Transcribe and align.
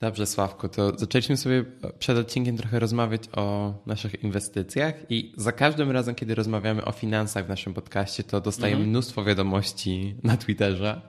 Dobrze, 0.00 0.26
Sławku, 0.26 0.68
to 0.68 0.98
zaczęliśmy 0.98 1.36
sobie 1.36 1.64
przed 1.98 2.18
odcinkiem 2.18 2.56
trochę 2.56 2.78
rozmawiać 2.78 3.22
o 3.36 3.74
naszych 3.86 4.24
inwestycjach 4.24 4.94
i 5.08 5.32
za 5.36 5.52
każdym 5.52 5.90
razem, 5.90 6.14
kiedy 6.14 6.34
rozmawiamy 6.34 6.84
o 6.84 6.92
finansach 6.92 7.46
w 7.46 7.48
naszym 7.48 7.74
podcaście, 7.74 8.24
to 8.24 8.40
dostajemy 8.40 8.76
mhm. 8.76 8.90
mnóstwo 8.90 9.24
wiadomości 9.24 10.16
na 10.22 10.36
Twitterze, 10.36 11.00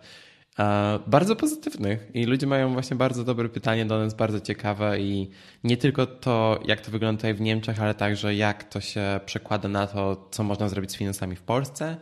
bardzo 1.08 1.36
pozytywnych 1.36 2.08
i 2.14 2.26
ludzie 2.26 2.48
mają 2.48 2.74
właśnie 2.74 2.98
bardzo 2.98 3.24
dobre 3.24 3.50
pytanie 3.50 3.86
do 3.86 4.00
nas, 4.00 4.14
bardzo 4.14 4.40
ciekawe 4.40 5.00
i 5.00 5.30
nie 5.64 5.78
tylko 5.78 6.06
to, 6.06 6.60
jak 6.66 6.82
to 6.82 6.92
wygląda 6.92 7.18
tutaj 7.18 7.34
w 7.34 7.42
Niemczech, 7.42 7.82
ale 7.82 7.94
także 7.94 8.36
jak 8.36 8.64
to 8.64 8.82
się 8.82 9.20
przekłada 9.26 9.70
na 9.70 9.88
to, 9.88 10.28
co 10.32 10.44
można 10.44 10.70
zrobić 10.70 10.92
z 10.92 10.96
finansami 10.96 11.36
w 11.36 11.42
Polsce, 11.42 11.98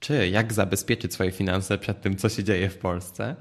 czy 0.00 0.28
jak 0.28 0.52
zabezpieczyć 0.52 1.14
swoje 1.14 1.30
finanse 1.30 1.78
przed 1.78 2.00
tym, 2.00 2.16
co 2.16 2.28
się 2.28 2.44
dzieje 2.44 2.70
w 2.70 2.78
Polsce. 2.78 3.36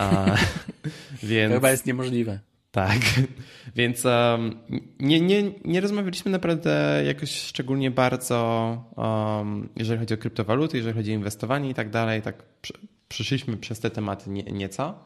A, 0.00 0.36
więc... 1.22 1.50
To 1.50 1.56
chyba 1.56 1.70
jest 1.70 1.86
niemożliwe. 1.86 2.38
Tak, 2.70 3.00
więc 3.76 4.04
um, 4.04 4.58
nie, 5.00 5.20
nie, 5.20 5.52
nie 5.64 5.80
rozmawialiśmy 5.80 6.30
naprawdę 6.30 7.02
jakoś 7.06 7.30
szczególnie 7.30 7.90
bardzo, 7.90 8.84
um, 8.96 9.68
jeżeli 9.76 10.00
chodzi 10.00 10.14
o 10.14 10.18
kryptowaluty, 10.18 10.76
jeżeli 10.76 10.94
chodzi 10.94 11.10
o 11.10 11.14
inwestowanie 11.14 11.70
i 11.70 11.74
tak 11.74 11.90
dalej. 11.90 12.22
Tak 12.22 12.42
przyszliśmy 13.08 13.56
przez 13.56 13.80
te 13.80 13.90
tematy 13.90 14.30
nie, 14.30 14.42
nieco. 14.42 15.04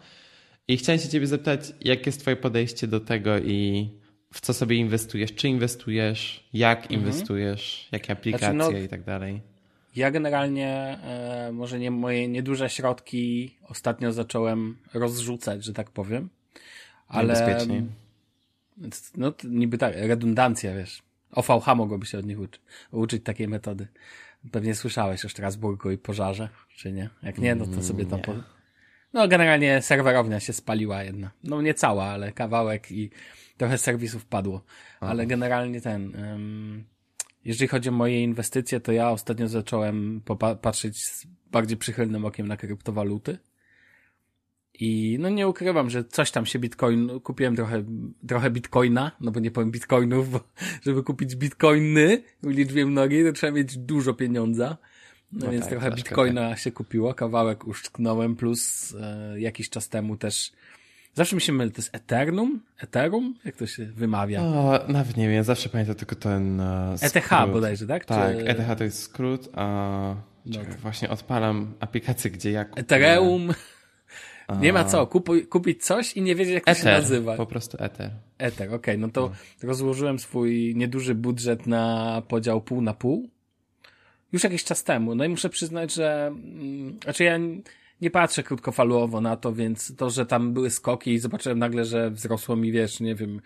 I 0.68 0.76
chciałem 0.76 1.00
się 1.00 1.08
Ciebie 1.08 1.26
zapytać, 1.26 1.72
jakie 1.80 2.02
jest 2.06 2.20
Twoje 2.20 2.36
podejście 2.36 2.86
do 2.86 3.00
tego 3.00 3.38
i 3.38 3.88
w 4.34 4.40
co 4.40 4.54
sobie 4.54 4.76
inwestujesz? 4.76 5.34
Czy 5.34 5.48
inwestujesz? 5.48 6.48
Jak 6.52 6.78
mhm. 6.78 7.00
inwestujesz? 7.00 7.88
Jakie 7.92 8.12
aplikacje 8.12 8.52
znaczy, 8.52 8.72
no, 8.72 8.78
i 8.78 8.88
tak 8.88 9.04
dalej? 9.04 9.40
Ja 9.96 10.10
generalnie, 10.10 10.98
e, 11.02 11.50
może 11.52 11.78
nie 11.78 11.90
moje 11.90 12.28
nieduże 12.28 12.70
środki 12.70 13.56
ostatnio 13.68 14.12
zacząłem 14.12 14.76
rozrzucać, 14.94 15.64
że 15.64 15.72
tak 15.72 15.90
powiem. 15.90 16.28
Ale. 17.08 17.56
No, 19.16 19.32
niby 19.44 19.78
tak, 19.78 19.94
redundancja, 19.96 20.74
wiesz. 20.74 21.02
OVH 21.32 21.66
mogłoby 21.76 22.06
się 22.06 22.18
od 22.18 22.26
nich 22.26 22.40
uczy, 22.40 22.60
uczyć 22.90 23.24
takiej 23.24 23.48
metody. 23.48 23.88
Pewnie 24.52 24.74
słyszałeś 24.74 25.24
o 25.24 25.28
Strasburgu 25.28 25.90
i 25.90 25.98
pożarze, 25.98 26.48
czy 26.76 26.92
nie? 26.92 27.10
Jak 27.22 27.38
nie, 27.38 27.54
no 27.54 27.66
to 27.66 27.82
sobie 27.82 28.06
tam... 28.06 28.20
Po... 28.20 28.34
No 29.12 29.28
generalnie 29.28 29.82
serwerownia 29.82 30.40
się 30.40 30.52
spaliła 30.52 31.02
jedna. 31.02 31.30
No 31.44 31.62
nie 31.62 31.74
cała, 31.74 32.04
ale 32.04 32.32
kawałek 32.32 32.92
i 32.92 33.10
trochę 33.56 33.78
serwisów 33.78 34.26
padło. 34.26 34.64
Ale 35.00 35.26
generalnie 35.26 35.80
ten... 35.80 36.16
Um, 36.16 36.84
jeżeli 37.44 37.68
chodzi 37.68 37.88
o 37.88 37.92
moje 37.92 38.22
inwestycje, 38.22 38.80
to 38.80 38.92
ja 38.92 39.10
ostatnio 39.10 39.48
zacząłem 39.48 40.20
patrzeć 40.62 41.04
z 41.04 41.26
bardziej 41.50 41.76
przychylnym 41.76 42.24
okiem 42.24 42.48
na 42.48 42.56
kryptowaluty. 42.56 43.38
I 44.80 45.16
no 45.20 45.28
nie 45.28 45.48
ukrywam, 45.48 45.90
że 45.90 46.04
coś 46.04 46.30
tam 46.30 46.46
się 46.46 46.58
bitcoin, 46.58 47.20
kupiłem 47.20 47.56
trochę, 47.56 47.84
trochę 48.28 48.50
bitcoina, 48.50 49.12
no 49.20 49.30
bo 49.30 49.40
nie 49.40 49.50
powiem 49.50 49.70
bitcoinów, 49.70 50.30
bo 50.30 50.40
żeby 50.86 51.02
kupić 51.02 51.36
bitcoiny 51.36 52.22
w 52.42 52.48
liczbie 52.48 52.86
mnogiej, 52.86 53.24
to 53.24 53.32
trzeba 53.32 53.52
mieć 53.52 53.78
dużo 53.78 54.14
pieniądza. 54.14 54.76
No, 55.32 55.46
no 55.46 55.52
więc 55.52 55.64
tak, 55.64 55.70
trochę 55.70 55.90
bitcoina 55.90 56.50
tak. 56.50 56.58
się 56.58 56.72
kupiło, 56.72 57.14
kawałek 57.14 57.66
uszczknąłem, 57.66 58.36
plus 58.36 58.94
e, 59.00 59.40
jakiś 59.40 59.70
czas 59.70 59.88
temu 59.88 60.16
też 60.16 60.52
Zawsze 61.14 61.36
mi 61.36 61.42
się 61.42 61.52
myli, 61.52 61.70
to 61.70 61.78
jest 61.78 61.94
Ethereum? 61.94 62.60
Ethereum? 62.78 63.34
Jak 63.44 63.56
to 63.56 63.66
się 63.66 63.84
wymawia? 63.84 64.42
O, 64.42 64.80
nawet 64.88 65.16
nie 65.16 65.28
wiem, 65.28 65.44
zawsze 65.44 65.68
pamiętam 65.68 65.96
tylko 65.96 66.14
ten 66.14 66.60
uh, 66.60 67.02
ETH 67.02 67.30
bodajże, 67.52 67.86
tak? 67.86 68.04
Tak, 68.04 68.36
Czy... 68.36 68.48
ETH 68.48 68.78
to 68.78 68.84
jest 68.84 69.02
skrót, 69.02 69.48
a 69.54 70.14
czekaj, 70.52 70.76
właśnie 70.76 71.10
odpalam 71.10 71.74
aplikację, 71.80 72.30
gdzie 72.30 72.50
ja 72.50 72.64
kupuję... 72.64 72.82
Ethereum. 72.82 73.54
Nie 74.60 74.72
ma 74.72 74.84
co, 74.84 75.06
kupuj, 75.06 75.46
kupić 75.46 75.84
coś 75.84 76.12
i 76.12 76.22
nie 76.22 76.34
wiedzieć, 76.34 76.54
jak 76.54 76.62
Ether, 76.68 76.76
to 76.76 76.82
się 76.82 77.02
nazywa. 77.02 77.36
po 77.36 77.46
prostu 77.46 77.76
Ether. 77.80 78.10
Ether, 78.38 78.68
okej, 78.68 78.76
okay, 78.76 78.98
no 78.98 79.08
to 79.08 79.20
no. 79.20 79.68
rozłożyłem 79.68 80.18
swój 80.18 80.74
nieduży 80.76 81.14
budżet 81.14 81.66
na 81.66 82.22
podział 82.28 82.60
pół 82.60 82.80
na 82.80 82.94
pół. 82.94 83.28
Już 84.32 84.44
jakiś 84.44 84.64
czas 84.64 84.84
temu. 84.84 85.14
No 85.14 85.24
i 85.24 85.28
muszę 85.28 85.48
przyznać, 85.48 85.94
że, 85.94 86.26
mm, 86.26 86.98
znaczy 87.04 87.24
ja 87.24 87.38
nie 88.00 88.10
patrzę 88.10 88.42
krótkofalowo 88.42 89.20
na 89.20 89.36
to, 89.36 89.52
więc 89.52 89.96
to, 89.96 90.10
że 90.10 90.26
tam 90.26 90.52
były 90.52 90.70
skoki 90.70 91.12
i 91.12 91.18
zobaczyłem 91.18 91.58
nagle, 91.58 91.84
że 91.84 92.10
wzrosło 92.10 92.56
mi, 92.56 92.72
wiesz, 92.72 93.00
nie 93.00 93.14
wiem, 93.14 93.40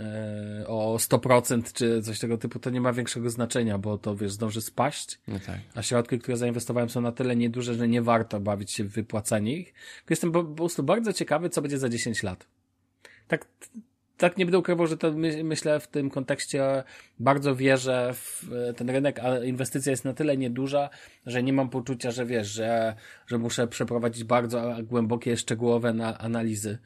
e, 0.00 0.64
o 0.66 0.96
100% 0.96 1.72
czy 1.72 2.02
coś 2.02 2.18
tego 2.18 2.38
typu, 2.38 2.58
to 2.58 2.70
nie 2.70 2.80
ma 2.80 2.92
większego 2.92 3.30
znaczenia, 3.30 3.78
bo 3.78 3.98
to, 3.98 4.16
wiesz, 4.16 4.32
zdąży 4.32 4.60
spaść. 4.60 5.18
No 5.28 5.38
tak. 5.46 5.58
A 5.74 5.82
środki, 5.82 6.18
które 6.18 6.36
zainwestowałem 6.36 6.88
są 6.88 7.00
na 7.00 7.12
tyle 7.12 7.36
nieduże, 7.36 7.74
że 7.74 7.88
nie 7.88 8.02
warto 8.02 8.40
bawić 8.40 8.72
się 8.72 8.84
w 8.84 8.88
wypłacanie 8.88 9.56
ich. 9.56 9.74
Jestem 10.10 10.32
po 10.32 10.44
prostu 10.44 10.82
bardzo 10.82 11.12
ciekawy, 11.12 11.50
co 11.50 11.62
będzie 11.62 11.78
za 11.78 11.88
10 11.88 12.22
lat. 12.22 12.46
Tak, 13.28 13.46
tak 14.16 14.36
nie 14.38 14.46
będę 14.46 14.58
ukrywał, 14.58 14.86
że 14.86 14.96
to 14.96 15.12
my, 15.12 15.44
myślę 15.44 15.80
w 15.80 15.88
tym 15.88 16.10
kontekście 16.10 16.84
bardzo 17.18 17.56
wierzę 17.56 18.10
w 18.14 18.52
e, 18.52 18.74
ten 18.74 18.90
rynek, 18.90 19.18
a 19.18 19.44
inwestycja 19.44 19.90
jest 19.90 20.04
na 20.04 20.14
tyle 20.14 20.36
nieduża, 20.36 20.90
że 21.26 21.42
nie 21.42 21.52
mam 21.52 21.68
poczucia, 21.68 22.10
że 22.10 22.26
wiesz, 22.26 22.48
że, 22.48 22.94
że 23.26 23.38
muszę 23.38 23.68
przeprowadzić 23.68 24.24
bardzo 24.24 24.76
głębokie, 24.82 25.36
szczegółowe 25.36 25.92
na, 25.92 26.18
analizy 26.18 26.78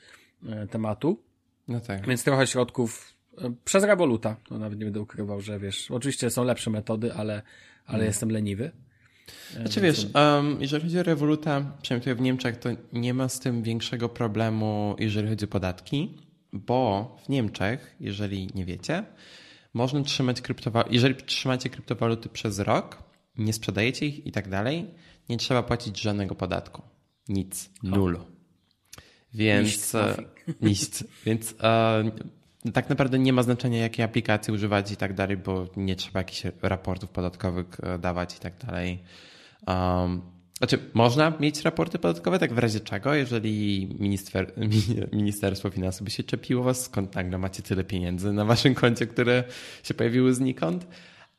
e, 0.47 0.67
tematu. 0.67 1.23
No 1.69 1.81
tak. 1.81 2.07
Więc 2.07 2.25
trochę 2.25 2.47
środków 2.47 3.15
e, 3.39 3.53
przez 3.65 3.85
Revoluta, 3.85 4.37
to 4.49 4.59
nawet 4.59 4.79
nie 4.79 4.85
będę 4.85 5.01
ukrywał, 5.01 5.41
że 5.41 5.59
wiesz, 5.59 5.91
oczywiście 5.91 6.31
są 6.31 6.45
lepsze 6.45 6.71
metody, 6.71 7.13
ale, 7.13 7.35
ale 7.35 7.43
hmm. 7.87 8.07
jestem 8.07 8.31
leniwy. 8.31 8.71
Znaczy 9.57 9.81
wiesz, 9.81 10.07
um, 10.15 10.57
jeżeli 10.61 10.83
chodzi 10.83 10.99
o 10.99 11.03
Revoluta, 11.03 11.77
przynajmniej 11.83 12.15
w 12.15 12.21
Niemczech, 12.21 12.57
to 12.57 12.69
nie 12.93 13.15
ma 13.15 13.29
z 13.29 13.41
tym 13.41 13.63
większego 13.63 14.09
problemu, 14.09 14.97
jeżeli 14.99 15.29
chodzi 15.29 15.45
o 15.45 15.49
podatki 15.49 16.30
bo 16.53 17.17
w 17.25 17.29
Niemczech, 17.29 17.97
jeżeli 18.01 18.49
nie 18.55 18.65
wiecie, 18.65 19.05
można 19.75 20.03
trzymać 20.03 20.41
kryptowaluty, 20.41 20.95
jeżeli 20.95 21.15
trzymacie 21.15 21.71
kryptowaluty 21.71 22.29
przez 22.29 22.59
rok, 22.59 23.03
nie 23.39 23.53
sprzedajecie 23.53 24.07
ich 24.07 24.27
i 24.27 24.33
tak 24.33 24.49
dalej, 24.49 24.95
nie 25.29 25.37
trzeba 25.37 25.63
płacić 25.63 26.01
żadnego 26.01 26.35
podatku. 26.35 26.83
Nic. 27.29 27.71
Nul. 27.83 28.19
Więc 29.35 29.95
e, 29.95 30.17
nic. 30.61 31.05
Więc 31.27 31.55
e, 31.63 32.05
tak 32.73 32.89
naprawdę 32.89 33.19
nie 33.19 33.33
ma 33.33 33.43
znaczenia, 33.43 33.79
jakiej 33.79 34.05
aplikacji 34.05 34.55
używać 34.55 34.93
i 34.93 34.97
tak 34.97 35.15
dalej, 35.15 35.37
bo 35.37 35.67
nie 35.77 35.97
trzeba 35.97 36.21
jakichś 36.21 36.43
raportów 36.63 37.11
podatkowych 37.11 37.67
e, 37.83 37.99
dawać 37.99 38.37
i 38.37 38.41
tak 38.41 38.67
dalej. 38.67 39.03
Um, 39.67 40.40
znaczy, 40.61 40.79
można 40.95 41.33
mieć 41.41 41.63
raporty 41.63 41.99
podatkowe, 41.99 42.39
tak 42.39 42.55
w 42.55 42.59
razie 42.59 42.81
czego, 42.81 43.15
jeżeli 43.15 43.89
minister, 43.99 44.53
Ministerstwo 45.13 45.71
Finansów 45.71 46.05
by 46.05 46.11
się 46.11 46.23
czepiło 46.23 46.63
was, 46.63 46.85
skąd 46.85 47.15
nagle 47.15 47.39
macie 47.39 47.63
tyle 47.63 47.85
pieniędzy 47.85 48.33
na 48.33 48.45
waszym 48.45 48.75
koncie, 48.75 49.07
które 49.07 49.45
się 49.83 49.95
pojawiły 49.95 50.35
znikąd, 50.35 50.87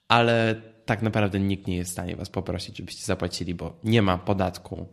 ale 0.07 0.61
tak 0.85 1.01
naprawdę 1.01 1.39
nikt 1.39 1.67
nie 1.67 1.75
jest 1.75 1.89
w 1.89 1.93
stanie 1.93 2.15
was 2.15 2.29
poprosić, 2.29 2.77
żebyście 2.77 3.05
zapłacili, 3.05 3.55
bo 3.55 3.79
nie 3.83 4.01
ma 4.01 4.17
podatku, 4.17 4.87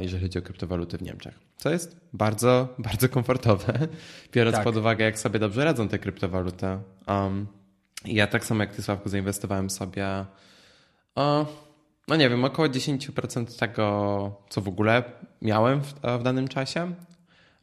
jeżeli 0.00 0.22
chodzi 0.22 0.38
o 0.38 0.42
kryptowaluty 0.42 0.98
w 0.98 1.02
Niemczech. 1.02 1.38
Co 1.56 1.70
jest 1.70 2.00
bardzo, 2.12 2.68
bardzo 2.78 3.08
komfortowe, 3.08 3.88
biorąc 4.34 4.56
tak. 4.56 4.64
pod 4.64 4.76
uwagę, 4.76 5.04
jak 5.04 5.18
sobie 5.18 5.38
dobrze 5.38 5.64
radzą 5.64 5.88
te 5.88 5.98
kryptowaluty. 5.98 6.66
Um, 7.06 7.46
ja 8.04 8.26
tak 8.26 8.44
samo 8.44 8.62
jak 8.62 8.74
ty, 8.74 8.82
Sławku, 8.82 9.08
zainwestowałem 9.08 9.70
sobie... 9.70 10.24
Uh, 11.16 11.63
no 12.08 12.16
nie 12.16 12.30
wiem, 12.30 12.44
około 12.44 12.68
10% 12.68 13.58
tego, 13.58 14.36
co 14.48 14.60
w 14.60 14.68
ogóle 14.68 15.02
miałem 15.42 15.80
w, 15.80 15.94
w 16.18 16.22
danym 16.22 16.48
czasie. 16.48 16.94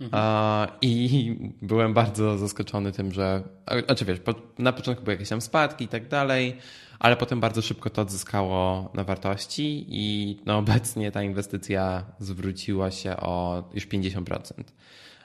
Mhm. 0.02 0.70
I 0.82 1.36
byłem 1.62 1.94
bardzo 1.94 2.38
zaskoczony 2.38 2.92
tym, 2.92 3.12
że. 3.12 3.44
Znaczy 3.86 4.06
wiesz, 4.06 4.20
na 4.60 4.74
początku 4.74 5.04
były 5.04 5.14
jakieś 5.14 5.30
tam 5.30 5.42
spadki 5.42 5.86
i 5.86 5.88
tak 5.88 6.08
dalej, 6.08 6.58
ale 7.00 7.18
potem 7.18 7.40
bardzo 7.40 7.62
szybko 7.62 7.90
to 7.90 8.02
odzyskało 8.02 8.92
na 8.94 9.04
wartości 9.04 9.86
i 9.90 10.38
no 10.46 10.58
obecnie 10.58 11.12
ta 11.12 11.24
inwestycja 11.24 12.06
zwróciła 12.20 12.92
się 12.92 13.18
o 13.18 13.64
już 13.74 13.88
50%. 13.88 14.64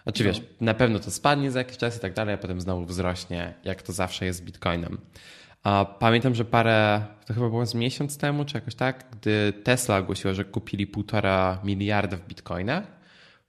Znaczy 0.03 0.25
no. 0.25 0.31
wiesz, 0.31 0.43
na 0.60 0.75
pewno 0.75 0.99
to 0.99 1.10
spadnie 1.10 1.50
za 1.50 1.59
jakiś 1.59 1.76
czas 1.76 1.97
i 1.97 2.00
tak 2.00 2.15
dalej, 2.15 2.35
a 2.35 2.38
potem 2.38 2.61
znowu 2.61 2.85
wzrośnie, 2.85 3.55
jak 3.64 3.82
to 3.82 3.93
zawsze 3.93 4.26
jest 4.26 4.38
z 4.38 4.43
Bitcoinem. 4.43 4.99
A 5.66 5.84
pamiętam, 5.84 6.34
że 6.34 6.44
parę, 6.44 7.04
to 7.26 7.34
chyba 7.34 7.48
było 7.48 7.66
z 7.66 7.74
miesiąc 7.74 8.18
temu, 8.18 8.44
czy 8.44 8.56
jakoś 8.56 8.74
tak, 8.74 9.04
gdy 9.12 9.52
Tesla 9.52 9.98
ogłosiła, 9.98 10.34
że 10.34 10.44
kupili 10.44 10.86
półtora 10.86 11.60
miliarda 11.64 12.16
w 12.16 12.26
bitcoinach, 12.26 12.84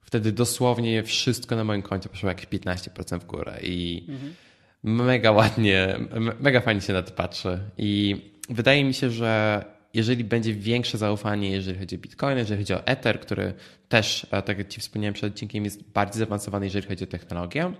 wtedy 0.00 0.32
dosłownie 0.32 1.02
wszystko 1.02 1.56
na 1.56 1.64
moim 1.64 1.82
koncie 1.82 2.08
poszło 2.08 2.28
jakieś 2.28 2.46
15% 2.46 3.18
w 3.20 3.24
górę 3.24 3.58
i 3.62 4.06
mhm. 4.08 4.34
mega 4.82 5.32
ładnie, 5.32 5.98
mega 6.40 6.60
fajnie 6.60 6.80
się 6.80 6.92
na 6.92 7.02
to 7.02 7.12
patrzy. 7.12 7.58
I 7.78 8.16
wydaje 8.48 8.84
mi 8.84 8.94
się, 8.94 9.10
że 9.10 9.64
jeżeli 9.94 10.24
będzie 10.24 10.54
większe 10.54 10.98
zaufanie, 10.98 11.50
jeżeli 11.50 11.78
chodzi 11.78 11.96
o 11.96 11.98
Bitcoin, 11.98 12.38
jeżeli 12.38 12.62
chodzi 12.62 12.74
o 12.74 12.86
Ether, 12.86 13.20
który 13.20 13.54
też, 13.88 14.26
e, 14.30 14.42
tak 14.42 14.58
jak 14.58 14.68
Ci 14.68 14.80
wspomniałem 14.80 15.14
przed 15.14 15.32
odcinkiem, 15.32 15.64
jest 15.64 15.90
bardziej 15.90 16.18
zaawansowany, 16.18 16.66
jeżeli 16.66 16.86
chodzi 16.88 17.04
o 17.04 17.06
technologię, 17.06 17.72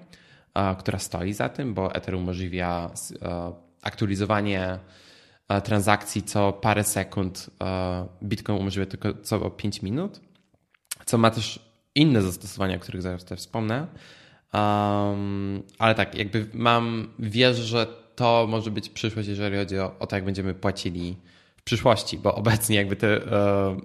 która 0.79 0.99
stoi 0.99 1.32
za 1.32 1.49
tym, 1.49 1.75
bo 1.75 1.94
Ether 1.94 2.14
umożliwia 2.14 2.90
e, 3.23 3.68
aktualizowanie 3.83 4.79
e, 5.49 5.61
transakcji 5.61 6.23
co 6.23 6.53
parę 6.53 6.85
sekund. 6.85 7.51
E, 7.63 8.07
Bitcoin 8.23 8.61
umożliwia 8.61 8.87
tylko 8.87 9.09
co 9.23 9.51
5 9.51 9.83
minut, 9.83 10.21
co 11.05 11.19
ma 11.19 11.31
też 11.31 11.69
inne 11.95 12.23
zastosowania, 12.23 12.77
o 12.77 12.81
których 12.81 13.03
zaraz 13.03 13.25
też 13.25 13.41
wspomnę. 13.41 13.87
Um, 14.53 15.63
ale 15.79 15.95
tak, 15.95 16.15
jakby 16.15 16.47
mam, 16.55 17.09
wierzę, 17.19 17.63
że 17.63 17.87
to 18.17 18.47
może 18.49 18.71
być 18.71 18.89
przyszłość, 18.89 19.29
jeżeli 19.29 19.57
chodzi 19.57 19.79
o, 19.79 19.99
o 19.99 20.07
to, 20.07 20.17
jak 20.17 20.25
będziemy 20.25 20.55
płacili 20.55 21.17
w 21.57 21.63
przyszłości, 21.63 22.19
bo 22.19 22.35
obecnie 22.35 22.77
jakby 22.77 22.97
te, 22.97 23.33
e, 23.33 23.77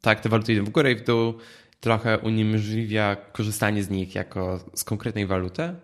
tak, 0.00 0.20
te 0.20 0.28
waluty 0.28 0.52
idą 0.52 0.64
w 0.64 0.70
górę 0.70 0.92
i 0.92 0.96
w 0.96 1.04
dół, 1.04 1.34
trochę 1.80 2.18
uniemożliwia 2.18 3.16
korzystanie 3.16 3.82
z 3.82 3.90
nich 3.90 4.14
jako 4.14 4.60
z 4.74 4.84
konkretnej 4.84 5.26
waluty, 5.26 5.74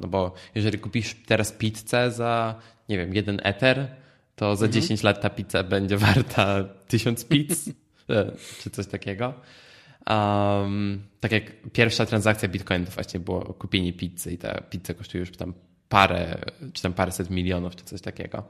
no 0.00 0.08
bo 0.08 0.34
jeżeli 0.54 0.78
kupisz 0.78 1.16
teraz 1.26 1.52
pizzę 1.52 2.10
za, 2.10 2.54
nie 2.88 2.98
wiem, 2.98 3.14
jeden 3.14 3.40
ether, 3.42 3.88
to 4.36 4.56
za 4.56 4.66
mhm. 4.66 4.82
10 4.82 5.02
lat 5.02 5.20
ta 5.20 5.30
pizza 5.30 5.62
będzie 5.62 5.96
warta 5.96 6.64
1000 6.88 7.24
pizz, 7.24 7.68
e, 8.10 8.32
czy 8.60 8.70
coś 8.70 8.86
takiego. 8.86 9.34
Um, 10.10 11.02
tak 11.20 11.32
jak 11.32 11.42
pierwsza 11.72 12.06
transakcja 12.06 12.48
Bitcoin 12.48 12.84
to 12.84 12.90
właśnie 12.90 13.20
było 13.20 13.40
kupienie 13.40 13.92
pizzy 13.92 14.32
i 14.32 14.38
ta 14.38 14.60
pizza 14.60 14.94
kosztuje 14.94 15.20
już 15.20 15.36
tam 15.36 15.54
parę, 15.88 16.38
czy 16.72 16.82
tam 16.82 16.92
paręset 16.92 17.30
milionów, 17.30 17.76
czy 17.76 17.84
coś 17.84 18.00
takiego. 18.00 18.44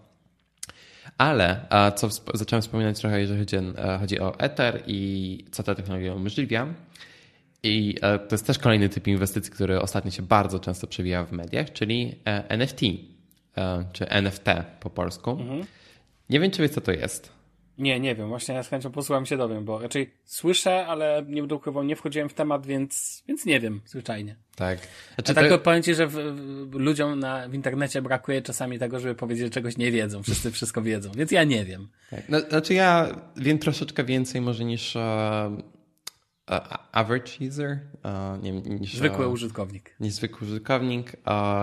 Ale 1.19 1.66
co 1.96 2.08
zacząłem 2.34 2.62
wspominać 2.62 3.00
trochę, 3.00 3.20
jeżeli 3.20 3.40
chodzi, 3.40 3.56
e, 3.56 3.98
chodzi 3.98 4.20
o 4.20 4.38
Ether 4.38 4.82
i 4.86 5.44
co 5.50 5.62
ta 5.62 5.75
technologia 5.75 6.14
umożliwia. 6.14 6.66
I 7.62 7.96
e, 8.02 8.19
to 8.19 8.34
jest 8.34 8.46
też 8.46 8.58
kolejny 8.58 8.88
typ 8.88 9.06
inwestycji, 9.06 9.52
który 9.52 9.81
ostatnio 9.81 10.10
się 10.10 10.22
bardzo 10.22 10.60
często 10.60 10.86
przewija 10.86 11.25
w 11.25 11.32
mediach, 11.32 11.72
czyli 11.72 12.14
NFT, 12.48 12.81
czy 13.93 14.09
NFT 14.09 14.47
po 14.81 14.91
polsku. 14.91 15.31
Mhm. 15.31 15.65
Nie 16.31 16.41
wiem, 16.41 16.51
czy 16.51 16.62
wiesz, 16.62 16.71
co 16.71 16.81
to 16.81 16.93
jest. 16.93 17.33
Nie, 17.79 18.01
nie 18.01 18.15
wiem. 18.15 18.29
Właśnie 18.29 18.55
ja 18.55 18.62
z 18.62 18.69
chęcią 18.69 18.91
posłucham 18.91 19.27
się 19.27 19.37
dowiem, 19.37 19.65
bo 19.65 19.79
raczej 19.79 20.15
słyszę, 20.25 20.87
ale 20.87 21.25
nie 21.29 21.43
będę 21.43 21.55
ukrywał, 21.55 21.85
nie 21.85 21.97
wchodziłem 21.97 22.29
w 22.29 22.35
temat, 22.35 22.67
więc, 22.67 23.23
więc 23.29 23.45
nie 23.47 23.61
wiem, 23.61 23.81
zwyczajnie. 23.87 24.37
Tak. 24.56 24.79
Znaczy, 25.15 25.33
A 25.33 25.35
tak 25.35 25.49
to... 25.49 25.59
powiem 25.59 25.83
ci, 25.83 25.95
że 25.95 26.06
w, 26.06 26.12
w, 26.12 26.75
ludziom 26.75 27.19
na, 27.19 27.49
w 27.49 27.55
internecie 27.55 28.03
brakuje 28.03 28.43
czasami 28.43 28.79
tego, 28.79 29.01
żeby 29.01 29.15
powiedzieć, 29.15 29.45
że 29.45 29.51
czegoś 29.51 29.77
nie 29.77 29.93
wiedzą. 29.93 30.23
Wszyscy 30.23 30.51
wszystko 30.56 30.83
wiedzą, 30.83 31.11
więc 31.17 31.31
ja 31.31 31.45
nie 31.45 31.65
wiem. 31.65 31.89
Tak. 32.11 32.29
No, 32.29 32.41
znaczy 32.41 32.75
ja 32.75 33.21
wiem 33.37 33.59
troszeczkę 33.59 34.05
więcej 34.05 34.41
może 34.41 34.65
niż 34.65 34.97
uh, 34.97 35.03
average 36.93 37.49
user. 37.49 37.79
Nie, 38.43 38.52
niż, 38.52 38.94
zwykły 38.94 39.29
użytkownik. 39.29 39.94
Niż 40.00 40.14
zwykły 40.14 40.49
użytkownik, 40.49 41.17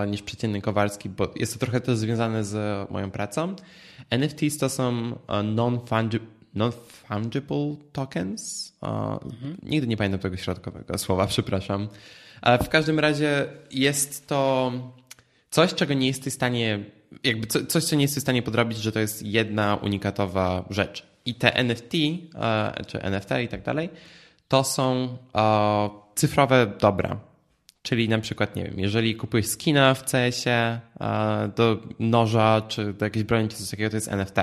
niż 0.08 0.22
przeciętny 0.22 0.60
Kowalski, 0.60 1.08
bo 1.08 1.30
jest 1.36 1.52
to 1.52 1.58
trochę 1.58 1.80
to 1.80 1.96
związane 1.96 2.44
z 2.44 2.90
moją 2.90 3.10
pracą. 3.10 3.56
NFTs 4.10 4.58
to 4.58 4.68
są 4.68 5.18
non-fungible 5.44 6.26
non-fungible 6.54 7.76
tokens. 7.92 8.72
Mhm. 8.82 9.56
Nigdy 9.62 9.86
nie 9.86 9.96
pamiętam 9.96 10.20
tego 10.20 10.36
środkowego 10.36 10.98
słowa, 10.98 11.26
przepraszam. 11.26 11.88
Ale 12.40 12.58
w 12.58 12.68
każdym 12.68 12.98
razie 12.98 13.46
jest 13.70 14.26
to 14.26 14.72
coś, 15.50 15.74
czego 15.74 15.94
nie 15.94 16.06
jesteś 16.06 16.32
w 16.32 16.36
stanie, 16.36 16.84
jakby 17.24 17.46
coś, 17.46 17.84
co 17.84 17.96
nie 17.96 18.02
jesteś 18.02 18.20
w 18.20 18.22
stanie 18.22 18.42
podrobić, 18.42 18.78
że 18.78 18.92
to 18.92 19.00
jest 19.00 19.22
jedna 19.22 19.74
unikatowa 19.74 20.64
rzecz. 20.70 21.06
I 21.24 21.34
te 21.34 21.54
NFT, 21.54 21.92
czy 22.86 23.02
NFT 23.02 23.30
i 23.44 23.48
tak 23.48 23.62
dalej, 23.62 23.90
to 24.52 24.64
są 24.64 25.18
cyfrowe 26.14 26.72
dobra. 26.80 27.20
Czyli 27.82 28.08
na 28.08 28.18
przykład, 28.18 28.56
nie 28.56 28.64
wiem, 28.64 28.80
jeżeli 28.80 29.16
kupujesz 29.16 29.46
skina 29.46 29.94
w 29.94 30.04
CS-ie 30.04 30.80
do 31.56 31.82
noża, 31.98 32.60
czy 32.68 32.92
do 32.92 33.04
jakiejś 33.04 33.24
broni, 33.24 33.48
czy 33.48 33.56
coś 33.56 33.70
takiego, 33.70 33.90
to 33.90 33.96
jest 33.96 34.08
NFT. 34.08 34.36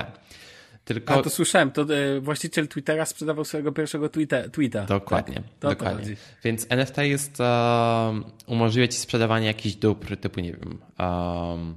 Tylko... 0.84 1.14
A 1.14 1.22
to 1.22 1.30
słyszałem, 1.30 1.70
to 1.70 1.82
e, 1.82 2.20
właściciel 2.20 2.68
Twittera 2.68 3.04
sprzedawał 3.06 3.44
swojego 3.44 3.72
pierwszego 3.72 4.08
tweeta. 4.08 4.48
tweeta 4.48 4.84
dokładnie, 4.84 5.34
tak? 5.34 5.44
to 5.58 5.68
dokładnie. 5.68 6.16
Więc 6.44 6.66
NFT 6.68 6.98
jest, 6.98 7.40
um, 7.40 8.24
umożliwia 8.46 8.88
ci 8.88 8.98
sprzedawanie 8.98 9.46
jakichś 9.46 9.76
dóbr, 9.76 10.16
typu 10.16 10.40
nie 10.40 10.52
wiem, 10.52 10.78
um, 10.98 11.76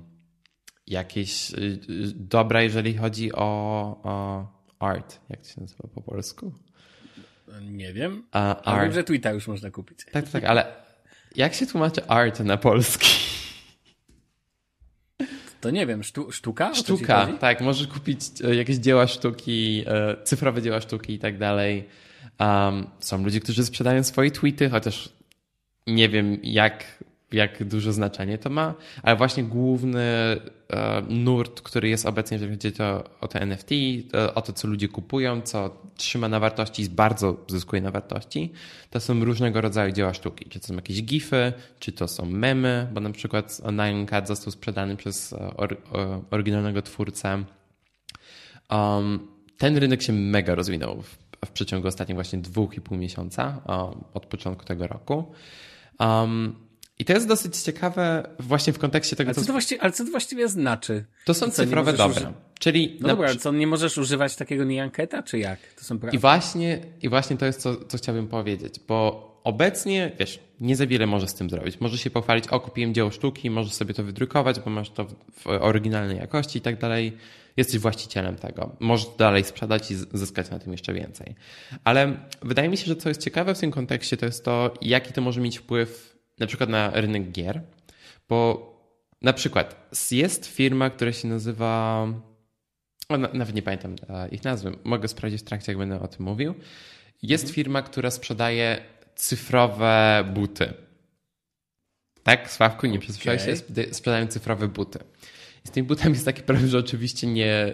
jakieś 0.88 1.52
y, 1.52 1.80
dobra, 2.16 2.62
jeżeli 2.62 2.98
chodzi 2.98 3.34
o, 3.34 3.42
o 4.04 4.48
art, 4.80 5.20
jak 5.30 5.42
to 5.42 5.48
się 5.48 5.62
nazywa 5.62 5.84
po 5.96 6.02
polsku? 6.02 6.54
Nie 7.62 7.94
wiem. 7.94 8.24
A, 8.32 8.82
wiem, 8.82 8.92
że 8.92 9.04
Twitter 9.04 9.34
już 9.34 9.48
można 9.48 9.72
kupić. 9.72 10.00
Tak, 10.12 10.30
tak, 10.30 10.44
ale 10.44 10.66
jak 11.36 11.54
się 11.54 11.68
tłumaczy 11.68 12.08
art 12.08 12.40
na 12.40 12.58
polski? 12.58 13.08
To 15.62 15.70
nie 15.70 15.88
wiem, 15.88 16.04
sztu, 16.04 16.32
sztuka? 16.32 16.76
Sztuka, 16.76 17.28
tak. 17.40 17.62
Możesz 17.62 17.88
kupić 17.88 18.20
e, 18.44 18.56
jakieś 18.56 18.78
dzieła 18.78 19.08
sztuki, 19.08 19.84
e, 19.88 20.24
cyfrowe 20.24 20.62
dzieła 20.62 20.82
sztuki 20.82 21.14
i 21.14 21.20
tak 21.20 21.38
dalej. 21.38 21.90
Um, 22.40 22.88
są 23.00 23.24
ludzie, 23.24 23.40
którzy 23.40 23.66
sprzedają 23.66 24.04
swoje 24.04 24.32
tweety, 24.32 24.70
chociaż 24.70 25.10
nie 25.88 26.10
wiem, 26.10 26.38
jak 26.44 27.04
jak 27.34 27.64
duże 27.64 27.94
znaczenie 27.94 28.38
to 28.38 28.50
ma, 28.50 28.74
ale 29.04 29.16
właśnie 29.16 29.44
główny 29.44 30.02
e, 30.02 31.02
nurt, 31.10 31.62
który 31.62 31.90
jest 31.90 32.06
obecnie, 32.06 32.36
jeżeli 32.36 32.52
chodzi 32.52 32.72
to, 32.72 33.04
o 33.22 33.28
te 33.28 33.42
NFT, 33.42 33.72
e, 34.14 34.34
o 34.34 34.42
to, 34.42 34.54
co 34.54 34.68
ludzie 34.68 34.88
kupują, 34.88 35.42
co 35.42 35.82
trzyma 35.98 36.30
na 36.30 36.40
wartości, 36.40 36.90
bardzo 36.90 37.38
zyskuje 37.48 37.82
na 37.82 37.92
wartości, 37.92 38.52
to 38.90 39.00
są 39.00 39.26
różnego 39.26 39.62
rodzaju 39.62 39.92
dzieła 39.92 40.14
sztuki. 40.14 40.50
Czy 40.50 40.60
to 40.60 40.68
są 40.68 40.76
jakieś 40.76 41.04
gify, 41.04 41.54
czy 41.80 41.92
to 41.92 42.08
są 42.08 42.26
memy, 42.26 42.88
bo 42.94 43.02
na 43.02 43.10
przykład 43.10 43.62
Nine 43.72 44.08
został 44.26 44.52
sprzedany 44.52 44.96
przez 44.96 45.34
e, 45.34 45.58
or, 45.58 45.78
oryginalnego 46.32 46.82
twórcę. 46.82 47.44
Um, 48.70 49.28
ten 49.58 49.78
rynek 49.78 50.02
się 50.02 50.14
mega 50.14 50.56
rozwinął 50.56 51.02
w, 51.02 51.18
w 51.46 51.52
przeciągu 51.52 51.88
ostatnich 51.88 52.16
właśnie 52.16 52.40
dwóch 52.40 52.78
i 52.78 52.82
pół 52.82 52.98
miesiąca, 52.98 53.62
um, 53.68 54.04
od 54.14 54.26
początku 54.26 54.66
tego 54.66 54.88
roku. 54.88 55.34
Um, 56.00 56.56
i 57.04 57.06
to 57.06 57.14
jest 57.14 57.28
dosyć 57.28 57.58
ciekawe 57.58 58.30
właśnie 58.40 58.74
w 58.74 58.80
kontekście 58.80 59.16
tego, 59.16 59.28
ale 59.28 59.36
co... 59.36 59.46
To 59.46 59.52
właściwie, 59.52 59.82
ale 59.82 59.92
co 59.92 60.06
to 60.06 60.12
właściwie 60.12 60.48
znaczy? 60.48 61.06
To 61.26 61.34
są 61.34 61.50
cyfrowe 61.50 61.94
dobra. 61.94 62.34
Czyli 62.60 62.98
no 63.02 63.08
na... 63.08 63.14
dobra, 63.14 63.28
ale 63.28 63.38
co, 63.38 63.52
nie 63.52 63.68
możesz 63.68 63.98
używać 63.98 64.36
takiego 64.36 64.64
nianketa, 64.64 65.24
czy 65.24 65.40
jak? 65.40 65.60
To 65.80 65.84
są 65.84 66.00
I 66.12 66.18
właśnie, 66.18 66.80
I 67.02 67.10
właśnie 67.10 67.38
to 67.38 67.46
jest 67.46 67.62
co, 67.62 67.86
co 67.86 67.98
chciałbym 67.98 68.28
powiedzieć, 68.28 68.80
bo 68.88 69.30
obecnie, 69.44 70.12
wiesz, 70.20 70.40
nie 70.60 70.76
za 70.76 70.88
wiele 70.88 71.08
możesz 71.08 71.30
z 71.30 71.34
tym 71.34 71.50
zrobić. 71.50 71.80
Możesz 71.80 72.02
się 72.02 72.10
pochwalić, 72.10 72.48
o 72.48 72.60
kupiłem 72.60 72.94
dzieło 72.94 73.12
sztuki, 73.12 73.50
możesz 73.50 73.74
sobie 73.74 73.94
to 73.94 74.04
wydrukować, 74.04 74.60
bo 74.60 74.70
masz 74.70 74.90
to 74.90 75.06
w 75.06 75.48
oryginalnej 75.48 76.18
jakości 76.18 76.60
i 76.60 76.62
tak 76.62 76.80
dalej. 76.80 77.18
Jesteś 77.58 77.80
właścicielem 77.80 78.36
tego. 78.36 78.76
Możesz 78.80 79.08
dalej 79.18 79.44
sprzedać 79.44 79.92
i 79.92 79.96
zyskać 80.14 80.50
na 80.50 80.60
tym 80.60 80.72
jeszcze 80.72 80.94
więcej. 80.94 81.36
Ale 81.84 82.18
wydaje 82.42 82.70
mi 82.70 82.78
się, 82.78 82.86
że 82.86 82.96
co 82.96 83.10
jest 83.10 83.22
ciekawe 83.22 83.56
w 83.56 83.60
tym 83.60 83.72
kontekście, 83.72 84.18
to 84.18 84.26
jest 84.26 84.46
to, 84.46 84.74
jaki 84.82 85.14
to 85.14 85.22
może 85.22 85.42
mieć 85.42 85.58
wpływ 85.58 86.13
na 86.40 86.48
przykład 86.48 86.70
na 86.70 86.92
rynek 86.94 87.32
gier, 87.32 87.62
bo 88.30 88.74
na 89.22 89.34
przykład 89.34 89.90
jest 90.12 90.46
firma, 90.46 90.90
która 90.90 91.14
się 91.14 91.28
nazywa, 91.28 92.08
o, 93.10 93.18
nawet 93.18 93.56
nie 93.56 93.62
pamiętam 93.62 93.96
e, 94.10 94.30
ich 94.30 94.44
nazwy, 94.44 94.72
mogę 94.84 95.08
sprawdzić 95.08 95.42
w 95.42 95.44
trakcie, 95.44 95.72
jak 95.72 95.80
będę 95.80 96.00
o 96.00 96.08
tym 96.08 96.26
mówił. 96.26 96.54
Jest 97.24 97.44
mhm. 97.44 97.56
firma, 97.56 97.82
która 97.82 98.12
sprzedaje 98.12 98.82
cyfrowe 99.16 100.24
buty. 100.34 100.74
Tak, 102.24 102.52
Sławku, 102.52 102.88
nie 102.88 103.00
przesłyszałeś 103.00 103.42
okay. 103.42 103.56
się? 103.56 103.94
Sprzedają 103.94 104.28
cyfrowe 104.28 104.68
buty. 104.68 105.00
I 105.66 105.68
z 105.68 105.72
tym 105.72 105.86
butem 105.86 106.14
jest 106.14 106.26
taki 106.26 106.42
problem, 106.42 106.68
że 106.68 106.78
oczywiście 106.78 107.28
nie, 107.28 107.74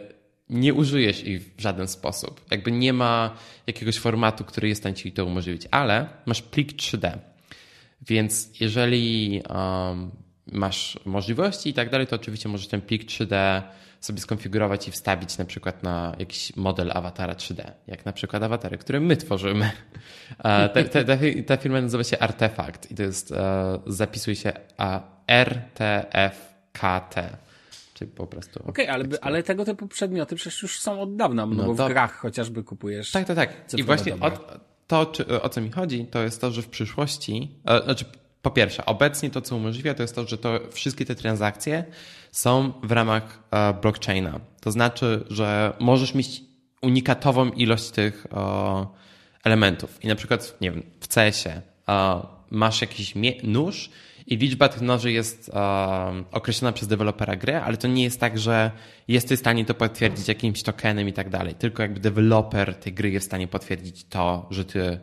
nie 0.50 0.74
użyjesz 0.74 1.24
ich 1.24 1.56
w 1.56 1.62
żaden 1.62 1.88
sposób. 1.88 2.42
Jakby 2.52 2.72
nie 2.72 2.94
ma 2.94 3.36
jakiegoś 3.68 4.00
formatu, 4.00 4.44
który 4.44 4.68
jest 4.68 4.82
w 4.82 4.84
stanie 4.84 4.96
ci 4.96 5.12
to 5.12 5.26
umożliwić, 5.26 5.68
ale 5.72 6.10
masz 6.26 6.42
plik 6.42 6.74
3D. 6.74 7.18
Więc 8.02 8.60
jeżeli 8.60 9.42
um, 9.50 10.12
masz 10.52 11.00
możliwości 11.06 11.70
i 11.70 11.74
tak 11.74 11.90
dalej, 11.90 12.08
to 12.08 12.16
oczywiście 12.16 12.50
możesz 12.50 12.68
ten 12.68 12.82
plik 12.82 13.06
3D 13.06 13.62
sobie 14.00 14.20
skonfigurować 14.20 14.88
i 14.88 14.92
wstawić 14.92 15.38
na 15.38 15.46
przykład 15.46 15.84
na 15.84 16.16
jakiś 16.20 16.56
model 16.56 16.92
awatara 16.94 17.34
3D, 17.34 17.72
jak 17.88 18.06
na 18.06 18.14
przykład 18.14 18.44
awatary, 18.44 18.78
które 18.78 19.00
my 19.00 19.18
tworzymy. 19.18 19.72
Ta, 20.44 20.70
ta, 20.70 20.84
ta, 20.84 21.04
ta 21.48 21.58
firma 21.58 21.82
nazywa 21.82 22.04
się 22.04 22.20
Artefakt 22.20 22.92
i 22.92 22.96
to 22.96 23.04
jest, 23.04 23.32
e, 23.32 23.80
zapisuje 23.88 24.36
się 24.36 24.54
RTFKT. 25.28 27.38
Czyli 27.94 28.12
po 28.12 28.28
prostu. 28.28 28.60
Okej, 28.60 28.86
okay, 28.86 28.94
ale, 28.94 29.06
ale 29.22 29.44
tego 29.44 29.66
typu 29.66 29.88
przedmioty 29.88 30.36
przecież 30.36 30.62
już 30.62 30.80
są 30.80 31.02
od 31.02 31.16
dawna, 31.16 31.46
no, 31.46 31.56
no 31.56 31.74
bo 31.74 31.86
w 31.86 31.88
grach 31.88 32.16
chociażby 32.16 32.64
kupujesz. 32.64 33.12
Tak, 33.12 33.28
tak, 33.28 33.36
tak. 33.36 33.54
I 33.78 33.84
właśnie 33.84 34.20
od, 34.20 34.60
to, 34.90 35.06
czy, 35.06 35.42
o 35.42 35.50
co 35.50 35.62
mi 35.62 35.72
chodzi, 35.72 36.06
to 36.06 36.22
jest 36.24 36.42
to, 36.42 36.52
że 36.52 36.62
w 36.62 36.70
przyszłości, 36.70 37.52
e, 37.66 37.84
znaczy 37.84 38.06
po 38.42 38.52
pierwsze, 38.52 38.86
obecnie 38.86 39.30
to, 39.30 39.42
co 39.42 39.56
umożliwia, 39.56 39.94
to 39.94 40.02
jest 40.02 40.16
to, 40.16 40.28
że 40.28 40.38
to 40.38 40.60
wszystkie 40.72 41.06
te 41.06 41.16
transakcje 41.16 41.84
są 42.32 42.74
w 42.84 42.92
ramach 42.92 43.44
e, 43.52 43.74
blockchaina. 43.74 44.40
To 44.62 44.72
znaczy, 44.72 45.24
że 45.30 45.74
możesz 45.80 46.14
mieć 46.14 46.42
unikatową 46.82 47.50
ilość 47.50 47.90
tych 47.90 48.28
elementów. 49.44 50.04
I 50.04 50.08
na 50.08 50.16
przykład, 50.16 50.58
nie 50.62 50.72
wiem, 50.72 50.84
w 51.00 51.08
CS-ie 51.08 51.62
masz 52.52 52.82
jakiś 52.82 53.14
nóż 53.44 53.90
i 54.30 54.38
liczba 54.38 54.70
tych 54.70 54.82
noży 54.82 55.12
jest 55.12 55.50
um, 55.54 56.26
określona 56.32 56.72
przez 56.72 56.88
dewelopera 56.88 57.36
gry, 57.36 57.56
ale 57.56 57.78
to 57.78 57.88
nie 57.88 58.04
jest 58.04 58.20
tak, 58.20 58.40
że 58.40 58.72
jesteś 59.08 59.38
w 59.38 59.40
stanie 59.40 59.66
to 59.66 59.74
potwierdzić 59.74 60.28
jakimś 60.28 60.64
tokenem 60.64 61.08
i 61.08 61.14
tak 61.14 61.30
dalej. 61.30 61.56
Tylko 61.56 61.84
jakby 61.84 62.00
deweloper 62.00 62.76
tej 62.76 62.94
gry 62.94 63.10
jest 63.10 63.26
w 63.26 63.30
stanie 63.30 63.48
potwierdzić 63.48 64.04
to, 64.04 64.48
że 64.52 64.66
ty 64.66 65.00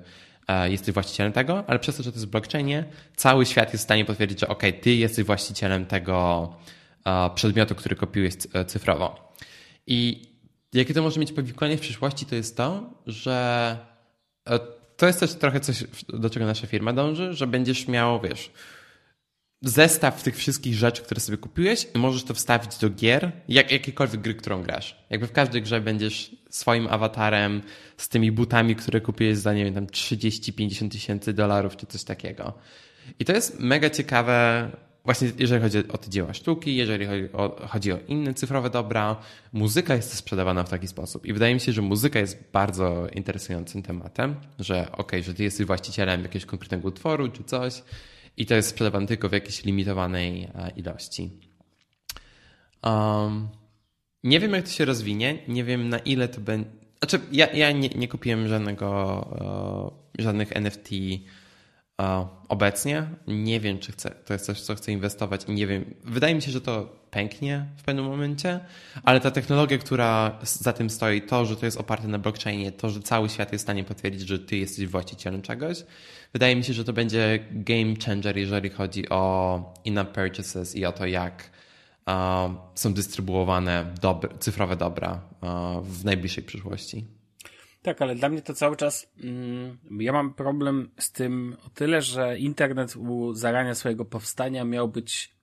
e, 0.49 0.71
jesteś 0.71 0.95
właścicielem 0.95 1.33
tego, 1.33 1.64
ale 1.66 1.78
przez 1.78 1.97
to, 1.97 2.02
że 2.02 2.12
to 2.12 2.16
jest 2.16 2.26
blockchainie, 2.26 2.85
cały 3.16 3.47
świat 3.47 3.73
jest 3.73 3.83
w 3.83 3.85
stanie 3.85 4.04
potwierdzić, 4.04 4.40
że 4.40 4.49
ok, 4.49 4.62
ty 4.80 4.95
jesteś 4.95 5.25
właścicielem 5.25 5.87
tego 5.87 6.49
e, 7.04 7.30
przedmiotu, 7.35 7.75
który 7.75 7.97
kopiujesz 7.97 8.35
e, 8.52 8.64
cyfrowo. 8.64 9.33
I 9.87 10.23
jakie 10.73 10.95
to 10.95 11.02
może 11.02 11.21
mieć 11.21 11.33
powikłanie 11.33 11.76
w 11.76 11.80
przyszłości, 11.80 12.26
to 12.26 12.35
jest 12.35 12.56
to, 12.56 12.90
że 13.06 13.76
to 14.97 15.06
jest 15.06 15.21
też 15.21 15.35
trochę 15.35 15.61
coś, 15.61 15.85
do 16.09 16.30
czego 16.30 16.47
nasza 16.47 16.66
firma 16.66 16.92
dąży, 16.92 17.33
że 17.33 17.47
będziesz 17.47 17.88
miał, 17.88 18.21
wiesz, 18.21 18.50
zestaw 19.63 20.23
tych 20.23 20.37
wszystkich 20.37 20.75
rzeczy, 20.75 21.03
które 21.03 21.21
sobie 21.21 21.39
kupiłeś 21.39 21.87
i 21.95 21.99
możesz 21.99 22.25
to 22.25 22.35
wstawić 22.35 22.79
do 22.79 22.91
gier, 22.91 23.33
jak, 23.49 23.73
jakiejkolwiek 23.73 24.21
gry, 24.21 24.35
którą 24.35 24.63
grasz. 24.63 24.97
Jakby 25.11 25.27
w 25.27 25.33
każdej 25.33 25.63
grze 25.63 25.81
będziesz 25.81 26.37
swoim 26.51 26.87
awatarem 26.87 27.63
z 27.97 28.09
tymi 28.09 28.33
butami, 28.33 28.77
które 28.77 29.01
kupiłeś 29.01 29.39
za, 29.39 29.55
nie 29.55 29.65
wiem, 29.65 29.75
tam 29.75 29.87
30-50 29.87 30.91
tysięcy 30.91 31.33
dolarów 31.33 31.77
czy 31.77 31.87
coś 31.87 32.05
takiego. 32.05 32.53
I 33.19 33.25
to 33.25 33.33
jest 33.33 33.61
mega 33.61 33.91
ciekawe, 33.91 34.69
właśnie 35.05 35.29
jeżeli 35.39 35.63
chodzi 35.63 35.79
o 35.89 35.99
te 35.99 36.11
dzieła 36.11 36.35
sztuki, 36.35 36.77
jeżeli 36.77 37.07
chodzi 37.07 37.33
o, 37.33 37.67
chodzi 37.69 37.93
o 37.93 37.99
inne 38.09 38.35
cyfrowe 38.35 38.71
dobra. 38.71 39.17
Muzyka 39.53 39.95
jest 39.95 40.15
sprzedawana 40.15 40.65
w 40.65 40.69
taki 40.69 40.89
sposób. 40.89 41.27
I 41.27 41.33
wydaje 41.33 41.55
mi 41.55 41.61
się, 41.61 41.73
że 41.73 41.83
muzyka 41.83 42.19
jest 42.19 42.39
bardzo 42.53 43.07
interesującym 43.13 43.83
tematem, 43.83 44.35
że 44.59 44.93
ok, 44.93 45.13
że 45.23 45.35
ty 45.35 45.43
jesteś 45.43 45.67
właścicielem 45.67 46.23
jakiegoś 46.23 46.47
konkretnego 46.47 46.89
utworu 46.89 47.29
czy 47.29 47.45
coś, 47.45 47.83
i 48.37 48.47
to 48.47 48.55
jest 48.55 48.69
sprzedawane 48.69 49.07
tylko 49.07 49.28
w 49.28 49.33
jakiejś 49.33 49.64
limitowanej 49.64 50.43
e, 50.43 50.71
ilości. 50.76 51.31
Um, 52.85 53.49
nie 54.25 54.40
wiem, 54.40 54.52
jak 54.52 54.64
to 54.64 54.71
się 54.71 54.85
rozwinie, 54.85 55.38
nie 55.49 55.64
wiem 55.64 55.88
na 55.88 55.99
ile 55.99 56.28
to 56.28 56.40
będzie. 56.40 56.71
Znaczy, 56.99 57.21
ja, 57.33 57.52
ja 57.52 57.73
nie, 57.73 57.88
nie 57.88 58.09
kupiłem 58.09 58.49
żadnego, 58.49 59.99
uh, 60.19 60.23
żadnych 60.25 60.57
NFT 60.57 60.90
obecnie. 62.49 63.07
Nie 63.26 63.61
wiem, 63.61 63.79
czy 63.79 63.93
chcę, 63.93 64.11
to 64.11 64.33
jest 64.33 64.47
coś, 64.47 64.61
co 64.61 64.75
chcę 64.75 64.93
inwestować 64.93 65.45
i 65.49 65.53
nie 65.53 65.67
wiem. 65.67 65.95
Wydaje 66.05 66.35
mi 66.35 66.43
się, 66.43 66.50
że 66.50 66.61
to 66.61 66.97
pęknie 67.11 67.67
w 67.76 67.83
pewnym 67.83 68.05
momencie, 68.05 68.61
ale 69.03 69.21
ta 69.21 69.31
technologia, 69.31 69.79
która 69.79 70.38
za 70.43 70.73
tym 70.73 70.91
stoi, 70.91 71.23
to, 71.23 71.47
że 71.47 71.57
to 71.57 71.67
jest 71.67 71.81
oparte 71.81 72.09
na 72.09 72.19
blockchainie, 72.19 72.73
to, 72.73 72.91
że 72.91 73.00
cały 73.00 73.29
świat 73.29 73.53
jest 73.53 73.62
w 73.62 73.67
stanie 73.67 73.85
potwierdzić, 73.85 74.29
że 74.29 74.38
ty 74.38 74.57
jesteś 74.57 74.87
właścicielem 74.87 75.43
czegoś, 75.43 75.85
wydaje 76.33 76.57
mi 76.57 76.65
się, 76.65 76.73
że 76.73 76.85
to 76.85 76.93
będzie 76.93 77.38
game 77.50 77.95
changer, 78.07 78.37
jeżeli 78.37 78.71
chodzi 78.71 79.09
o 79.09 79.75
in-app 79.85 80.12
purchases 80.12 80.76
i 80.76 80.85
o 80.85 80.93
to, 80.93 81.07
jak 81.07 81.50
uh, 82.07 82.15
są 82.75 82.95
dystrybuowane 82.95 83.95
dobre, 84.00 84.38
cyfrowe 84.38 84.76
dobra 84.76 85.21
uh, 85.43 85.87
w 85.87 86.05
najbliższej 86.05 86.45
przyszłości. 86.45 87.15
Tak, 87.87 88.02
ale 88.02 88.14
dla 88.14 88.28
mnie 88.28 88.43
to 88.43 88.55
cały 88.55 88.76
czas. 88.76 89.07
Mm, 89.23 89.78
ja 90.00 90.12
mam 90.12 90.35
problem 90.35 90.90
z 90.99 91.12
tym 91.12 91.57
o 91.66 91.71
tyle, 91.71 92.02
że 92.02 92.38
internet 92.38 92.97
u 92.97 93.35
zarania 93.35 93.75
swojego 93.75 94.05
powstania 94.05 94.64
miał 94.64 94.88
być. 94.88 95.37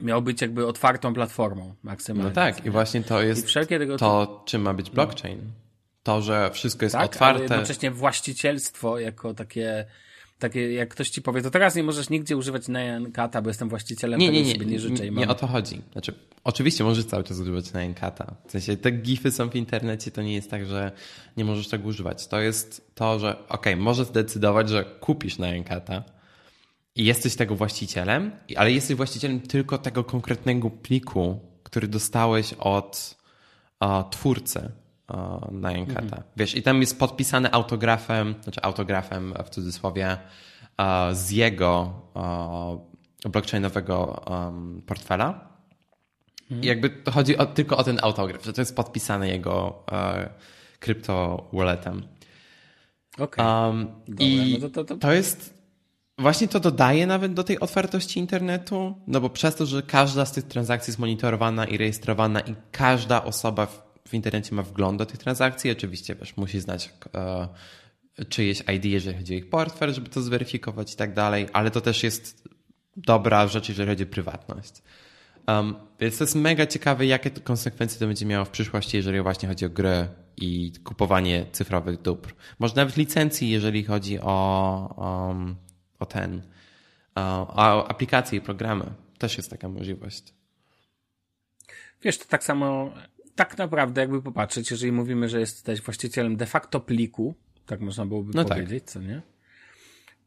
Miał 0.00 0.22
być 0.22 0.42
jakby 0.42 0.66
otwartą 0.66 1.14
platformą 1.14 1.74
maksymalnie. 1.82 2.28
No 2.28 2.34
tak, 2.34 2.66
i 2.66 2.70
właśnie 2.70 3.02
to 3.02 3.22
jest 3.22 3.54
tego 3.68 3.96
to, 3.96 4.42
czym 4.46 4.62
ma 4.62 4.74
być 4.74 4.86
no. 4.86 4.94
blockchain. 4.94 5.40
To, 6.02 6.22
że 6.22 6.50
wszystko 6.50 6.84
jest 6.84 6.96
tak, 6.96 7.04
otwarte. 7.04 7.34
Ale 7.34 7.42
jednocześnie 7.42 7.90
właścicielstwo 7.90 8.98
jako 8.98 9.34
takie 9.34 9.86
takie, 10.42 10.72
jak 10.72 10.88
ktoś 10.88 11.10
ci 11.10 11.22
powie, 11.22 11.42
to 11.42 11.50
teraz 11.50 11.74
nie 11.74 11.82
możesz 11.82 12.10
nigdzie 12.10 12.36
używać 12.36 12.68
Nyankata, 12.68 13.42
bo 13.42 13.50
jestem 13.50 13.68
właścicielem, 13.68 14.20
nie, 14.20 14.30
nie, 14.30 14.42
nie, 14.42 14.52
sobie 14.52 14.66
nie 14.66 14.80
życzę. 14.80 15.04
Nie, 15.04 15.10
nie 15.10 15.28
o 15.28 15.34
to 15.34 15.46
chodzi. 15.46 15.82
Znaczy, 15.92 16.14
oczywiście 16.44 16.84
możesz 16.84 17.04
cały 17.04 17.24
czas 17.24 17.38
używać 17.38 17.72
Nyankata. 17.72 18.34
W 18.46 18.50
sensie 18.50 18.76
te 18.76 18.90
gify 18.90 19.30
są 19.30 19.50
w 19.50 19.56
internecie, 19.56 20.10
to 20.10 20.22
nie 20.22 20.34
jest 20.34 20.50
tak, 20.50 20.66
że 20.66 20.92
nie 21.36 21.44
możesz 21.44 21.68
tego 21.68 21.88
używać. 21.88 22.26
To 22.26 22.40
jest 22.40 22.94
to, 22.94 23.18
że 23.18 23.48
okay, 23.48 23.76
możesz 23.76 24.06
zdecydować, 24.06 24.68
że 24.68 24.84
kupisz 24.84 25.38
Nyankata 25.38 26.04
i 26.96 27.04
jesteś 27.04 27.36
tego 27.36 27.56
właścicielem, 27.56 28.30
ale 28.56 28.72
jesteś 28.72 28.96
właścicielem 28.96 29.40
tylko 29.40 29.78
tego 29.78 30.04
konkretnego 30.04 30.70
pliku, 30.70 31.40
który 31.62 31.88
dostałeś 31.88 32.54
od 32.58 33.16
o, 33.80 34.08
twórcy 34.10 34.70
na 35.50 35.72
Jankata. 35.72 36.02
Mhm. 36.02 36.22
Wiesz, 36.36 36.54
i 36.54 36.62
tam 36.62 36.80
jest 36.80 36.98
podpisane 36.98 37.50
autografem, 37.50 38.34
znaczy 38.42 38.62
autografem 38.62 39.34
w 39.44 39.50
cudzysłowie, 39.50 40.16
z 41.12 41.30
jego 41.30 41.92
blockchainowego 43.24 44.24
portfela. 44.86 45.48
Mhm. 46.42 46.62
I 46.62 46.66
jakby 46.66 46.90
to 46.90 47.10
chodzi 47.10 47.38
o, 47.38 47.46
tylko 47.46 47.76
o 47.76 47.84
ten 47.84 47.98
autograf, 48.02 48.44
że 48.44 48.52
to 48.52 48.60
jest 48.60 48.76
podpisane 48.76 49.28
jego 49.28 49.84
krypto 50.78 51.46
walletem. 51.52 52.02
Okay. 53.18 53.66
Um, 53.66 53.86
I 54.18 54.58
no 54.62 54.68
to, 54.68 54.74
to, 54.74 54.84
to... 54.84 54.96
to 54.96 55.12
jest 55.12 55.62
Właśnie 56.18 56.48
to 56.48 56.60
dodaje 56.60 57.06
nawet 57.06 57.34
do 57.34 57.44
tej 57.44 57.60
otwartości 57.60 58.20
internetu, 58.20 58.94
no 59.06 59.20
bo 59.20 59.30
przez 59.30 59.54
to, 59.54 59.66
że 59.66 59.82
każda 59.82 60.24
z 60.24 60.32
tych 60.32 60.44
transakcji 60.44 60.90
jest 60.90 60.98
monitorowana 60.98 61.64
i 61.64 61.78
rejestrowana 61.78 62.40
i 62.40 62.54
każda 62.72 63.24
osoba 63.24 63.66
w 63.66 63.91
internecie 64.14 64.54
ma 64.54 64.62
wgląd 64.62 64.98
do 64.98 65.06
tych 65.06 65.18
transakcji. 65.18 65.70
Oczywiście 65.70 66.14
wiesz, 66.14 66.36
musi 66.36 66.60
znać 66.60 66.90
e, 67.14 67.48
czyjeś 68.28 68.62
ID, 68.76 68.84
jeżeli 68.84 69.16
chodzi 69.16 69.34
o 69.34 69.36
ich 69.36 69.50
portfel, 69.50 69.94
żeby 69.94 70.08
to 70.08 70.22
zweryfikować 70.22 70.92
i 70.92 70.96
tak 70.96 71.14
dalej, 71.14 71.48
ale 71.52 71.70
to 71.70 71.80
też 71.80 72.02
jest 72.02 72.48
dobra 72.96 73.46
rzecz, 73.46 73.68
jeżeli 73.68 73.88
chodzi 73.88 74.02
o 74.02 74.06
prywatność. 74.06 74.82
Um, 75.48 75.74
więc 76.00 76.18
to 76.18 76.24
jest 76.24 76.34
mega 76.34 76.66
ciekawe, 76.66 77.06
jakie 77.06 77.30
to 77.30 77.40
konsekwencje 77.40 77.98
to 77.98 78.06
będzie 78.06 78.26
miało 78.26 78.44
w 78.44 78.50
przyszłości, 78.50 78.96
jeżeli 78.96 79.20
właśnie 79.20 79.48
chodzi 79.48 79.66
o 79.66 79.70
gry 79.70 80.08
i 80.36 80.72
kupowanie 80.84 81.46
cyfrowych 81.52 82.02
dóbr. 82.02 82.34
Może 82.58 82.74
nawet 82.76 82.96
licencji, 82.96 83.50
jeżeli 83.50 83.84
chodzi 83.84 84.18
o, 84.20 85.26
um, 85.28 85.56
o 85.98 86.06
ten, 86.06 86.42
o 87.16 87.88
aplikacje 87.88 88.38
i 88.38 88.42
programy. 88.42 88.84
Też 89.18 89.36
jest 89.36 89.50
taka 89.50 89.68
możliwość. 89.68 90.34
Wiesz, 92.02 92.18
to 92.18 92.24
tak 92.24 92.44
samo 92.44 92.92
tak 93.34 93.58
naprawdę, 93.58 94.00
jakby 94.00 94.22
popatrzeć, 94.22 94.70
jeżeli 94.70 94.92
mówimy, 94.92 95.28
że 95.28 95.40
jesteś 95.40 95.82
właścicielem 95.82 96.36
de 96.36 96.46
facto 96.46 96.80
pliku, 96.80 97.34
tak 97.66 97.80
można 97.80 98.06
byłoby 98.06 98.32
no 98.34 98.44
tak. 98.44 98.58
powiedzieć, 98.58 98.84
tak. 98.84 98.92
co 98.92 99.00
nie? 99.00 99.22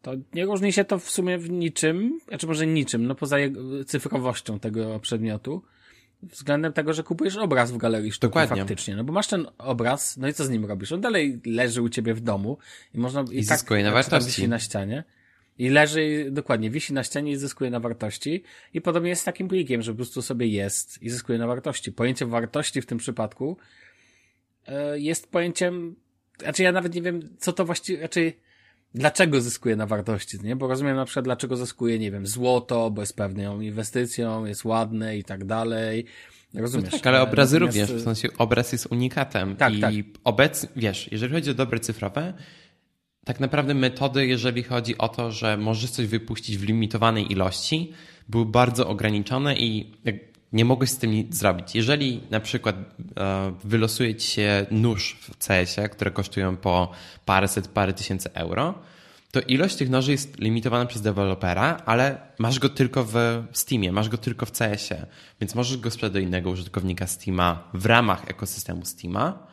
To 0.01 0.11
nie 0.33 0.45
różni 0.45 0.73
się 0.73 0.85
to 0.85 0.99
w 0.99 1.09
sumie 1.09 1.37
w 1.37 1.49
niczym, 1.49 2.19
znaczy 2.27 2.47
może 2.47 2.67
niczym, 2.67 3.07
no 3.07 3.15
poza 3.15 3.35
cyfrowością 3.85 4.59
tego 4.59 4.99
przedmiotu, 4.99 5.61
względem 6.23 6.73
tego, 6.73 6.93
że 6.93 7.03
kupujesz 7.03 7.37
obraz 7.37 7.71
w 7.71 7.77
galerii 7.77 8.11
sztuki 8.11 8.29
Dokładnie. 8.29 8.57
faktycznie. 8.57 8.95
No 8.95 9.03
bo 9.03 9.13
masz 9.13 9.27
ten 9.27 9.47
obraz, 9.57 10.17
no 10.17 10.27
i 10.27 10.33
co 10.33 10.45
z 10.45 10.49
nim 10.49 10.65
robisz? 10.65 10.91
On 10.91 11.01
dalej 11.01 11.41
leży 11.45 11.81
u 11.81 11.89
ciebie 11.89 12.13
w 12.13 12.21
domu 12.21 12.57
i 12.93 12.97
można 12.97 13.25
i, 13.31 13.39
I 13.39 13.45
tak, 13.45 13.69
na 13.69 13.91
wartości. 13.91 14.47
na 14.47 14.59
ścianie. 14.59 15.03
I 15.57 15.69
leży, 15.69 16.27
dokładnie, 16.31 16.69
wisi 16.69 16.93
na 16.93 17.03
ścianie 17.03 17.31
i 17.31 17.35
zyskuje 17.35 17.69
na 17.69 17.79
wartości. 17.79 18.43
I 18.73 18.81
podobnie 18.81 19.09
jest 19.09 19.21
z 19.21 19.25
takim 19.25 19.47
plikiem, 19.47 19.81
że 19.81 19.91
po 19.91 19.95
prostu 19.95 20.21
sobie 20.21 20.47
jest 20.47 21.03
i 21.03 21.09
zyskuje 21.09 21.39
na 21.39 21.47
wartości. 21.47 21.91
Pojęcie 21.91 22.25
wartości 22.25 22.81
w 22.81 22.85
tym 22.85 22.97
przypadku 22.97 23.57
e, 24.67 24.99
jest 24.99 25.31
pojęciem, 25.31 25.95
znaczy 26.39 26.63
ja 26.63 26.71
nawet 26.71 26.95
nie 26.95 27.01
wiem, 27.01 27.21
co 27.39 27.53
to 27.53 27.65
właściwie, 27.65 27.99
znaczy 27.99 28.33
dlaczego 28.93 29.41
zyskuje 29.41 29.75
na 29.75 29.85
wartości, 29.85 30.37
nie? 30.43 30.55
Bo 30.55 30.67
rozumiem 30.67 30.95
na 30.95 31.05
przykład, 31.05 31.25
dlaczego 31.25 31.57
zyskuje, 31.57 31.99
nie 31.99 32.11
wiem, 32.11 32.27
złoto, 32.27 32.91
bo 32.91 33.01
jest 33.01 33.15
pewną 33.15 33.61
inwestycją, 33.61 34.45
jest 34.45 34.65
ładne 34.65 35.17
i 35.17 35.23
tak 35.23 35.45
dalej. 35.45 36.05
Rozumiesz? 36.53 36.91
No 36.91 36.97
tak, 36.97 37.07
ale 37.07 37.21
obrazy 37.21 37.59
Natomiast... 37.59 37.77
również, 37.77 38.01
w 38.01 38.03
sensie 38.03 38.27
obraz 38.37 38.71
jest 38.71 38.85
unikatem. 38.85 39.55
Tak, 39.55 39.73
I 39.73 39.81
tak. 39.81 39.93
obecnie, 40.23 40.69
wiesz, 40.75 41.11
jeżeli 41.11 41.33
chodzi 41.33 41.51
o 41.51 41.53
dobre 41.53 41.79
cyfrowe, 41.79 42.33
tak 43.25 43.39
naprawdę 43.39 43.73
metody, 43.73 44.27
jeżeli 44.27 44.63
chodzi 44.63 44.97
o 44.97 45.09
to, 45.09 45.31
że 45.31 45.57
możesz 45.57 45.91
coś 45.91 46.07
wypuścić 46.07 46.57
w 46.57 46.63
limitowanej 46.63 47.31
ilości, 47.31 47.93
były 48.29 48.45
bardzo 48.45 48.87
ograniczone 48.87 49.55
i 49.55 49.93
nie 50.53 50.65
mogłeś 50.65 50.89
z 50.89 50.97
tym 50.97 51.11
nic 51.11 51.35
zrobić. 51.35 51.75
Jeżeli 51.75 52.21
na 52.29 52.39
przykład 52.39 52.75
e, 53.17 53.53
wylosuje 53.63 54.15
ci 54.15 54.27
się 54.27 54.65
nóż 54.71 55.17
w 55.21 55.47
CS-ie, 55.47 55.89
które 55.89 56.11
kosztują 56.11 56.57
po 56.57 56.91
paręset, 57.25 57.67
parę 57.67 57.93
tysięcy 57.93 58.33
euro, 58.33 58.73
to 59.31 59.41
ilość 59.41 59.75
tych 59.75 59.89
noży 59.89 60.11
jest 60.11 60.39
limitowana 60.39 60.85
przez 60.85 61.01
dewelopera, 61.01 61.81
ale 61.85 62.17
masz 62.39 62.59
go 62.59 62.69
tylko 62.69 63.03
w 63.03 63.43
Steamie, 63.51 63.91
masz 63.91 64.09
go 64.09 64.17
tylko 64.17 64.45
w 64.45 64.51
CS-ie, 64.51 65.05
więc 65.41 65.55
możesz 65.55 65.77
go 65.77 65.91
sprzedać 65.91 66.13
do 66.13 66.19
innego 66.19 66.49
użytkownika 66.49 67.07
Steama 67.07 67.63
w 67.73 67.85
ramach 67.85 68.29
ekosystemu 68.29 68.85
Steama, 68.85 69.47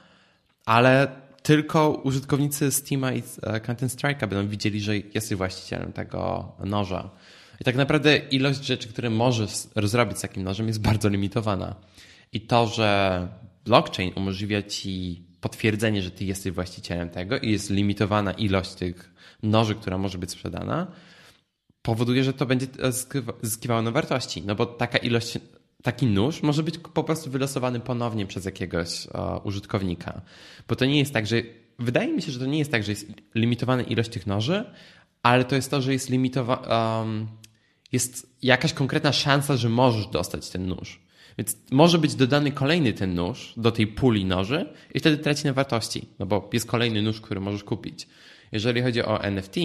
ale 0.66 1.21
tylko 1.42 1.90
użytkownicy 1.90 2.72
Steama 2.72 3.12
i 3.12 3.22
e, 3.42 3.60
Content 3.60 3.92
Strike'a 3.92 4.28
będą 4.28 4.48
widzieli, 4.48 4.80
że 4.80 4.96
jesteś 4.96 5.38
właścicielem 5.38 5.92
tego 5.92 6.52
noża. 6.64 7.10
I 7.60 7.64
tak 7.64 7.76
naprawdę 7.76 8.16
ilość 8.16 8.64
rzeczy, 8.64 8.88
które 8.88 9.10
możesz 9.10 9.50
zrobić 9.82 10.18
z 10.18 10.20
takim 10.20 10.42
nożem 10.42 10.66
jest 10.66 10.80
bardzo 10.80 11.08
limitowana. 11.08 11.74
I 12.32 12.40
to, 12.40 12.66
że 12.66 13.28
blockchain 13.64 14.12
umożliwia 14.16 14.62
ci 14.62 15.22
potwierdzenie, 15.40 16.02
że 16.02 16.10
ty 16.10 16.24
jesteś 16.24 16.52
właścicielem 16.52 17.10
tego 17.10 17.38
i 17.38 17.50
jest 17.50 17.70
limitowana 17.70 18.32
ilość 18.32 18.74
tych 18.74 19.14
noży, 19.42 19.74
która 19.74 19.98
może 19.98 20.18
być 20.18 20.30
sprzedana, 20.30 20.86
powoduje, 21.82 22.24
że 22.24 22.32
to 22.32 22.46
będzie 22.46 22.66
zyskiwało 23.42 23.82
na 23.82 23.90
wartości. 23.90 24.42
No 24.46 24.54
bo 24.54 24.66
taka 24.66 24.98
ilość 24.98 25.38
taki 25.82 26.06
nóż 26.06 26.42
może 26.42 26.62
być 26.62 26.78
po 26.78 27.04
prostu 27.04 27.30
wylosowany 27.30 27.80
ponownie 27.80 28.26
przez 28.26 28.44
jakiegoś 28.44 29.06
uh, 29.06 29.46
użytkownika. 29.46 30.20
Bo 30.68 30.76
to 30.76 30.84
nie 30.84 30.98
jest 30.98 31.12
tak, 31.12 31.26
że 31.26 31.42
wydaje 31.78 32.12
mi 32.12 32.22
się, 32.22 32.32
że 32.32 32.38
to 32.38 32.46
nie 32.46 32.58
jest 32.58 32.70
tak, 32.70 32.82
że 32.82 32.92
jest 32.92 33.06
limitowana 33.34 33.82
ilość 33.82 34.10
tych 34.10 34.26
noży, 34.26 34.64
ale 35.22 35.44
to 35.44 35.54
jest 35.54 35.70
to, 35.70 35.82
że 35.82 35.92
jest 35.92 36.10
limitowana, 36.10 36.98
um, 36.98 37.28
jest 37.92 38.36
jakaś 38.42 38.72
konkretna 38.72 39.12
szansa, 39.12 39.56
że 39.56 39.68
możesz 39.68 40.06
dostać 40.06 40.50
ten 40.50 40.66
nóż. 40.66 41.00
Więc 41.38 41.56
może 41.70 41.98
być 41.98 42.14
dodany 42.14 42.52
kolejny 42.52 42.92
ten 42.92 43.14
nóż 43.14 43.54
do 43.56 43.72
tej 43.72 43.86
puli 43.86 44.24
noży 44.24 44.72
i 44.94 45.00
wtedy 45.00 45.18
traci 45.18 45.46
na 45.46 45.52
wartości, 45.52 46.08
no 46.18 46.26
bo 46.26 46.50
jest 46.52 46.66
kolejny 46.66 47.02
nóż, 47.02 47.20
który 47.20 47.40
możesz 47.40 47.64
kupić. 47.64 48.08
Jeżeli 48.52 48.82
chodzi 48.82 49.02
o 49.02 49.22
NFT, 49.22 49.56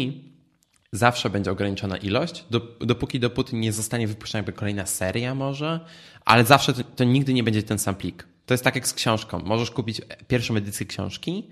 zawsze 0.98 1.30
będzie 1.30 1.52
ograniczona 1.52 1.98
ilość, 1.98 2.46
dopóki 2.80 3.20
dopóty 3.20 3.56
nie 3.56 3.74
zostanie 3.74 4.08
wypuszczona 4.08 4.40
jakby 4.40 4.54
kolejna 4.54 4.86
seria 4.86 5.36
może, 5.36 5.80
ale 6.26 6.46
zawsze 6.46 6.74
to, 6.74 6.84
to, 6.84 7.04
nigdy 7.04 7.34
nie 7.34 7.44
będzie 7.44 7.64
ten 7.64 7.80
sam 7.80 7.96
plik. 7.96 8.28
To 8.46 8.54
jest 8.54 8.64
tak 8.64 8.76
jak 8.76 8.88
z 8.88 8.94
książką. 8.94 9.40
Możesz 9.40 9.72
kupić 9.72 10.02
pierwszą 10.28 10.56
edycję 10.56 10.86
książki 10.86 11.50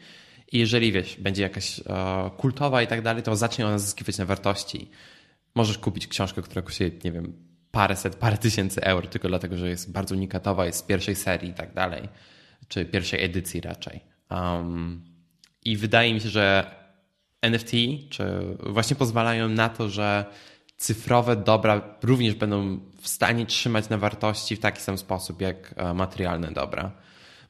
i 0.52 0.60
jeżeli 0.60 0.92
wiesz, 0.92 1.18
będzie 1.20 1.44
jakaś 1.44 1.80
uh, 1.80 2.36
kultowa 2.38 2.82
i 2.82 2.88
tak 2.88 3.02
dalej, 3.02 3.24
to 3.24 3.36
zacznie 3.36 3.68
ona 3.68 3.80
zyskiwać 3.80 4.18
na 4.18 4.25
wartości. 4.25 4.90
Możesz 5.56 5.78
kupić 5.78 6.08
książkę, 6.08 6.42
która 6.42 6.62
kosztuje, 6.62 6.92
nie 7.04 7.12
wiem, 7.12 7.34
paręset, 7.72 8.16
parę 8.16 8.38
tysięcy 8.38 8.82
euro, 8.84 9.08
tylko 9.08 9.28
dlatego, 9.28 9.58
że 9.58 9.70
jest 9.70 9.92
bardzo 9.92 10.16
unikatowa, 10.16 10.66
jest 10.66 10.80
z 10.80 10.84
pierwszej 10.84 11.16
serii 11.16 11.50
i 11.50 11.54
tak 11.54 11.74
dalej, 11.74 12.10
czy 12.68 12.86
pierwszej 12.86 13.24
edycji 13.24 13.62
raczej. 13.62 14.00
Um, 14.32 15.04
I 15.66 15.78
wydaje 15.78 16.14
mi 16.14 16.22
się, 16.22 16.30
że 16.30 16.72
NFT, 17.46 17.72
czy 18.10 18.24
właśnie 18.60 18.96
pozwalają 18.96 19.50
na 19.50 19.70
to, 19.70 19.90
że 19.90 20.25
cyfrowe 20.78 21.36
dobra 21.36 21.98
również 22.04 22.36
będą 22.36 22.80
w 23.02 23.08
stanie 23.08 23.46
trzymać 23.46 23.90
na 23.90 23.98
wartości 23.98 24.56
w 24.56 24.60
taki 24.60 24.82
sam 24.82 24.98
sposób 24.98 25.42
jak 25.42 25.74
e, 25.78 25.94
materialne 25.94 26.52
dobra. 26.52 26.92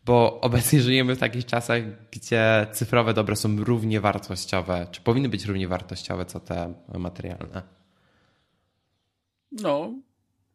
Bo 0.05 0.41
obecnie 0.41 0.81
żyjemy 0.89 1.15
w 1.15 1.19
takich 1.19 1.45
czasach, 1.45 1.81
gdzie 2.11 2.67
cyfrowe 2.71 3.13
dobra 3.13 3.35
są 3.35 3.63
równie 3.63 4.01
wartościowe, 4.01 4.87
czy 4.91 5.01
powinny 5.01 5.29
być 5.29 5.45
równie 5.45 5.67
wartościowe, 5.67 6.25
co 6.25 6.39
te 6.39 6.73
materialne. 6.93 7.61
No, 9.51 9.93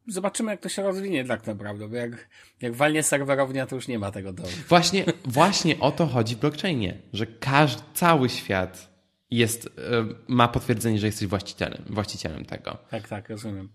zobaczymy, 0.09 0.51
jak 0.51 0.61
to 0.61 0.69
się 0.69 0.83
rozwinie 0.83 1.25
tak 1.25 1.47
naprawdę, 1.47 1.89
bo 1.89 1.97
jak, 1.97 2.29
jak 2.61 2.75
walnie 2.75 3.03
serwerownia, 3.03 3.67
to 3.67 3.77
już 3.77 3.89
nie 3.89 3.99
ma 3.99 4.11
tego 4.11 4.33
do. 4.33 4.43
Właśnie, 4.69 5.05
właśnie 5.25 5.81
o 5.81 5.93
to 5.93 6.07
chodzi 6.07 6.37
w 6.37 6.39
blockchainie, 6.39 6.97
że 7.13 7.27
każdy, 7.27 7.83
cały 7.95 8.29
świat 8.29 8.90
jest, 9.31 9.67
e, 9.67 9.71
ma 10.29 10.49
potwierdzenie, 10.49 10.99
że 10.99 11.07
jesteś 11.07 11.29
właścicielem, 11.29 11.83
właścicielem 11.87 12.45
tego. 12.45 12.79
Tak, 12.91 13.09
tak, 13.09 13.29
rozumiem. 13.29 13.69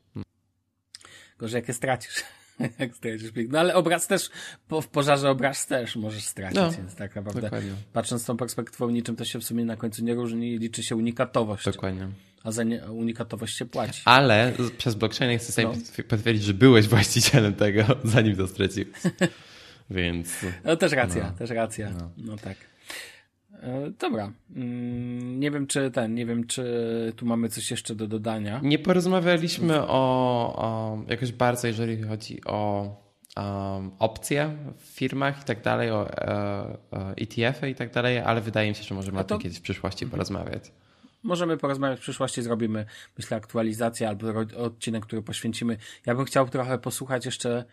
Gorzej, 1.38 1.60
jak 1.60 1.68
je 1.68 1.74
stracisz. 1.74 2.24
jak 2.80 2.96
stracisz 2.96 3.32
plik. 3.32 3.52
No 3.52 3.60
ale 3.60 3.76
obraz 3.76 4.08
też, 4.08 4.30
po, 4.68 4.82
w 4.82 4.88
pożarze 4.88 5.30
obraz 5.30 5.68
też 5.68 5.96
możesz 5.96 6.24
stracić, 6.24 6.56
no, 6.56 6.72
więc 6.72 6.96
tak 6.96 7.16
naprawdę 7.16 7.42
dokładnie. 7.42 7.72
patrząc 7.94 8.22
z 8.22 8.26
tą 8.26 8.38
perspektywą 8.38 8.90
niczym 8.90 9.16
to 9.16 9.26
się 9.26 9.40
w 9.40 9.44
sumie 9.44 9.66
na 9.66 9.76
końcu 9.76 10.04
nie 10.04 10.14
różni, 10.14 10.58
liczy 10.58 10.84
się 10.84 10.96
unikatowość. 10.96 11.66
Dokładnie. 11.66 12.08
A 12.44 12.52
za 12.52 12.64
nie, 12.64 12.86
unikatowość 12.92 13.58
się 13.58 13.66
płaci. 13.66 14.02
Ale 14.06 14.54
przez 14.78 14.96
blockchain 14.96 15.40
sobie 15.40 15.68
no. 15.68 16.04
potwierdzić, 16.08 16.44
że 16.44 16.54
byłeś 16.54 16.88
właścicielem 16.88 17.54
tego, 17.54 17.84
zanim 18.04 18.36
to 18.36 18.48
straciłeś. 18.48 18.98
Więc. 19.90 20.30
No 20.64 20.76
też 20.76 20.92
racja, 20.92 21.24
no. 21.24 21.38
też 21.38 21.50
racja. 21.50 21.90
No, 21.90 22.12
no 22.18 22.38
tak. 22.38 22.58
E, 23.64 23.92
dobra. 24.00 24.32
Mm, 24.56 25.40
nie 25.40 25.52
wiem, 25.52 25.68
czy 25.68 25.92
ten, 25.92 26.14
nie 26.14 26.26
wiem, 26.26 26.48
czy 26.48 27.14
tu 27.16 27.26
mamy 27.26 27.50
coś 27.50 27.72
jeszcze 27.72 27.96
do 27.96 28.08
dodania. 28.08 28.60
Nie 28.64 28.80
porozmawialiśmy 28.80 29.82
o, 29.82 30.56
o 30.58 30.98
jakoś 31.08 31.32
bardzo, 31.32 31.68
jeżeli 31.68 32.04
chodzi 32.04 32.42
o 32.46 32.90
um, 33.38 33.92
opcje 34.00 34.58
w 34.78 34.86
firmach 34.86 35.42
i 35.42 35.46
tak 35.46 35.62
dalej, 35.62 35.92
o 35.92 36.10
ETF-y 37.16 37.66
e 37.66 37.70
i 37.70 37.76
tak 37.76 37.94
dalej, 37.94 38.20
ale 38.20 38.42
wydaje 38.42 38.70
mi 38.70 38.76
się, 38.76 38.84
że 38.84 38.96
możemy 38.96 39.18
to... 39.18 39.24
o 39.24 39.28
tym 39.28 39.40
kiedyś 39.40 39.58
w 39.58 39.62
przyszłości 39.62 40.06
mhm. 40.06 40.12
porozmawiać. 40.12 40.72
Możemy 41.24 41.58
porozmawiać 41.58 42.00
w 42.00 42.02
przyszłości, 42.02 42.42
zrobimy, 42.42 42.86
myślę, 43.18 43.38
aktualizację 43.38 44.08
albo 44.08 44.28
odcinek, 44.58 45.06
który 45.06 45.22
poświęcimy. 45.22 45.78
Ja 46.06 46.16
bym 46.16 46.26
chciał 46.26 46.50
trochę 46.50 46.78
posłuchać 46.78 47.26
jeszcze, 47.26 47.66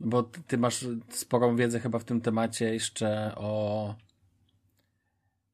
bo 0.00 0.22
ty 0.22 0.58
masz 0.58 0.86
sporą 1.08 1.56
wiedzę 1.56 1.80
chyba 1.80 1.98
w 1.98 2.04
tym 2.04 2.20
temacie 2.20 2.74
jeszcze 2.74 3.32
o 3.36 3.94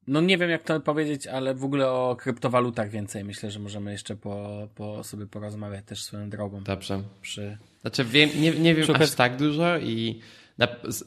no 0.07 0.21
nie 0.21 0.39
wiem 0.39 0.51
jak 0.51 0.63
to 0.63 0.81
powiedzieć, 0.81 1.27
ale 1.27 1.55
w 1.55 1.65
ogóle 1.65 1.91
o 1.91 2.17
kryptowalutach 2.17 2.91
więcej. 2.91 3.25
Myślę, 3.25 3.51
że 3.51 3.59
możemy 3.59 3.93
jeszcze 3.93 4.17
po, 4.17 4.69
po 4.75 5.05
sobie 5.05 5.27
porozmawiać 5.27 5.85
też 5.85 6.03
swoją 6.03 6.31
drogą. 6.31 6.63
Dobrze. 6.63 7.03
Przy... 7.21 7.59
Znaczy 7.81 8.05
wiem, 8.05 8.31
nie, 8.41 8.51
nie 8.51 8.75
wiem 8.75 8.87
aż 9.01 9.15
tak 9.15 9.37
dużo 9.37 9.79
i 9.79 10.21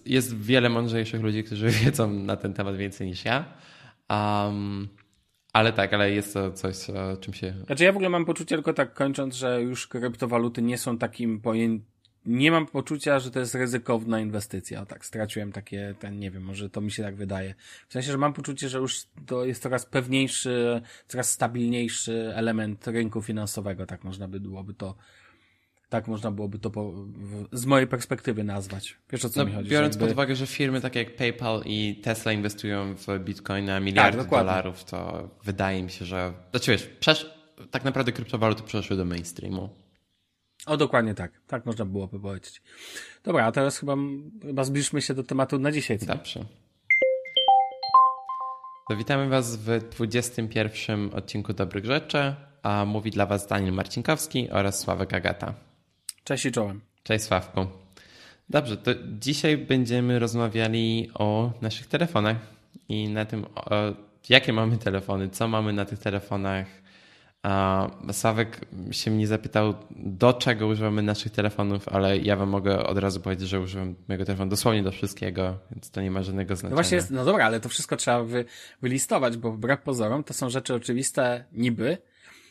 jest 0.06 0.38
wiele 0.38 0.70
mądrzejszych 0.70 1.22
ludzi, 1.22 1.44
którzy 1.44 1.70
wiedzą 1.86 2.14
na 2.14 2.36
ten 2.36 2.54
temat 2.54 2.78
więcej 2.78 3.08
niż 3.08 3.26
ja. 3.26 3.46
Um, 4.10 4.88
ale 5.54 5.74
tak, 5.74 5.94
ale 5.94 6.12
jest 6.12 6.34
to 6.34 6.52
coś, 6.52 6.76
czym 7.22 7.34
się... 7.34 7.54
Znaczy 7.66 7.84
ja 7.84 7.92
w 7.92 7.96
ogóle 7.96 8.10
mam 8.10 8.26
poczucie, 8.26 8.56
tylko 8.56 8.74
tak 8.74 8.94
kończąc, 8.94 9.36
że 9.36 9.62
już 9.62 9.88
kryptowaluty 9.88 10.62
nie 10.62 10.78
są 10.78 10.98
takim 10.98 11.42
pojęciem 11.42 11.93
nie 12.26 12.52
mam 12.52 12.66
poczucia, 12.66 13.20
że 13.20 13.32
to 13.32 13.40
jest 13.40 13.56
ryzykowna 13.56 14.20
inwestycja. 14.20 14.86
Tak, 14.86 15.06
straciłem 15.06 15.52
takie, 15.52 15.96
ten, 16.00 16.20
nie 16.20 16.32
wiem, 16.32 16.44
może 16.44 16.70
to 16.70 16.82
mi 16.82 16.92
się 16.92 17.04
tak 17.04 17.16
wydaje. 17.16 17.56
W 17.90 17.94
sensie, 17.94 18.12
że 18.12 18.18
mam 18.18 18.34
poczucie, 18.34 18.70
że 18.70 18.78
już 18.78 19.04
to 19.26 19.46
jest 19.46 19.64
coraz 19.64 19.86
pewniejszy, 19.86 20.82
coraz 21.08 21.32
stabilniejszy 21.32 22.32
element 22.36 22.88
rynku 22.88 23.22
finansowego, 23.22 23.86
tak 23.86 24.04
można 24.04 24.28
by 24.28 24.40
byłoby 24.40 24.74
to, 24.74 24.96
tak 25.90 26.08
można 26.08 26.32
byłoby 26.32 26.60
to 26.60 26.70
po, 26.70 26.94
z 27.52 27.66
mojej 27.66 27.88
perspektywy 27.88 28.44
nazwać. 28.44 28.98
Wiesz 29.12 29.26
o 29.26 29.30
co 29.30 29.40
no, 29.40 29.46
mi 29.46 29.54
chodzi? 29.54 29.70
Biorąc 29.70 29.94
jakby... 29.94 30.06
pod 30.06 30.14
uwagę, 30.14 30.36
że 30.36 30.48
firmy 30.48 30.82
takie 30.82 31.00
jak 31.00 31.16
PayPal 31.16 31.62
i 31.66 32.00
Tesla 32.04 32.32
inwestują 32.32 32.96
w 32.96 33.20
Bitcoina 33.20 33.80
miliardy 33.80 34.18
tak, 34.18 34.30
dolarów, 34.30 34.84
to 34.84 35.30
wydaje 35.44 35.84
mi 35.84 35.92
się, 35.92 36.06
że, 36.06 36.34
znaczy 36.52 36.72
wiesz, 36.72 36.90
przesz... 37.00 37.34
tak 37.72 37.84
naprawdę 37.84 38.12
kryptowaluty 38.12 38.64
przeszły 38.64 38.98
do 38.98 39.06
mainstreamu. 39.06 39.84
O, 40.66 40.78
dokładnie 40.78 41.14
tak. 41.14 41.32
Tak 41.48 41.66
można 41.66 41.86
byłoby 41.86 42.20
powiedzieć. 42.20 42.62
Dobra, 43.24 43.46
a 43.46 43.52
teraz 43.52 43.78
chyba, 43.78 43.96
chyba 44.42 44.64
zbliżmy 44.64 45.02
się 45.02 45.14
do 45.14 45.24
tematu 45.24 45.60
na 45.60 45.72
dzisiaj. 45.72 46.00
Co? 46.00 46.06
Dobrze. 46.06 46.46
To 48.90 48.98
witamy 48.98 49.30
Was 49.30 49.56
w 49.56 49.80
21 49.90 51.14
odcinku 51.14 51.54
Dobrych 51.54 51.86
Rzeczy, 51.86 52.36
a 52.64 52.86
mówi 52.86 53.12
dla 53.12 53.26
Was 53.26 53.48
Daniel 53.48 53.74
Marcinkowski 53.74 54.50
oraz 54.50 54.80
Sławek 54.80 55.14
Agata. 55.14 55.54
Cześć 56.24 56.46
i 56.46 56.52
czołem. 56.52 56.82
Cześć 57.04 57.26
Sławku. 57.26 57.66
Dobrze, 58.50 58.78
to 58.78 58.92
dzisiaj 59.20 59.58
będziemy 59.58 60.20
rozmawiali 60.20 61.10
o 61.14 61.52
naszych 61.62 61.88
telefonach 61.88 62.38
i 62.90 63.10
na 63.10 63.26
tym, 63.26 63.46
o, 63.56 63.70
jakie 64.30 64.54
mamy 64.54 64.78
telefony, 64.78 65.30
co 65.30 65.48
mamy 65.48 65.74
na 65.74 65.86
tych 65.86 66.00
telefonach, 66.00 66.68
a 67.44 67.90
Sawek 68.12 68.62
się 68.92 69.12
mnie 69.12 69.28
zapytał, 69.28 69.74
do 69.96 70.34
czego 70.34 70.68
używamy 70.68 71.02
naszych 71.02 71.32
telefonów, 71.32 71.90
ale 71.90 72.18
ja 72.18 72.36
wam 72.36 72.50
mogę 72.50 72.84
od 72.84 72.98
razu 72.98 73.20
powiedzieć, 73.20 73.50
że 73.50 73.60
używam 73.60 73.96
mojego 74.08 74.26
telefonu 74.26 74.50
dosłownie 74.50 74.84
do 74.84 74.92
wszystkiego, 74.92 75.58
więc 75.72 75.92
to 75.92 76.02
nie 76.02 76.12
ma 76.12 76.24
żadnego 76.24 76.56
znaczenia. 76.56 76.70
No 76.70 76.76
właśnie, 76.76 76.96
jest, 76.96 77.12
no 77.12 77.26
dobra, 77.26 77.46
ale 77.46 77.60
to 77.60 77.70
wszystko 77.70 77.96
trzeba 77.98 78.24
wy, 78.24 78.46
wylistować, 78.82 79.38
bo 79.38 79.52
wbrew 79.52 79.82
pozorom 79.82 80.24
to 80.24 80.34
są 80.34 80.50
rzeczy 80.50 80.74
oczywiste 80.74 81.46
niby, 81.54 81.98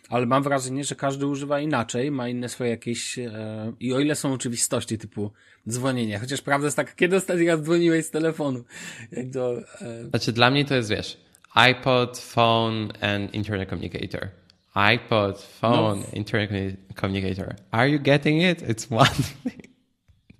ale 0.08 0.26
mam 0.26 0.42
wrażenie, 0.42 0.84
że 0.84 0.94
każdy 0.94 1.26
używa 1.26 1.60
inaczej, 1.60 2.10
ma 2.10 2.28
inne 2.28 2.48
swoje 2.48 2.70
jakieś 2.70 3.18
e, 3.18 3.72
i 3.80 3.94
o 3.94 4.00
ile 4.00 4.14
są 4.14 4.32
oczywistości 4.32 4.98
typu 4.98 5.30
dzwonienie, 5.68 6.18
chociaż 6.18 6.42
prawda 6.42 6.66
jest 6.66 6.76
tak, 6.76 6.96
kiedy 6.96 7.16
ostatni 7.16 7.46
raz 7.46 7.60
dzwoniłeś 7.60 8.06
z 8.06 8.10
telefonu? 8.10 8.64
Jak 9.12 9.26
to, 9.32 9.58
e... 9.80 10.04
Znaczy 10.08 10.32
dla 10.32 10.50
mnie 10.50 10.64
to 10.64 10.74
jest, 10.74 10.90
wiesz, 10.90 11.20
iPod, 11.54 12.18
phone 12.18 12.88
and 13.00 13.34
internet 13.34 13.68
communicator 13.68 14.28
iPod, 14.74 15.38
phone, 15.38 16.00
no. 16.00 16.06
internet 16.12 16.76
communicator. 16.94 17.56
Are 17.72 17.88
you 17.88 17.98
getting 17.98 18.40
it? 18.40 18.62
It's 18.62 18.90
one 18.90 19.06
thing. 19.06 19.68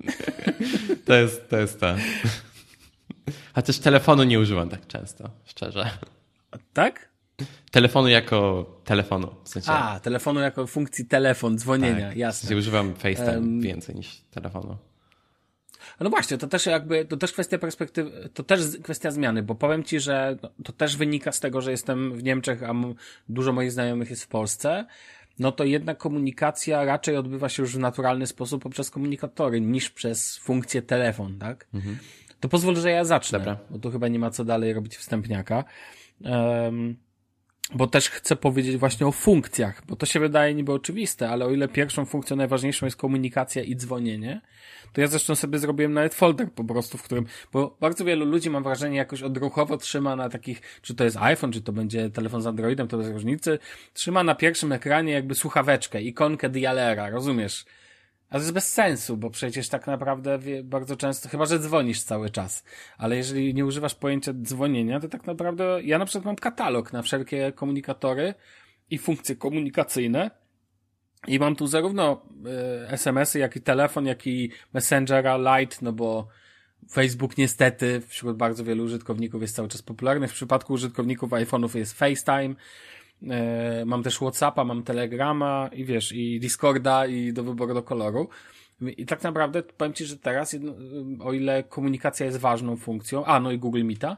to 1.07 1.15
jest 1.15 1.51
to. 1.51 1.57
Jest 1.57 1.81
to. 1.81 1.95
Telefonu 3.83 4.25
nie 4.25 4.41
używam 4.41 4.69
tak 4.69 4.87
często, 4.87 5.31
szczerze. 5.45 5.91
Tak? 6.73 7.13
Telefonu 7.71 8.09
jako 8.09 8.67
telefonu. 8.85 9.35
W 9.45 9.49
sensie... 9.49 9.73
A, 9.73 10.01
telefonu 10.01 10.41
jako 10.41 10.67
funkcji 10.67 11.07
telefon, 11.07 11.59
dzwonienia, 11.59 12.09
tak. 12.09 12.17
jasne. 12.17 12.39
W 12.39 12.41
sensie 12.41 12.57
używam 12.57 12.95
FaceTime 12.95 13.39
um... 13.39 13.61
więcej 13.61 13.95
niż 13.95 14.21
telefonu. 14.31 14.77
No 16.03 16.11
właśnie, 16.11 16.39
to 16.39 16.47
też 16.47 16.67
jakby, 16.67 17.05
to 17.05 17.17
też 17.17 17.33
kwestia 17.33 17.59
perspektywy, 17.59 18.29
to 18.35 18.43
też 18.43 18.61
kwestia 18.83 19.11
zmiany, 19.11 19.43
bo 19.43 19.55
powiem 19.55 19.85
Ci, 19.85 20.01
że 20.01 20.37
to 20.65 20.73
też 20.73 20.97
wynika 20.97 21.33
z 21.33 21.41
tego, 21.41 21.61
że 21.61 21.71
jestem 21.71 22.13
w 22.15 22.23
Niemczech, 22.23 22.63
a 22.63 22.75
dużo 23.29 23.53
moich 23.53 23.73
znajomych 23.73 24.11
jest 24.11 24.25
w 24.25 24.29
Polsce, 24.29 24.87
no 25.39 25.53
to 25.53 25.65
jednak 25.65 25.99
komunikacja 25.99 26.85
raczej 26.85 27.17
odbywa 27.17 27.49
się 27.49 27.63
już 27.63 27.77
w 27.77 27.79
naturalny 27.79 28.27
sposób 28.27 28.63
poprzez 28.63 28.91
komunikatory 28.91 29.61
niż 29.61 29.91
przez 29.91 30.37
funkcję 30.39 30.83
telefon, 30.83 31.39
tak? 31.39 31.67
Mhm. 31.75 31.99
To 32.41 32.49
pozwól, 32.49 32.77
że 32.77 32.91
ja 32.91 33.05
zacznę, 33.05 33.39
Dobra. 33.39 33.59
bo 33.71 33.79
tu 33.79 33.91
chyba 33.91 34.09
nie 34.09 34.19
ma 34.19 34.31
co 34.31 34.45
dalej 34.45 34.73
robić 34.73 34.97
wstępniaka. 34.97 35.65
Um, 36.21 36.97
bo 37.75 37.87
też 37.87 38.11
chcę 38.11 38.37
powiedzieć 38.37 38.77
właśnie 38.77 39.07
o 39.07 39.13
funkcjach, 39.13 39.83
bo 39.89 39.97
to 39.97 40.07
się 40.07 40.21
wydaje 40.21 40.55
niby 40.55 40.73
oczywiste, 40.73 41.31
ale 41.31 41.45
o 41.45 41.51
ile 41.51 41.69
pierwszą 41.69 42.05
funkcją 42.05 42.37
najważniejszą 42.37 42.87
jest 42.87 42.97
komunikacja 42.97 43.63
i 43.63 43.77
dzwonienie, 43.77 44.41
to 44.93 45.01
ja 45.01 45.07
zresztą 45.07 45.35
sobie 45.35 45.59
zrobiłem 45.59 45.93
nawet 45.93 46.15
folder 46.15 46.53
po 46.53 46.65
prostu, 46.65 46.99
w 46.99 47.03
którym, 47.03 47.27
bo 47.53 47.77
bardzo 47.81 48.05
wielu 48.05 48.27
ludzi 48.27 48.51
mam 48.51 48.63
wrażenie 48.63 48.97
jakoś 48.97 49.23
odruchowo 49.23 49.77
trzyma 49.77 50.17
na 50.17 50.29
takich, 50.29 50.61
czy 50.83 50.95
to 50.95 51.05
jest 51.05 51.17
iPhone, 51.17 51.53
czy 51.53 51.63
to 51.63 51.73
będzie 51.73 52.11
telefon 52.11 52.43
z 52.43 52.47
Androidem, 52.47 52.89
to 52.89 52.99
bez 52.99 53.09
różnicy, 53.09 53.59
trzyma 53.95 54.25
na 54.25 54.35
pierwszym 54.35 54.73
ekranie 54.73 55.13
jakby 55.13 55.35
słuchaweczkę, 55.35 56.03
ikonkę 56.03 56.49
dialera, 56.49 57.11
rozumiesz? 57.11 57.65
A 58.33 58.35
to 58.35 58.39
jest 58.39 58.53
bez 58.53 58.73
sensu, 58.73 59.17
bo 59.17 59.31
przecież 59.31 59.69
tak 59.69 59.87
naprawdę 59.87 60.39
bardzo 60.65 60.97
często, 60.97 61.29
chyba 61.29 61.47
że 61.47 61.59
dzwonisz 61.59 62.03
cały 62.03 62.31
czas, 62.31 62.65
ale 62.99 63.17
jeżeli 63.17 63.55
nie 63.55 63.67
używasz 63.67 63.95
pojęcia 63.95 64.33
dzwonienia, 64.33 65.01
to 65.01 65.09
tak 65.09 65.27
naprawdę 65.27 65.83
ja 65.83 65.99
na 65.99 66.05
przykład 66.05 66.25
mam 66.25 66.37
katalog 66.37 66.93
na 66.93 67.03
wszelkie 67.03 67.53
komunikatory 67.53 68.35
i 68.91 68.99
funkcje 68.99 69.37
komunikacyjne 69.37 70.31
i 71.27 71.39
mam 71.39 71.57
tu 71.57 71.67
zarówno 71.67 72.23
y, 72.87 72.89
SMS-y, 72.89 73.39
jak 73.39 73.57
i 73.57 73.61
telefon, 73.61 74.07
jak 74.07 74.27
i 74.27 74.51
Messengera 74.73 75.59
Lite, 75.59 75.77
no 75.83 75.93
bo 75.93 76.29
Facebook 76.91 77.39
niestety 77.39 78.01
wśród 78.09 78.37
bardzo 78.37 78.65
wielu 78.65 78.85
użytkowników 78.85 79.43
jest 79.43 79.57
cały 79.57 79.69
czas 79.69 79.83
popularny. 79.83 80.29
W 80.29 80.33
przypadku 80.33 80.73
użytkowników 80.73 81.31
iPhone'ów 81.31 81.77
jest 81.77 81.99
FaceTime, 81.99 82.55
E, 82.55 83.02
mam 83.87 84.03
też 84.03 84.17
Whatsappa, 84.17 84.65
mam 84.65 84.83
Telegrama 84.83 85.71
i 85.73 85.85
wiesz, 85.85 86.13
i 86.13 86.41
Discorda 86.41 87.07
i 87.07 87.33
do 87.33 87.45
wyboru 87.45 87.75
do 87.75 87.83
koloru. 87.83 88.29
I 88.81 89.07
tak 89.07 89.23
naprawdę 89.23 89.63
powiem 89.63 89.95
Ci, 89.95 90.05
że 90.05 90.17
teraz, 90.17 90.57
o 91.21 91.33
ile 91.33 91.63
komunikacja 91.63 92.27
jest 92.27 92.39
ważną 92.39 92.77
funkcją, 92.77 93.25
a 93.25 93.41
no 93.41 93.53
i 93.53 93.59
Google 93.59 93.85
Meeta, 93.85 94.17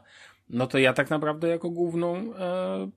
no 0.49 0.67
to 0.67 0.77
ja 0.77 0.93
tak 0.93 1.09
naprawdę 1.09 1.47
jako 1.47 1.69
główną 1.69 2.15
e, 2.35 2.89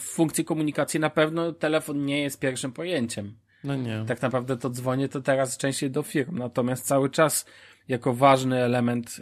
funkcję 0.00 0.44
komunikacji 0.44 1.00
na 1.00 1.10
pewno 1.10 1.52
telefon 1.52 2.04
nie 2.04 2.22
jest 2.22 2.40
pierwszym 2.40 2.72
pojęciem. 2.72 3.36
No 3.64 3.74
nie. 3.74 4.04
Tak 4.06 4.22
naprawdę 4.22 4.56
to 4.56 4.70
dzwonię 4.70 5.08
to 5.08 5.20
teraz 5.20 5.56
częściej 5.56 5.90
do 5.90 6.02
firm, 6.02 6.38
natomiast 6.38 6.86
cały 6.86 7.10
czas 7.10 7.46
jako 7.88 8.14
ważny 8.14 8.62
element 8.62 9.20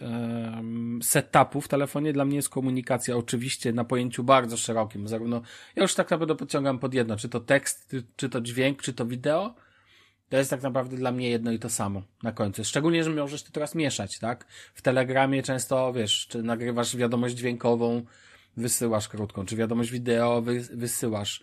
setupu 1.03 1.61
w 1.61 1.68
telefonie 1.68 2.12
dla 2.12 2.24
mnie 2.24 2.37
jest 2.37 2.48
komunikacja, 2.48 3.16
oczywiście 3.16 3.72
na 3.72 3.85
pojęciu 3.85 4.24
bardzo 4.24 4.57
szerokim, 4.57 5.09
zarówno, 5.09 5.42
ja 5.77 5.83
już 5.83 5.94
tak 5.94 6.11
naprawdę 6.11 6.37
podciągam 6.37 6.79
pod 6.79 6.94
jedno, 6.94 7.16
czy 7.16 7.29
to 7.29 7.40
tekst, 7.40 7.96
czy 8.16 8.29
to 8.29 8.40
dźwięk, 8.40 8.83
czy 8.83 8.92
to 8.92 9.07
wideo, 9.07 9.55
to 10.29 10.37
jest 10.37 10.50
tak 10.50 10.62
naprawdę 10.62 10.96
dla 10.96 11.12
mnie 11.12 11.31
jedno 11.31 11.53
i 11.53 11.59
to 11.59 11.70
samo 11.70 12.03
na 12.22 12.33
końcu. 12.33 12.64
Szczególnie, 12.64 13.05
że 13.05 13.11
możesz 13.11 13.42
to 13.42 13.53
teraz 13.53 13.74
mieszać, 13.74 14.18
tak? 14.18 14.46
W 14.74 14.83
Telegramie 14.83 15.42
często, 15.42 15.92
wiesz, 15.92 16.27
czy 16.27 16.42
nagrywasz 16.42 16.96
wiadomość 16.96 17.35
dźwiękową, 17.35 18.03
wysyłasz 18.57 19.09
krótką, 19.09 19.46
czy 19.46 19.57
wiadomość 19.57 19.90
wideo 19.90 20.42
wysyłasz. 20.72 21.40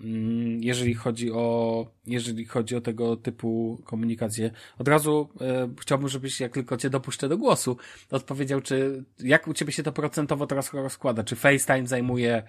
Mm, 0.00 0.62
jeżeli 0.62 0.94
chodzi 0.94 1.32
o, 1.32 1.86
jeżeli 2.06 2.44
chodzi 2.44 2.76
o 2.76 2.80
tego 2.80 3.16
typu 3.16 3.80
komunikację. 3.84 4.50
Od 4.78 4.88
razu 4.88 5.28
e, 5.40 5.68
chciałbym, 5.80 6.08
żebyś, 6.08 6.40
jak 6.40 6.52
tylko 6.52 6.76
cię 6.76 6.90
dopuszczę 6.90 7.28
do 7.28 7.38
głosu, 7.38 7.76
odpowiedział, 8.10 8.60
czy, 8.60 9.04
jak 9.18 9.48
u 9.48 9.54
ciebie 9.54 9.72
się 9.72 9.82
to 9.82 9.92
procentowo 9.92 10.46
teraz 10.46 10.72
rozkłada? 10.72 11.24
Czy 11.24 11.36
FaceTime 11.36 11.86
zajmuje, 11.86 12.42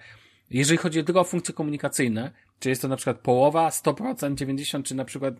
jeżeli 0.50 0.78
chodzi 0.78 1.04
tylko 1.04 1.20
o 1.20 1.24
funkcje 1.24 1.54
komunikacyjne, 1.54 2.30
czy 2.58 2.68
jest 2.68 2.82
to 2.82 2.88
na 2.88 2.96
przykład 2.96 3.18
połowa, 3.18 3.68
100%, 3.68 4.34
90%, 4.34 4.82
czy 4.82 4.94
na 4.94 5.04
przykład, 5.04 5.34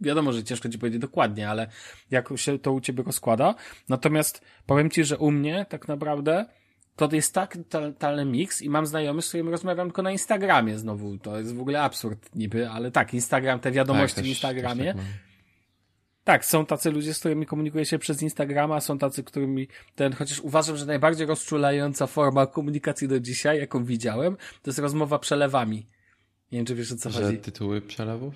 wiadomo, 0.00 0.32
że 0.32 0.44
ciężko 0.44 0.68
ci 0.68 0.78
powiedzieć 0.78 1.00
dokładnie, 1.00 1.48
ale 1.48 1.70
jak 2.10 2.28
się 2.36 2.58
to 2.58 2.72
u 2.72 2.80
ciebie 2.80 3.02
rozkłada. 3.02 3.54
Natomiast 3.88 4.42
powiem 4.66 4.90
ci, 4.90 5.04
że 5.04 5.18
u 5.18 5.30
mnie 5.30 5.66
tak 5.68 5.88
naprawdę 5.88 6.46
to 6.98 7.16
jest 7.16 7.34
tak 7.34 7.58
totalny 7.68 8.24
mix 8.24 8.62
i 8.62 8.70
mam 8.70 8.86
znajomych, 8.86 9.24
z 9.24 9.28
którymi 9.28 9.50
rozmawiam 9.50 9.88
tylko 9.88 10.02
na 10.02 10.10
Instagramie 10.10 10.78
znowu. 10.78 11.18
To 11.18 11.38
jest 11.38 11.54
w 11.54 11.60
ogóle 11.60 11.82
absurd 11.82 12.34
niby, 12.34 12.68
ale 12.68 12.90
tak, 12.90 13.14
Instagram, 13.14 13.60
te 13.60 13.72
wiadomości 13.72 14.14
tak, 14.14 14.24
też, 14.24 14.24
w 14.24 14.28
Instagramie. 14.28 14.94
Tak, 14.94 15.04
tak, 16.24 16.44
są 16.44 16.66
tacy 16.66 16.90
ludzie, 16.90 17.14
z 17.14 17.18
którymi 17.18 17.46
komunikuję 17.46 17.84
się 17.84 17.98
przez 17.98 18.22
Instagrama, 18.22 18.80
są 18.80 18.98
tacy, 18.98 19.24
którymi 19.24 19.68
ten, 19.94 20.12
chociaż 20.12 20.40
uważam, 20.40 20.76
że 20.76 20.86
najbardziej 20.86 21.26
rozczulająca 21.26 22.06
forma 22.06 22.46
komunikacji 22.46 23.08
do 23.08 23.20
dzisiaj, 23.20 23.58
jaką 23.58 23.84
widziałem, 23.84 24.36
to 24.36 24.70
jest 24.70 24.78
rozmowa 24.78 25.18
przelewami. 25.18 25.86
Nie 26.52 26.58
wiem, 26.58 26.66
czy 26.66 26.74
wiesz 26.74 26.92
o 26.92 26.96
co 26.96 27.10
że 27.10 27.22
chodzi. 27.22 27.38
tytuły 27.38 27.80
przelewów? 27.80 28.34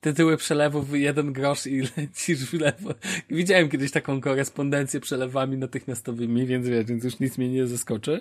Tytuły 0.00 0.36
przelewów, 0.36 0.94
jeden 0.94 1.32
grosz 1.32 1.66
i 1.66 1.80
lecisz 1.96 2.44
w 2.46 2.52
lewo. 2.52 2.94
Widziałem 3.30 3.68
kiedyś 3.68 3.90
taką 3.90 4.20
korespondencję 4.20 5.00
przelewami 5.00 5.58
natychmiastowymi, 5.58 6.46
więc 6.46 6.68
wiesz, 6.68 6.86
więc 6.86 7.04
już 7.04 7.20
nic 7.20 7.38
mnie 7.38 7.48
nie 7.48 7.66
zaskoczy. 7.66 8.20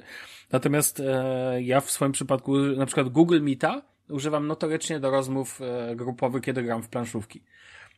Natomiast 0.52 1.00
e, 1.00 1.62
ja 1.62 1.82
w 1.82 1.92
swoim 1.92 2.12
przypadku, 2.12 2.58
na 2.58 2.86
przykład 2.86 3.10
Google 3.10 3.42
Meeta, 3.42 3.82
używam 4.10 4.48
notorycznie 4.48 5.00
do 5.00 5.12
rozmów 5.12 5.62
e, 5.62 5.96
grupowych, 5.96 6.44
kiedy 6.44 6.64
gram 6.64 6.84
w 6.84 6.90
planszówki. 6.90 7.42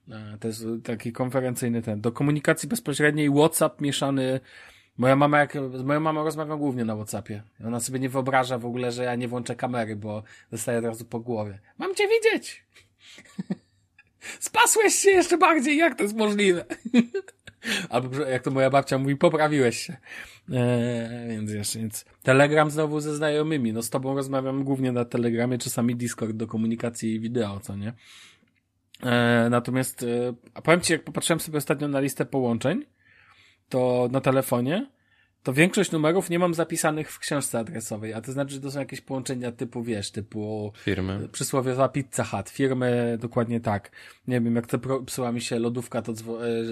E, 0.09 0.37
to 0.39 0.47
jest 0.47 0.65
taki 0.83 1.11
konferencyjny 1.11 1.81
ten. 1.81 2.01
Do 2.01 2.11
komunikacji 2.11 2.69
bezpośredniej 2.69 3.29
WhatsApp 3.29 3.81
mieszany 3.81 4.39
Moja 4.97 5.15
mama, 5.15 5.39
jak, 5.39 5.53
z 5.53 5.83
moją 5.83 5.99
mamą 5.99 6.23
rozmawiam 6.23 6.59
głównie 6.59 6.85
na 6.85 6.95
Whatsappie. 6.95 7.43
Ona 7.65 7.79
sobie 7.79 7.99
nie 7.99 8.09
wyobraża 8.09 8.57
w 8.57 8.65
ogóle, 8.65 8.91
że 8.91 9.03
ja 9.03 9.15
nie 9.15 9.27
włączę 9.27 9.55
kamery, 9.55 9.95
bo 9.95 10.23
dostaję 10.51 10.79
od 10.79 10.85
razu 10.85 11.05
po 11.05 11.19
głowie. 11.19 11.59
Mam 11.77 11.95
cię 11.95 12.07
widzieć! 12.07 12.63
Spasłeś 14.39 14.95
się 14.95 15.09
jeszcze 15.09 15.37
bardziej, 15.37 15.77
jak 15.77 15.95
to 15.95 16.03
jest 16.03 16.15
możliwe? 16.15 16.65
Albo 17.89 18.25
jak 18.25 18.43
to 18.43 18.51
moja 18.51 18.69
babcia 18.69 18.97
mówi, 18.97 19.15
poprawiłeś 19.15 19.77
się. 19.77 19.97
Eee, 20.53 21.29
więc 21.29 21.51
jeszcze 21.51 21.79
więc 21.79 22.05
Telegram 22.23 22.71
znowu 22.71 22.99
ze 22.99 23.15
znajomymi. 23.15 23.73
No 23.73 23.81
z 23.81 23.89
tobą 23.89 24.15
rozmawiam 24.15 24.63
głównie 24.63 24.91
na 24.91 25.05
Telegramie, 25.05 25.57
czasami 25.57 25.95
Discord 25.95 26.31
do 26.31 26.47
komunikacji 26.47 27.19
wideo, 27.19 27.59
co 27.59 27.75
nie? 27.75 27.93
Eee, 29.03 29.49
natomiast 29.49 30.03
e, 30.03 30.61
powiem 30.61 30.81
ci, 30.81 30.93
jak 30.93 31.03
popatrzyłem 31.03 31.39
sobie 31.39 31.57
ostatnio 31.57 31.87
na 31.87 31.99
listę 31.99 32.25
połączeń, 32.25 32.85
to 33.69 34.09
na 34.11 34.21
telefonie, 34.21 34.87
to 35.43 35.53
większość 35.53 35.91
numerów 35.91 36.29
nie 36.29 36.39
mam 36.39 36.53
zapisanych 36.53 37.11
w 37.11 37.19
książce 37.19 37.59
adresowej, 37.59 38.13
a 38.13 38.21
to 38.21 38.31
znaczy, 38.31 38.53
że 38.53 38.61
to 38.61 38.71
są 38.71 38.79
jakieś 38.79 39.01
połączenia 39.01 39.51
typu, 39.51 39.83
wiesz, 39.83 40.11
typu 40.11 40.73
firmy. 40.77 41.29
Przysłowiowa 41.31 41.89
Pizza 41.89 42.23
Hut, 42.23 42.49
firmy 42.49 43.17
dokładnie 43.21 43.59
tak. 43.59 43.91
Nie 44.27 44.41
wiem, 44.41 44.55
jak 44.55 44.67
to 44.67 44.79
psuła 45.05 45.31
mi 45.31 45.41
się 45.41 45.59
lodówka, 45.59 46.01
to 46.01 46.11
e, 46.11 46.15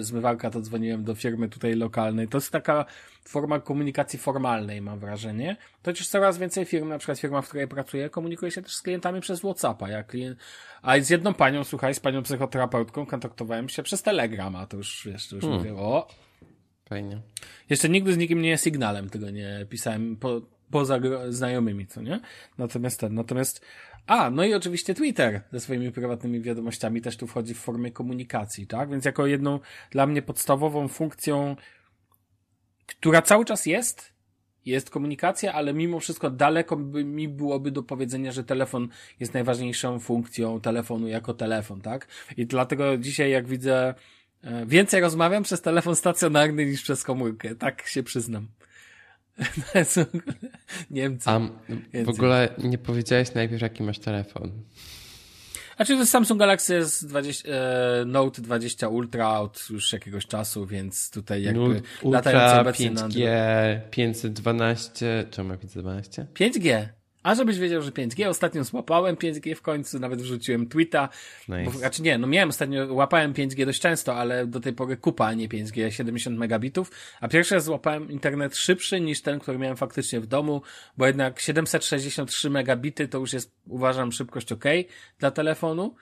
zmywarka, 0.03 0.49
to 0.49 0.61
dzwoniłem 0.61 1.03
do 1.03 1.15
firmy 1.15 1.49
tutaj 1.49 1.75
lokalnej. 1.75 2.27
To 2.27 2.37
jest 2.37 2.51
taka 2.51 2.85
forma 3.23 3.59
komunikacji 3.59 4.19
formalnej, 4.19 4.81
mam 4.81 4.99
wrażenie. 4.99 5.57
To 5.81 5.93
też 5.93 6.07
coraz 6.07 6.37
więcej 6.37 6.65
firm, 6.65 6.89
na 6.89 6.97
przykład 6.97 7.19
firma, 7.19 7.41
w 7.41 7.49
której 7.49 7.67
pracuję, 7.67 8.09
komunikuje 8.09 8.51
się 8.51 8.61
też 8.61 8.75
z 8.75 8.81
klientami 8.81 9.21
przez 9.21 9.39
Whatsappa. 9.39 9.89
Jak 9.89 10.07
klient... 10.07 10.39
A 10.81 10.99
z 10.99 11.09
jedną 11.09 11.33
panią, 11.33 11.63
słuchaj, 11.63 11.93
z 11.93 11.99
panią 11.99 12.23
psychoterapeutką 12.23 13.05
kontaktowałem 13.05 13.69
się 13.69 13.83
przez 13.83 14.03
Telegrama, 14.03 14.67
to 14.67 14.77
już, 14.77 15.07
wiesz, 15.11 15.27
to 15.27 15.35
już 15.35 15.45
hmm. 15.45 15.59
mówię, 15.59 15.75
o, 15.75 16.07
Fajnie. 16.89 17.21
Jeszcze 17.69 17.89
nigdy 17.89 18.13
z 18.13 18.17
nikim 18.17 18.41
nie 18.41 18.57
sygnałem 18.57 19.09
tego 19.09 19.29
nie 19.29 19.65
pisałem 19.69 20.15
po, 20.17 20.41
poza 20.71 20.99
znajomymi, 21.29 21.87
co 21.87 22.01
nie? 22.01 22.19
Natomiast 22.57 22.99
ten, 22.99 23.13
natomiast 23.13 23.65
a, 24.07 24.29
no 24.29 24.43
i 24.43 24.53
oczywiście 24.53 24.93
Twitter 24.93 25.41
ze 25.51 25.59
swoimi 25.59 25.91
prywatnymi 25.91 26.41
wiadomościami 26.41 27.01
też 27.01 27.17
tu 27.17 27.27
wchodzi 27.27 27.53
w 27.53 27.59
formie 27.59 27.91
komunikacji, 27.91 28.67
tak? 28.67 28.89
Więc 28.89 29.05
jako 29.05 29.27
jedną 29.27 29.59
dla 29.91 30.07
mnie 30.07 30.21
podstawową 30.21 30.87
funkcją, 30.87 31.55
która 32.87 33.21
cały 33.21 33.45
czas 33.45 33.65
jest, 33.65 34.13
jest 34.65 34.89
komunikacja, 34.89 35.53
ale 35.53 35.73
mimo 35.73 35.99
wszystko 35.99 36.29
daleko 36.29 36.75
by 36.75 37.05
mi 37.05 37.27
byłoby 37.27 37.71
do 37.71 37.83
powiedzenia, 37.83 38.31
że 38.31 38.43
telefon 38.43 38.87
jest 39.19 39.33
najważniejszą 39.33 39.99
funkcją 39.99 40.61
telefonu 40.61 41.07
jako 41.07 41.33
telefon, 41.33 41.81
tak? 41.81 42.07
I 42.37 42.45
dlatego 42.45 42.97
dzisiaj 42.97 43.31
jak 43.31 43.47
widzę 43.47 43.93
więcej 44.65 45.01
rozmawiam 45.01 45.43
przez 45.43 45.61
telefon 45.61 45.95
stacjonarny 45.95 46.65
niż 46.65 46.81
przez 46.81 47.03
komórkę, 47.03 47.55
tak 47.55 47.87
się 47.87 48.03
przyznam. 48.03 48.47
Niemcy. 50.91 51.29
A 51.29 51.39
w 52.05 52.09
ogóle 52.09 52.49
nie 52.57 52.77
powiedziałeś 52.77 53.33
najpierw, 53.33 53.61
jaki 53.61 53.83
masz 53.83 53.99
telefon. 53.99 54.51
Znaczy 55.75 55.93
to 55.93 55.99
jest 55.99 56.11
Samsung 56.11 56.39
Galaxy 56.39 56.79
S20, 56.79 57.49
e, 57.49 58.05
Note 58.05 58.41
20 58.41 58.87
Ultra 58.87 59.39
od 59.39 59.69
już 59.69 59.93
jakiegoś 59.93 60.25
czasu, 60.25 60.65
więc 60.65 61.11
tutaj 61.11 61.43
jakby 61.43 61.59
Note 61.59 61.81
Ultra 62.01 62.63
5G 62.63 63.79
512, 63.91 65.25
czemu 65.31 65.49
ma 65.49 65.57
512? 65.57 66.27
5G. 66.33 66.87
A 67.23 67.35
żebyś 67.35 67.59
wiedział, 67.59 67.81
że 67.81 67.91
5G, 67.91 68.27
ostatnio 68.27 68.63
złapałem 68.63 69.15
5G 69.15 69.55
w 69.55 69.61
końcu, 69.61 69.99
nawet 69.99 70.21
wrzuciłem 70.21 70.67
tweeta. 70.67 71.09
Nice. 71.49 71.63
Bo, 71.63 71.71
znaczy 71.71 72.01
nie, 72.01 72.17
no 72.17 72.27
miałem 72.27 72.49
ostatnio, 72.49 72.93
łapałem 72.93 73.33
5G 73.33 73.65
dość 73.65 73.81
często, 73.81 74.15
ale 74.15 74.47
do 74.47 74.59
tej 74.59 74.73
pory 74.73 74.97
kupa, 74.97 75.25
a 75.25 75.33
nie 75.33 75.49
5G, 75.49 75.89
70 75.89 76.37
megabitów. 76.37 76.91
A 77.21 77.27
pierwszy 77.27 77.55
raz 77.55 77.63
złapałem 77.63 78.11
internet 78.11 78.57
szybszy 78.57 79.01
niż 79.01 79.21
ten, 79.21 79.39
który 79.39 79.57
miałem 79.57 79.77
faktycznie 79.77 80.19
w 80.19 80.27
domu, 80.27 80.61
bo 80.97 81.07
jednak 81.07 81.39
763 81.39 82.49
megabity 82.49 83.07
to 83.07 83.17
już 83.17 83.33
jest, 83.33 83.55
uważam, 83.67 84.11
szybkość 84.11 84.51
ok 84.51 84.65
dla 85.19 85.31
telefonu. 85.31 85.95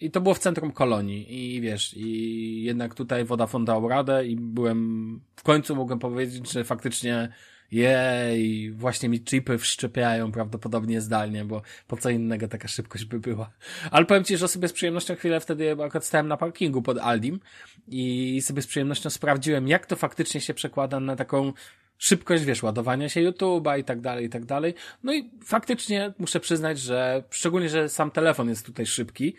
I 0.00 0.10
to 0.10 0.20
było 0.20 0.34
w 0.34 0.38
centrum 0.38 0.72
kolonii 0.72 1.54
i 1.54 1.60
wiesz, 1.60 1.94
i 1.96 2.62
jednak 2.62 2.94
tutaj 2.94 3.24
Vodafone 3.24 3.64
dał 3.64 3.88
radę 3.88 4.26
i 4.26 4.36
byłem, 4.36 5.20
w 5.36 5.42
końcu 5.42 5.76
mogłem 5.76 5.98
powiedzieć, 5.98 6.52
że 6.52 6.64
faktycznie 6.64 7.32
jej, 7.72 8.72
właśnie 8.72 9.08
mi 9.08 9.20
chipy 9.20 9.58
wszczepiają 9.58 10.32
prawdopodobnie 10.32 11.00
zdalnie, 11.00 11.44
bo 11.44 11.62
po 11.86 11.96
co 11.96 12.10
innego 12.10 12.48
taka 12.48 12.68
szybkość 12.68 13.04
by 13.04 13.20
była. 13.20 13.50
Ale 13.90 14.06
powiem 14.06 14.24
Ci, 14.24 14.36
że 14.36 14.48
sobie 14.48 14.68
z 14.68 14.72
przyjemnością 14.72 15.14
chwilę 15.14 15.40
wtedy 15.40 15.72
akurat 15.72 16.04
stałem 16.04 16.28
na 16.28 16.36
parkingu 16.36 16.82
pod 16.82 16.98
Aldim 16.98 17.40
i 17.88 18.40
sobie 18.42 18.62
z 18.62 18.66
przyjemnością 18.66 19.10
sprawdziłem, 19.10 19.68
jak 19.68 19.86
to 19.86 19.96
faktycznie 19.96 20.40
się 20.40 20.54
przekłada 20.54 21.00
na 21.00 21.16
taką 21.16 21.52
szybkość, 21.98 22.44
wiesz, 22.44 22.62
ładowania 22.62 23.08
się 23.08 23.30
YouTube'a 23.30 23.78
i 23.78 23.84
tak 23.84 24.00
dalej, 24.00 24.26
i 24.26 24.28
tak 24.28 24.44
dalej. 24.44 24.74
No 25.02 25.14
i 25.14 25.30
faktycznie 25.44 26.12
muszę 26.18 26.40
przyznać, 26.40 26.78
że 26.80 27.22
szczególnie, 27.30 27.68
że 27.68 27.88
sam 27.88 28.10
telefon 28.10 28.48
jest 28.48 28.66
tutaj 28.66 28.86
szybki, 28.86 29.34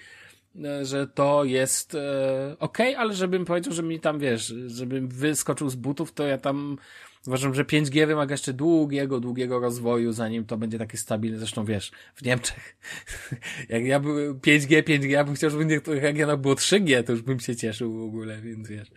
e, 0.66 0.86
że 0.86 1.08
to 1.08 1.44
jest 1.44 1.96
e, 1.96 2.56
ok, 2.60 2.78
ale 2.98 3.14
żebym 3.14 3.46
powiedział, 3.46 3.74
że 3.74 3.84
mi 3.84 4.00
tam, 4.00 4.20
wiesz, 4.20 4.54
żebym 4.68 5.08
wyskoczył 5.08 5.70
z 5.70 5.76
butów, 5.76 6.14
to 6.14 6.24
ja 6.24 6.38
tam 6.38 6.78
Uważam, 7.28 7.54
że 7.54 7.64
5G 7.64 8.08
wymaga 8.08 8.34
jeszcze 8.34 8.54
długiego, 8.54 9.20
długiego 9.20 9.60
rozwoju, 9.60 10.12
zanim 10.12 10.46
to 10.46 10.58
będzie 10.58 10.78
takie 10.78 10.98
stabilne. 10.98 11.38
Zresztą 11.38 11.66
wiesz, 11.66 11.92
w 12.16 12.22
Niemczech, 12.22 12.78
jak 13.70 13.86
ja 13.86 14.00
był 14.00 14.34
5G, 14.34 14.84
5G, 14.84 15.10
ja 15.10 15.24
bym 15.24 15.36
chciał, 15.36 15.50
żeby 15.50 15.64
w 15.64 15.68
niektórych 15.68 16.04
regionach 16.04 16.40
było 16.40 16.54
3G, 16.54 17.04
to 17.04 17.12
już 17.12 17.22
bym 17.22 17.40
się 17.40 17.56
cieszył 17.56 17.94
w 17.94 18.04
ogóle, 18.04 18.42
więc 18.42 18.68
wiesz. 18.68 18.92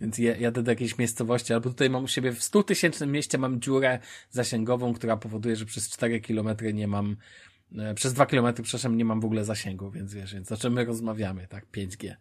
Więc 0.00 0.18
jadę 0.18 0.62
do 0.62 0.70
jakiejś 0.70 0.98
miejscowości, 0.98 1.52
albo 1.52 1.70
tutaj 1.70 1.90
mam 1.90 2.04
u 2.04 2.08
siebie 2.08 2.32
w 2.32 2.42
100 2.42 2.62
tysięcznym 2.62 3.12
mieście 3.12 3.38
mam 3.38 3.60
dziurę 3.60 3.98
zasięgową, 4.30 4.94
która 4.94 5.16
powoduje, 5.16 5.56
że 5.56 5.64
przez 5.64 5.90
4 5.90 6.20
kilometry 6.20 6.74
nie 6.74 6.88
mam, 6.88 7.16
e, 7.78 7.94
przez 7.94 8.12
2 8.12 8.26
kilometry, 8.26 8.64
przepraszam, 8.64 8.96
nie 8.96 9.04
mam 9.04 9.20
w 9.20 9.24
ogóle 9.24 9.44
zasięgu, 9.44 9.90
więc 9.90 10.14
wiesz, 10.14 10.34
więc 10.34 10.52
o 10.52 10.56
czym 10.56 10.72
my 10.72 10.84
rozmawiamy, 10.84 11.46
tak, 11.46 11.66
5G. 11.72 12.14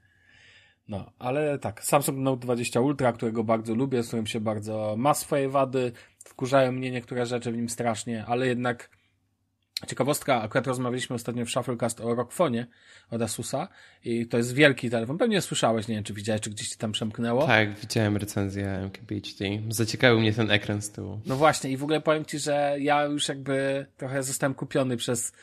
No, 0.88 1.12
ale 1.20 1.60
tak, 1.60 1.84
Samsung 1.84 2.18
Note 2.18 2.42
20 2.42 2.82
Ultra, 2.82 3.14
którego 3.14 3.44
bardzo 3.44 3.76
lubię, 3.76 4.04
z 4.04 4.08
którym 4.08 4.28
się 4.28 4.40
bardzo 4.40 4.96
ma 4.98 5.14
swoje 5.14 5.50
wady, 5.50 5.92
wkurzają 6.26 6.72
mnie 6.72 6.92
niektóre 6.92 7.26
rzeczy 7.26 7.52
w 7.52 7.56
nim 7.56 7.70
strasznie, 7.70 8.26
ale 8.26 8.48
jednak 8.48 8.90
ciekawostka, 9.88 10.42
akurat 10.42 10.68
rozmawialiśmy 10.68 11.16
ostatnio 11.16 11.46
w 11.46 11.50
Shufflecast 11.50 12.02
o 12.02 12.16
Rockfonie 12.16 12.68
od 13.10 13.22
Asusa 13.22 13.68
i 14.04 14.28
to 14.28 14.38
jest 14.38 14.54
wielki 14.54 14.90
telefon. 14.90 15.18
Pewnie 15.18 15.42
słyszałeś, 15.42 15.88
nie 15.88 15.96
wiem, 15.96 16.04
czy 16.04 16.14
widziałeś, 16.14 16.42
czy 16.42 16.50
gdzieś 16.50 16.70
ci 16.70 16.78
tam 16.78 16.92
przemknęło. 16.92 17.48
Tak, 17.48 17.80
widziałem 17.80 18.18
recenzję 18.18 18.68
MKBHD. 18.68 19.46
Zaciekawił 19.70 20.20
mnie 20.20 20.34
ten 20.34 20.52
ekran 20.52 20.82
z 20.82 20.92
tyłu. 20.92 21.20
No 21.26 21.36
właśnie 21.36 21.72
i 21.72 21.78
w 21.78 21.84
ogóle 21.84 22.02
powiem 22.02 22.26
ci, 22.26 22.40
że 22.40 22.76
ja 22.80 23.04
już 23.04 23.28
jakby 23.28 23.86
trochę 23.98 24.24
zostałem 24.24 24.54
kupiony 24.54 24.98
przez 24.98 25.34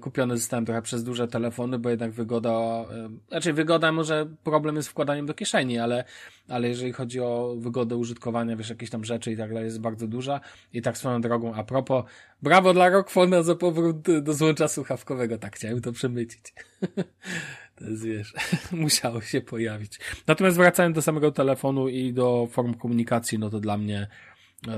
kupiony 0.00 0.36
zostałem 0.36 0.64
trochę 0.66 0.82
przez 0.82 1.04
duże 1.04 1.28
telefony, 1.28 1.78
bo 1.78 1.90
jednak 1.90 2.10
wygoda, 2.10 2.50
e, 2.50 2.86
znaczy 3.28 3.52
wygoda 3.52 3.92
może 3.92 4.26
problem 4.44 4.76
jest 4.76 4.88
wkładaniem 4.88 5.26
do 5.26 5.34
kieszeni, 5.34 5.78
ale, 5.78 6.04
ale 6.48 6.68
jeżeli 6.68 6.92
chodzi 6.92 7.20
o 7.20 7.54
wygodę 7.58 7.96
użytkowania, 7.96 8.56
wiesz, 8.56 8.70
jakieś 8.70 8.90
tam 8.90 9.04
rzeczy 9.04 9.32
i 9.32 9.36
tak 9.36 9.48
dalej, 9.48 9.64
jest 9.64 9.80
bardzo 9.80 10.06
duża. 10.06 10.40
I 10.72 10.82
tak 10.82 10.98
swoją 10.98 11.20
drogą, 11.20 11.54
a 11.54 11.64
propos, 11.64 12.04
brawo 12.42 12.72
dla 12.72 12.88
Rockfona 12.88 13.42
za 13.42 13.54
powrót 13.54 14.20
do 14.22 14.32
złącza 14.32 14.68
słuchawkowego, 14.68 15.38
tak 15.38 15.56
chciałem 15.56 15.80
to 15.80 15.92
przemycić. 15.92 16.54
to 17.76 17.84
jest, 17.84 18.04
wiesz, 18.04 18.34
musiało 18.72 19.20
się 19.20 19.40
pojawić. 19.40 19.98
Natomiast 20.26 20.56
wracając 20.56 20.94
do 20.94 21.02
samego 21.02 21.32
telefonu 21.32 21.88
i 21.88 22.12
do 22.12 22.48
form 22.50 22.74
komunikacji, 22.74 23.38
no 23.38 23.50
to 23.50 23.60
dla 23.60 23.78
mnie 23.78 24.08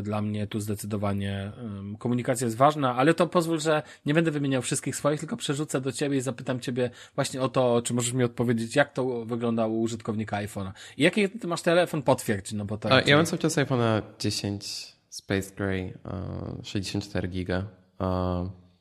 dla 0.03 0.23
mnie 0.23 0.47
tu 0.47 0.61
zdecydowanie 0.61 1.53
komunikacja 1.99 2.45
jest 2.45 2.57
ważna, 2.57 2.97
ale 2.97 3.15
to 3.15 3.27
pozwól, 3.27 3.61
że 3.61 3.83
nie 4.07 4.15
będę 4.15 4.31
wymieniał 4.31 4.63
wszystkich 4.63 4.97
swoich, 4.97 5.21
tylko 5.21 5.37
przerzucę 5.37 5.81
do 5.81 5.93
ciebie 5.93 6.17
i 6.17 6.21
zapytam 6.21 6.61
ciebie 6.61 6.91
właśnie 7.15 7.41
o 7.41 7.49
to, 7.49 7.83
czy 7.83 7.95
możesz 7.95 8.13
mi 8.13 8.25
odpowiedzieć, 8.25 8.77
jak 8.77 8.93
to 8.93 9.25
wyglądało 9.25 9.75
u 9.75 9.81
użytkownika 9.81 10.37
iPhone'a. 10.37 10.73
I 10.97 11.03
jaki 11.03 11.31
ty 11.31 11.47
masz 11.47 11.63
telefon? 11.63 12.03
Potwierdź, 12.03 12.53
no 12.53 12.65
bo 12.65 12.79
to... 12.79 12.93
A, 12.93 13.01
ja 13.01 13.17
mam 13.17 13.27
cały 13.27 13.39
czas 13.39 13.57
iPhone'a 13.57 14.03
10 14.19 14.93
Space 15.09 15.55
Gray, 15.57 15.95
64 16.63 17.29
giga. 17.29 17.67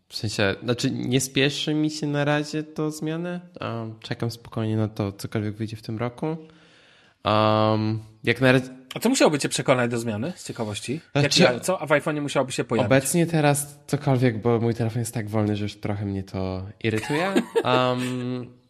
w 0.08 0.16
sensie, 0.16 0.56
znaczy 0.64 0.92
nie 0.92 1.22
spieszy 1.22 1.74
mi 1.74 1.90
się 1.90 2.08
na 2.08 2.26
razie 2.26 2.64
to 2.64 2.92
zmiany. 2.92 3.40
czekam 4.00 4.32
spokojnie 4.32 4.78
na 4.78 4.88
to, 4.88 5.12
cokolwiek 5.12 5.56
wyjdzie 5.56 5.76
w 5.78 5.82
tym 5.82 5.98
roku. 5.98 6.38
Jak 8.24 8.42
na 8.42 8.52
razie... 8.52 8.81
A 8.96 9.00
co 9.00 9.10
musiałoby 9.10 9.40
cię 9.40 9.50
przekonać 9.50 9.92
do 9.92 10.00
zmiany 10.00 10.34
z 10.36 10.48
ciekawości? 10.48 11.00
Znaczy, 11.12 11.44
Jak, 11.44 11.62
co? 11.62 11.82
A 11.82 11.86
w 11.86 11.90
iPhone'ie 11.90 12.22
musiałoby 12.22 12.52
się 12.52 12.64
pojawić? 12.64 12.86
Obecnie 12.86 13.26
teraz 13.26 13.80
cokolwiek, 13.88 14.42
bo 14.42 14.60
mój 14.60 14.74
telefon 14.74 15.00
jest 15.00 15.14
tak 15.14 15.30
wolny, 15.30 15.56
że 15.56 15.64
już 15.64 15.76
trochę 15.76 16.06
mnie 16.06 16.24
to 16.24 16.66
irytuje. 16.84 17.34
Um, 17.64 18.62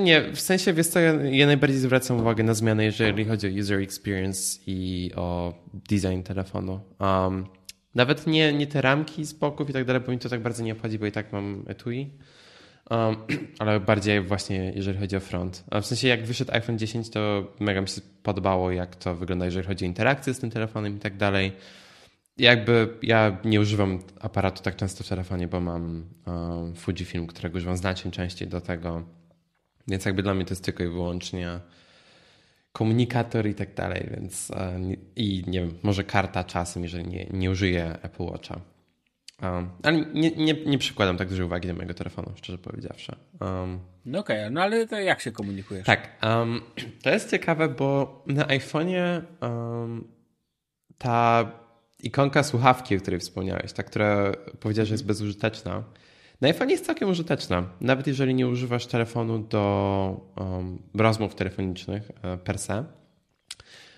nie, 0.00 0.32
w 0.32 0.40
sensie, 0.40 0.72
wiesz 0.72 0.86
co, 0.86 1.00
ja, 1.00 1.12
ja, 1.12 1.46
najbardziej 1.46 1.78
zwracam 1.78 2.20
uwagę 2.20 2.44
na 2.44 2.54
zmiany, 2.54 2.84
jeżeli 2.84 3.24
chodzi 3.24 3.46
o 3.46 3.60
user 3.60 3.80
experience 3.80 4.60
i 4.66 5.10
o 5.16 5.54
design 5.74 6.22
telefonu. 6.22 6.80
Um, 7.00 7.46
nawet 7.94 8.26
nie, 8.26 8.52
nie 8.52 8.66
te 8.66 8.82
ramki 8.82 9.24
z 9.24 9.32
boków 9.32 9.70
i 9.70 9.72
tak 9.72 9.84
dalej, 9.84 10.02
bo 10.06 10.12
mi 10.12 10.18
to 10.18 10.28
tak 10.28 10.40
bardzo 10.40 10.62
nie 10.62 10.72
obchodzi, 10.72 10.98
bo 10.98 11.06
i 11.06 11.12
tak 11.12 11.32
mam 11.32 11.64
etui. 11.66 12.10
Um, 12.90 13.16
ale 13.58 13.80
bardziej 13.80 14.20
właśnie 14.20 14.72
jeżeli 14.74 14.98
chodzi 14.98 15.16
o 15.16 15.20
front. 15.20 15.64
A 15.70 15.80
w 15.80 15.86
sensie 15.86 16.08
jak 16.08 16.24
wyszedł 16.26 16.52
iPhone 16.52 16.78
10, 16.78 17.10
to 17.10 17.52
mega 17.60 17.80
mi 17.80 17.88
się 17.88 18.00
podobało, 18.22 18.70
jak 18.70 18.96
to 18.96 19.14
wygląda, 19.14 19.44
jeżeli 19.44 19.66
chodzi 19.66 19.84
o 19.84 19.88
interakcję 19.88 20.34
z 20.34 20.38
tym 20.38 20.50
telefonem 20.50 20.96
i 20.96 21.00
tak 21.00 21.16
dalej. 21.16 21.52
Jakby 22.38 22.88
ja 23.02 23.36
nie 23.44 23.60
używam 23.60 24.02
aparatu 24.20 24.62
tak 24.62 24.76
często 24.76 25.04
w 25.04 25.08
telefonie, 25.08 25.48
bo 25.48 25.60
mam 25.60 26.04
um, 26.26 26.74
Fujifilm, 26.74 27.26
którego 27.26 27.56
używam 27.56 27.76
znacznie 27.76 28.10
częściej 28.10 28.48
do 28.48 28.60
tego. 28.60 29.02
Więc 29.88 30.04
jakby 30.04 30.22
dla 30.22 30.34
mnie 30.34 30.44
to 30.44 30.52
jest 30.52 30.64
tylko 30.64 30.84
i 30.84 30.88
wyłącznie 30.88 31.60
komunikator 32.72 33.46
i 33.46 33.54
tak 33.54 33.74
dalej, 33.74 34.08
więc 34.10 34.50
uh, 34.50 34.56
i 35.16 35.44
nie 35.46 35.60
wiem, 35.60 35.78
może 35.82 36.04
karta 36.04 36.44
czasem, 36.44 36.82
jeżeli 36.82 37.08
nie, 37.08 37.26
nie 37.30 37.50
użyję 37.50 37.98
Apple 38.02 38.22
Watcha. 38.22 38.75
Um, 39.42 39.70
ale 39.82 39.96
nie, 39.96 40.30
nie, 40.30 40.54
nie 40.66 40.78
przykładam 40.78 41.16
tak 41.16 41.28
dużej 41.28 41.46
uwagi 41.46 41.68
do 41.68 41.74
mojego 41.74 41.94
telefonu, 41.94 42.32
szczerze 42.36 42.58
powiedziawszy. 42.58 43.16
Um, 43.40 43.80
no 44.04 44.18
okej, 44.18 44.40
okay, 44.40 44.50
no 44.50 44.62
ale 44.62 44.86
to 44.86 45.00
jak 45.00 45.20
się 45.20 45.32
komunikujesz? 45.32 45.86
Tak, 45.86 46.08
um, 46.22 46.60
to 47.02 47.10
jest 47.10 47.30
ciekawe, 47.30 47.68
bo 47.68 48.22
na 48.26 48.44
iPhone'ie 48.44 49.22
ta 50.98 51.52
ikonka 52.02 52.42
słuchawki, 52.42 52.96
o 52.96 53.00
której 53.00 53.20
wspomniałeś, 53.20 53.72
ta, 53.72 53.82
która 53.82 54.32
powiedziałeś, 54.60 54.88
że 54.88 54.94
jest 54.94 55.06
bezużyteczna, 55.06 55.84
na 56.40 56.48
iPhone 56.48 56.70
jest 56.70 56.86
całkiem 56.86 57.08
użyteczna. 57.08 57.68
Nawet 57.80 58.06
jeżeli 58.06 58.34
nie 58.34 58.48
używasz 58.48 58.86
telefonu 58.86 59.38
do 59.38 60.20
rozmów 60.94 61.34
telefonicznych 61.34 62.10
e, 62.22 62.36
per 62.36 62.58
se, 62.58 62.84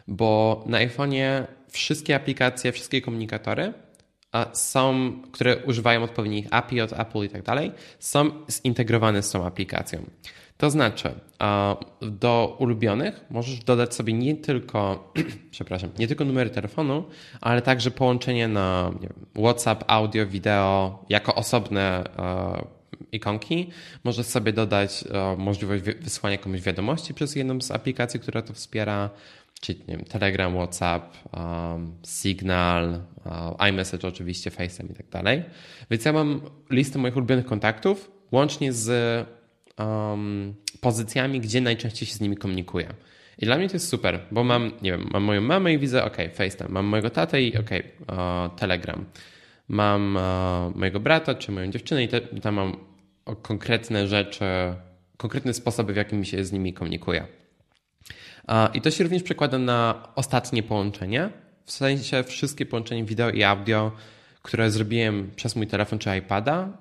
bo 0.09 0.63
na 0.67 0.79
iPhone'ie 0.79 1.47
wszystkie 1.69 2.15
aplikacje, 2.15 2.73
wszystkie 2.73 3.03
komunikatory 3.03 3.73
są, 4.53 5.13
które 5.33 5.57
używają 5.57 6.03
odpowiednich 6.03 6.47
API 6.51 6.81
od 6.81 6.93
Apple 6.93 7.23
i 7.25 7.29
tak 7.29 7.43
dalej, 7.43 7.73
są 7.99 8.31
zintegrowane 8.51 9.23
z 9.23 9.31
tą 9.31 9.47
aplikacją. 9.47 10.03
To 10.57 10.71
znaczy, 10.71 11.15
do 12.01 12.57
ulubionych 12.59 13.25
możesz 13.31 13.59
dodać 13.59 13.95
sobie 13.95 14.13
nie 14.13 14.37
tylko, 14.37 15.13
przepraszam, 15.51 15.91
nie 15.99 16.09
tylko 16.09 16.25
numery 16.25 16.51
telefonu, 16.51 17.05
ale 17.41 17.63
także 17.63 17.91
połączenie 17.91 18.49
na 18.49 18.93
wiem, 19.01 19.13
WhatsApp, 19.45 19.85
audio, 19.87 20.27
wideo 20.27 21.05
jako 21.09 21.35
osobne 21.35 22.05
ikonki. 23.13 23.71
Możesz 24.05 24.27
sobie 24.27 24.53
dodać 24.53 25.05
możliwość 25.37 25.83
wysłania 25.83 26.39
komuś 26.39 26.61
wiadomości 26.61 27.15
przez 27.15 27.37
jedną 27.37 27.61
z 27.61 27.71
aplikacji, 27.71 28.21
która 28.21 28.43
to 28.43 28.53
wspiera 28.53 29.11
czyli 29.61 29.79
nie 29.89 29.97
wiem, 29.97 30.05
Telegram, 30.05 30.55
WhatsApp, 30.55 31.17
um, 31.33 31.93
Signal, 32.07 33.01
uh, 33.25 33.69
iMessage 33.69 34.09
oczywiście, 34.09 34.51
FaceTime 34.51 34.89
i 34.93 34.95
tak 34.95 35.09
dalej. 35.09 35.43
Więc 35.91 36.05
ja 36.05 36.13
mam 36.13 36.41
listę 36.71 36.99
moich 36.99 37.17
ulubionych 37.17 37.47
kontaktów, 37.47 38.11
łącznie 38.33 38.73
z 38.73 38.91
um, 39.79 40.55
pozycjami, 40.81 41.41
gdzie 41.41 41.61
najczęściej 41.61 42.09
się 42.09 42.15
z 42.15 42.21
nimi 42.21 42.37
komunikuję. 42.37 42.89
I 43.39 43.47
dla 43.47 43.59
mnie 43.59 43.69
to 43.69 43.75
jest 43.75 43.89
super, 43.89 44.21
bo 44.31 44.45
mam, 44.45 44.73
nie 44.83 44.91
wiem, 44.91 45.09
mam 45.13 45.23
moją 45.23 45.41
mamę 45.41 45.73
i 45.73 45.79
widzę, 45.79 46.05
ok, 46.05 46.17
FaceTime, 46.35 46.69
mam 46.69 46.87
mojego 46.87 47.11
tatę 47.11 47.43
i 47.43 47.59
ok, 47.59 47.71
uh, 47.71 48.59
Telegram. 48.59 49.05
Mam 49.69 50.17
uh, 50.17 50.77
mojego 50.77 51.01
brata 51.01 51.35
czy 51.35 51.53
moją 51.53 51.71
dziewczynę 51.71 52.05
i 52.05 52.09
te, 52.09 52.21
tam 52.21 52.55
mam 52.55 52.77
konkretne 53.43 54.09
rzeczy, 54.09 54.45
konkretne 55.17 55.55
sposoby, 55.55 55.93
w 55.93 55.97
jakim 55.97 56.25
się 56.25 56.45
z 56.45 56.53
nimi 56.53 56.73
komunikuję. 56.73 57.38
I 58.75 58.81
to 58.81 58.91
się 58.91 59.05
również 59.05 59.23
przekłada 59.23 59.59
na 59.59 60.09
ostatnie 60.15 60.63
połączenie, 60.63 61.31
w 61.65 61.73
sensie 61.73 62.23
wszystkie 62.25 62.67
połączenia 62.67 63.05
wideo 63.05 63.31
i 63.31 63.43
audio, 63.43 63.93
które 64.43 64.71
zrobiłem 64.71 65.31
przez 65.37 65.57
mój 65.57 65.67
telefon 65.67 65.99
czy 65.99 66.17
iPada, 66.17 66.79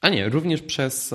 a 0.00 0.08
nie, 0.08 0.28
również 0.28 0.62
przez 0.62 1.14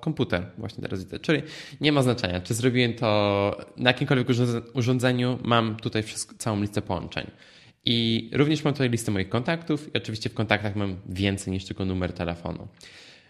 komputer, 0.00 0.46
właśnie 0.58 0.82
teraz 0.82 1.04
widzę. 1.04 1.18
Czyli 1.18 1.42
nie 1.80 1.92
ma 1.92 2.02
znaczenia, 2.02 2.40
czy 2.40 2.54
zrobiłem 2.54 2.94
to 2.94 3.58
na 3.76 3.90
jakimkolwiek 3.90 4.28
urządzeniu, 4.74 5.38
mam 5.42 5.76
tutaj 5.76 6.02
wszystko, 6.02 6.34
całą 6.38 6.60
listę 6.60 6.82
połączeń. 6.82 7.30
I 7.84 8.30
również 8.32 8.64
mam 8.64 8.74
tutaj 8.74 8.90
listę 8.90 9.12
moich 9.12 9.28
kontaktów 9.28 9.94
i 9.94 9.98
oczywiście 9.98 10.30
w 10.30 10.34
kontaktach 10.34 10.76
mam 10.76 10.96
więcej 11.06 11.52
niż 11.52 11.64
tylko 11.64 11.84
numer 11.84 12.12
telefonu. 12.12 12.68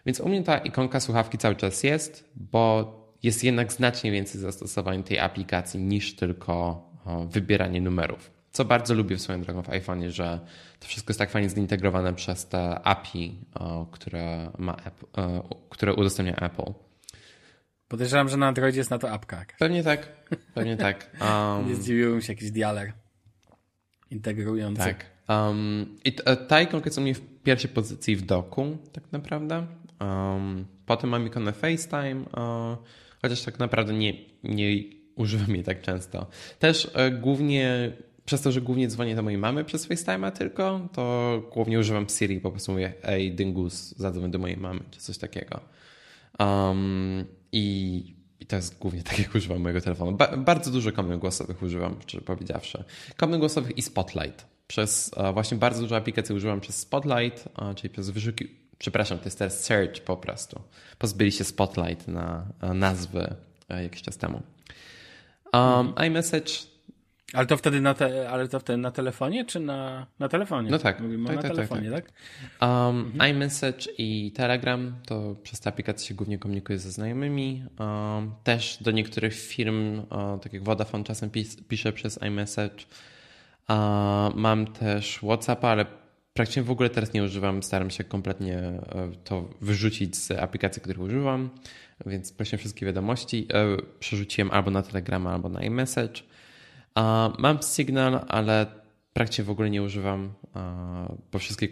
Więc 0.06 0.20
u 0.20 0.28
mnie 0.28 0.42
ta 0.42 0.58
ikonka 0.58 1.00
słuchawki 1.00 1.38
cały 1.38 1.56
czas 1.56 1.82
jest, 1.82 2.30
bo 2.36 3.03
jest 3.24 3.44
jednak 3.44 3.72
znacznie 3.72 4.12
więcej 4.12 4.40
zastosowań 4.40 5.02
tej 5.02 5.18
aplikacji 5.18 5.80
niż 5.80 6.16
tylko 6.16 6.84
wybieranie 7.30 7.80
numerów. 7.80 8.30
co 8.52 8.64
bardzo 8.64 8.94
lubię 8.94 9.16
w 9.16 9.20
swoją 9.20 9.42
drogą 9.42 9.62
w 9.62 9.68
iPhone'ie, 9.68 10.08
że 10.10 10.40
to 10.80 10.86
wszystko 10.86 11.10
jest 11.10 11.18
tak 11.18 11.30
fajnie 11.30 11.48
zintegrowane 11.48 12.14
przez 12.14 12.48
te 12.48 12.80
API, 12.80 13.38
które, 13.90 14.50
ma 14.58 14.76
które 15.70 15.94
udostępnia 15.94 16.36
Apple. 16.36 16.72
Podejrzewam, 17.88 18.28
że 18.28 18.36
na 18.36 18.46
Androidzie 18.46 18.78
jest 18.80 18.90
na 18.90 18.98
to 18.98 19.10
apka. 19.10 19.44
Pewnie 19.58 19.82
tak, 19.82 20.08
pewnie 20.54 20.76
tak. 20.76 21.10
Um, 21.20 21.68
Nie 21.68 21.74
zdziwiłbym 21.74 22.22
się 22.22 22.32
jakiś 22.32 22.50
dialer 22.50 22.92
integrujący. 24.10 24.82
Tak. 24.82 25.06
Um, 25.28 25.86
I 26.04 26.16
e, 26.24 26.36
ta 26.36 26.60
ikonka 26.60 26.86
jest 26.86 26.98
u 26.98 27.00
mnie 27.00 27.14
w 27.14 27.42
pierwszej 27.42 27.70
pozycji 27.70 28.16
w 28.16 28.22
doku, 28.22 28.78
tak 28.92 29.04
naprawdę. 29.12 29.66
Um, 30.00 30.66
potem 30.86 31.10
mam 31.10 31.26
ikonę 31.26 31.52
FaceTime, 31.52 32.20
uh, 32.20 32.78
chociaż 33.24 33.42
tak 33.42 33.58
naprawdę 33.58 33.92
nie, 33.92 34.12
nie 34.42 34.82
używam 35.16 35.54
jej 35.54 35.64
tak 35.64 35.82
często. 35.82 36.26
Też 36.58 36.84
uh, 36.84 37.20
głównie 37.20 37.92
przez 38.24 38.42
to, 38.42 38.52
że 38.52 38.60
głównie 38.60 38.88
dzwonię 38.88 39.14
do 39.14 39.22
mojej 39.22 39.38
mamy 39.38 39.64
przez 39.64 39.88
FaceTime'a 39.88 40.32
tylko, 40.32 40.88
to 40.92 41.42
głównie 41.52 41.78
używam 41.78 42.06
Siri, 42.08 42.40
po 42.40 42.50
prostu 42.50 42.72
mówię 42.72 42.94
ej, 43.02 43.32
dyngus, 43.32 43.94
zadzwoń 43.96 44.30
do 44.30 44.38
mojej 44.38 44.56
mamy, 44.56 44.80
czy 44.90 45.00
coś 45.00 45.18
takiego. 45.18 45.60
Um, 46.38 47.24
i, 47.52 48.14
I 48.40 48.46
to 48.46 48.56
jest 48.56 48.78
głównie 48.78 49.02
tak, 49.02 49.18
jak 49.18 49.34
używam 49.34 49.60
mojego 49.60 49.80
telefonu. 49.80 50.12
Ba 50.12 50.36
bardzo 50.36 50.70
dużo 50.70 50.92
komend 50.92 51.20
głosowych 51.20 51.62
używam, 51.62 51.96
czy 52.06 52.20
powiedziawszy. 52.20 52.84
Komend 53.16 53.40
głosowych 53.40 53.78
i 53.78 53.82
Spotlight. 53.82 54.46
Przez 54.66 55.10
właśnie 55.34 55.56
bardzo 55.56 55.82
dużo 55.82 55.96
aplikacji 55.96 56.34
używam 56.34 56.60
przez 56.60 56.76
Spotlight, 56.76 57.48
czyli 57.76 57.90
przez 57.90 58.10
wyszuki... 58.10 58.63
Przepraszam, 58.84 59.18
to 59.18 59.24
jest 59.24 59.38
teraz 59.38 59.64
search 59.64 60.00
po 60.00 60.16
prostu. 60.16 60.60
Pozbyli 60.98 61.32
się 61.32 61.44
Spotlight 61.44 62.08
na 62.08 62.46
nazwy 62.74 63.34
jakiś 63.68 64.02
czas 64.02 64.16
temu. 64.16 64.42
Um, 65.52 65.94
iMessage 66.06 66.52
ale 67.32 67.46
to 67.46 67.56
wtedy 67.56 67.80
na, 67.80 67.94
te, 67.94 68.30
ale 68.30 68.48
to 68.48 68.60
wtedy 68.60 68.76
na 68.76 68.90
telefonie, 68.90 69.44
czy 69.44 69.60
na, 69.60 70.06
na 70.18 70.28
telefonie? 70.28 70.70
No 70.70 70.78
tak. 70.78 71.00
Mówimy 71.00 71.26
tak, 71.26 71.36
na 71.36 71.42
tak, 71.42 71.50
telefonie, 71.50 71.90
tak? 71.90 72.04
tak? 72.04 72.68
Um, 72.68 72.98
mhm. 72.98 73.30
iMessage 73.30 73.86
i 73.98 74.32
Telegram, 74.32 74.94
to 75.06 75.36
przez 75.42 75.60
te 75.60 75.68
aplikacje 75.68 76.08
się 76.08 76.14
głównie 76.14 76.38
komunikuję 76.38 76.78
ze 76.78 76.90
znajomymi. 76.90 77.64
Um, 77.78 78.34
też 78.42 78.78
do 78.80 78.90
niektórych 78.90 79.34
firm, 79.34 79.98
um, 79.98 80.40
tak 80.40 80.52
jak 80.52 80.64
Vodafone 80.64 81.04
czasem 81.04 81.30
pis, 81.30 81.56
piszę 81.68 81.92
przez 81.92 82.18
iMessage. 82.22 82.84
mam 84.34 84.66
też 84.66 85.18
WhatsAppa, 85.18 85.68
ale 85.68 86.03
praktycznie 86.34 86.62
w 86.62 86.70
ogóle 86.70 86.90
teraz 86.90 87.12
nie 87.12 87.24
używam. 87.24 87.62
Staram 87.62 87.90
się 87.90 88.04
kompletnie 88.04 88.58
e, 88.58 88.82
to 89.24 89.48
wyrzucić 89.60 90.16
z 90.16 90.30
aplikacji, 90.30 90.82
których 90.82 91.00
używam. 91.00 91.50
Więc 92.06 92.32
prosiłem 92.32 92.58
wszystkie 92.58 92.86
wiadomości. 92.86 93.46
E, 93.54 93.76
przerzuciłem 93.98 94.50
albo 94.50 94.70
na 94.70 94.82
Telegrama, 94.82 95.32
albo 95.32 95.48
na 95.48 95.62
iMessage. 95.62 96.22
Mam 97.38 97.58
Signal, 97.62 98.24
ale 98.28 98.66
praktycznie 99.12 99.44
w 99.44 99.50
ogóle 99.50 99.70
nie 99.70 99.82
używam, 99.82 100.34
bo 101.32 101.38
wszystkie... 101.38 101.68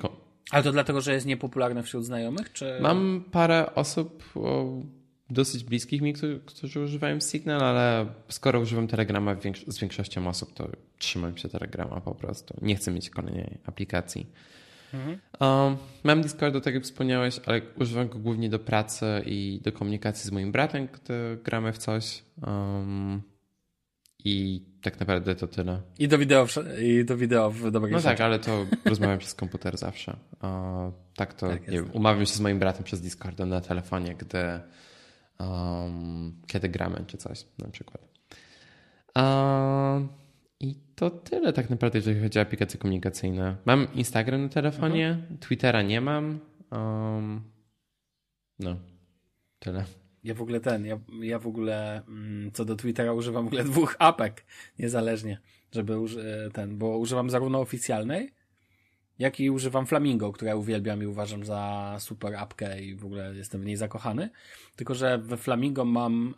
Ale 0.50 0.62
to 0.62 0.72
dlatego, 0.72 1.00
że 1.00 1.12
jest 1.12 1.26
niepopularny 1.26 1.82
wśród 1.82 2.04
znajomych? 2.04 2.52
Czy... 2.52 2.78
Mam 2.80 3.24
parę 3.30 3.74
osób 3.74 4.24
dosyć 5.32 5.64
bliskich 5.64 6.02
mi, 6.02 6.14
którzy, 6.46 6.80
używają 6.80 7.20
Signal, 7.20 7.60
ale 7.60 8.06
skoro 8.28 8.60
używam 8.60 8.88
Telegrama 8.88 9.36
z 9.66 9.78
większością 9.78 10.28
osób, 10.28 10.54
to 10.54 10.68
trzymam 10.98 11.36
się 11.36 11.48
Telegrama 11.48 12.00
po 12.00 12.14
prostu. 12.14 12.54
Nie 12.62 12.76
chcę 12.76 12.90
mieć 12.90 13.10
kolejnej 13.10 13.58
aplikacji. 13.66 14.26
Mhm. 14.94 15.18
Um, 15.40 15.76
mam 16.04 16.22
Discord, 16.22 16.64
tak 16.64 16.74
jak 16.74 16.82
wspomniałeś, 16.84 17.40
ale 17.46 17.60
używam 17.80 18.08
go 18.08 18.18
głównie 18.18 18.50
do 18.50 18.58
pracy 18.58 19.06
i 19.26 19.60
do 19.64 19.72
komunikacji 19.72 20.28
z 20.28 20.32
moim 20.32 20.52
bratem, 20.52 20.88
gdy 20.92 21.38
gramy 21.44 21.72
w 21.72 21.78
coś. 21.78 22.22
Um, 22.46 23.22
i 24.24 24.62
tak 24.82 25.00
naprawdę 25.00 25.34
to 25.34 25.46
tyle. 25.46 25.80
I 25.98 26.08
do 26.08 26.18
wideo, 26.18 26.46
i 26.82 27.04
do 27.04 27.16
wideo 27.16 27.50
w 27.50 27.70
dobrej 27.70 27.92
No 27.92 28.00
tak, 28.00 28.20
ale 28.20 28.38
to 28.38 28.66
rozmawiam 28.84 29.18
przez 29.18 29.34
komputer 29.34 29.76
zawsze. 29.76 30.16
O, 30.40 30.92
tak 31.16 31.34
to, 31.34 31.48
tak, 31.48 31.68
nie 31.68 31.82
umawiam 31.82 32.26
się 32.26 32.32
z 32.32 32.40
moim 32.40 32.58
bratem 32.58 32.84
przez 32.84 33.00
Discorda 33.00 33.46
na 33.46 33.60
telefonie, 33.60 34.14
gdy 34.14 34.38
um, 35.42 36.42
kiedy 36.46 36.68
gramy 36.68 37.04
czy 37.06 37.16
coś 37.16 37.46
na 37.58 37.68
przykład. 37.68 38.08
Um, 39.16 40.08
I 40.60 40.74
to 40.94 41.10
tyle 41.10 41.52
tak 41.52 41.70
naprawdę, 41.70 41.98
jeżeli 41.98 42.20
chodzi 42.20 42.38
o 42.38 42.42
aplikacje 42.42 42.80
komunikacyjne. 42.80 43.56
Mam 43.64 43.94
Instagram 43.94 44.42
na 44.42 44.48
telefonie, 44.48 45.08
mhm. 45.08 45.38
Twittera 45.38 45.82
nie 45.82 46.00
mam. 46.00 46.40
Um, 46.70 47.42
no, 48.58 48.76
tyle. 49.58 49.84
Ja 50.24 50.34
w 50.34 50.42
ogóle 50.42 50.60
ten, 50.60 50.86
ja, 50.86 50.98
ja 51.22 51.38
w 51.38 51.46
ogóle 51.46 52.02
mm, 52.08 52.52
co 52.52 52.64
do 52.64 52.76
Twittera 52.76 53.12
używam 53.12 53.44
w 53.44 53.46
ogóle 53.46 53.64
dwóch 53.64 53.96
apek 53.98 54.44
niezależnie, 54.78 55.38
żeby 55.72 55.94
e, 55.94 56.50
ten, 56.50 56.78
bo 56.78 56.98
używam 56.98 57.30
zarówno 57.30 57.60
oficjalnej, 57.60 58.30
jak 59.18 59.40
i 59.40 59.50
używam 59.50 59.86
Flamingo, 59.86 60.32
które 60.32 60.56
uwielbiam 60.56 61.02
i 61.02 61.06
uważam 61.06 61.44
za 61.44 61.96
super 61.98 62.34
apkę 62.34 62.82
i 62.82 62.94
w 62.94 63.04
ogóle 63.04 63.34
jestem 63.34 63.60
w 63.60 63.64
niej 63.64 63.76
zakochany. 63.76 64.30
Tylko, 64.76 64.94
że 64.94 65.18
we 65.18 65.36
Flamingo 65.36 65.84
mam 65.84 66.34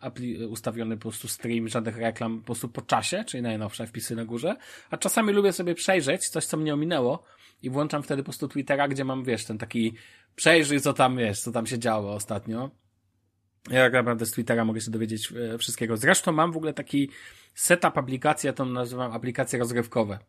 ustawiony 0.49 0.95
po 0.95 1.01
prostu 1.01 1.27
stream, 1.27 1.67
żadnych 1.67 1.97
reklam 1.97 2.39
po 2.39 2.45
prostu 2.45 2.69
po 2.69 2.81
czasie, 2.81 3.23
czyli 3.27 3.43
najnowsze 3.43 3.87
wpisy 3.87 4.15
na 4.15 4.25
górze, 4.25 4.55
a 4.89 4.97
czasami 4.97 5.33
lubię 5.33 5.53
sobie 5.53 5.75
przejrzeć 5.75 6.29
coś, 6.29 6.45
co 6.45 6.57
mnie 6.57 6.73
ominęło 6.73 7.23
i 7.63 7.69
włączam 7.69 8.03
wtedy 8.03 8.23
po 8.23 8.25
prostu 8.25 8.47
Twittera, 8.47 8.87
gdzie 8.87 9.05
mam, 9.05 9.23
wiesz, 9.23 9.45
ten 9.45 9.57
taki 9.57 9.93
przejrzyj, 10.35 10.81
co 10.81 10.93
tam, 10.93 11.17
wiesz, 11.17 11.39
co 11.39 11.51
tam 11.51 11.65
się 11.65 11.79
działo 11.79 12.13
ostatnio 12.13 12.71
ja 13.69 13.83
tak 13.83 13.93
naprawdę 13.93 14.25
z 14.25 14.31
Twittera 14.31 14.65
mogę 14.65 14.81
się 14.81 14.91
dowiedzieć 14.91 15.33
e, 15.53 15.57
wszystkiego. 15.57 15.97
Zresztą 15.97 16.31
mam 16.31 16.51
w 16.51 16.57
ogóle 16.57 16.73
taki 16.73 17.09
setup 17.53 17.97
aplikacji, 17.97 18.47
ja 18.47 18.53
to 18.53 18.65
nazywam 18.65 19.11
aplikacje 19.11 19.59
rozrywkowe. 19.59 20.19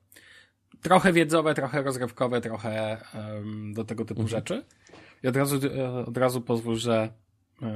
Trochę 0.82 1.12
wiedzowe, 1.12 1.54
trochę 1.54 1.82
rozrywkowe, 1.82 2.40
trochę 2.40 3.00
um, 3.14 3.74
do 3.74 3.84
tego 3.84 4.04
typu 4.04 4.20
mhm. 4.20 4.38
rzeczy. 4.38 4.64
I 5.22 5.28
od 5.28 5.36
razu, 5.36 5.60
e, 5.76 5.92
od 6.06 6.16
razu 6.16 6.40
pozwól, 6.40 6.76
że 6.76 7.12
e, 7.62 7.68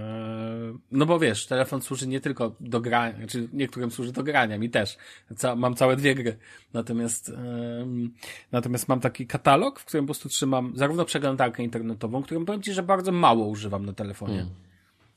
no 0.92 1.06
bo 1.06 1.18
wiesz, 1.18 1.46
telefon 1.46 1.82
służy 1.82 2.08
nie 2.08 2.20
tylko 2.20 2.54
do 2.60 2.80
grania, 2.80 3.12
czy 3.12 3.18
znaczy 3.18 3.48
niektórym 3.52 3.90
służy 3.90 4.12
do 4.12 4.22
grania, 4.22 4.58
mi 4.58 4.70
też. 4.70 4.98
Ca 5.36 5.56
mam 5.56 5.74
całe 5.74 5.96
dwie 5.96 6.14
gry. 6.14 6.38
Natomiast, 6.72 7.28
um, 7.28 8.14
natomiast 8.52 8.88
mam 8.88 9.00
taki 9.00 9.26
katalog, 9.26 9.80
w 9.80 9.84
którym 9.84 10.04
po 10.04 10.06
prostu 10.06 10.28
trzymam 10.28 10.72
zarówno 10.76 11.04
przeglądarkę 11.04 11.62
internetową, 11.62 12.22
którą 12.22 12.44
powiem 12.44 12.62
Ci, 12.62 12.72
że 12.72 12.82
bardzo 12.82 13.12
mało 13.12 13.46
używam 13.46 13.86
na 13.86 13.92
telefonie. 13.92 14.40
Mm 14.40 14.69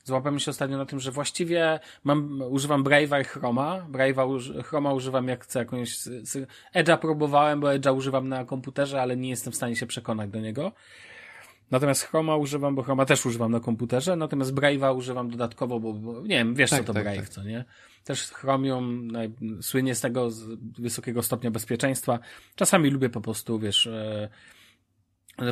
złapałem 0.04 0.38
się 0.38 0.50
ostatnio 0.50 0.78
na 0.78 0.86
tym, 0.86 1.00
że 1.00 1.10
właściwie 1.10 1.80
mam, 2.04 2.42
używam 2.42 2.84
Brave'a 2.84 3.20
i 3.20 3.24
Chroma. 3.24 3.86
Brave'a, 3.90 4.62
Chroma 4.62 4.92
używam 4.92 5.28
jak 5.28 5.44
chcę 5.44 5.58
jakąś, 5.58 5.98
Edge'a 6.74 6.98
próbowałem, 6.98 7.60
bo 7.60 7.66
Edge'a 7.68 7.96
używam 7.96 8.28
na 8.28 8.44
komputerze, 8.44 9.02
ale 9.02 9.16
nie 9.16 9.28
jestem 9.28 9.52
w 9.52 9.56
stanie 9.56 9.76
się 9.76 9.86
przekonać 9.86 10.30
do 10.30 10.40
niego. 10.40 10.72
Natomiast 11.70 12.02
Chroma 12.02 12.36
używam, 12.36 12.74
bo 12.74 12.82
Chroma 12.82 13.06
też 13.06 13.26
używam 13.26 13.52
na 13.52 13.60
komputerze, 13.60 14.16
natomiast 14.16 14.54
Brave'a 14.54 14.96
używam 14.96 15.30
dodatkowo, 15.30 15.80
bo, 15.80 15.92
bo 15.92 16.22
nie 16.22 16.28
wiem, 16.28 16.54
wiesz 16.54 16.70
tak, 16.70 16.80
co 16.80 16.86
to 16.86 16.92
tak, 16.92 17.02
Brave, 17.02 17.16
tak. 17.16 17.28
co 17.28 17.42
nie? 17.42 17.64
Też 18.04 18.22
Chromium 18.22 19.10
naj, 19.10 19.32
słynie 19.60 19.94
z 19.94 20.00
tego 20.00 20.30
z 20.30 20.58
wysokiego 20.78 21.22
stopnia 21.22 21.50
bezpieczeństwa. 21.50 22.18
Czasami 22.54 22.90
lubię 22.90 23.08
po 23.08 23.20
prostu, 23.20 23.58
wiesz, 23.58 23.86
e, 23.86 24.28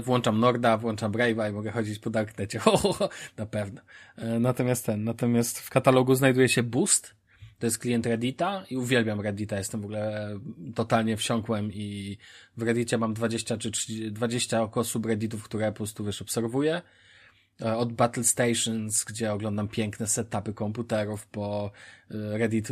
Włączam 0.04 0.40
Norda, 0.40 0.76
włączam 0.76 1.12
Brave'a 1.12 1.50
i 1.50 1.52
mogę 1.52 1.70
chodzić 1.70 1.98
po 1.98 2.10
Darknecie. 2.10 2.60
na 3.36 3.46
pewno. 3.46 3.80
E, 4.16 4.38
natomiast 4.38 4.86
ten, 4.86 5.04
natomiast 5.04 5.60
w 5.60 5.70
katalogu 5.70 6.14
znajduje 6.14 6.48
się 6.48 6.62
Boost. 6.62 7.14
To 7.58 7.66
jest 7.66 7.78
klient 7.78 8.06
Reddita 8.06 8.64
i 8.70 8.76
uwielbiam 8.76 9.20
Reddita. 9.20 9.58
Jestem 9.58 9.80
w 9.80 9.84
ogóle 9.84 10.34
totalnie 10.74 11.16
wsiąkłem 11.16 11.72
i 11.72 12.18
w 12.56 12.62
Reddicie 12.62 12.98
mam 12.98 13.14
20 13.14 13.56
czy 13.56 13.70
30, 13.70 14.12
20 14.12 14.62
około 14.62 14.84
subredditów, 14.84 15.44
które 15.44 15.72
po 15.72 15.76
prostu 15.76 16.04
wiesz, 16.04 16.22
obserwuję. 16.22 16.82
E, 17.60 17.76
od 17.76 17.92
Battle 17.92 18.24
Stations, 18.24 19.04
gdzie 19.04 19.32
oglądam 19.32 19.68
piękne 19.68 20.06
setupy 20.06 20.54
komputerów, 20.54 21.26
po 21.26 21.70
e, 22.10 22.38
Reddit 22.38 22.68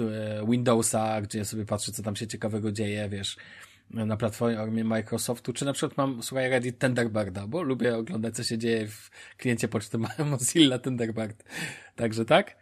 Windowsa, 0.48 1.20
gdzie 1.20 1.44
sobie 1.44 1.66
patrzę, 1.66 1.92
co 1.92 2.02
tam 2.02 2.16
się 2.16 2.26
ciekawego 2.26 2.72
dzieje, 2.72 3.08
wiesz 3.08 3.36
na 3.90 4.16
platformie 4.16 4.84
Microsoftu, 4.84 5.52
czy 5.52 5.64
na 5.64 5.72
przykład 5.72 5.96
mam, 5.96 6.22
słuchaj, 6.22 6.50
Reddit 6.50 6.78
Thunderbirda, 6.78 7.46
bo 7.46 7.62
lubię 7.62 7.96
oglądać, 7.96 8.36
co 8.36 8.42
się 8.44 8.58
dzieje 8.58 8.88
w 8.88 9.10
kliencie 9.36 9.68
poczty 9.68 9.98
Mozilla 10.30 10.78
Thunderbird. 10.78 11.44
Także 11.96 12.24
tak. 12.24 12.56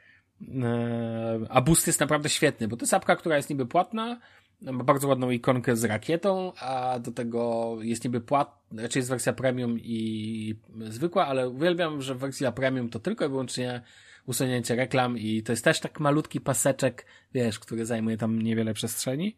E, 0.62 1.38
a 1.48 1.60
Boost 1.60 1.86
jest 1.86 2.00
naprawdę 2.00 2.28
świetny, 2.28 2.68
bo 2.68 2.76
to 2.76 2.82
jest 2.82 2.94
apka, 2.94 3.16
która 3.16 3.36
jest 3.36 3.50
niby 3.50 3.66
płatna, 3.66 4.20
ma 4.60 4.84
bardzo 4.84 5.08
ładną 5.08 5.30
ikonkę 5.30 5.76
z 5.76 5.84
rakietą, 5.84 6.52
a 6.60 6.98
do 6.98 7.12
tego 7.12 7.76
jest 7.80 8.04
niby 8.04 8.20
płatna, 8.20 8.82
raczej 8.82 9.00
jest 9.00 9.10
wersja 9.10 9.32
premium 9.32 9.78
i 9.80 10.54
zwykła, 10.88 11.26
ale 11.26 11.48
uwielbiam, 11.48 12.02
że 12.02 12.14
wersja 12.14 12.52
premium 12.52 12.88
to 12.88 13.00
tylko 13.00 13.26
i 13.26 13.28
wyłącznie 13.28 13.82
usunięcie 14.26 14.76
reklam 14.76 15.18
i 15.18 15.42
to 15.42 15.52
jest 15.52 15.64
też 15.64 15.80
tak 15.80 16.00
malutki 16.00 16.40
paseczek, 16.40 17.06
wiesz, 17.34 17.58
który 17.58 17.86
zajmuje 17.86 18.16
tam 18.16 18.42
niewiele 18.42 18.74
przestrzeni. 18.74 19.36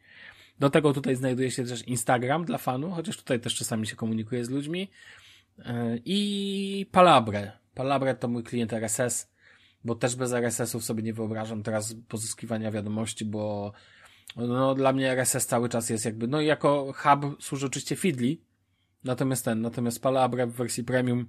Do 0.61 0.71
tego 0.71 0.93
tutaj 0.93 1.17
znajduje 1.17 1.51
się 1.51 1.65
też 1.65 1.89
Instagram 1.89 2.45
dla 2.45 2.59
fanów, 2.59 2.95
chociaż 2.95 3.17
tutaj 3.17 3.41
też 3.41 3.55
czasami 3.55 3.87
się 3.87 3.97
komunikuje 3.97 4.45
z 4.45 4.51
ludźmi. 4.51 4.91
E, 5.59 5.99
I 6.05 6.87
Palabre. 6.93 7.53
Palabre 7.75 8.15
to 8.15 8.29
mój 8.29 8.43
klient 8.43 8.73
RSS, 8.73 9.31
bo 9.85 9.95
też 9.95 10.17
bez 10.17 10.33
RSS-ów 10.33 10.85
sobie 10.85 11.03
nie 11.03 11.15
wyobrażam 11.15 11.63
teraz 11.63 11.95
pozyskiwania 12.09 12.71
wiadomości, 12.71 13.25
bo 13.25 13.73
no 14.37 14.75
dla 14.75 14.93
mnie 14.93 15.11
RSS 15.11 15.47
cały 15.47 15.69
czas 15.69 15.91
jest 15.91 16.05
jakby, 16.05 16.29
no 16.29 16.41
jako 16.41 16.93
hub 16.97 17.43
służy 17.43 17.67
oczywiście 17.67 17.97
Feedly, 17.97 18.37
natomiast 19.05 19.45
ten, 19.45 19.61
natomiast 19.61 20.03
Palabre 20.03 20.47
w 20.47 20.53
wersji 20.53 20.85
premium 20.85 21.27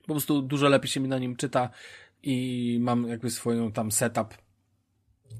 po 0.00 0.06
prostu 0.06 0.42
dużo 0.42 0.68
lepiej 0.68 0.88
się 0.88 1.00
mi 1.00 1.08
na 1.08 1.18
nim 1.18 1.36
czyta 1.36 1.70
i 2.22 2.78
mam 2.80 3.08
jakby 3.08 3.30
swoją 3.30 3.72
tam 3.72 3.92
setup 3.92 4.34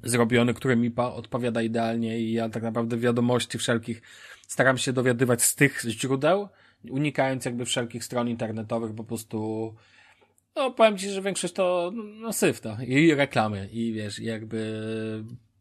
zrobiony, 0.03 0.55
który 0.55 0.76
mi 0.76 0.93
odpowiada 0.97 1.62
idealnie 1.62 2.20
i 2.20 2.32
ja 2.32 2.49
tak 2.49 2.62
naprawdę 2.62 2.97
wiadomości 2.97 3.59
wszelkich 3.59 4.03
staram 4.49 4.78
się 4.78 4.93
dowiadywać 4.93 5.43
z 5.43 5.55
tych 5.55 5.82
źródeł, 5.88 6.49
unikając 6.90 7.45
jakby 7.45 7.64
wszelkich 7.64 8.05
stron 8.05 8.28
internetowych, 8.28 8.95
po 8.95 9.05
prostu 9.05 9.74
no 10.57 10.70
powiem 10.70 10.99
Ci, 10.99 11.11
że 11.11 11.22
większość 11.22 11.55
to 11.55 11.93
no 11.95 12.32
syf 12.32 12.61
to 12.61 12.76
i 12.86 13.14
reklamy 13.14 13.68
i 13.72 13.93
wiesz, 13.93 14.18
jakby 14.18 14.84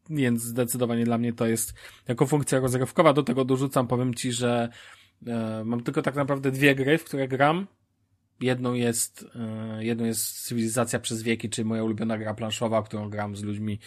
więc 0.09 0.41
zdecydowanie 0.41 1.05
dla 1.05 1.17
mnie 1.17 1.33
to 1.33 1.45
jest 1.45 1.73
jako 2.07 2.25
funkcja 2.25 2.59
rozrywkowa. 2.59 3.13
Do 3.13 3.23
tego 3.23 3.45
dorzucam, 3.45 3.87
powiem 3.87 4.13
Ci, 4.13 4.31
że 4.31 4.69
e, 5.27 5.63
mam 5.65 5.83
tylko 5.83 6.01
tak 6.01 6.15
naprawdę 6.15 6.51
dwie 6.51 6.75
gry, 6.75 6.97
w 6.97 7.03
które 7.03 7.27
gram. 7.27 7.67
Jedną 8.41 8.73
jest, 8.73 9.25
e, 9.35 9.83
jedną 9.83 10.05
jest 10.05 10.45
Cywilizacja 10.47 10.99
przez 10.99 11.23
wieki, 11.23 11.49
czyli 11.49 11.65
moja 11.65 11.83
ulubiona 11.83 12.17
gra 12.17 12.33
planszowa, 12.33 12.83
którą 12.83 13.09
gram 13.09 13.35
z 13.35 13.43
ludźmi 13.43 13.79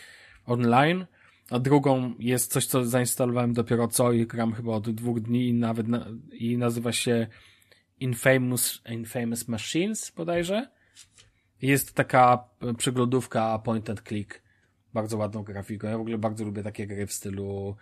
online. 0.46 1.06
A 1.50 1.58
drugą 1.58 2.14
jest 2.18 2.52
coś, 2.52 2.66
co 2.66 2.84
zainstalowałem 2.84 3.52
dopiero 3.52 3.88
co 3.88 4.12
i 4.12 4.26
gram 4.26 4.52
chyba 4.52 4.72
od 4.72 4.90
dwóch 4.90 5.20
dni 5.20 5.48
i 5.48 5.54
nawet 5.54 5.88
na, 5.88 6.06
i 6.32 6.58
nazywa 6.58 6.92
się 6.92 7.26
Infamous, 8.00 8.82
Infamous 8.90 9.48
Machines 9.48 10.12
bodajże. 10.16 10.70
Jest 11.62 11.94
taka 11.94 12.44
przyglądówka 12.78 13.58
point 13.58 13.90
and 13.90 14.02
click. 14.02 14.42
Bardzo 14.94 15.16
ładną 15.16 15.42
grafiką. 15.42 15.88
Ja 15.88 15.98
w 15.98 16.00
ogóle 16.00 16.18
bardzo 16.18 16.44
lubię 16.44 16.62
takie 16.62 16.86
gry 16.86 17.06
w 17.06 17.12
stylu 17.12 17.76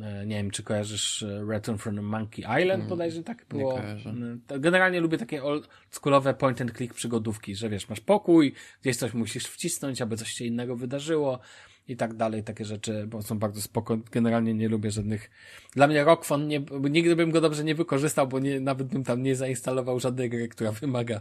e, 0.00 0.26
nie 0.26 0.36
wiem, 0.36 0.50
czy 0.50 0.62
kojarzysz 0.62 1.22
e, 1.22 1.44
Return 1.48 1.78
from 1.78 1.94
the 1.94 2.02
Monkey 2.02 2.62
Island 2.62 2.88
bodajże 2.88 3.22
tak 3.22 3.46
było. 3.48 3.80
E, 3.80 4.60
generalnie 4.60 5.00
lubię 5.00 5.18
takie 5.18 5.44
oldschoolowe 5.44 6.34
point 6.34 6.60
and 6.60 6.76
click 6.76 6.94
przygodówki, 6.94 7.54
że 7.54 7.68
wiesz, 7.68 7.88
masz 7.88 8.00
pokój, 8.00 8.54
gdzieś 8.82 8.96
coś 8.96 9.14
musisz 9.14 9.44
wcisnąć, 9.44 10.02
aby 10.02 10.16
coś 10.16 10.28
się 10.28 10.44
innego 10.44 10.76
wydarzyło 10.76 11.40
i 11.88 11.96
tak 11.96 12.14
dalej, 12.14 12.42
takie 12.44 12.64
rzeczy, 12.64 13.06
bo 13.06 13.22
są 13.22 13.38
bardzo 13.38 13.62
spoko. 13.62 13.98
Generalnie 14.10 14.54
nie 14.54 14.68
lubię 14.68 14.90
żadnych. 14.90 15.30
Dla 15.72 15.86
mnie 15.86 16.04
Rockfon 16.04 16.48
nie, 16.48 16.62
nigdy 16.90 17.16
bym 17.16 17.30
go 17.30 17.40
dobrze 17.40 17.64
nie 17.64 17.74
wykorzystał, 17.74 18.28
bo 18.28 18.38
nie, 18.38 18.60
nawet 18.60 18.88
bym 18.88 19.04
tam 19.04 19.22
nie 19.22 19.36
zainstalował 19.36 20.00
żadnej 20.00 20.30
gry, 20.30 20.48
która 20.48 20.72
wymaga 20.72 21.20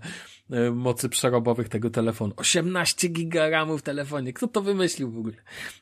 e, 0.50 0.72
mocy 0.72 1.10
przerobowych 1.10 1.70
tego 1.70 1.90
telefonu. 1.90 2.34
18 2.38 3.08
giga 3.08 3.50
RAMu 3.50 3.78
w 3.78 3.82
telefonie. 3.82 4.34
Kto 4.34 4.48
to 4.48 4.62
wymyślił 4.62 5.12
w 5.12 5.18
ogóle? 5.18 5.36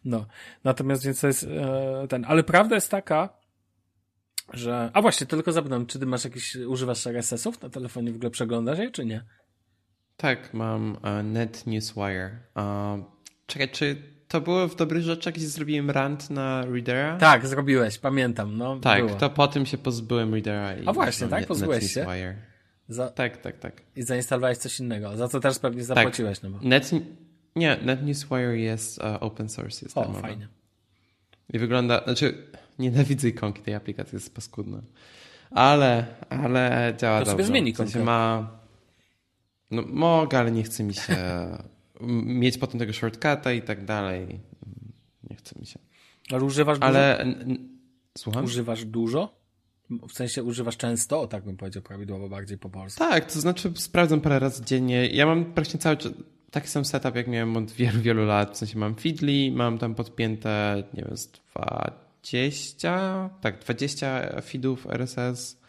No. 0.06 0.26
Natomiast 0.64 1.06
więc 1.06 1.22
to 1.22 1.28
jest 1.28 1.44
e, 1.44 2.08
ten, 2.10 2.26
ale 2.28 2.44
prawda 2.44 2.76
jest 2.76 2.92
taka, 2.92 3.40
że, 4.54 4.92
a 4.94 5.02
właśnie, 5.02 5.28
tylko 5.28 5.52
zapytam, 5.52 5.86
czy 5.86 6.00
ty 6.00 6.06
masz 6.06 6.24
jakiś, 6.24 6.56
używasz 6.56 7.08
RSS-ów 7.08 7.62
na 7.62 7.70
telefonie, 7.70 8.12
w 8.12 8.16
ogóle 8.16 8.30
przeglądasz 8.30 8.80
je, 8.80 8.92
czy 8.92 9.06
nie? 9.06 9.26
Tak, 10.18 10.54
mam 10.54 10.92
uh, 10.92 11.24
Net 11.24 11.68
Newswire. 11.68 12.40
Uh, 12.56 13.06
czekaj, 13.46 13.70
czy 13.70 14.19
to 14.30 14.42
było 14.42 14.68
w 14.68 14.76
dobrych 14.76 15.04
rzeczach, 15.04 15.34
gdzie 15.34 15.48
zrobiłem 15.48 15.90
rant 15.90 16.30
na 16.30 16.66
Readera? 16.66 17.18
Tak, 17.18 17.48
zrobiłeś, 17.48 17.98
pamiętam. 17.98 18.58
No, 18.58 18.80
tak, 18.80 19.06
było. 19.06 19.18
to 19.18 19.30
po 19.30 19.48
tym 19.48 19.66
się 19.66 19.78
pozbyłem 19.78 20.34
Readera. 20.34 20.78
I 20.78 20.88
A 20.88 20.94
właśnie, 20.94 21.28
tak? 21.28 21.48
Pozbyłeś 21.48 21.94
się? 21.94 22.06
Za... 22.90 23.10
Tak, 23.10 23.38
tak, 23.38 23.60
tak. 23.60 23.82
I 23.96 24.02
zainstalowałeś 24.04 24.58
coś 24.58 24.80
innego, 24.80 25.18
za 25.18 25.28
co 25.28 25.40
też 25.40 25.60
pewnie 25.60 25.80
tak. 25.80 25.88
zapłaciłeś. 25.88 26.40
Tak. 26.40 26.52
No 26.52 26.58
bo... 26.58 26.68
Net... 26.68 26.92
Nie, 27.56 27.78
NetNewsWire 27.82 28.58
jest 28.58 28.98
uh, 28.98 29.06
open 29.20 29.50
source. 29.50 29.86
Jest 29.86 29.98
o, 29.98 30.14
fajnie. 30.14 30.48
I 31.54 31.60
wygląda, 31.60 32.04
znaczy 32.04 32.48
nienawidzę 32.80 33.28
ikonki 33.28 33.62
tej 33.62 33.76
aplikacji, 33.76 34.16
jest 34.16 34.36
paskudna. 34.36 34.82
Ale, 35.52 36.06
ale 36.30 36.94
działa 36.98 37.20
to 37.20 37.26
dobrze. 37.26 37.26
To 37.26 37.32
sobie 37.32 37.44
zmieni 37.44 37.70
ikonkę. 37.70 37.90
W 37.90 37.94
sensie 37.94 38.06
ma... 38.06 38.50
No 39.72 39.82
mogę, 39.88 40.40
ale 40.40 40.52
nie 40.52 40.64
chce 40.64 40.84
mi 40.84 40.94
się 40.94 41.16
mieć 42.26 42.58
potem 42.58 42.80
tego 42.80 42.94
shortcuta 42.94 43.54
i 43.54 43.62
tak 43.62 43.86
dalej. 43.86 44.40
Nie 45.30 45.36
chce 45.36 45.60
mi 45.60 45.66
się. 45.66 45.80
Ale 46.32 46.44
używasz 46.44 46.78
Ale... 46.82 47.26
dużo? 47.26 47.60
Słucham? 48.18 48.46
Używasz 48.46 48.86
dużo? 48.86 49.40
W 50.10 50.14
sensie 50.14 50.44
używasz 50.44 50.78
często, 50.78 51.28
tak 51.28 51.44
bym 51.44 51.58
powiedział 51.58 51.84
prawidłowo 51.84 52.30
bardziej 52.30 52.58
po 52.58 52.70
polsku. 52.70 53.00
Tak, 53.00 53.34
to 53.34 53.40
znaczy 53.40 53.72
sprawdzam 53.76 54.22
parę 54.22 54.40
razy 54.40 54.66
dziennie. 54.66 55.08
Ja 55.08 55.26
mam 55.26 55.46
praktycznie 55.46 55.80
cały 55.80 55.98
czas 55.98 56.12
taki 56.52 56.68
sam 56.68 56.86
setup, 56.86 57.16
jak 57.16 57.28
miałem 57.28 57.58
od 57.58 57.72
wielu, 57.72 58.02
wielu 58.02 58.26
lat. 58.26 58.54
W 58.54 58.58
sensie 58.58 58.80
mam 58.80 58.96
Feedly, 58.96 59.52
mam 59.52 59.78
tam 59.78 59.96
podpięte, 59.96 60.84
nie 60.94 61.04
wiem, 61.04 61.18
z 61.18 61.32
20, 62.24 63.30
tak, 63.42 63.60
20 63.60 64.42
feedów 64.42 64.88
RSS 64.88 65.60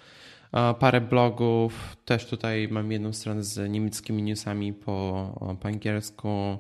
parę 0.81 1.01
blogów. 1.01 1.97
Też 2.05 2.27
tutaj 2.27 2.69
mam 2.71 2.93
jedną 2.93 3.13
stronę 3.13 3.45
z 3.45 3.71
niemieckimi 3.71 4.23
newsami 4.23 4.73
po, 4.73 5.57
po 5.61 5.69
angielsku. 5.69 6.59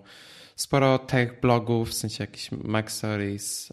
Sporo 0.57 0.99
tech 0.99 1.41
blogów, 1.41 1.91
w 1.91 1.95
sensie 1.95 2.24
jakiś 2.24 2.53
Mac 2.53 2.91
Stories, 2.91 3.72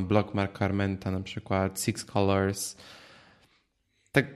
blog 0.00 0.34
Marka 0.34 0.64
Armenta 0.64 1.10
na 1.10 1.20
przykład, 1.20 1.80
Six 1.80 2.04
Colors. 2.04 2.76
Tak, 4.12 4.26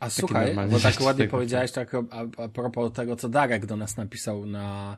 a 0.00 0.10
słuchaj, 0.10 0.56
bo 0.70 0.80
tak 0.80 1.00
ładnie 1.00 1.28
powiedziałeś 1.28 1.72
tak 1.72 1.94
a, 1.94 2.00
a 2.36 2.48
propos 2.48 2.92
tego, 2.92 3.16
co 3.16 3.28
Darek 3.28 3.66
do 3.66 3.76
nas 3.76 3.96
napisał 3.96 4.46
na, 4.46 4.96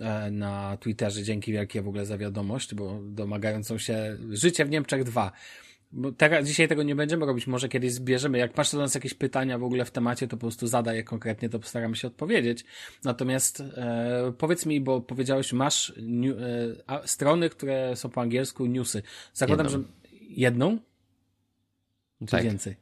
e, 0.00 0.30
na 0.30 0.76
Twitterze. 0.76 1.22
Dzięki 1.22 1.52
wielkie 1.52 1.82
w 1.82 1.88
ogóle 1.88 2.06
za 2.06 2.18
wiadomość, 2.18 2.74
bo 2.74 3.00
domagającą 3.02 3.78
się 3.78 4.16
Życie 4.30 4.64
w 4.64 4.70
Niemczech 4.70 5.04
2. 5.04 5.32
Bo 5.92 6.12
teraz, 6.12 6.46
dzisiaj 6.46 6.68
tego 6.68 6.82
nie 6.82 6.94
będziemy 6.94 7.26
robić, 7.26 7.46
może 7.46 7.68
kiedyś 7.68 7.92
zbierzemy. 7.92 8.38
Jak 8.38 8.56
masz 8.56 8.72
do 8.72 8.78
nas 8.78 8.94
jakieś 8.94 9.14
pytania 9.14 9.58
w 9.58 9.64
ogóle 9.64 9.84
w 9.84 9.90
temacie, 9.90 10.28
to 10.28 10.36
po 10.36 10.40
prostu 10.40 10.66
zadaj 10.66 10.96
je 10.96 11.04
konkretnie, 11.04 11.48
to 11.48 11.58
postaramy 11.58 11.96
się 11.96 12.08
odpowiedzieć. 12.08 12.64
Natomiast 13.04 13.60
e, 13.60 14.32
powiedz 14.38 14.66
mi, 14.66 14.80
bo 14.80 15.00
powiedziałeś, 15.00 15.52
masz 15.52 15.92
new, 16.02 16.36
e, 16.88 17.08
strony, 17.08 17.50
które 17.50 17.96
są 17.96 18.08
po 18.08 18.20
angielsku, 18.20 18.66
newsy. 18.66 19.02
Zakładam, 19.32 19.66
jedną. 19.66 19.82
że 19.82 19.88
jedną? 20.28 20.78
Czy 22.20 22.26
tak. 22.26 22.44
więcej? 22.44 22.76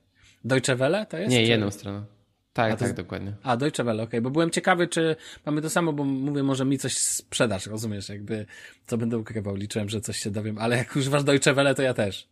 Deutsche 0.44 0.76
Welle 0.76 1.06
to 1.06 1.18
jest? 1.18 1.30
Nie, 1.30 1.44
czy... 1.44 1.50
jedną 1.50 1.70
stronę. 1.70 2.04
Tak, 2.52 2.72
tak, 2.72 2.80
jest... 2.80 2.94
dokładnie. 2.94 3.32
A, 3.42 3.56
Deutsche 3.56 3.84
Welle, 3.84 4.02
okej, 4.02 4.08
okay. 4.08 4.20
bo 4.20 4.30
byłem 4.30 4.50
ciekawy, 4.50 4.88
czy 4.88 5.16
mamy 5.46 5.62
to 5.62 5.70
samo, 5.70 5.92
bo 5.92 6.04
mówię, 6.04 6.42
może 6.42 6.64
mi 6.64 6.78
coś 6.78 6.96
sprzedasz, 6.98 7.66
rozumiesz, 7.66 8.08
jakby, 8.08 8.46
co 8.86 8.98
będę 8.98 9.18
ukrywał, 9.18 9.54
liczyłem, 9.54 9.88
że 9.88 10.00
coś 10.00 10.18
się 10.18 10.30
dowiem, 10.30 10.58
ale 10.58 10.76
jak 10.76 10.96
używasz 10.96 11.24
Deutsche 11.24 11.54
Welle, 11.54 11.74
to 11.74 11.82
ja 11.82 11.94
też. 11.94 12.28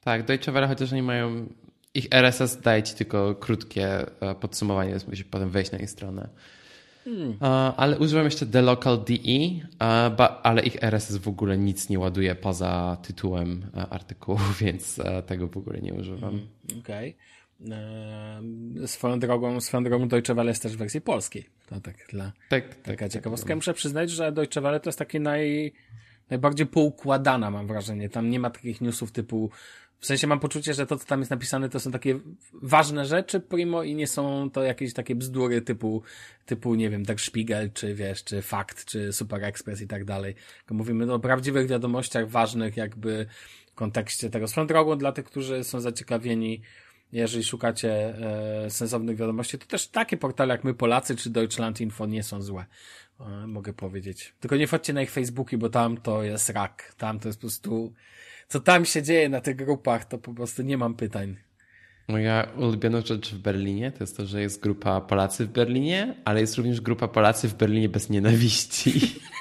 Tak, 0.00 0.26
Deutsche 0.26 0.52
Welle, 0.52 0.68
chociaż 0.68 0.92
oni 0.92 1.02
mają. 1.02 1.46
Ich 1.94 2.06
RSS 2.10 2.60
daje 2.60 2.82
ci 2.82 2.94
tylko 2.94 3.34
krótkie 3.34 4.06
e, 4.20 4.34
podsumowanie, 4.34 4.90
więc 4.90 5.06
musisz 5.06 5.24
potem 5.24 5.50
wejść 5.50 5.72
na 5.72 5.78
ich 5.78 5.90
stronę. 5.90 6.28
Hmm. 7.04 7.36
Ale 7.76 7.98
używam 7.98 8.24
jeszcze 8.24 8.46
The 8.46 8.62
Local 8.62 9.04
DE, 9.04 9.66
ale 10.42 10.62
ich 10.62 10.82
RSS 10.82 11.16
w 11.16 11.28
ogóle 11.28 11.58
nic 11.58 11.88
nie 11.88 11.98
ładuje 11.98 12.34
poza 12.34 12.96
tytułem 13.02 13.66
e, 13.76 13.86
artykułu, 13.88 14.38
więc 14.60 14.98
e, 14.98 15.22
tego 15.22 15.48
w 15.48 15.56
ogóle 15.56 15.80
nie 15.80 15.94
używam. 15.94 16.20
Hmm, 16.30 16.48
okej. 16.80 17.16
Okay. 17.64 18.88
Swoją 18.88 19.18
drogą, 19.18 19.60
swoją 19.60 19.84
drogą 19.84 20.08
Deutsche 20.08 20.34
Welle 20.34 20.50
jest 20.50 20.62
też 20.62 20.72
w 20.72 20.78
wersji 20.78 21.00
polskiej. 21.00 21.48
To 21.66 21.80
tak 21.80 21.96
dla 22.08 22.32
tak, 22.48 22.68
tak 22.68 22.82
taka 22.82 23.04
tak, 23.04 23.12
ciekawostka. 23.12 23.48
Tak. 23.48 23.56
Muszę 23.56 23.74
przyznać, 23.74 24.10
że 24.10 24.32
Deutsche 24.32 24.60
Welle 24.60 24.80
to 24.80 24.88
jest 24.88 24.98
takie 24.98 25.20
naj, 25.20 25.72
najbardziej 26.30 26.66
poukładana, 26.66 27.50
mam 27.50 27.66
wrażenie. 27.66 28.08
Tam 28.08 28.30
nie 28.30 28.40
ma 28.40 28.50
takich 28.50 28.80
newsów 28.80 29.12
typu 29.12 29.50
w 30.00 30.06
sensie 30.06 30.26
mam 30.26 30.40
poczucie, 30.40 30.74
że 30.74 30.86
to, 30.86 30.96
co 30.96 31.06
tam 31.06 31.20
jest 31.20 31.30
napisane, 31.30 31.68
to 31.68 31.80
są 31.80 31.90
takie 31.90 32.20
ważne 32.52 33.06
rzeczy, 33.06 33.40
primo, 33.40 33.82
i 33.82 33.94
nie 33.94 34.06
są 34.06 34.50
to 34.50 34.62
jakieś 34.62 34.94
takie 34.94 35.14
bzdury 35.14 35.62
typu, 35.62 36.02
typu, 36.46 36.74
nie 36.74 36.90
wiem, 36.90 37.04
tak 37.04 37.20
Spiegel, 37.20 37.72
czy 37.72 37.94
wiesz, 37.94 38.24
czy 38.24 38.42
Fakt, 38.42 38.84
czy 38.84 39.12
Super 39.12 39.44
Express 39.44 39.80
i 39.80 39.86
tak 39.86 40.04
dalej. 40.04 40.34
Tylko 40.58 40.74
mówimy 40.74 41.12
o 41.12 41.18
prawdziwych 41.18 41.68
wiadomościach 41.68 42.28
ważnych, 42.28 42.76
jakby 42.76 43.26
w 43.66 43.74
kontekście 43.74 44.30
tego. 44.30 44.48
Swoją 44.48 44.66
drogą 44.66 44.98
dla 44.98 45.12
tych, 45.12 45.24
którzy 45.24 45.64
są 45.64 45.80
zaciekawieni, 45.80 46.60
jeżeli 47.12 47.44
szukacie 47.44 47.92
e, 48.64 48.70
sensownych 48.70 49.16
wiadomości, 49.16 49.58
to 49.58 49.66
też 49.66 49.88
takie 49.88 50.16
portale 50.16 50.54
jak 50.54 50.64
my 50.64 50.74
Polacy 50.74 51.16
czy 51.16 51.30
Deutschland 51.30 51.80
Info 51.80 52.06
nie 52.06 52.22
są 52.22 52.42
złe. 52.42 52.64
E, 53.20 53.46
mogę 53.46 53.72
powiedzieć. 53.72 54.34
Tylko 54.40 54.56
nie 54.56 54.66
wchodźcie 54.66 54.92
na 54.92 55.02
ich 55.02 55.10
Facebooki, 55.10 55.58
bo 55.58 55.68
tam 55.68 55.96
to 55.96 56.22
jest 56.22 56.50
rak. 56.50 56.94
Tam 56.96 57.20
to 57.20 57.28
jest 57.28 57.38
po 57.38 57.42
prostu 57.42 57.92
co 58.50 58.60
tam 58.60 58.84
się 58.84 59.02
dzieje 59.02 59.28
na 59.28 59.40
tych 59.40 59.56
grupach, 59.56 60.04
to 60.04 60.18
po 60.18 60.34
prostu 60.34 60.62
nie 60.62 60.78
mam 60.78 60.94
pytań. 60.94 61.36
Moja 62.08 62.48
ulubiona 62.56 63.00
rzecz 63.00 63.34
w 63.34 63.38
Berlinie 63.38 63.92
to 63.92 63.98
jest 64.00 64.16
to, 64.16 64.26
że 64.26 64.40
jest 64.40 64.62
grupa 64.62 65.00
Polacy 65.00 65.46
w 65.46 65.48
Berlinie, 65.48 66.14
ale 66.24 66.40
jest 66.40 66.56
również 66.56 66.80
grupa 66.80 67.08
Polacy 67.08 67.48
w 67.48 67.54
Berlinie 67.54 67.88
bez 67.88 68.10
nienawiści. 68.10 68.92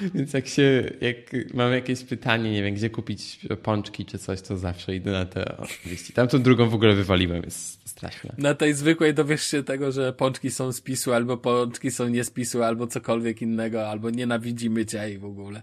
Więc 0.14 0.32
jak 0.32 0.46
się, 0.46 0.90
jak 1.00 1.16
mam 1.54 1.72
jakieś 1.72 2.04
pytanie, 2.04 2.52
nie 2.52 2.62
wiem, 2.62 2.74
gdzie 2.74 2.90
kupić 2.90 3.40
pączki 3.62 4.04
czy 4.04 4.18
coś, 4.18 4.42
to 4.42 4.56
zawsze 4.56 4.94
idę 4.94 5.10
na 5.10 5.26
te 5.26 5.56
wieści. 5.86 6.12
Tamtą 6.12 6.42
drugą 6.42 6.68
w 6.68 6.74
ogóle 6.74 6.94
wywaliłem, 6.94 7.42
jest 7.42 7.88
straszne. 7.88 8.34
Na 8.38 8.54
tej 8.54 8.74
zwykłej 8.74 9.14
dowiesz 9.14 9.42
się 9.42 9.62
tego, 9.62 9.92
że 9.92 10.12
pączki 10.12 10.50
są 10.50 10.72
z 10.72 10.80
PiSu, 10.80 11.12
albo 11.12 11.36
pączki 11.36 11.90
są 11.90 12.08
nie 12.08 12.24
z 12.24 12.30
PiSu, 12.30 12.62
albo 12.62 12.86
cokolwiek 12.86 13.42
innego, 13.42 13.88
albo 13.88 14.10
nienawidzimy 14.10 14.86
cię 14.86 15.10
i 15.10 15.18
w 15.18 15.24
ogóle. 15.24 15.62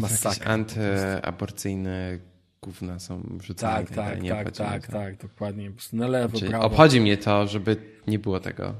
Masakra. 0.00 0.52
antyaborcyjne 0.52 2.18
gówna 2.62 2.98
są 2.98 3.22
wrzucane. 3.30 3.86
Tak, 3.86 3.90
tak, 3.90 4.20
tak, 4.28 4.50
tak, 4.50 4.86
tak, 4.86 5.16
dokładnie. 5.16 5.72
Na 5.92 6.08
lewo, 6.08 6.38
znaczy, 6.38 6.50
prawo. 6.50 6.64
Obchodzi 6.64 7.00
mnie 7.00 7.16
to, 7.16 7.46
żeby 7.46 7.76
nie 8.06 8.18
było 8.18 8.40
tego. 8.40 8.74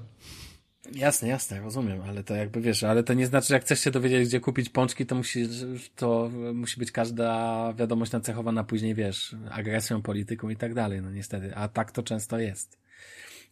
Jasne, 0.90 1.28
jasne, 1.28 1.60
rozumiem, 1.60 2.02
ale 2.08 2.24
to 2.24 2.34
jakby 2.34 2.60
wiesz, 2.60 2.82
ale 2.82 3.02
to 3.02 3.14
nie 3.14 3.26
znaczy, 3.26 3.48
że 3.48 3.54
jak 3.54 3.62
chcesz 3.62 3.80
się 3.80 3.90
dowiedzieć, 3.90 4.28
gdzie 4.28 4.40
kupić 4.40 4.68
pączki, 4.68 5.06
to 5.06 5.14
musi, 5.14 5.48
to 5.96 6.30
musi 6.54 6.80
być 6.80 6.92
każda 6.92 7.72
wiadomość 7.72 8.12
nacechowana 8.12 8.64
później, 8.64 8.94
wiesz, 8.94 9.36
agresją, 9.50 10.02
polityką 10.02 10.48
i 10.48 10.56
tak 10.56 10.74
dalej, 10.74 11.02
no 11.02 11.10
niestety. 11.10 11.54
A 11.54 11.68
tak 11.68 11.92
to 11.92 12.02
często 12.02 12.38
jest. 12.38 12.78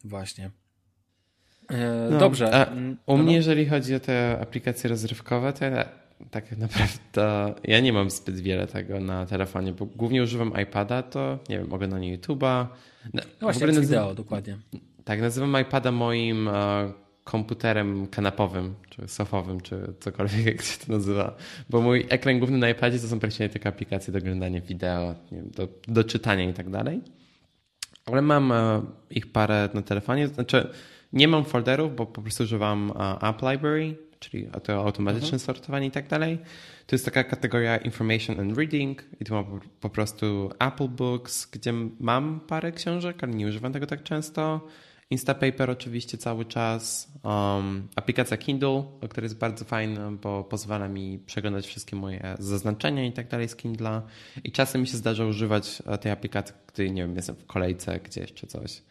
Właśnie. 0.05 0.51
E, 1.69 2.09
no, 2.11 2.19
dobrze. 2.19 2.55
A 2.55 2.65
mm, 2.65 2.97
u 3.07 3.17
mnie, 3.17 3.27
no. 3.27 3.33
jeżeli 3.33 3.67
chodzi 3.67 3.95
o 3.95 4.01
te 4.01 4.39
aplikacje 4.41 4.91
rozrywkowe, 4.91 5.53
to 5.53 5.65
ja 5.65 5.89
tak 6.31 6.57
naprawdę 6.59 7.55
ja 7.65 7.81
nie 7.81 7.93
mam 7.93 8.11
zbyt 8.11 8.41
wiele 8.41 8.67
tego 8.67 9.01
na 9.01 9.27
telefonie, 9.27 9.73
bo 9.73 9.87
głównie 9.87 10.23
używam 10.23 10.53
iPada, 10.63 11.03
to 11.03 11.39
nie 11.49 11.59
wiem, 11.59 11.73
oglądanie 11.73 12.19
YouTube'a. 12.19 12.67
No, 13.15 13.23
właśnie, 13.41 13.67
jak 13.67 13.81
wideo, 13.81 14.15
dokładnie. 14.15 14.59
Tak, 15.05 15.21
nazywam 15.21 15.61
iPada 15.61 15.93
moim 15.93 16.49
e, 16.49 16.93
komputerem 17.31 18.07
kanapowym, 18.07 18.75
czy 18.89 19.09
sofowym, 19.09 19.61
czy 19.61 19.95
cokolwiek, 20.01 20.47
jak 20.57 20.63
się 20.63 20.87
to 20.87 20.93
nazywa. 20.93 21.37
Bo 21.69 21.81
mój 21.81 22.07
ekran 22.09 22.39
główny 22.39 22.59
na 22.59 22.69
iPadzie 22.69 22.99
to 22.99 23.09
są 23.09 23.21
praktycznie 23.21 23.49
tylko 23.49 23.69
aplikacje 23.69 24.13
do 24.13 24.19
oglądania 24.19 24.61
wideo, 24.61 25.15
wiem, 25.33 25.51
do, 25.51 25.69
do 25.89 26.05
czytania 26.05 26.51
i 26.51 26.53
tak 26.53 26.71
dalej. 26.71 27.01
Ale 28.07 28.23
mam 28.23 28.53
e, 28.53 28.83
ich 29.11 29.33
parę 29.33 29.69
na 29.75 29.83
telefonie. 29.83 30.29
Znaczy, 30.29 30.69
nie 31.13 31.29
mam 31.29 31.45
folderów, 31.45 31.97
bo 31.97 32.07
po 32.07 32.23
prostu 32.23 32.43
używam 32.43 32.93
e, 32.97 33.29
App 33.29 33.43
Library, 33.43 33.97
czyli 34.19 34.49
to 34.63 34.73
automatyczne 34.73 35.27
mhm. 35.27 35.41
sortowanie 35.41 35.87
i 35.87 35.91
tak 35.91 36.09
dalej. 36.09 36.39
To 36.87 36.95
jest 36.95 37.05
taka 37.05 37.25
kategoria 37.25 37.77
Information 37.77 38.41
and 38.41 38.59
Reading 38.59 39.05
i 39.21 39.25
tu 39.25 39.35
mam 39.35 39.61
po 39.81 39.91
prostu 39.91 40.51
Apple 40.59 40.89
Books, 40.89 41.47
gdzie 41.47 41.73
mam 42.01 42.41
parę 42.41 42.73
książek, 42.73 43.25
ale 43.25 43.33
nie 43.33 43.47
używam 43.47 43.73
tego 43.73 43.87
tak 43.87 44.03
często. 44.03 44.69
Instapaper 45.11 45.71
oczywiście 45.71 46.19
cały 46.19 46.45
czas. 46.45 47.13
Um, 47.23 47.89
aplikacja 47.97 48.37
Kindle, 48.37 48.85
która 49.09 49.25
jest 49.25 49.39
bardzo 49.39 49.65
fajna, 49.65 50.11
bo 50.11 50.45
pozwala 50.45 50.89
mi 50.89 51.19
przeglądać 51.19 51.67
wszystkie 51.67 51.97
moje 51.97 52.35
zaznaczenia 52.39 53.07
i 53.07 53.13
tak 53.13 53.29
dalej 53.29 53.49
z 53.49 53.57
Kindla. 53.57 54.03
I 54.45 54.53
czasem 54.53 54.81
mi 54.81 54.87
się 54.87 54.97
zdarza 54.97 55.25
używać 55.25 55.83
e, 55.87 55.99
tej 55.99 56.13
aplikacji, 56.13 56.55
gdy 56.73 56.91
nie 56.91 57.03
wiem, 57.03 57.17
jestem 57.17 57.37
w 57.37 57.47
kolejce 57.47 58.01
gdzieś 58.01 58.33
czy 58.33 58.47
coś. 58.47 58.83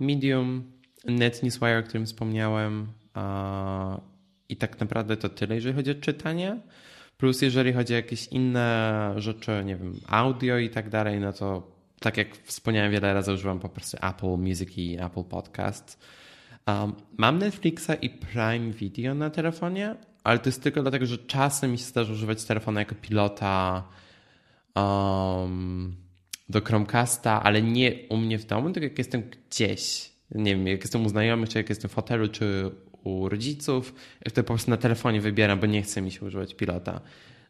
Medium, 0.00 0.72
NetNewsWire, 1.04 1.78
o 1.78 1.82
którym 1.82 2.06
wspomniałem. 2.06 2.86
I 4.48 4.56
tak 4.56 4.80
naprawdę 4.80 5.16
to 5.16 5.28
tyle, 5.28 5.54
jeżeli 5.54 5.74
chodzi 5.74 5.90
o 5.90 5.94
czytanie. 5.94 6.60
Plus 7.16 7.42
jeżeli 7.42 7.72
chodzi 7.72 7.92
o 7.92 7.96
jakieś 7.96 8.26
inne 8.26 9.14
rzeczy, 9.16 9.62
nie 9.64 9.76
wiem, 9.76 10.00
audio 10.06 10.58
i 10.58 10.70
tak 10.70 10.90
dalej, 10.90 11.20
no 11.20 11.32
to 11.32 11.73
tak 12.04 12.16
jak 12.16 12.36
wspomniałem 12.36 12.92
wiele 12.92 13.14
razy, 13.14 13.32
używam 13.32 13.60
po 13.60 13.68
prostu 13.68 13.96
Apple 14.02 14.36
Music 14.36 14.78
i 14.78 14.98
Apple 15.00 15.24
Podcast. 15.24 16.04
Um, 16.66 16.94
mam 17.16 17.38
Netflixa 17.38 17.90
i 18.02 18.10
Prime 18.10 18.70
Video 18.70 19.14
na 19.14 19.30
telefonie, 19.30 19.94
ale 20.24 20.38
to 20.38 20.48
jest 20.48 20.62
tylko 20.62 20.82
dlatego, 20.82 21.06
że 21.06 21.18
czasem 21.18 21.72
mi 21.72 21.78
się 21.78 21.84
zdarza 21.84 22.12
używać 22.12 22.44
telefonu 22.44 22.78
jako 22.78 22.94
pilota 22.94 23.84
um, 24.76 25.96
do 26.48 26.60
Chromecasta, 26.60 27.42
ale 27.42 27.62
nie 27.62 27.92
u 28.08 28.16
mnie 28.16 28.38
w 28.38 28.44
domu, 28.46 28.70
tylko 28.70 28.84
jak 28.84 28.98
jestem 28.98 29.22
gdzieś. 29.30 30.12
Nie 30.34 30.56
wiem, 30.56 30.66
jak 30.66 30.80
jestem 30.80 31.06
u 31.06 31.08
znajomych, 31.08 31.48
czy 31.48 31.58
jak 31.58 31.68
jestem 31.68 31.90
w 31.90 31.94
hotelu, 31.94 32.28
czy 32.28 32.70
u 33.04 33.28
rodziców, 33.28 33.94
to 34.34 34.42
po 34.42 34.54
prostu 34.54 34.70
na 34.70 34.76
telefonie 34.76 35.20
wybieram, 35.20 35.60
bo 35.60 35.66
nie 35.66 35.82
chce 35.82 36.02
mi 36.02 36.10
się 36.10 36.26
używać 36.26 36.54
pilota. 36.54 37.00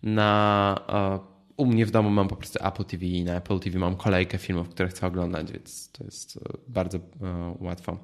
Na 0.03 0.81
uh, 0.89 1.34
u 1.57 1.67
mnie 1.67 1.87
w 1.87 1.91
domu 1.91 2.11
mam 2.11 2.29
po 2.29 2.37
prostu 2.37 2.59
Apple 2.67 2.85
TV 2.85 3.07
i 3.07 3.25
na 3.25 3.37
Apple 3.37 3.59
TV 3.59 3.79
mam 3.79 3.97
kolejkę 3.97 4.39
filmów, 4.39 4.69
które 4.69 4.89
chcę 4.89 5.07
oglądać, 5.07 5.53
więc 5.53 5.93
to 5.93 6.05
jest 6.05 6.37
e, 6.37 6.41
bardzo 6.69 6.99
uh, 6.99 7.63
łatwo. 7.63 7.99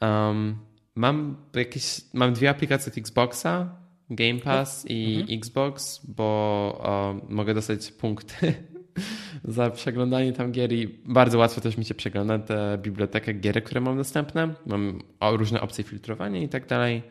Um, 0.00 0.58
mam 0.94 1.36
jakieś, 1.54 2.00
mam 2.12 2.32
dwie 2.32 2.50
aplikacje 2.50 2.92
od 2.92 2.98
Xboxa, 2.98 3.76
Game 4.10 4.40
Pass 4.40 4.84
i 4.88 5.16
mhm. 5.20 5.38
Xbox, 5.38 6.00
bo 6.06 7.10
um, 7.10 7.36
mogę 7.36 7.54
dostać 7.54 7.92
punkty 7.92 8.54
za 9.44 9.70
przeglądanie 9.70 10.32
tam 10.32 10.52
gier 10.52 10.72
i 10.72 10.88
bardzo 11.04 11.38
łatwo 11.38 11.60
też 11.60 11.76
mi 11.76 11.84
się 11.84 11.94
przegląda 11.94 12.38
tę 12.38 12.78
bibliotekę 12.82 13.34
gier, 13.34 13.64
które 13.64 13.80
mam 13.80 13.96
dostępne. 13.96 14.54
Mam 14.66 14.98
różne 15.20 15.60
opcje 15.60 15.84
filtrowania 15.84 16.42
i 16.42 16.48
tak 16.48 16.66
dalej. 16.66 17.02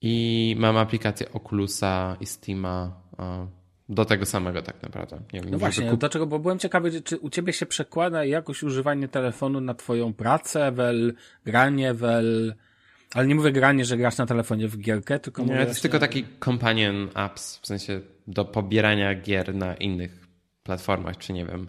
I 0.00 0.56
mam 0.58 0.76
aplikację 0.76 1.32
Oculusa 1.32 2.16
i 2.20 2.26
Steama 2.26 3.00
do 3.88 4.04
tego 4.04 4.26
samego 4.26 4.62
tak 4.62 4.82
naprawdę. 4.82 5.20
Nie 5.32 5.40
wiem, 5.40 5.50
no 5.50 5.58
właśnie, 5.58 5.90
kup... 5.90 6.00
dlaczego? 6.00 6.26
Bo 6.26 6.38
byłem 6.38 6.58
ciekawy, 6.58 7.02
czy 7.02 7.18
u 7.18 7.30
ciebie 7.30 7.52
się 7.52 7.66
przekłada 7.66 8.24
jakoś 8.24 8.62
używanie 8.62 9.08
telefonu 9.08 9.60
na 9.60 9.74
twoją 9.74 10.14
pracę, 10.14 10.72
wel, 10.72 11.14
granie, 11.44 11.94
wel... 11.94 12.54
Ale 13.14 13.26
nie 13.26 13.34
mówię 13.34 13.52
granie, 13.52 13.84
że 13.84 13.96
grasz 13.96 14.16
na 14.16 14.26
telefonie 14.26 14.68
w 14.68 14.78
gierkę, 14.78 15.18
tylko 15.18 15.42
Nie, 15.42 15.48
to 15.48 15.68
jest 15.68 15.82
tylko 15.82 15.98
taki 15.98 16.24
companion 16.44 17.08
apps, 17.14 17.58
w 17.58 17.66
sensie 17.66 18.00
do 18.26 18.44
pobierania 18.44 19.14
gier 19.14 19.54
na 19.54 19.74
innych 19.74 20.26
platformach, 20.62 21.16
czy 21.16 21.32
nie 21.32 21.46
wiem. 21.46 21.68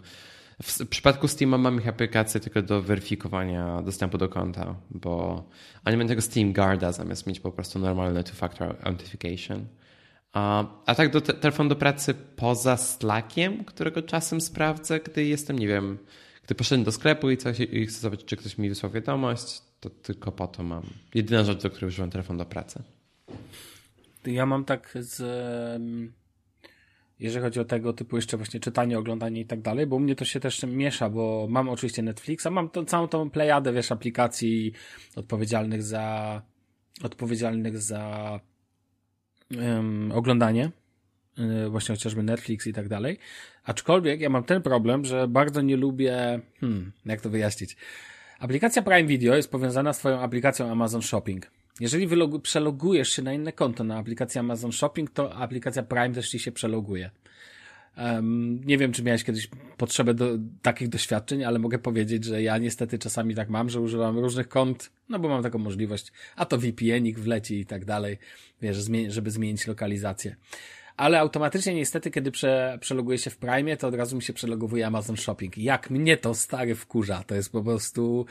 W 0.62 0.86
przypadku 0.86 1.28
Steama 1.28 1.58
mam 1.58 1.78
ich 1.78 1.88
aplikację 1.88 2.40
tylko 2.40 2.62
do 2.62 2.82
weryfikowania 2.82 3.82
dostępu 3.82 4.18
do 4.18 4.28
konta, 4.28 4.74
bo 4.90 5.44
oni 5.84 5.96
mają 5.96 6.08
tego 6.08 6.22
Steam 6.22 6.52
Guarda 6.52 6.92
zamiast 6.92 7.26
mieć 7.26 7.40
po 7.40 7.52
prostu 7.52 7.78
normalne 7.78 8.22
two-factor 8.22 8.74
authentication. 8.82 9.66
A, 10.32 10.66
a 10.86 10.94
tak 10.94 11.12
do 11.12 11.20
te, 11.20 11.32
telefon 11.32 11.68
do 11.68 11.76
pracy 11.76 12.14
poza 12.36 12.76
Slackiem, 12.76 13.64
którego 13.64 14.02
czasem 14.02 14.40
sprawdzę, 14.40 15.00
gdy 15.00 15.24
jestem, 15.24 15.58
nie 15.58 15.68
wiem, 15.68 15.98
gdy 16.44 16.54
poszedłem 16.54 16.84
do 16.84 16.92
sklepu 16.92 17.30
i, 17.30 17.36
coś, 17.36 17.60
i 17.60 17.86
chcę 17.86 18.00
zobaczyć, 18.00 18.26
czy 18.26 18.36
ktoś 18.36 18.58
mi 18.58 18.68
wysłał 18.68 18.92
wiadomość, 18.92 19.62
to 19.80 19.90
tylko 19.90 20.32
po 20.32 20.46
to 20.46 20.62
mam. 20.62 20.82
Jedyna 21.14 21.44
rzecz, 21.44 21.62
do 21.62 21.70
której 21.70 21.88
używam 21.88 22.10
telefon 22.10 22.36
do 22.36 22.44
pracy. 22.44 22.82
Ja 24.26 24.46
mam 24.46 24.64
tak 24.64 24.98
z... 25.00 25.22
Jeżeli 27.20 27.44
chodzi 27.44 27.60
o 27.60 27.64
tego 27.64 27.92
typu 27.92 28.16
jeszcze 28.16 28.36
właśnie 28.36 28.60
czytanie, 28.60 28.98
oglądanie 28.98 29.40
i 29.40 29.46
tak 29.46 29.60
dalej, 29.60 29.86
bo 29.86 29.96
u 29.96 30.00
mnie 30.00 30.14
to 30.14 30.24
się 30.24 30.40
też 30.40 30.62
miesza, 30.62 31.10
bo 31.10 31.46
mam 31.50 31.68
oczywiście 31.68 32.02
Netflixa, 32.02 32.46
mam 32.50 32.68
tą, 32.68 32.84
całą 32.84 33.08
tą 33.08 33.30
plejadę, 33.30 33.72
wiesz, 33.72 33.92
aplikacji 33.92 34.72
odpowiedzialnych 35.16 35.82
za 35.82 36.42
odpowiedzialnych 37.02 37.78
za 37.78 38.40
um, 39.56 40.12
oglądanie, 40.12 40.70
e, 41.38 41.68
właśnie 41.68 41.94
chociażby 41.94 42.22
Netflix 42.22 42.66
i 42.66 42.72
tak 42.72 42.88
dalej. 42.88 43.18
Aczkolwiek 43.64 44.20
ja 44.20 44.30
mam 44.30 44.44
ten 44.44 44.62
problem, 44.62 45.04
że 45.04 45.28
bardzo 45.28 45.60
nie 45.60 45.76
lubię, 45.76 46.40
hmm, 46.60 46.92
jak 47.06 47.20
to 47.20 47.30
wyjaśnić. 47.30 47.76
Aplikacja 48.38 48.82
Prime 48.82 49.04
Video 49.04 49.36
jest 49.36 49.50
powiązana 49.50 49.92
z 49.92 49.98
twoją 49.98 50.20
aplikacją 50.20 50.70
Amazon 50.70 51.02
Shopping. 51.02 51.50
Jeżeli 51.80 52.08
przelogujesz 52.42 53.10
się 53.10 53.22
na 53.22 53.32
inne 53.32 53.52
konto 53.52 53.84
na 53.84 53.98
aplikację 53.98 54.40
Amazon 54.40 54.72
Shopping, 54.72 55.10
to 55.10 55.34
aplikacja 55.34 55.82
Prime 55.82 56.14
też 56.14 56.30
ci 56.30 56.38
się 56.38 56.52
przeloguje. 56.52 57.10
Um, 57.98 58.60
nie 58.64 58.78
wiem, 58.78 58.92
czy 58.92 59.02
miałeś 59.02 59.24
kiedyś 59.24 59.48
potrzebę 59.76 60.14
do 60.14 60.38
takich 60.62 60.88
doświadczeń, 60.88 61.44
ale 61.44 61.58
mogę 61.58 61.78
powiedzieć, 61.78 62.24
że 62.24 62.42
ja 62.42 62.58
niestety 62.58 62.98
czasami 62.98 63.34
tak 63.34 63.48
mam, 63.48 63.70
że 63.70 63.80
używam 63.80 64.18
różnych 64.18 64.48
kont, 64.48 64.90
no 65.08 65.18
bo 65.18 65.28
mam 65.28 65.42
taką 65.42 65.58
możliwość, 65.58 66.12
a 66.36 66.46
to 66.46 66.58
VPN-ik 66.58 67.18
wleci 67.18 67.60
i 67.60 67.66
tak 67.66 67.84
dalej, 67.84 68.18
wiesz, 68.62 68.76
żeby 69.08 69.30
zmienić 69.30 69.66
lokalizację. 69.66 70.36
Ale 70.96 71.20
automatycznie 71.20 71.74
niestety, 71.74 72.10
kiedy 72.10 72.30
prze, 72.30 72.78
przeloguję 72.80 73.18
się 73.18 73.30
w 73.30 73.36
Prime, 73.36 73.76
to 73.76 73.88
od 73.88 73.94
razu 73.94 74.16
mi 74.16 74.22
się 74.22 74.32
przelogowuje 74.32 74.86
Amazon 74.86 75.16
Shopping. 75.16 75.58
Jak 75.58 75.90
mnie 75.90 76.16
to 76.16 76.34
stary 76.34 76.74
wkurza, 76.74 77.22
to 77.26 77.34
jest 77.34 77.52
po 77.52 77.62
prostu, 77.62 78.26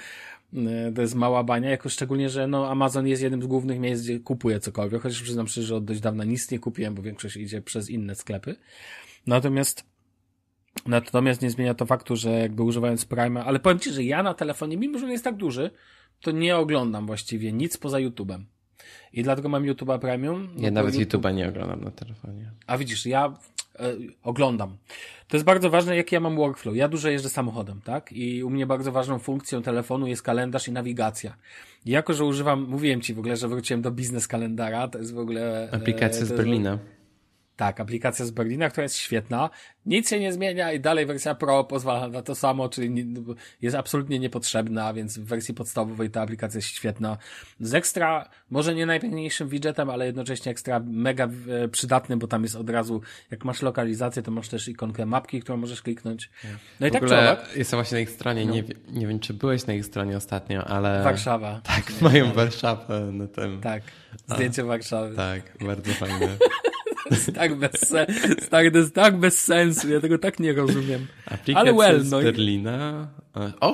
y, 0.53 0.57
to 0.95 1.01
jest 1.01 1.15
mała 1.15 1.43
bania, 1.43 1.69
jako 1.69 1.89
szczególnie, 1.89 2.29
że 2.29 2.47
no 2.47 2.71
Amazon 2.71 3.07
jest 3.07 3.21
jednym 3.21 3.41
z 3.41 3.45
głównych 3.45 3.79
miejsc, 3.79 4.03
gdzie 4.03 4.19
kupuję 4.19 4.59
cokolwiek, 4.59 5.01
chociaż 5.01 5.21
przyznam 5.21 5.47
szczerze, 5.47 5.67
że 5.67 5.75
od 5.75 5.85
dość 5.85 5.99
dawna 5.99 6.23
nic 6.23 6.51
nie 6.51 6.59
kupiłem, 6.59 6.95
bo 6.95 7.01
większość 7.01 7.37
idzie 7.37 7.61
przez 7.61 7.89
inne 7.89 8.15
sklepy. 8.15 8.55
Natomiast 9.27 9.85
Natomiast 10.85 11.41
nie 11.41 11.49
zmienia 11.49 11.73
to 11.73 11.85
faktu, 11.85 12.15
że 12.15 12.31
jakby 12.31 12.63
używając 12.63 13.05
Prime, 13.05 13.43
ale 13.43 13.59
powiem 13.59 13.79
Ci, 13.79 13.91
że 13.91 14.03
ja 14.03 14.23
na 14.23 14.33
telefonie, 14.33 14.77
mimo 14.77 14.99
że 14.99 15.05
on 15.05 15.11
jest 15.11 15.23
tak 15.23 15.35
duży, 15.35 15.71
to 16.21 16.31
nie 16.31 16.57
oglądam 16.57 17.05
właściwie 17.05 17.53
nic 17.53 17.77
poza 17.77 17.97
YouTube'em. 17.97 18.41
I 19.13 19.23
dlatego 19.23 19.49
mam 19.49 19.63
YouTube'a 19.63 19.99
Premium. 19.99 20.49
No 20.55 20.63
ja 20.63 20.71
nawet 20.71 20.95
YouTube... 20.95 21.23
YouTube'a 21.23 21.35
nie 21.35 21.49
oglądam 21.49 21.83
na 21.83 21.91
telefonie. 21.91 22.51
A 22.67 22.77
widzisz, 22.77 23.05
ja 23.05 23.33
e, 23.79 23.93
oglądam. 24.23 24.77
To 25.27 25.37
jest 25.37 25.45
bardzo 25.45 25.69
ważne, 25.69 25.95
jaki 25.95 26.15
ja 26.15 26.21
mam 26.21 26.35
workflow. 26.35 26.75
Ja 26.75 26.87
dużo 26.87 27.09
jeżdżę 27.09 27.29
samochodem, 27.29 27.81
tak? 27.81 28.11
I 28.11 28.43
u 28.43 28.49
mnie 28.49 28.65
bardzo 28.65 28.91
ważną 28.91 29.19
funkcją 29.19 29.61
telefonu 29.61 30.07
jest 30.07 30.21
kalendarz 30.21 30.67
i 30.67 30.71
nawigacja. 30.71 31.35
I 31.85 31.91
jako, 31.91 32.13
że 32.13 32.25
używam, 32.25 32.65
mówiłem 32.69 33.01
Ci 33.01 33.13
w 33.13 33.19
ogóle, 33.19 33.37
że 33.37 33.47
wróciłem 33.47 33.81
do 33.81 33.91
biznes 33.91 34.27
kalendara, 34.27 34.87
to 34.87 34.97
jest 34.97 35.13
w 35.13 35.19
ogóle... 35.19 35.69
Aplikacja 35.71 36.25
z 36.25 36.31
Berlina. 36.31 36.79
Tak, 37.57 37.79
aplikacja 37.79 38.25
z 38.25 38.31
Berlina, 38.31 38.69
która 38.69 38.83
jest 38.83 38.95
świetna. 38.95 39.49
Nic 39.85 40.09
się 40.09 40.19
nie 40.19 40.33
zmienia 40.33 40.71
i 40.71 40.79
dalej 40.79 41.05
wersja 41.05 41.35
Pro 41.35 41.63
pozwala 41.63 42.07
na 42.07 42.21
to 42.21 42.35
samo, 42.35 42.69
czyli 42.69 43.05
jest 43.61 43.75
absolutnie 43.75 44.19
niepotrzebna, 44.19 44.93
więc 44.93 45.19
w 45.19 45.23
wersji 45.23 45.53
podstawowej 45.53 46.09
ta 46.09 46.21
aplikacja 46.21 46.57
jest 46.57 46.67
świetna. 46.67 47.17
Z 47.59 47.73
ekstra, 47.73 48.29
może 48.49 48.75
nie 48.75 48.85
najpiękniejszym 48.85 49.49
widgetem, 49.49 49.89
ale 49.89 50.05
jednocześnie 50.05 50.51
ekstra 50.51 50.81
mega 50.85 51.27
e, 51.63 51.67
przydatny, 51.67 52.17
bo 52.17 52.27
tam 52.27 52.43
jest 52.43 52.55
od 52.55 52.69
razu, 52.69 53.01
jak 53.31 53.45
masz 53.45 53.61
lokalizację, 53.61 54.23
to 54.23 54.31
masz 54.31 54.49
też 54.49 54.67
ikonkę 54.67 55.05
mapki, 55.05 55.41
którą 55.41 55.57
możesz 55.57 55.81
kliknąć. 55.81 56.29
No 56.79 56.87
i 56.87 56.89
w 56.89 56.93
tak 56.93 57.03
ogóle 57.03 57.37
jestem 57.55 57.77
właśnie 57.77 57.95
na 57.95 58.01
ich 58.01 58.09
stronie, 58.09 58.45
no. 58.45 58.53
nie, 58.53 58.63
nie 58.89 59.07
wiem, 59.07 59.19
czy 59.19 59.33
byłeś 59.33 59.65
na 59.65 59.73
ich 59.73 59.85
stronie 59.85 60.17
ostatnio, 60.17 60.63
ale... 60.63 61.03
Warszawa. 61.03 61.61
Tak, 61.63 62.01
mają 62.01 62.33
Warszawę 62.33 62.99
na 63.11 63.27
tym. 63.27 63.61
Tak, 63.61 63.83
zdjęcie 64.27 64.61
A, 64.61 64.65
Warszawy. 64.65 65.15
Tak, 65.15 65.41
bardzo 65.65 65.93
fajne. 65.93 66.37
Jest 67.11 67.35
tak 67.35 67.55
bez, 67.55 67.71
sensu. 67.71 68.49
tak, 68.49 68.75
jest 68.75 68.93
tak 68.93 69.17
bez 69.17 69.43
sensu. 69.43 69.89
Ja 69.89 69.99
tego 69.99 70.17
tak 70.17 70.39
nie 70.39 70.53
rozumiem. 70.53 71.07
Aplikacja 71.25 71.59
Ale 71.59 71.73
well, 71.73 72.03
no 72.09 72.21
Berlina. 72.21 73.07
O, 73.59 73.73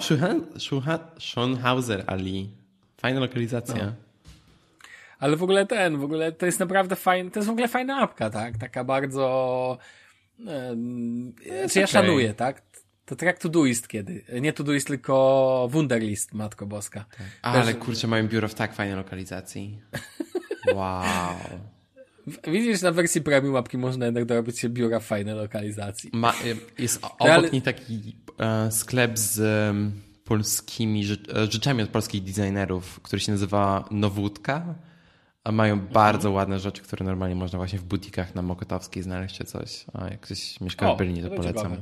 Schonhauser 1.19 2.03
Ali. 2.07 2.49
Fajna 2.97 3.19
lokalizacja. 3.19 3.86
No. 3.86 3.93
Ale 5.19 5.38
w 5.38 5.43
ogóle 5.43 5.65
ten, 5.65 5.97
w 5.97 6.03
ogóle 6.03 6.32
to 6.32 6.45
jest 6.45 6.59
naprawdę 6.59 6.95
fajny, 6.95 7.32
to 7.32 7.39
jest 7.39 7.47
w 7.47 7.51
ogóle 7.51 7.67
fajna 7.67 7.97
apka, 7.97 8.30
tak? 8.30 8.57
Taka 8.57 8.84
bardzo... 8.84 9.78
Yy, 10.39 10.45
czy 11.69 11.80
ja 11.80 11.86
okay. 11.86 11.88
szanuję, 11.88 12.34
tak? 12.34 12.61
To 13.05 13.15
tak 13.15 13.28
jak 13.28 13.39
Todoist 13.39 13.88
kiedy. 13.88 14.24
Nie 14.41 14.53
Todoist, 14.53 14.88
tylko 14.88 15.67
Wunderlist, 15.71 16.34
Matko 16.34 16.65
Boska. 16.65 17.05
Tak. 17.17 17.28
Ale 17.41 17.74
Też... 17.74 17.84
kurczę, 17.84 18.07
mają 18.07 18.28
biuro 18.28 18.47
w 18.47 18.53
tak 18.55 18.74
fajnej 18.74 18.97
lokalizacji. 18.97 19.80
Wow. 20.74 21.03
Widzisz, 22.47 22.82
na 22.82 22.91
wersji 22.91 23.21
premium 23.21 23.53
mapki 23.53 23.78
można 23.78 24.05
jednak 24.05 24.26
dorobić 24.26 24.59
się 24.59 24.69
biura 24.69 24.99
w 24.99 25.05
fajnej 25.05 25.36
lokalizacji. 25.36 26.09
Ma, 26.13 26.34
jest 26.80 27.03
obok 27.03 27.30
ale... 27.30 27.49
niej 27.49 27.61
taki 27.61 28.15
e, 28.39 28.71
sklep 28.71 29.19
z 29.19 29.39
e, 29.39 29.74
polskimi 30.26 31.03
rzeczami 31.49 31.84
od 31.84 31.89
polskich 31.89 32.24
designerów, 32.24 32.99
który 33.01 33.19
się 33.19 33.32
nazywa 33.32 33.86
Nowódka. 33.91 34.76
A 35.43 35.51
mają 35.51 35.74
mhm. 35.74 35.93
bardzo 35.93 36.32
ładne 36.32 36.59
rzeczy, 36.59 36.82
które 36.82 37.05
normalnie 37.05 37.36
można 37.36 37.57
właśnie 37.57 37.80
w 37.80 37.84
butikach 37.84 38.36
na 38.36 38.41
Mokotowskiej 38.41 39.03
znaleźć 39.03 39.38
czy 39.38 39.43
coś. 39.43 39.86
A 39.93 40.09
jak 40.09 40.19
ktoś 40.19 40.61
mieszka 40.61 40.91
o, 40.91 40.95
w 40.95 40.97
Berlinie, 40.97 41.21
to, 41.21 41.30
to 41.30 41.36
polecam. 41.36 41.63
Ciekawe. 41.63 41.82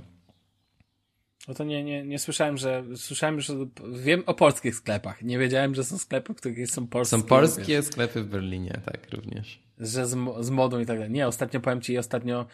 No 1.47 1.53
to 1.53 1.63
nie, 1.63 1.83
nie, 1.83 2.03
nie 2.03 2.19
słyszałem, 2.19 2.57
że 2.57 2.83
słyszałem, 2.95 3.41
że 3.41 3.53
wiem 3.93 4.23
o 4.25 4.33
polskich 4.33 4.75
sklepach. 4.75 5.21
Nie 5.21 5.37
wiedziałem, 5.37 5.75
że 5.75 5.83
są 5.83 5.97
sklepy, 5.97 6.33
w 6.33 6.37
których 6.37 6.71
są 6.71 6.87
polskie. 6.87 7.17
Są 7.17 7.23
polskie 7.23 7.83
sklepy 7.83 8.23
w 8.23 8.27
Berlinie, 8.27 8.81
tak 8.85 9.11
również. 9.11 9.63
Że 9.81 10.05
z, 10.05 10.17
z 10.39 10.49
modą 10.49 10.79
i 10.79 10.85
tak 10.85 10.97
dalej. 10.97 11.11
Nie, 11.11 11.27
ostatnio 11.27 11.59
powiem 11.59 11.81
ci, 11.81 11.97
ostatnio 11.97 12.45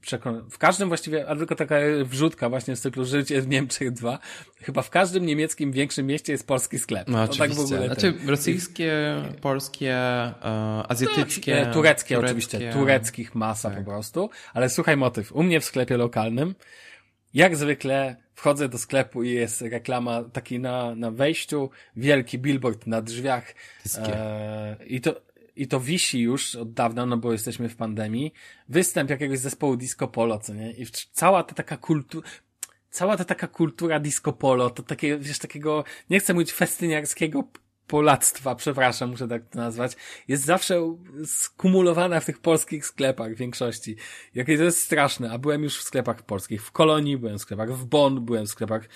przekon... 0.00 0.50
w 0.50 0.58
każdym 0.58 0.88
właściwie, 0.88 1.28
a 1.28 1.36
tylko 1.36 1.54
taka 1.54 1.76
wrzutka 2.04 2.48
właśnie 2.48 2.76
z 2.76 2.80
cyklu 2.80 3.04
Życie 3.04 3.42
w 3.42 3.48
Niemczech 3.48 3.90
2, 3.90 4.18
chyba 4.60 4.82
w 4.82 4.90
każdym 4.90 5.26
niemieckim 5.26 5.72
większym 5.72 6.06
mieście 6.06 6.32
jest 6.32 6.46
polski 6.46 6.78
sklep. 6.78 7.08
No 7.08 7.26
to 7.26 7.32
oczywiście. 7.32 7.48
Tak 7.48 7.56
w 7.56 7.72
ogóle 7.72 7.86
znaczy 7.86 8.12
ten... 8.12 8.28
rosyjskie, 8.28 8.92
polskie, 9.40 9.94
e, 9.94 10.34
azjatyckie. 10.88 11.64
No, 11.66 11.72
tureckie, 11.72 12.14
tureckie, 12.14 12.18
oczywiście, 12.18 12.72
tureckich 12.72 13.34
masa 13.34 13.70
tak. 13.70 13.78
po 13.78 13.84
prostu. 13.84 14.30
Ale 14.54 14.68
słuchaj 14.68 14.96
motyw, 14.96 15.32
u 15.32 15.42
mnie 15.42 15.60
w 15.60 15.64
sklepie 15.64 15.96
lokalnym 15.96 16.54
jak 17.34 17.56
zwykle 17.56 18.16
wchodzę 18.34 18.68
do 18.68 18.78
sklepu 18.78 19.22
i 19.22 19.30
jest 19.30 19.62
reklama 19.62 20.24
taki 20.32 20.58
na, 20.58 20.94
na 20.94 21.10
wejściu, 21.10 21.70
wielki 21.96 22.38
billboard 22.38 22.86
na 22.86 23.02
drzwiach. 23.02 23.54
E, 23.98 24.76
I 24.86 25.00
to, 25.00 25.20
i 25.58 25.66
to 25.66 25.80
wisi 25.80 26.20
już 26.20 26.54
od 26.56 26.72
dawna, 26.72 27.06
no 27.06 27.16
bo 27.16 27.32
jesteśmy 27.32 27.68
w 27.68 27.76
pandemii, 27.76 28.32
występ 28.68 29.10
jakiegoś 29.10 29.38
zespołu 29.38 29.76
disco 29.76 30.08
polo, 30.08 30.38
co 30.38 30.54
nie? 30.54 30.72
I 30.72 30.86
cała 31.12 31.42
ta 31.42 31.54
taka 31.54 31.76
kultura, 31.76 32.28
cała 32.90 33.16
ta 33.16 33.24
taka 33.24 33.48
kultura 33.48 34.00
disco 34.00 34.32
polo, 34.32 34.70
to 34.70 34.82
takie, 34.82 35.18
wiesz, 35.18 35.38
takiego, 35.38 35.84
nie 36.10 36.20
chcę 36.20 36.34
mówić 36.34 36.52
festyniarskiego 36.52 37.44
polactwa, 37.88 38.54
przepraszam, 38.54 39.10
muszę 39.10 39.28
tak 39.28 39.48
to 39.48 39.58
nazwać, 39.58 39.96
jest 40.28 40.44
zawsze 40.44 40.96
skumulowana 41.24 42.20
w 42.20 42.24
tych 42.24 42.38
polskich 42.38 42.86
sklepach 42.86 43.34
w 43.34 43.36
większości. 43.36 43.96
Jakie 44.34 44.58
to 44.58 44.64
jest 44.64 44.82
straszne, 44.82 45.30
a 45.30 45.38
byłem 45.38 45.62
już 45.62 45.78
w 45.78 45.82
sklepach 45.82 46.22
polskich, 46.22 46.62
w 46.62 46.72
Kolonii, 46.72 47.18
byłem 47.18 47.38
w 47.38 47.40
sklepach 47.40 47.72
w 47.72 47.84
Bonn, 47.84 48.24
byłem 48.24 48.46
w 48.46 48.50
sklepach 48.50 48.82
e, 48.82 48.88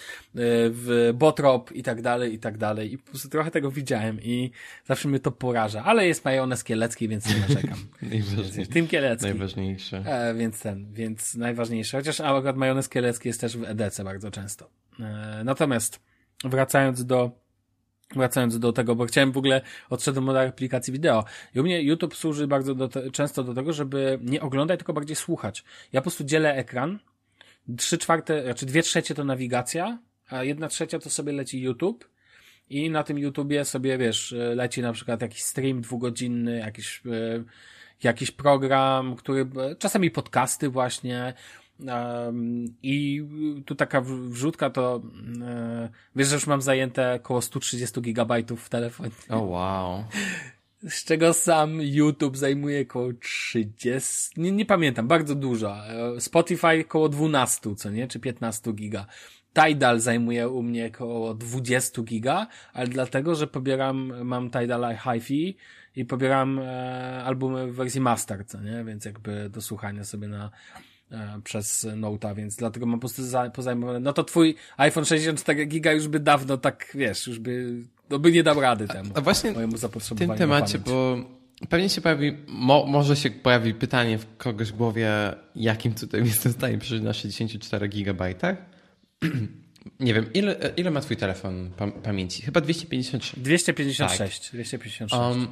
w 0.70 1.12
Botrop 1.14 1.72
i 1.72 1.82
tak 1.82 2.02
dalej, 2.02 2.34
i 2.34 2.38
tak 2.38 2.58
dalej. 2.58 2.92
I 2.92 2.98
po 2.98 3.10
prostu 3.10 3.28
trochę 3.28 3.50
tego 3.50 3.70
widziałem 3.70 4.20
i 4.22 4.50
zawsze 4.86 5.08
mnie 5.08 5.20
to 5.20 5.30
poraża. 5.30 5.84
Ale 5.84 6.06
jest 6.06 6.24
majonez 6.24 6.64
kielecki, 6.64 7.08
więc 7.08 7.34
nie 7.34 7.40
narzekam. 7.40 7.78
Najważniejsze. 8.02 8.72
Tym 8.72 8.88
kielecki. 8.88 9.26
Najważniejsze. 9.26 10.02
E, 10.06 10.34
więc 10.34 10.60
ten, 10.60 10.92
więc 10.92 11.34
najważniejsze. 11.34 11.96
Chociaż 11.96 12.20
akurat 12.20 12.56
majonez 12.56 12.88
kielecki 12.88 13.28
jest 13.28 13.40
też 13.40 13.56
w 13.56 13.64
EDC 13.64 14.04
bardzo 14.04 14.30
często. 14.30 14.70
E, 15.00 15.42
natomiast 15.44 16.00
wracając 16.44 17.04
do 17.04 17.41
Wracając 18.16 18.58
do 18.58 18.72
tego, 18.72 18.94
bo 18.94 19.04
chciałem 19.04 19.32
w 19.32 19.36
ogóle 19.36 19.60
odszedłem 19.90 20.28
od 20.28 20.36
aplikacji 20.36 20.92
wideo. 20.92 21.24
I 21.54 21.60
u 21.60 21.62
mnie 21.62 21.82
YouTube 21.82 22.16
służy 22.16 22.46
bardzo 22.46 22.74
do 22.74 22.88
te, 22.88 23.10
często 23.10 23.44
do 23.44 23.54
tego, 23.54 23.72
żeby 23.72 24.18
nie 24.22 24.40
oglądać, 24.40 24.78
tylko 24.78 24.92
bardziej 24.92 25.16
słuchać. 25.16 25.64
Ja 25.92 26.00
po 26.00 26.02
prostu 26.02 26.24
dzielę 26.24 26.54
ekran. 26.54 26.98
Trzy 27.76 27.98
czwarte, 27.98 28.42
znaczy 28.44 28.66
dwie 28.66 28.82
trzecie 28.82 29.14
to 29.14 29.24
nawigacja, 29.24 29.98
a 30.28 30.44
jedna 30.44 30.68
trzecia 30.68 30.98
to 30.98 31.10
sobie 31.10 31.32
leci 31.32 31.60
YouTube. 31.60 32.08
I 32.70 32.90
na 32.90 33.02
tym 33.02 33.18
YouTubie 33.18 33.64
sobie, 33.64 33.98
wiesz, 33.98 34.34
leci 34.54 34.82
na 34.82 34.92
przykład 34.92 35.22
jakiś 35.22 35.42
stream 35.42 35.80
dwugodzinny, 35.80 36.58
jakiś, 36.58 37.02
e, 37.06 37.44
jakiś 38.02 38.30
program, 38.30 39.16
który, 39.16 39.46
czasami 39.78 40.10
podcasty 40.10 40.68
właśnie, 40.68 41.34
i 42.82 43.24
tu 43.66 43.74
taka 43.74 44.00
wrzutka 44.00 44.70
to 44.70 45.02
e, 45.42 45.88
wiesz, 46.16 46.28
że 46.28 46.34
już 46.34 46.46
mam 46.46 46.62
zajęte 46.62 47.14
około 47.14 47.42
130 47.42 48.00
gigabajtów 48.00 48.64
w 48.64 48.68
telefonie. 48.68 49.10
O 49.28 49.34
oh, 49.34 49.42
wow. 49.42 50.04
Z 50.88 51.04
czego 51.04 51.32
sam 51.32 51.82
YouTube 51.82 52.36
zajmuje 52.36 52.82
około 52.82 53.12
30, 53.12 54.40
nie, 54.40 54.52
nie 54.52 54.66
pamiętam, 54.66 55.08
bardzo 55.08 55.34
dużo. 55.34 55.88
E, 55.88 56.20
Spotify 56.20 56.84
około 56.86 57.08
12, 57.08 57.74
co 57.76 57.90
nie? 57.90 58.08
Czy 58.08 58.20
15 58.20 58.72
giga. 58.72 59.06
Tidal 59.54 60.00
zajmuje 60.00 60.48
u 60.48 60.62
mnie 60.62 60.90
około 60.94 61.34
20 61.34 62.02
giga, 62.02 62.46
ale 62.72 62.88
dlatego, 62.88 63.34
że 63.34 63.46
pobieram, 63.46 64.24
mam 64.24 64.50
Tidal 64.50 64.96
HiFi 64.96 65.56
i 65.96 66.04
pobieram 66.04 66.58
e, 66.58 67.24
albumy 67.24 67.72
w 67.72 67.74
wersji 67.74 68.00
master, 68.00 68.46
co 68.46 68.60
nie? 68.60 68.84
Więc 68.84 69.04
jakby 69.04 69.50
do 69.50 69.60
słuchania 69.60 70.04
sobie 70.04 70.28
na 70.28 70.50
przez 71.44 71.84
Note'a, 71.84 72.34
więc 72.34 72.56
dlatego 72.56 72.86
mam 72.86 72.98
po 72.98 73.00
prostu 73.00 73.24
za, 73.24 73.50
pozajmowane. 73.50 74.00
No 74.00 74.12
to 74.12 74.24
twój 74.24 74.54
iPhone 74.76 75.04
64 75.04 75.66
giga 75.66 75.92
już 75.92 76.08
by 76.08 76.20
dawno 76.20 76.56
tak, 76.56 76.92
wiesz, 76.94 77.26
już 77.26 77.38
by, 77.38 77.82
no 78.10 78.18
by 78.18 78.32
nie 78.32 78.42
dał 78.42 78.60
rady 78.60 78.88
temu. 78.88 79.10
A, 79.14 79.18
a 79.18 79.20
właśnie 79.20 79.52
mojemu 79.52 79.76
w 79.78 80.14
tym 80.18 80.34
temacie, 80.34 80.78
bo 80.78 81.16
pewnie 81.68 81.88
się 81.88 82.00
pojawi, 82.00 82.36
mo, 82.46 82.86
może 82.86 83.16
się 83.16 83.30
pojawi 83.30 83.74
pytanie 83.74 84.18
w 84.18 84.36
kogoś 84.36 84.72
w 84.72 84.76
głowie, 84.76 85.10
jakim 85.56 85.94
cudem 85.94 86.24
jestem 86.24 86.52
w 86.52 86.56
stanie 86.56 86.78
przeżyć 86.78 87.04
na 87.04 87.12
64 87.12 87.88
gigabajtach. 87.88 88.56
Nie 90.00 90.14
wiem, 90.14 90.32
ile, 90.34 90.56
ile 90.76 90.90
ma 90.90 91.00
twój 91.00 91.16
telefon 91.16 91.70
pamięci? 92.02 92.42
Chyba 92.42 92.60
256. 92.60 93.38
256. 93.38 94.18
Tak. 94.18 94.52
256. 94.52 95.14
Um, 95.14 95.46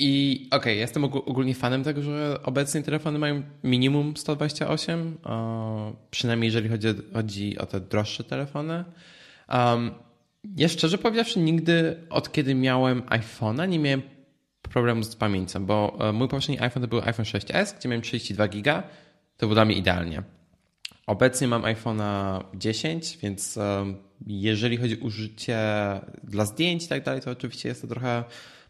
i 0.00 0.46
okej, 0.46 0.58
okay, 0.58 0.74
jestem 0.74 1.04
ogólnie 1.04 1.54
fanem 1.54 1.84
tego, 1.84 2.02
że 2.02 2.40
obecnie 2.42 2.82
telefony 2.82 3.18
mają 3.18 3.42
minimum 3.64 4.16
128, 4.16 5.18
o, 5.24 5.92
przynajmniej 6.10 6.48
jeżeli 6.48 6.68
chodzi, 6.68 6.88
chodzi 7.14 7.58
o 7.58 7.66
te 7.66 7.80
droższe 7.80 8.24
telefony. 8.24 8.84
Um, 9.48 9.90
ja 10.56 10.68
szczerze 10.68 10.98
powiedziawszy, 10.98 11.40
nigdy 11.40 11.96
od 12.10 12.32
kiedy 12.32 12.54
miałem 12.54 13.02
iPhone'a 13.02 13.68
nie 13.68 13.78
miałem 13.78 14.02
problemu 14.62 15.02
z 15.02 15.16
pamięcią, 15.16 15.66
bo 15.66 15.96
e, 16.00 16.12
mój 16.12 16.28
poprzedni 16.28 16.60
iPhone 16.60 16.82
to 16.82 16.88
był 16.88 16.98
iPhone 16.98 17.26
6s, 17.26 17.78
gdzie 17.78 17.88
miałem 17.88 18.02
32 18.02 18.48
giga, 18.48 18.82
to 19.36 19.46
było 19.46 19.54
dla 19.54 19.64
mnie 19.64 19.74
idealnie. 19.74 20.22
Obecnie 21.06 21.48
mam 21.48 21.62
iPhone'a 21.62 22.42
10, 22.54 23.18
więc 23.22 23.56
um, 23.56 23.96
jeżeli 24.26 24.76
chodzi 24.76 25.00
o 25.00 25.04
użycie 25.04 25.58
dla 26.24 26.44
zdjęć 26.44 26.84
i 26.84 26.88
tak 26.88 27.04
dalej, 27.04 27.20
to 27.20 27.30
oczywiście 27.30 27.68
jest 27.68 27.82
to 27.82 27.88
trochę 27.88 28.24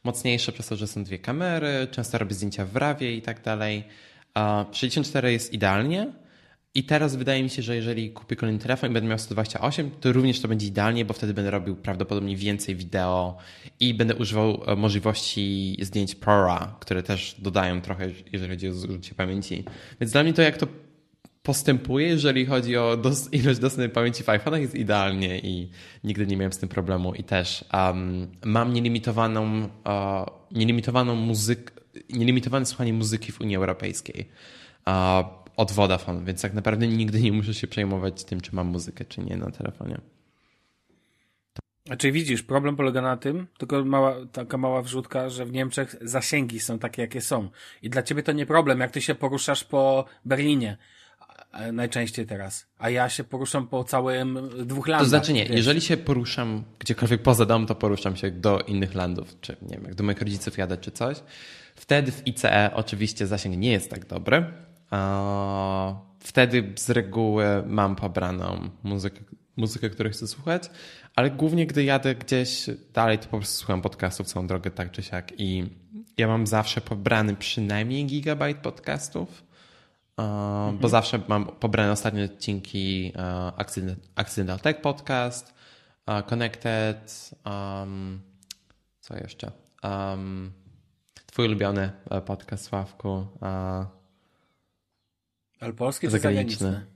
mocniejsze 0.05 0.53
przez 0.53 0.66
to, 0.66 0.76
że 0.76 0.86
są 0.86 1.05
dwie 1.05 1.18
kamery, 1.18 1.88
często 1.90 2.18
robię 2.18 2.34
zdjęcia 2.34 2.66
w 2.66 2.76
rawie 2.76 3.16
i 3.16 3.22
tak 3.22 3.42
dalej. 3.42 3.84
64 4.72 5.32
jest 5.32 5.53
idealnie. 5.53 6.12
I 6.74 6.84
teraz 6.84 7.16
wydaje 7.16 7.42
mi 7.42 7.51
się, 7.51 7.62
że 7.62 7.76
jeżeli 7.76 8.11
kupię 8.11 8.36
kolejny 8.36 8.61
telefon 8.61 8.90
i 8.90 8.92
będę 8.92 9.09
miał 9.09 9.18
128, 9.18 9.90
to 9.90 10.12
również 10.12 10.40
to 10.40 10.48
będzie 10.48 10.66
idealnie, 10.66 11.05
bo 11.05 11.14
wtedy 11.14 11.34
będę 11.34 11.51
robił 11.51 11.76
prawdopodobnie 11.76 12.36
więcej 12.36 12.76
wideo 12.76 13.36
i 13.80 13.94
będę 13.94 14.16
używał 14.16 14.62
e, 14.66 14.76
możliwości 14.76 15.76
zdjęć 15.82 16.14
ProRA, 16.14 16.76
które 16.80 17.03
też 17.03 17.36
dodają 17.38 17.80
trochę, 17.80 18.09
jeżeli 18.32 18.51
chodzi 18.51 18.68
o 18.68 18.72
zużycie 18.72 19.14
pamięci. 19.14 19.64
Więc 20.01 20.12
dla 20.12 20.22
mnie 20.22 20.32
to, 20.32 20.42
jak 20.42 20.57
to 20.57 20.66
postępuje, 21.43 22.07
jeżeli 22.07 22.47
chodzi 22.47 22.76
o 22.76 22.97
dos 22.97 23.32
ilość 23.32 23.61
dostępnej 23.61 23.88
pamięci 23.88 24.22
w 24.22 24.26
iPhone'ach 24.26 24.61
jest 24.61 24.74
idealnie 24.74 25.38
i 25.38 25.70
nigdy 26.05 26.26
nie 26.26 26.36
miałem 26.36 26.53
z 26.53 26.59
tym 26.59 26.68
problemu 26.68 27.14
i 27.14 27.24
też 27.24 27.64
um, 27.72 28.26
mam 28.45 28.72
nielimitowaną, 28.72 29.64
uh, 29.64 30.51
nielimitowaną 30.51 31.14
muzykę, 31.14 31.74
nielimitowane 32.11 32.66
słuchanie 32.66 32.93
muzyki 32.93 33.32
w 33.32 33.41
Unii 33.41 33.57
Europejskiej. 33.57 34.28
od 35.57 35.72
Vodafone, 35.72 36.24
więc 36.24 36.43
tak 36.43 36.55
naprawdę 36.55 36.88
nigdy 36.88 37.20
nie 37.20 37.32
muszę 37.32 37.55
się 37.55 37.66
przejmować 37.66 38.24
tym, 38.24 38.41
czy 38.41 38.55
mam 38.55 38.66
muzykę, 38.66 39.05
czy 39.05 39.20
nie 39.20 39.36
na 39.36 39.51
telefonie. 39.51 40.01
Znaczy 41.86 42.12
widzisz, 42.12 42.43
problem 42.43 42.76
polega 42.76 43.03
na 43.03 43.16
tym, 43.16 43.47
tylko 43.59 43.84
mała, 43.84 44.16
taka 44.32 44.59
mała 44.59 44.82
wrzutka, 44.82 45.28
że 45.28 45.47
w 45.47 45.53
Niemczech 45.53 45.97
zasięgi 46.01 46.61
są 46.61 46.78
takie, 46.78 47.03
jakie 47.03 47.20
są. 47.20 47.49
I 47.82 47.91
dla 47.91 48.03
ciebie 48.03 48.22
to 48.22 48.32
nie 48.32 48.47
problem, 48.47 48.80
jak 48.80 48.91
ty 48.91 49.01
się 49.01 49.14
poruszasz 49.14 49.64
po 49.64 50.05
Berlinie 50.24 50.76
najczęściej 51.72 52.26
teraz. 52.26 52.66
A 52.78 52.90
ja 52.90 53.09
się 53.09 53.24
poruszam 53.24 53.68
po 53.68 53.84
całym 53.84 54.38
dwóch 54.66 54.88
landach. 54.88 55.05
To 55.05 55.09
znaczy 55.09 55.32
nie, 55.32 55.44
wiesz. 55.44 55.57
jeżeli 55.57 55.80
się 55.80 55.96
poruszam 55.96 56.64
gdziekolwiek 56.78 57.22
poza 57.22 57.46
dom, 57.46 57.66
to 57.66 57.74
poruszam 57.74 58.16
się 58.16 58.30
do 58.30 58.61
innych 58.61 58.94
landów, 58.94 59.40
czy 59.40 59.57
nie 59.62 59.76
wiem, 59.76 59.84
jak 59.84 59.94
do 59.94 60.05
moich 60.05 60.20
rodziców 60.20 60.59
jadę, 60.59 60.76
czy 60.76 60.90
coś. 60.90 61.16
Wtedy 61.74 62.12
w 62.12 62.26
ICE 62.26 62.70
oczywiście 62.74 63.26
zasięg 63.26 63.57
nie 63.57 63.72
jest 63.72 63.90
tak 63.90 64.07
dobry. 64.07 64.44
Wtedy 66.18 66.72
z 66.76 66.90
reguły 66.90 67.44
mam 67.66 67.96
pobraną 67.96 68.70
muzykę, 68.82 69.20
muzykę, 69.57 69.90
której 69.90 70.12
chcę 70.12 70.26
słuchać, 70.26 70.70
ale 71.16 71.30
głównie 71.30 71.66
gdy 71.66 71.84
jadę 71.84 72.14
gdzieś 72.14 72.66
dalej, 72.94 73.18
to 73.18 73.24
po 73.24 73.36
prostu 73.36 73.59
słucham 73.59 73.82
podcastów 73.82 74.26
całą 74.26 74.46
drogę, 74.46 74.70
tak 74.70 74.90
czy 74.90 75.03
siak. 75.03 75.32
I 75.38 75.64
ja 76.18 76.28
mam 76.28 76.46
zawsze 76.46 76.80
pobrany 76.80 77.36
przynajmniej 77.36 78.07
gigabajt 78.07 78.59
podcastów, 78.59 79.44
mhm. 80.20 80.78
bo 80.78 80.88
zawsze 80.88 81.20
mam 81.28 81.46
pobrane 81.46 81.92
ostatnie 81.92 82.24
odcinki 82.24 83.12
Accident, 83.56 83.98
Accidental 84.14 84.60
Tech 84.60 84.80
Podcast, 84.80 85.54
Connected, 86.26 87.30
um, 87.44 88.20
co 89.00 89.16
jeszcze? 89.16 89.52
Um, 89.82 90.52
twój 91.26 91.46
ulubiony 91.46 91.90
e, 92.10 92.20
podcast, 92.20 92.64
Sławku. 92.64 93.26
Ale 95.60 95.72
polski 95.76 96.06
czy 96.06 96.10
zagraniczny? 96.10 96.86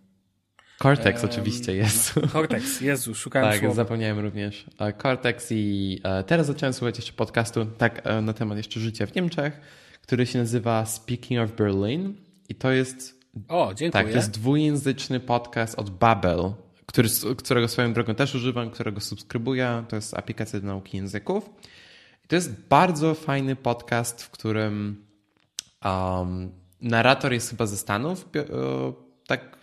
Cortex 0.83 1.23
um, 1.23 1.31
oczywiście 1.31 1.75
jest. 1.75 2.15
Cortex, 2.33 2.81
Jezu, 2.81 3.15
szukałem 3.15 3.51
Tak, 3.51 3.61
słowa. 3.61 3.75
zapomniałem 3.75 4.19
również. 4.19 4.67
E, 4.79 4.93
Cortex 4.93 5.49
i 5.51 6.01
e, 6.05 6.25
teraz 6.25 6.47
zacząłem 6.47 6.73
słuchać 6.73 6.97
jeszcze 6.99 7.13
podcastu 7.13 7.67
tak 7.67 8.03
na 8.23 8.33
temat 8.33 8.57
jeszcze 8.57 8.81
życia 8.81 9.07
w 9.07 9.15
Niemczech, 9.15 9.61
który 10.03 10.27
się 10.27 10.39
nazywa 10.39 10.87
Speaking 10.87 11.41
of 11.41 11.57
Berlin 11.57 12.15
i 12.49 12.55
to 12.55 12.71
jest 12.71 13.14
o, 13.49 13.75
dziękuję. 13.75 14.05
Tak, 14.05 14.13
to 14.13 14.19
jest 14.19 14.31
dwujęzyczny 14.31 15.21
podcast 15.21 15.79
od 15.79 15.91
Babel, 15.91 16.53
który, 16.87 17.09
którego 17.39 17.69
swoją 17.69 17.93
drogą 17.93 18.15
też 18.15 18.35
używam, 18.35 18.71
którego 18.71 19.01
subskrybuję. 19.01 19.85
To 19.89 19.97
jest 19.97 20.15
aplikacja 20.15 20.61
do 20.61 20.67
nauki 20.67 20.97
języków. 20.97 21.51
I 22.25 22.29
to 22.29 22.37
jest 22.37 22.69
bardzo 22.69 23.15
fajny 23.15 23.57
podcast, 23.57 24.23
w 24.23 24.31
którym 24.31 25.07
um, 25.85 26.53
narrator 26.81 27.33
jest 27.33 27.51
chyba 27.51 27.67
ze 27.67 27.77
Stanów, 27.77 28.29
tak 29.27 29.59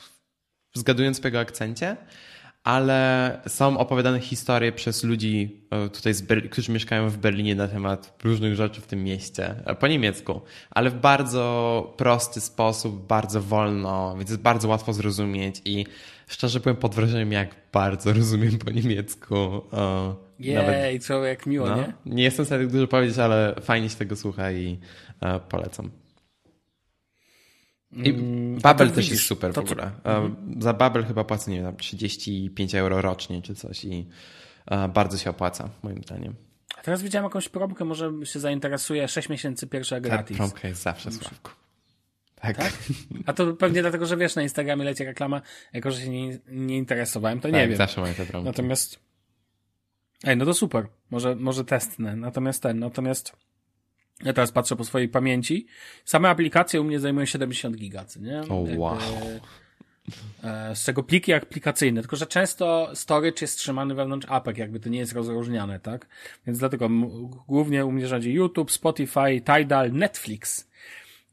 zgadując 0.73 1.19
po 1.19 1.27
jego 1.27 1.39
akcencie, 1.39 1.97
ale 2.63 3.41
są 3.47 3.77
opowiadane 3.77 4.19
historie 4.19 4.71
przez 4.71 5.03
ludzi 5.03 5.61
e, 5.69 5.89
tutaj, 5.89 6.13
którzy 6.49 6.71
mieszkają 6.71 7.09
w 7.09 7.17
Berlinie 7.17 7.55
na 7.55 7.67
temat 7.67 8.17
różnych 8.23 8.55
rzeczy 8.55 8.81
w 8.81 8.87
tym 8.87 9.03
mieście, 9.03 9.55
e, 9.65 9.75
po 9.75 9.87
niemiecku, 9.87 10.41
ale 10.69 10.89
w 10.89 10.95
bardzo 10.95 11.93
prosty 11.97 12.41
sposób, 12.41 13.07
bardzo 13.07 13.41
wolno, 13.41 14.15
więc 14.17 14.29
jest 14.29 14.41
bardzo 14.41 14.67
łatwo 14.67 14.93
zrozumieć 14.93 15.61
i 15.65 15.85
szczerze 16.27 16.59
byłem 16.59 16.75
pod 16.75 16.95
wrażeniem, 16.95 17.31
jak 17.31 17.55
bardzo 17.71 18.13
rozumiem 18.19 18.57
po 18.57 18.71
niemiecku. 18.71 19.61
Jej, 20.39 20.55
Nawet, 20.55 21.05
co 21.05 21.25
jak 21.25 21.45
miło, 21.45 21.69
no, 21.69 21.75
nie? 21.75 21.93
Nie 22.05 22.23
jestem 22.23 22.45
w 22.45 22.47
stanie 22.47 22.63
tak 22.63 22.73
dużo 22.73 22.87
powiedzieć, 22.87 23.17
ale 23.17 23.55
fajnie 23.61 23.89
się 23.89 23.95
tego 23.95 24.15
słucha 24.15 24.51
i 24.51 24.79
polecam. 25.49 26.00
I 27.93 28.09
mm, 28.09 28.59
Babel 28.59 28.87
też 28.87 28.97
widzisz, 28.97 29.11
jest 29.11 29.23
super 29.23 29.53
w 29.53 29.57
ogóle. 29.57 29.91
Mhm. 30.03 30.35
Za 30.59 30.73
Babel 30.73 31.05
chyba 31.05 31.23
płacę, 31.23 31.51
nie 31.51 31.61
wiem, 31.61 31.75
35 31.75 32.75
euro 32.75 33.01
rocznie 33.01 33.41
czy 33.41 33.55
coś 33.55 33.85
i 33.85 34.07
bardzo 34.93 35.17
się 35.17 35.29
opłaca, 35.29 35.69
moim 35.83 36.03
zdaniem. 36.03 36.35
A 36.77 36.81
teraz 36.81 37.01
widziałem 37.01 37.23
jakąś 37.23 37.49
promkę, 37.49 37.85
może 37.85 38.11
się 38.23 38.39
zainteresuje 38.39 39.07
6 39.07 39.29
miesięcy 39.29 39.67
pierwsza 39.67 39.99
gratis. 39.99 40.37
Ta 40.37 40.43
promka 40.43 40.67
jest 40.67 40.81
zawsze, 40.81 41.11
Sławku. 41.11 41.51
Tak. 42.35 42.57
tak. 42.57 42.73
A 43.25 43.33
to 43.33 43.53
pewnie 43.53 43.81
dlatego, 43.81 44.05
że 44.05 44.17
wiesz, 44.17 44.35
na 44.35 44.41
Instagramie 44.41 44.83
leci 44.83 45.05
reklama, 45.05 45.41
jako 45.73 45.91
że 45.91 46.01
się 46.01 46.09
nie, 46.09 46.39
nie 46.47 46.77
interesowałem, 46.77 47.39
to 47.39 47.47
nie 47.47 47.53
tak, 47.53 47.69
wiem. 47.69 47.77
zawsze 47.77 48.01
mają 48.01 48.13
te 48.13 48.25
promki. 48.25 48.45
Natomiast 48.45 48.99
Ej, 50.23 50.37
no 50.37 50.45
to 50.45 50.53
super. 50.53 50.87
Może, 51.11 51.35
może 51.35 51.65
testnę. 51.65 52.15
Natomiast 52.15 52.63
ten, 52.63 52.79
natomiast 52.79 53.35
ja 54.23 54.33
teraz 54.33 54.51
patrzę 54.51 54.75
po 54.75 54.83
swojej 54.83 55.09
pamięci. 55.09 55.67
Same 56.05 56.29
aplikacje 56.29 56.81
u 56.81 56.83
mnie 56.83 56.99
zajmują 56.99 57.25
70 57.25 57.77
giga, 57.77 58.05
nie? 58.19 58.41
O, 58.49 58.61
oh, 58.61 58.71
wow. 58.77 58.97
E, 60.43 60.75
z 60.75 60.85
czego 60.85 61.03
pliki 61.03 61.33
aplikacyjne, 61.33 62.01
tylko 62.01 62.15
że 62.15 62.25
często 62.25 62.91
storage 62.93 63.37
jest 63.41 63.57
trzymany 63.57 63.95
wewnątrz 63.95 64.27
apek, 64.29 64.57
jakby 64.57 64.79
to 64.79 64.89
nie 64.89 64.99
jest 64.99 65.13
rozróżniane, 65.13 65.79
tak? 65.79 66.07
Więc 66.47 66.59
dlatego 66.59 66.89
głównie 67.47 67.85
u 67.85 67.91
mnie 67.91 68.07
rządzi 68.07 68.33
YouTube, 68.33 68.71
Spotify, 68.71 69.41
Tidal, 69.45 69.91
Netflix. 69.91 70.71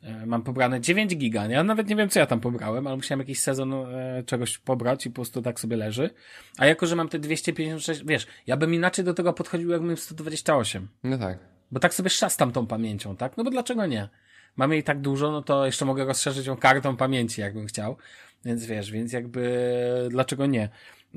E, 0.02 0.26
mam 0.26 0.42
pobrane 0.42 0.80
9 0.80 1.16
giga, 1.16 1.46
ja 1.46 1.64
nawet 1.64 1.88
nie 1.88 1.96
wiem, 1.96 2.08
co 2.08 2.18
ja 2.18 2.26
tam 2.26 2.40
pobrałem, 2.40 2.86
ale 2.86 2.96
musiałem 2.96 3.20
jakiś 3.20 3.40
sezon 3.40 3.72
e, 3.72 4.22
czegoś 4.26 4.58
pobrać 4.58 5.06
i 5.06 5.10
po 5.10 5.14
prostu 5.14 5.42
tak 5.42 5.60
sobie 5.60 5.76
leży. 5.76 6.10
A 6.58 6.66
jako, 6.66 6.86
że 6.86 6.96
mam 6.96 7.08
te 7.08 7.18
256, 7.18 8.04
wiesz, 8.04 8.26
ja 8.46 8.56
bym 8.56 8.74
inaczej 8.74 9.04
do 9.04 9.14
tego 9.14 9.32
podchodził, 9.32 9.70
jakbym 9.70 9.96
128. 9.96 10.88
No 11.04 11.18
tak. 11.18 11.57
Bo 11.70 11.80
tak 11.80 11.94
sobie 11.94 12.10
szastam 12.10 12.52
tą 12.52 12.66
pamięcią, 12.66 13.16
tak? 13.16 13.36
No 13.36 13.44
bo 13.44 13.50
dlaczego 13.50 13.86
nie? 13.86 14.08
Mamy 14.56 14.74
jej 14.74 14.84
tak 14.84 15.00
dużo, 15.00 15.32
no 15.32 15.42
to 15.42 15.66
jeszcze 15.66 15.84
mogę 15.84 16.04
rozszerzyć 16.04 16.46
ją 16.46 16.56
kartą 16.56 16.96
pamięci, 16.96 17.40
jakbym 17.40 17.66
chciał. 17.66 17.96
Więc 18.44 18.66
wiesz, 18.66 18.90
więc 18.90 19.12
jakby 19.12 20.08
dlaczego 20.10 20.46
nie? 20.46 20.68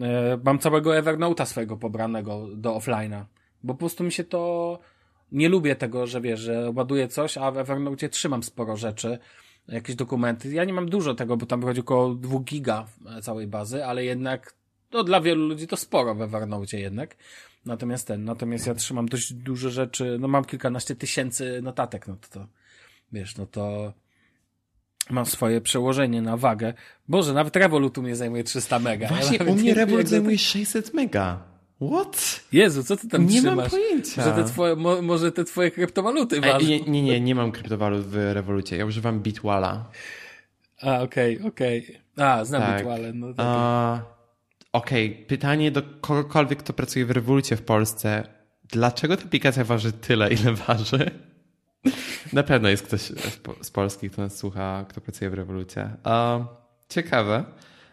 E, 0.02 0.40
mam 0.44 0.60
całego 0.60 0.92
Evernote'a 0.92 1.46
swojego 1.46 1.78
pobranego 1.78 2.48
do 2.56 2.78
offline'a. 2.78 3.24
Bo 3.64 3.74
po 3.74 3.80
prostu 3.80 4.04
mi 4.04 4.12
się 4.12 4.24
to 4.24 4.80
nie 5.32 5.50
lubię 5.50 5.76
tego, 5.76 6.08
że 6.08 6.22
wiesz, 6.22 6.40
że 6.40 6.72
ładuję 6.76 7.08
coś, 7.08 7.38
a 7.38 7.52
w 7.52 7.58
Evernote 7.58 8.10
trzymam 8.10 8.44
sporo 8.44 8.78
rzeczy, 8.78 9.20
jakieś 9.68 9.96
dokumenty. 9.96 10.50
Ja 10.50 10.64
nie 10.64 10.74
mam 10.74 10.90
dużo 10.90 11.16
tego, 11.16 11.38
bo 11.38 11.46
tam 11.46 11.62
wychodzi 11.62 11.82
około 11.82 12.16
2 12.16 12.40
giga 12.40 12.86
całej 13.22 13.48
bazy, 13.48 13.86
ale 13.86 14.06
jednak 14.06 14.54
no, 14.92 15.04
dla 15.04 15.22
wielu 15.22 15.48
ludzi 15.48 15.68
to 15.68 15.78
sporo 15.78 16.16
w 16.16 16.22
Evernote 16.22 16.80
jednak. 16.80 17.16
Natomiast 17.66 18.08
ten, 18.08 18.26
natomiast 18.26 18.68
ja 18.68 18.76
trzymam 18.76 19.10
dość 19.10 19.34
dużo 19.34 19.70
rzeczy, 19.70 20.18
no 20.20 20.28
mam 20.28 20.46
kilkanaście 20.46 20.96
tysięcy 20.96 21.62
notatek, 21.62 22.08
no 22.08 22.16
to, 22.16 22.28
to 22.40 22.48
wiesz, 23.12 23.38
no 23.38 23.46
to 23.46 23.94
mam 25.10 25.26
swoje 25.26 25.62
przełożenie 25.62 26.22
na 26.22 26.38
wagę. 26.38 26.74
Boże, 27.08 27.34
nawet 27.34 27.56
Revolut 27.56 27.98
u 27.98 28.02
mnie 28.02 28.16
zajmuje 28.16 28.44
300 28.44 28.80
mega. 28.80 29.08
Właśnie, 29.08 29.38
ja 29.38 29.46
u 29.46 29.56
mnie 29.56 29.74
Revolut 29.74 30.08
zajmuje 30.08 30.38
600 30.38 30.94
mega. 30.94 31.44
What? 31.82 32.44
Jezu, 32.52 32.84
co 32.84 32.98
ty 32.98 33.08
tam 33.08 33.26
nie 33.26 33.42
trzymasz? 33.42 33.56
Nie 33.56 33.62
mam 33.62 33.70
pojęcia. 33.70 34.24
Że 34.24 34.32
te 34.32 34.44
twoje, 34.44 34.76
mo, 34.76 35.02
może 35.02 35.32
te 35.32 35.44
twoje 35.44 35.72
kryptowaluty 35.72 36.42
ważą? 36.42 36.68
Nie, 36.68 36.82
nie, 36.82 37.02
nie, 37.02 37.22
nie 37.22 37.36
mam 37.36 37.52
kryptowalut 37.52 38.06
w 38.06 38.16
Revolucie. 38.34 38.78
Ja 38.78 38.86
używam 38.86 39.20
Bitwala. 39.20 39.90
A, 40.82 41.02
okej, 41.02 41.38
okay, 41.38 41.48
okej. 41.48 42.00
Okay. 42.16 42.28
A, 42.28 42.46
znam 42.46 42.62
tak. 42.62 42.78
Bitwale. 42.78 43.14
No, 43.14 43.34
tak. 43.34 44.21
Okej, 44.74 45.12
okay. 45.14 45.26
pytanie 45.26 45.72
do 45.72 45.82
kogokolwiek, 46.02 46.60
kto 46.60 46.74
pracuje 46.74 47.06
w 47.06 47.12
Revolucie 47.12 47.56
w 47.56 47.62
Polsce. 47.62 48.28
Dlaczego 48.64 49.18
ta 49.18 49.24
aplikacja 49.24 49.64
waży 49.64 49.92
tyle, 49.92 50.34
ile 50.34 50.54
waży? 50.54 51.12
Na 52.34 52.44
pewno 52.44 52.70
jest 52.70 52.84
ktoś 52.84 53.02
z 53.62 53.72
Polski, 53.72 54.10
kto 54.10 54.22
nas 54.22 54.38
słucha, 54.38 54.86
kto 54.90 55.02
pracuje 55.02 55.30
w 55.30 55.34
Revolucie. 55.34 55.90
Uh, 56.06 56.46
ciekawe. 56.90 57.44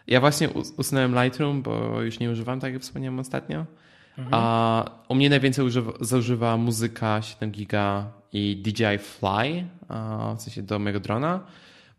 Ja 0.06 0.20
właśnie 0.20 0.48
usunąłem 0.76 1.14
Lightroom, 1.14 1.62
bo 1.62 2.02
już 2.02 2.18
nie 2.18 2.30
używam, 2.30 2.60
tak 2.60 2.72
jak 2.72 2.82
wspomniałem 2.82 3.18
ostatnio. 3.18 3.66
Mhm. 4.18 4.28
A 4.30 4.84
u 5.08 5.14
mnie 5.14 5.30
najwięcej 5.30 5.64
używa, 5.64 5.92
zużywa 6.00 6.56
muzyka 6.56 7.22
7 7.22 7.50
giga 7.50 8.12
i 8.32 8.62
DJI 8.64 8.98
Fly, 8.98 9.64
w 10.36 10.42
sensie 10.42 10.62
do 10.62 10.78
mojego 10.78 11.00
drona, 11.00 11.40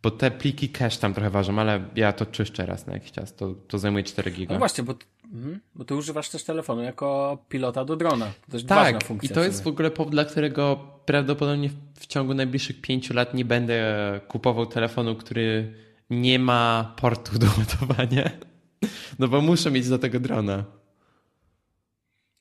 bo 0.04 0.12
te 0.12 0.32
pliki 0.32 0.70
cache 0.70 0.97
tam 0.97 1.14
trochę 1.14 1.30
ważą, 1.30 1.60
ale 1.60 1.86
ja 1.95 2.14
to 2.14 2.26
czyszczę 2.26 2.66
raz 2.66 2.88
na 2.88 2.93
jakiś 2.93 3.12
czas, 3.12 3.36
to, 3.36 3.54
to 3.68 3.80
zajmuje 3.80 4.04
4 4.04 4.32
giga. 4.32 4.54
No 4.54 4.60
właśnie, 4.60 4.84
bo, 4.84 4.95
mhm, 5.34 5.60
bo 5.76 5.86
ty 5.86 5.95
używasz 5.95 6.30
też 6.30 6.43
telefonu 6.43 6.82
jako 6.82 7.38
pilota 7.50 7.86
do 7.86 7.95
drona. 7.95 8.32
To 8.52 8.58
jest 8.58 8.70
tak, 8.70 8.93
ważna 8.93 9.08
funkcja. 9.08 9.32
i 9.32 9.34
to 9.34 9.43
jest 9.43 9.64
w 9.64 9.68
ogóle 9.68 9.91
powód, 9.91 10.12
dla 10.12 10.26
którego 10.26 10.80
prawdopodobnie 11.06 11.70
w 12.00 12.08
ciągu 12.08 12.34
najbliższych 12.34 12.82
5 12.82 13.10
lat 13.10 13.34
nie 13.34 13.45
będę 13.45 14.20
kupował 14.28 14.66
telefonu, 14.66 15.16
który 15.16 15.74
nie 16.10 16.39
ma 16.39 16.93
portu 16.97 17.39
do 17.39 17.47
ładowania. 17.58 18.32
No 19.20 19.28
bo 19.28 19.41
muszę 19.41 19.72
mieć 19.72 19.89
do 19.89 20.00
tego 20.00 20.20
drona. 20.20 20.64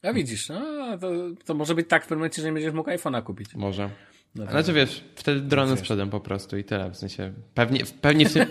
A 0.03 0.13
widzisz, 0.13 0.49
no, 0.49 0.61
to, 0.99 1.11
to 1.45 1.55
może 1.55 1.75
być 1.75 1.89
tak 1.89 2.03
w 2.05 2.07
pewnym 2.07 2.19
momencie, 2.19 2.43
że 2.43 2.49
nie 2.49 2.55
będziesz 2.55 2.73
mógł 2.73 2.91
iPhone'a 2.91 3.23
kupić. 3.23 3.55
Może. 3.55 3.91
No 4.39 4.45
tak. 4.45 4.53
Znaczy 4.53 4.73
wiesz, 4.73 5.05
wtedy 5.15 5.41
drony 5.41 5.71
wiesz. 5.71 5.81
sprzedam 5.81 6.11
po 6.11 6.21
prostu 6.21 6.59
i 6.59 6.65
tyle. 6.65 6.91
W 6.91 6.97
sensie 6.97 7.33
pewnie, 7.55 7.85
pewnie 8.01 8.29
w 8.29 8.33
tym, 8.33 8.47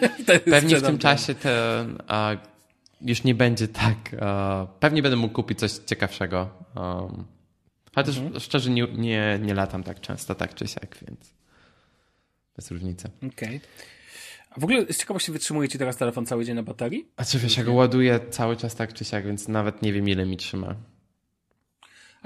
pewnie 0.51 0.77
w 0.77 0.83
tym 0.83 0.97
czasie 0.97 1.35
te, 1.35 1.85
a, 2.07 2.35
już 3.01 3.23
nie 3.23 3.35
będzie 3.35 3.67
tak. 3.67 3.97
A, 4.21 4.67
pewnie 4.79 5.01
będę 5.01 5.15
mógł 5.15 5.33
kupić 5.33 5.59
coś 5.59 5.71
ciekawszego. 5.71 6.49
Um, 6.75 7.25
chociaż 7.95 8.17
mhm. 8.17 8.39
szczerze 8.39 8.69
nie, 8.69 8.87
nie, 8.87 9.39
nie 9.41 9.53
latam 9.53 9.83
tak 9.83 10.01
często, 10.01 10.35
tak 10.35 10.55
czy 10.55 10.67
siak, 10.67 10.97
więc 11.07 11.33
bez 12.55 12.71
różnicy. 12.71 13.09
Okej. 13.17 13.29
Okay. 13.29 13.59
W 14.57 14.63
ogóle 14.63 14.93
z 14.93 14.97
ciekawości 14.97 15.31
wytrzymuje 15.31 15.69
ci 15.69 15.77
teraz 15.77 15.97
telefon 15.97 16.25
cały 16.25 16.45
dzień 16.45 16.55
na 16.55 16.63
baterii? 16.63 17.07
A 17.17 17.25
czy 17.25 17.39
wiesz, 17.39 17.57
ja 17.57 17.63
go 17.63 17.73
ładuję 17.73 18.19
cały 18.29 18.57
czas 18.57 18.75
tak 18.75 18.93
czy 18.93 19.05
siak, 19.05 19.25
więc 19.25 19.47
nawet 19.47 19.81
nie 19.81 19.93
wiem 19.93 20.09
ile 20.09 20.25
mi 20.25 20.37
trzyma. 20.37 20.75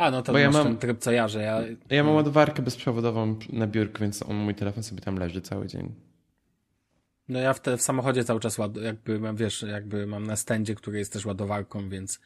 A, 0.02 0.12
no 0.12 0.22
to 0.22 0.32
Bo 0.32 0.38
ja 0.38 0.52
mam 0.52 0.64
ten 0.64 0.78
tryb 0.78 1.00
co 1.00 1.12
ja, 1.12 1.28
że 1.28 1.42
ja... 1.42 1.62
Ja 1.90 2.04
mam 2.04 2.16
ładowarkę 2.16 2.62
bezprzewodową 2.62 3.36
na 3.50 3.68
biurku, 3.68 4.00
więc 4.00 4.24
on, 4.24 4.36
mój 4.36 4.56
telefon 4.56 4.84
sobie 4.84 5.02
tam 5.02 5.16
leży 5.16 5.42
cały 5.42 5.68
dzień. 5.68 5.96
No 7.30 7.40
ja 7.40 7.54
w, 7.54 7.60
te, 7.60 7.78
w 7.78 7.82
samochodzie 7.82 8.24
cały 8.24 8.40
czas 8.40 8.58
ład, 8.58 8.78
jakby 8.78 9.20
mam, 9.20 9.36
wiesz, 9.36 9.62
jakby 9.62 10.08
mam 10.08 10.28
na 10.28 10.36
stędzie, 10.36 10.76
który 10.76 11.00
jest 11.00 11.14
też 11.14 11.26
ładowarką, 11.26 11.90
więc, 11.90 12.20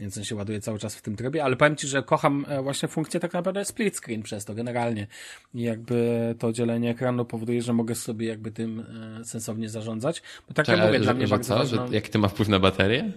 więc 0.00 0.18
on 0.18 0.24
się 0.24 0.34
ładuje 0.34 0.60
cały 0.60 0.78
czas 0.78 0.96
w 0.96 1.02
tym 1.02 1.16
trybie, 1.16 1.44
ale 1.44 1.56
powiem 1.56 1.76
Ci, 1.76 1.86
że 1.86 2.02
kocham 2.02 2.46
e, 2.48 2.62
właśnie 2.62 2.88
funkcję 2.88 3.20
tak 3.20 3.32
naprawdę 3.32 3.64
split 3.64 3.96
screen 3.96 4.22
przez 4.22 4.44
to 4.44 4.54
generalnie. 4.54 5.06
I 5.54 5.62
jakby 5.62 6.34
to 6.38 6.52
dzielenie 6.52 6.90
ekranu 6.90 7.24
powoduje, 7.24 7.62
że 7.62 7.72
mogę 7.72 7.94
sobie 7.94 8.26
jakby 8.26 8.50
tym 8.50 8.84
e, 9.20 9.24
sensownie 9.24 9.68
zarządzać. 9.68 10.22
Bo 10.48 10.54
tak 10.54 10.68
jak 10.68 10.80
mówię, 10.80 10.98
że, 10.98 11.04
dla 11.04 11.14
mnie 11.14 11.26
że 11.26 11.34
bardzo 11.34 11.48
co? 11.48 11.58
Ważną... 11.58 11.88
Że 11.88 11.94
jaki 11.94 12.10
to 12.10 12.18
ma 12.18 12.28
wpływ 12.28 12.48
na 12.48 12.58
baterię? 12.58 13.12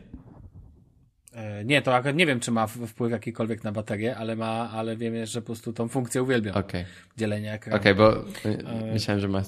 E, 1.33 1.65
nie, 1.65 1.81
to 1.81 2.11
nie 2.11 2.25
wiem, 2.25 2.39
czy 2.39 2.51
ma 2.51 2.67
wpływ 2.67 3.11
jakikolwiek 3.11 3.63
na 3.63 3.71
baterię, 3.71 4.15
ale 4.15 4.35
ma, 4.35 4.69
ale 4.71 4.97
wiem, 4.97 5.25
że 5.25 5.41
po 5.41 5.45
prostu 5.45 5.73
tą 5.73 5.87
funkcję 5.87 6.23
uwielbiam. 6.23 6.55
Okay. 6.55 6.85
Dzielenie 7.17 7.53
ekranu. 7.53 7.77
Okej, 7.77 7.91
okay, 7.91 8.05
bo 8.05 8.17
e, 8.49 8.93
myślałem, 8.93 9.21
że 9.21 9.27
masz, 9.27 9.45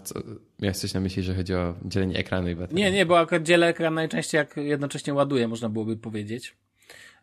miałeś 0.60 0.78
coś 0.78 0.94
na 0.94 1.00
myśli, 1.00 1.24
że 1.24 1.36
chodzi 1.36 1.54
o 1.54 1.76
dzielenie 1.86 2.18
ekranu 2.18 2.50
i 2.50 2.56
baterii. 2.56 2.84
Nie, 2.84 2.92
nie, 2.92 3.06
bo 3.06 3.20
akurat 3.20 3.44
dzielę 3.44 3.68
ekran 3.68 3.94
najczęściej 3.94 4.40
jak 4.40 4.58
jednocześnie 4.58 5.14
ładuję, 5.14 5.48
można 5.48 5.70
byłoby 5.70 5.98
powiedzieć. 5.98 6.56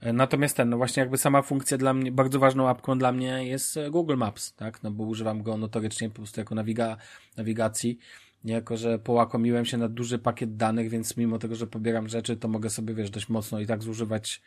E, 0.00 0.12
natomiast 0.12 0.56
ten, 0.56 0.68
no 0.68 0.76
właśnie 0.76 1.00
jakby 1.00 1.18
sama 1.18 1.42
funkcja 1.42 1.78
dla 1.78 1.94
mnie, 1.94 2.12
bardzo 2.12 2.38
ważną 2.38 2.68
apką 2.68 2.98
dla 2.98 3.12
mnie 3.12 3.46
jest 3.46 3.78
Google 3.90 4.16
Maps, 4.16 4.54
tak? 4.54 4.82
No 4.82 4.90
bo 4.90 5.04
używam 5.04 5.42
go 5.42 5.56
notorycznie 5.56 6.08
po 6.08 6.16
prostu 6.16 6.40
jako 6.40 6.54
nawiga, 6.54 6.96
nawigacji 7.36 7.98
jako 8.44 8.76
że 8.76 8.98
połakomiłem 8.98 9.64
się 9.64 9.76
na 9.76 9.88
duży 9.88 10.18
pakiet 10.18 10.56
danych, 10.56 10.88
więc 10.88 11.16
mimo 11.16 11.38
tego, 11.38 11.54
że 11.54 11.66
pobieram 11.66 12.08
rzeczy, 12.08 12.36
to 12.36 12.48
mogę 12.48 12.70
sobie, 12.70 12.94
wiesz, 12.94 13.10
dość 13.10 13.28
mocno 13.28 13.60
i 13.60 13.66
tak 13.66 13.82
zużywać 13.82 14.42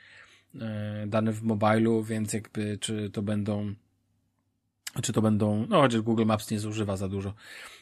e, 0.61 1.07
dane 1.07 1.31
w 1.31 1.43
mobilu, 1.43 2.03
więc 2.03 2.33
jakby, 2.33 2.77
czy 2.77 3.09
to 3.09 3.21
będą 3.21 3.73
czy 5.01 5.13
to 5.13 5.21
będą, 5.21 5.65
no 5.69 5.81
chociaż 5.81 6.01
Google 6.01 6.25
Maps 6.25 6.51
nie 6.51 6.59
zużywa 6.59 6.97
za 6.97 7.09
dużo, 7.09 7.33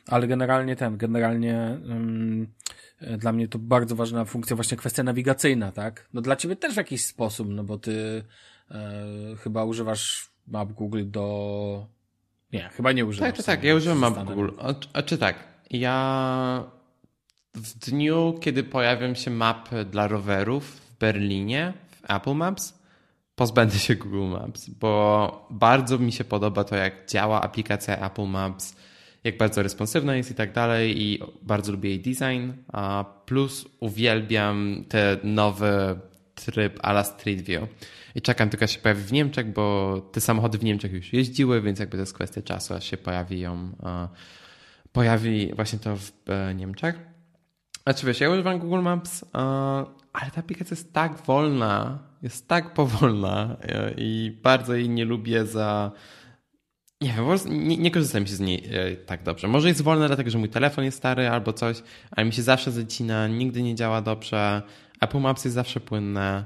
ale 0.07 0.27
generalnie 0.27 0.75
ten, 0.75 0.97
generalnie 0.97 1.77
um, 1.89 2.47
dla 3.17 3.31
mnie 3.31 3.47
to 3.47 3.59
bardzo 3.59 3.95
ważna 3.95 4.25
funkcja, 4.25 4.55
właśnie 4.55 4.77
kwestia 4.77 5.03
nawigacyjna, 5.03 5.71
tak? 5.71 6.09
No 6.13 6.21
dla 6.21 6.35
ciebie 6.35 6.55
też 6.55 6.73
w 6.73 6.77
jakiś 6.77 7.05
sposób, 7.05 7.47
no 7.49 7.63
bo 7.63 7.77
ty 7.77 8.23
e, 8.71 9.05
chyba 9.43 9.63
używasz 9.63 10.31
map 10.47 10.73
Google 10.73 11.03
do... 11.05 11.87
Nie, 12.53 12.69
chyba 12.69 12.91
nie 12.91 13.05
używasz. 13.05 13.29
Tak, 13.29 13.37
tak, 13.37 13.45
tak, 13.45 13.63
ja 13.63 13.75
używam 13.75 13.99
map 13.99 14.25
Google. 14.25 14.49
A, 14.59 14.73
a 14.93 15.03
czy 15.03 15.17
tak, 15.17 15.35
ja 15.69 16.63
w 17.55 17.73
dniu, 17.73 18.39
kiedy 18.41 18.63
pojawią 18.63 19.13
się 19.13 19.31
mapy 19.31 19.85
dla 19.85 20.07
rowerów 20.07 20.65
w 20.65 20.99
Berlinie, 20.99 21.73
w 21.89 22.11
Apple 22.11 22.33
Maps, 22.33 22.79
pozbędę 23.35 23.79
się 23.79 23.95
Google 23.95 24.23
Maps, 24.23 24.69
bo 24.69 25.47
bardzo 25.49 25.97
mi 25.97 26.11
się 26.11 26.23
podoba 26.23 26.63
to, 26.63 26.75
jak 26.75 27.09
działa 27.09 27.41
aplikacja 27.41 27.97
Apple 27.97 28.27
Maps, 28.27 28.75
jak 29.23 29.37
bardzo 29.37 29.63
responsywna 29.63 30.15
jest 30.15 30.31
i 30.31 30.35
tak 30.35 30.53
dalej 30.53 31.01
i 31.01 31.19
bardzo 31.41 31.71
lubię 31.71 31.89
jej 31.89 31.99
design, 31.99 32.51
a 32.67 33.05
plus 33.25 33.65
uwielbiam 33.79 34.85
te 34.89 35.17
nowy 35.23 35.99
tryb 36.35 36.79
ala 36.81 37.03
Street 37.03 37.41
View. 37.41 37.69
I 38.15 38.21
czekam 38.21 38.49
tylko, 38.49 38.63
aż 38.63 38.71
się 38.71 38.79
pojawi 38.79 39.03
w 39.03 39.11
Niemczech, 39.11 39.53
bo 39.53 39.95
te 40.11 40.21
samochody 40.21 40.57
w 40.57 40.63
Niemczech 40.63 40.91
już 40.91 41.13
jeździły, 41.13 41.61
więc 41.61 41.79
jakby 41.79 41.97
to 41.97 42.01
jest 42.01 42.13
kwestia 42.13 42.41
czasu, 42.41 42.73
aż 42.73 42.89
się 42.89 42.97
pojawi 42.97 43.39
ją 43.39 43.71
pojawi 44.91 45.51
właśnie 45.55 45.79
to 45.79 45.97
w 45.97 46.11
e, 46.27 46.55
Niemczech. 46.55 46.99
Znaczy 47.83 48.07
wiesz, 48.07 48.19
ja 48.19 48.29
używam 48.29 48.59
Google 48.59 48.81
Maps, 48.81 49.25
ale 50.13 50.31
ta 50.35 50.39
aplikacja 50.39 50.75
jest 50.75 50.93
tak 50.93 51.17
wolna, 51.25 51.99
jest 52.21 52.47
tak 52.47 52.73
powolna 52.73 53.57
e, 53.61 53.93
i 53.97 54.39
bardzo 54.43 54.75
jej 54.75 54.89
nie 54.89 55.05
lubię 55.05 55.45
za... 55.45 55.91
Nie 57.01 57.13
wiem, 57.13 57.67
nie, 57.67 57.77
nie 57.77 57.91
korzystam 57.91 58.27
się 58.27 58.35
z 58.35 58.39
niej 58.39 58.63
e, 58.71 58.95
tak 58.95 59.23
dobrze. 59.23 59.47
Może 59.47 59.67
jest 59.67 59.81
wolna 59.81 60.07
dlatego, 60.07 60.29
że 60.29 60.37
mój 60.37 60.49
telefon 60.49 60.85
jest 60.85 60.97
stary 60.97 61.29
albo 61.29 61.53
coś, 61.53 61.83
ale 62.11 62.25
mi 62.25 62.33
się 62.33 62.41
zawsze 62.41 62.71
zacina, 62.71 63.27
nigdy 63.27 63.63
nie 63.63 63.75
działa 63.75 64.01
dobrze. 64.01 64.61
Apple 65.01 65.19
Maps 65.19 65.45
jest 65.45 65.55
zawsze 65.55 65.79
płynne. 65.79 66.45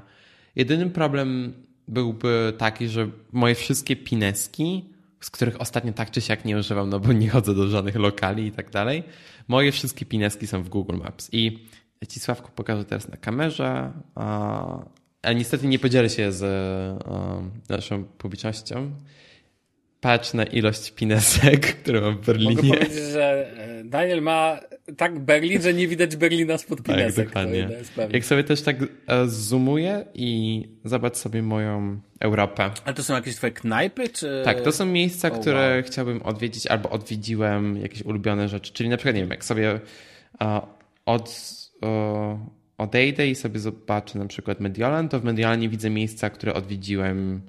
Jedynym 0.56 0.90
problem 0.90 1.54
byłby 1.88 2.52
taki, 2.58 2.88
że 2.88 3.08
moje 3.32 3.54
wszystkie 3.54 3.96
pineski 3.96 4.93
z 5.24 5.30
których 5.30 5.60
ostatnio 5.60 5.92
tak 5.92 6.10
czy 6.10 6.20
siak 6.20 6.44
nie 6.44 6.58
używam, 6.58 6.90
no 6.90 7.00
bo 7.00 7.12
nie 7.12 7.30
chodzę 7.30 7.54
do 7.54 7.68
żadnych 7.68 7.96
lokali 7.96 8.46
i 8.46 8.52
tak 8.52 8.70
dalej. 8.70 9.02
Moje 9.48 9.72
wszystkie 9.72 10.06
pineski 10.06 10.46
są 10.46 10.62
w 10.62 10.68
Google 10.68 10.96
Maps 10.96 11.28
i 11.32 11.58
Ci 12.08 12.20
Sławku 12.20 12.50
pokażę 12.54 12.84
teraz 12.84 13.08
na 13.08 13.16
kamerze, 13.16 13.92
ale 15.22 15.34
niestety 15.34 15.66
nie 15.66 15.78
podzielę 15.78 16.10
się 16.10 16.32
z 16.32 16.44
naszą 17.68 18.04
publicznością. 18.04 18.90
Patrz 20.04 20.34
na 20.34 20.44
ilość 20.44 20.90
pinesek, 20.90 21.66
które 21.82 22.00
mam 22.00 22.16
w 22.16 22.26
Berlinie. 22.26 22.54
Mogę 22.54 22.68
powiedzieć, 22.68 23.04
że 23.12 23.50
e, 23.58 23.84
Daniel 23.84 24.22
ma 24.22 24.60
tak 24.96 25.18
Berlin, 25.18 25.62
że 25.62 25.74
nie 25.74 25.88
widać 25.88 26.16
Berlina 26.16 26.58
spod 26.58 26.78
tak, 26.78 26.86
pinesek. 26.86 27.16
Tak, 27.16 27.26
dokładnie. 27.26 27.68
Jak 28.12 28.24
sobie 28.24 28.44
też 28.44 28.62
tak 28.62 28.76
e, 28.82 29.28
zoomuję 29.28 30.04
i 30.14 30.62
zobacz 30.84 31.16
sobie 31.16 31.42
moją 31.42 32.00
Europę. 32.20 32.70
A 32.84 32.92
to 32.92 33.02
są 33.02 33.14
jakieś 33.14 33.36
twoje 33.36 33.52
knajpy, 33.52 34.08
czy... 34.08 34.42
Tak, 34.44 34.60
to 34.60 34.72
są 34.72 34.86
miejsca, 34.86 35.28
oh, 35.28 35.40
które 35.40 35.74
wow. 35.74 35.82
chciałbym 35.86 36.22
odwiedzić 36.22 36.66
albo 36.66 36.90
odwiedziłem, 36.90 37.76
jakieś 37.82 38.02
ulubione 38.02 38.48
rzeczy. 38.48 38.72
Czyli 38.72 38.88
na 38.88 38.96
przykład, 38.96 39.14
nie 39.14 39.22
wiem, 39.22 39.30
jak 39.30 39.44
sobie 39.44 39.80
uh, 40.40 40.48
od, 41.06 41.54
odejdę 42.78 43.28
i 43.28 43.34
sobie 43.34 43.60
zobaczę 43.60 44.18
na 44.18 44.26
przykład 44.26 44.60
Mediolan, 44.60 45.08
to 45.08 45.20
w 45.20 45.24
Mediolanie 45.24 45.68
widzę 45.68 45.90
miejsca, 45.90 46.30
które 46.30 46.54
odwiedziłem. 46.54 47.40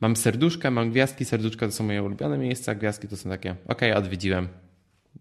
Mam 0.00 0.16
serduszka, 0.16 0.70
mam 0.70 0.90
gwiazdki, 0.90 1.24
serduszka 1.24 1.66
to 1.66 1.72
są 1.72 1.84
moje 1.84 2.02
ulubione 2.02 2.38
miejsca, 2.38 2.74
gwiazdki 2.74 3.08
to 3.08 3.16
są 3.16 3.30
takie, 3.30 3.50
okej, 3.50 3.90
okay, 3.90 3.96
odwiedziłem 3.96 4.48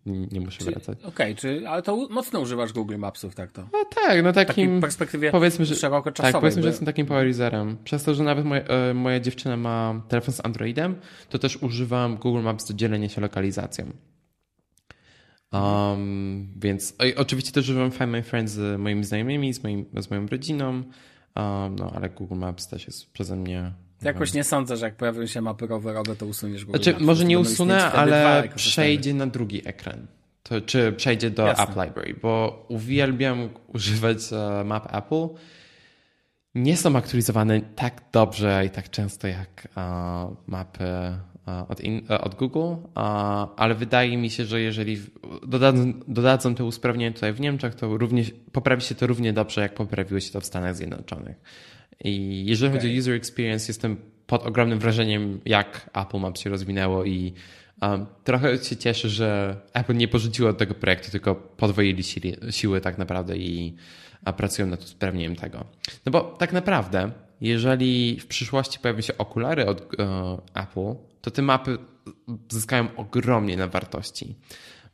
nie 0.06 0.42
muszę 0.42 0.60
czy, 0.60 0.72
wracać. 0.72 1.04
Okej, 1.04 1.36
okay, 1.40 1.70
ale 1.70 1.82
to 1.82 2.08
mocno 2.10 2.40
używasz 2.40 2.74
Google 2.74 2.98
Mapsów, 2.98 3.36
tak 3.36 3.52
to? 3.52 3.62
No 3.74 3.86
tak, 3.96 4.24
no 4.24 4.34
takim... 4.34 4.78
W 4.78 4.82
perspektywie 4.82 5.32
powiedzmy, 5.32 5.66
że, 5.66 5.76
Tak, 6.14 6.40
powiedzmy, 6.40 6.62
że 6.62 6.68
jestem 6.68 6.86
takim 6.86 7.06
power 7.06 7.28
userem. 7.28 7.78
Przez 7.84 8.04
to, 8.04 8.14
że 8.14 8.24
nawet 8.24 8.46
moja, 8.46 8.62
e, 8.62 8.94
moja 8.94 9.20
dziewczyna 9.20 9.58
ma 9.58 10.02
telefon 10.08 10.34
z 10.34 10.46
Androidem, 10.46 10.96
to 11.30 11.40
też 11.40 11.58
używam 11.58 12.18
Google 12.18 12.42
Maps 12.42 12.68
do 12.68 12.74
dzielenia 12.74 13.10
się 13.10 13.22
lokalizacją. 13.22 13.92
Um, 15.52 16.54
więc 16.56 16.96
oczywiście 17.16 17.52
też 17.52 17.70
używam 17.70 17.92
Find 17.92 18.10
My 18.10 18.24
Friends 18.24 18.52
z 18.52 18.80
moimi 18.80 19.04
znajomymi, 19.04 19.54
z, 19.54 19.64
moim, 19.64 19.86
z 19.98 20.10
moją 20.10 20.28
rodziną, 20.28 20.68
um, 20.70 21.76
no 21.76 21.92
ale 21.96 22.10
Google 22.10 22.36
Maps 22.36 22.68
też 22.68 22.86
jest 22.86 23.12
przeze 23.12 23.36
mnie 23.36 23.72
Jakoś 24.02 24.34
nie 24.34 24.44
sądzę, 24.44 24.78
że 24.78 24.86
jak 24.86 24.96
pojawią 24.96 25.26
się 25.26 25.42
mapy 25.42 25.68
rowerowe, 25.68 26.16
to 26.16 26.26
usuniesz 26.26 26.66
Google 26.66 26.82
znaczy, 26.84 27.04
Może 27.04 27.26
nie 27.26 27.40
usunę, 27.40 27.92
ale 27.92 28.50
przejdzie 28.56 29.14
na 29.14 29.28
drugi 29.28 29.68
ekran. 29.68 30.08
To, 30.44 30.62
czy 30.62 30.92
przejdzie 30.92 31.30
do 31.30 31.46
Jasne. 31.46 31.64
App 31.64 31.70
Library, 31.70 32.16
bo 32.22 32.66
uwielbiam 32.68 33.50
używać 33.68 34.18
e, 34.32 34.64
map 34.64 34.96
Apple. 34.96 35.28
Nie 36.56 36.78
są 36.78 36.96
aktualizowane 36.96 37.62
tak 37.62 38.02
dobrze 38.12 38.64
i 38.66 38.70
tak 38.70 38.90
często 38.90 39.28
jak 39.28 39.68
uh, 39.76 40.38
mapy 40.48 40.84
uh, 41.48 41.72
od, 41.72 41.82
in, 41.82 42.02
od, 42.22 42.36
Google, 42.36 42.76
ale 43.56 43.76
wydaje 43.76 44.18
mi 44.18 44.30
się, 44.30 44.46
że 44.46 44.62
jeżeli 44.62 44.98
dodadzą, 45.48 45.94
dodadzą 46.08 46.56
te 46.56 46.64
usprawnienia 46.64 47.14
tutaj 47.14 47.34
w 47.34 47.40
Niemczech, 47.40 47.76
to 47.76 47.98
również, 47.98 48.32
poprawi 48.52 48.82
się 48.82 48.96
to 48.96 49.08
równie 49.08 49.34
dobrze, 49.34 49.62
jak 49.62 49.74
poprawiło 49.74 50.20
się 50.20 50.32
to 50.32 50.42
w 50.42 50.46
Stanach 50.46 50.76
Zjednoczonych. 50.76 51.38
I 52.04 52.46
jeżeli 52.46 52.70
okay. 52.70 52.82
chodzi 52.82 52.96
o 52.96 53.00
user 53.00 53.14
experience, 53.14 53.66
jestem 53.68 53.98
pod 54.28 54.46
ogromnym 54.46 54.80
wrażeniem, 54.80 55.40
jak 55.46 55.90
Apple 55.94 56.20
Maps 56.20 56.42
się 56.42 56.50
rozwinęło 56.50 57.06
i 57.06 57.34
um, 57.82 58.06
trochę 58.24 58.58
się 58.58 58.78
cieszę, 58.78 59.10
że 59.10 59.58
Apple 59.74 59.96
nie 59.96 60.08
porzuciło 60.08 60.54
tego 60.54 60.74
projektu, 60.74 61.12
tylko 61.12 61.36
podwoili 61.36 62.04
siły, 62.04 62.38
siły 62.52 62.82
tak 62.82 62.98
naprawdę 62.98 63.38
i 63.38 63.76
pracują 64.38 64.68
nad 64.68 64.84
usprawnieniem 64.84 65.36
tego. 65.36 65.66
No 66.06 66.12
bo 66.12 66.22
tak 66.22 66.54
naprawdę, 66.54 67.12
jeżeli 67.42 68.20
w 68.20 68.28
przyszłości 68.28 68.80
pojawią 68.80 69.02
się 69.02 69.18
okulary 69.18 69.66
od 69.66 69.82
uh, 69.82 70.64
Apple, 70.64 70.96
to 71.22 71.32
te 71.32 71.42
mapy 71.42 71.78
zyskają 72.52 72.88
ogromnie 72.96 73.58
na 73.58 73.68
wartości 73.68 74.36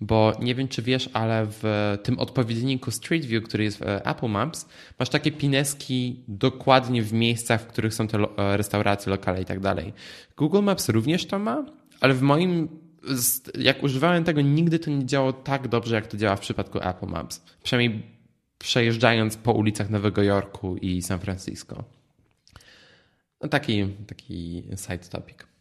bo 0.03 0.33
nie 0.39 0.55
wiem, 0.55 0.67
czy 0.67 0.81
wiesz, 0.81 1.09
ale 1.13 1.45
w 1.49 1.63
tym 2.03 2.19
odpowiedniku 2.19 2.91
Street 2.91 3.25
View, 3.25 3.43
który 3.43 3.63
jest 3.63 3.79
w 3.79 3.81
Apple 3.83 4.27
Maps, 4.27 4.65
masz 4.99 5.09
takie 5.09 5.31
pineski 5.31 6.19
dokładnie 6.27 7.03
w 7.03 7.13
miejscach, 7.13 7.61
w 7.61 7.67
których 7.67 7.93
są 7.93 8.07
te 8.07 8.17
e, 8.17 8.57
restauracje, 8.57 9.09
lokale 9.09 9.41
i 9.41 9.45
tak 9.45 9.59
dalej. 9.59 9.93
Google 10.37 10.61
Maps 10.63 10.89
również 10.89 11.25
to 11.25 11.39
ma, 11.39 11.65
ale 12.01 12.13
w 12.13 12.21
moim, 12.21 12.69
jak 13.57 13.83
używałem 13.83 14.23
tego, 14.23 14.41
nigdy 14.41 14.79
to 14.79 14.91
nie 14.91 15.05
działało 15.05 15.33
tak 15.33 15.67
dobrze, 15.67 15.95
jak 15.95 16.07
to 16.07 16.17
działa 16.17 16.35
w 16.35 16.39
przypadku 16.39 16.79
Apple 16.81 17.07
Maps. 17.07 17.41
Przynajmniej 17.63 18.03
przejeżdżając 18.57 19.37
po 19.37 19.51
ulicach 19.51 19.89
Nowego 19.89 20.23
Jorku 20.23 20.77
i 20.77 21.01
San 21.01 21.19
Francisco. 21.19 21.83
No 23.41 23.49
taki, 23.49 23.87
taki 24.07 24.63
side 24.75 25.09
topic. 25.09 25.52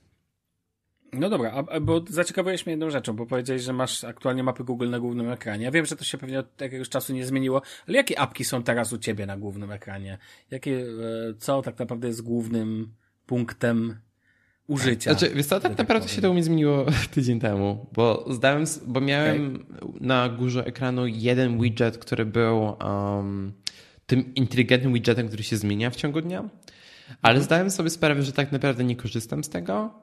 No 1.13 1.31
dobra, 1.31 1.65
a, 1.71 1.81
bo 1.81 2.05
zaciekawiłeś 2.09 2.67
mnie 2.67 2.73
jedną 2.73 2.91
rzeczą, 2.91 3.17
bo 3.17 3.27
powiedziałeś, 3.27 3.63
że 3.63 3.73
masz 3.73 4.05
aktualnie 4.05 4.43
mapy 4.43 4.65
Google 4.65 4.91
na 4.91 5.01
głównym 5.01 5.31
ekranie. 5.31 5.65
Ja 5.65 5.71
wiem, 5.71 5.87
że 5.87 5.97
to 5.97 6.05
się 6.05 6.19
pewnie 6.19 6.39
od 6.39 6.61
jakiegoś 6.61 6.89
czasu 6.89 7.13
nie 7.13 7.27
zmieniło, 7.27 7.63
ale 7.89 7.97
jakie 7.97 8.19
apki 8.19 8.45
są 8.45 8.63
teraz 8.63 8.93
u 8.93 8.99
ciebie 8.99 9.27
na 9.27 9.37
głównym 9.37 9.73
ekranie? 9.73 10.19
Jakie, 10.51 10.81
e, 10.81 11.35
co 11.39 11.63
tak 11.63 11.79
naprawdę 11.79 12.09
jest 12.09 12.23
głównym 12.23 12.93
punktem 13.27 13.97
użycia? 14.67 15.15
Znaczy, 15.15 15.35
wiesz 15.35 15.47
co, 15.47 15.61
tak, 15.61 15.71
tak 15.71 15.79
naprawdę 15.79 16.09
się 16.09 16.23
to 16.23 16.31
u 16.31 16.33
mnie 16.33 16.43
zmieniło 16.43 16.87
tydzień 17.15 17.41
temu, 17.41 17.87
bo 17.93 18.27
zdałem, 18.31 18.65
bo 18.87 19.01
miałem 19.01 19.57
okay. 19.57 19.93
na 20.01 20.29
górze 20.29 20.65
ekranu 20.67 21.07
jeden 21.07 21.61
widget, 21.61 21.99
który 21.99 22.25
był 22.25 22.77
um, 22.85 23.53
tym 24.07 24.35
inteligentnym 24.35 24.93
widgetem, 24.93 25.29
który 25.29 25.43
się 25.43 25.57
zmienia 25.57 25.91
w 25.91 25.97
ciągu 25.97 26.21
dnia, 26.21 26.39
ale 27.23 27.35
mhm. 27.35 27.45
zdałem 27.45 27.71
sobie 27.71 27.91
sprawę, 27.91 28.23
że 28.23 28.33
tak 28.33 28.53
naprawdę 28.53 28.85
nie 28.85 28.97
korzystam 28.97 29.45
z 29.45 29.49
tego 29.49 30.02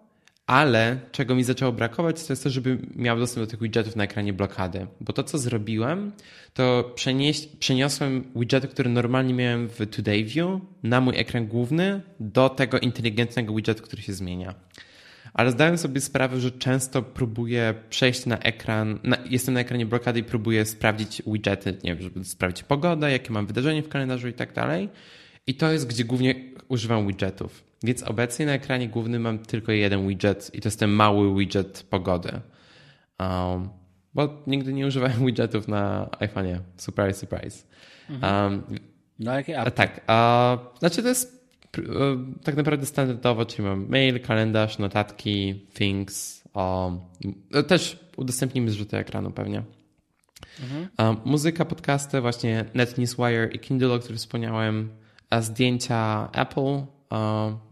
ale 0.50 1.00
czego 1.12 1.36
mi 1.36 1.44
zaczęło 1.44 1.72
brakować, 1.72 2.24
to 2.24 2.34
jest 2.34 2.44
to, 2.44 2.50
żeby 2.50 2.78
miał 2.96 3.20
dostęp 3.20 3.48
do 3.48 3.52
tych 3.52 3.62
widgetów 3.62 3.96
na 3.96 4.04
ekranie 4.04 4.34
blokady. 4.34 4.88
Bo 5.02 5.14
to, 5.14 5.24
co 5.24 5.38
zrobiłem, 5.38 6.12
to 6.54 6.92
przenieś, 6.96 7.46
przeniosłem 7.46 8.24
widgety, 8.36 8.68
które 8.68 8.90
normalnie 8.90 9.34
miałem 9.34 9.68
w 9.68 9.78
Today 9.96 10.24
View, 10.24 10.62
na 10.84 11.02
mój 11.02 11.18
ekran 11.18 11.48
główny, 11.48 12.02
do 12.20 12.50
tego 12.50 12.80
inteligentnego 12.80 13.56
widgetu, 13.56 13.84
który 13.84 14.02
się 14.02 14.14
zmienia. 14.14 14.56
Ale 15.34 15.52
zdałem 15.52 15.78
sobie 15.78 16.02
sprawę, 16.02 16.40
że 16.40 16.52
często 16.52 17.02
próbuję 17.02 17.74
przejść 17.90 18.26
na 18.26 18.40
ekran, 18.40 19.00
na, 19.04 19.18
jestem 19.26 19.54
na 19.54 19.60
ekranie 19.60 19.86
blokady 19.86 20.20
i 20.20 20.24
próbuję 20.24 20.66
sprawdzić 20.66 21.22
widgety, 21.28 21.78
nie 21.84 21.96
wiem, 21.96 22.04
żeby 22.04 22.26
sprawdzić 22.26 22.64
pogodę, 22.64 23.12
jakie 23.12 23.34
mam 23.34 23.48
wydarzenie 23.48 23.84
w 23.84 23.90
kalendarzu 23.90 24.28
i 24.28 24.34
tak 24.34 24.54
dalej. 24.54 24.90
I 25.50 25.54
to 25.54 25.72
jest, 25.72 25.88
gdzie 25.88 26.04
głównie 26.04 26.36
używam 26.68 27.08
widgetów. 27.08 27.64
Więc 27.84 28.04
obecnie 28.04 28.46
na 28.46 28.54
ekranie 28.54 28.90
głównym 28.90 29.22
mam 29.22 29.40
tylko 29.40 29.72
jeden 29.72 30.08
widget 30.08 30.52
i 30.54 30.62
to 30.62 30.68
jest 30.68 30.80
ten 30.80 30.90
mały 30.90 31.40
widget 31.40 31.86
pogody. 31.90 32.32
Um, 33.20 33.70
bo 34.14 34.44
nigdy 34.48 34.74
nie 34.74 34.88
używałem 34.88 35.26
widgetów 35.26 35.68
na 35.68 36.10
iPhone'ie. 36.20 36.60
Surprise, 36.78 37.20
surprise. 37.20 37.64
Mhm. 38.10 38.54
Um, 38.54 38.64
no 39.20 39.34
jakie 39.34 39.60
apki? 39.60 39.72
Tak. 39.78 39.92
Uh, 39.98 40.80
znaczy 40.80 41.02
to 41.02 41.08
jest 41.08 41.52
uh, 41.78 41.84
tak 42.44 42.56
naprawdę 42.56 42.86
standardowo, 42.86 43.46
czyli 43.46 43.68
mam 43.68 43.88
mail, 43.88 44.20
kalendarz, 44.20 44.78
notatki, 44.78 45.66
things. 45.74 46.44
Um, 46.54 47.00
też 47.68 48.00
udostępnimy 48.18 48.72
zrzuty 48.72 48.98
ekranu 48.98 49.32
pewnie. 49.32 49.64
Mhm. 50.62 50.88
Um, 50.98 51.18
muzyka, 51.26 51.66
podcasty, 51.66 52.22
właśnie 52.22 52.66
NetNewsWire 52.74 53.50
i 53.54 53.60
Kindle, 53.60 53.94
o 53.94 54.00
którym 54.00 54.18
wspomniałem, 54.18 54.90
a 54.90 55.00
zdjęcia 55.40 56.30
Apple, 56.34 56.86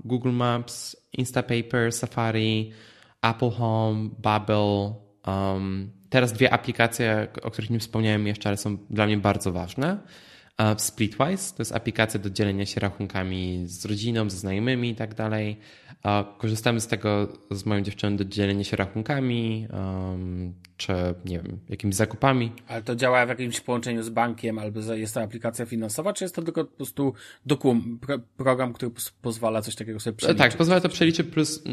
Google 0.05 0.31
Maps, 0.31 0.95
Instapaper, 1.13 1.91
Safari, 1.91 2.71
Apple 3.21 3.49
Home, 3.49 4.09
Bubble. 4.17 4.93
Um, 5.27 5.91
teraz 6.09 6.33
dwie 6.33 6.53
aplikacje, 6.53 7.27
o 7.43 7.51
których 7.51 7.69
nie 7.69 7.79
wspomniałem 7.79 8.27
jeszcze, 8.27 8.49
ale 8.49 8.57
są 8.57 8.77
dla 8.89 9.05
mnie 9.05 9.17
bardzo 9.17 9.51
ważne. 9.51 9.97
Splitwise 10.77 11.55
to 11.55 11.61
jest 11.61 11.75
aplikacja 11.75 12.19
do 12.19 12.29
dzielenia 12.29 12.65
się 12.65 12.79
rachunkami 12.79 13.63
z 13.65 13.85
rodziną, 13.85 14.29
ze 14.29 14.37
znajomymi 14.37 14.89
i 14.89 14.95
tak 14.95 15.15
dalej. 15.15 15.57
Korzystamy 16.37 16.81
z 16.81 16.87
tego 16.87 17.27
z 17.51 17.65
moją 17.65 17.81
dziewczyną 17.81 18.17
do 18.17 18.25
dzielenia 18.25 18.63
się 18.63 18.77
rachunkami, 18.77 19.67
um, 19.73 20.53
czy 20.77 20.93
nie 21.25 21.39
wiem, 21.39 21.59
jakimiś 21.69 21.95
zakupami. 21.95 22.51
Ale 22.67 22.81
to 22.81 22.95
działa 22.95 23.25
w 23.25 23.29
jakimś 23.29 23.61
połączeniu 23.61 24.03
z 24.03 24.09
bankiem, 24.09 24.59
albo 24.59 24.93
jest 24.93 25.13
to 25.13 25.21
aplikacja 25.21 25.65
finansowa, 25.65 26.13
czy 26.13 26.23
jest 26.23 26.35
to 26.35 26.41
tylko 26.41 26.65
po 26.65 26.77
prostu 26.77 27.13
dokum, 27.45 27.99
pro, 28.01 28.19
program, 28.19 28.73
który 28.73 28.91
pozwala 29.21 29.61
coś 29.61 29.75
takiego 29.75 29.99
sobie 29.99 30.17
przeliczyć? 30.17 30.39
Tak, 30.39 30.57
pozwala 30.57 30.81
to 30.81 30.89
przeliczyć, 30.89 31.27
plus 31.27 31.63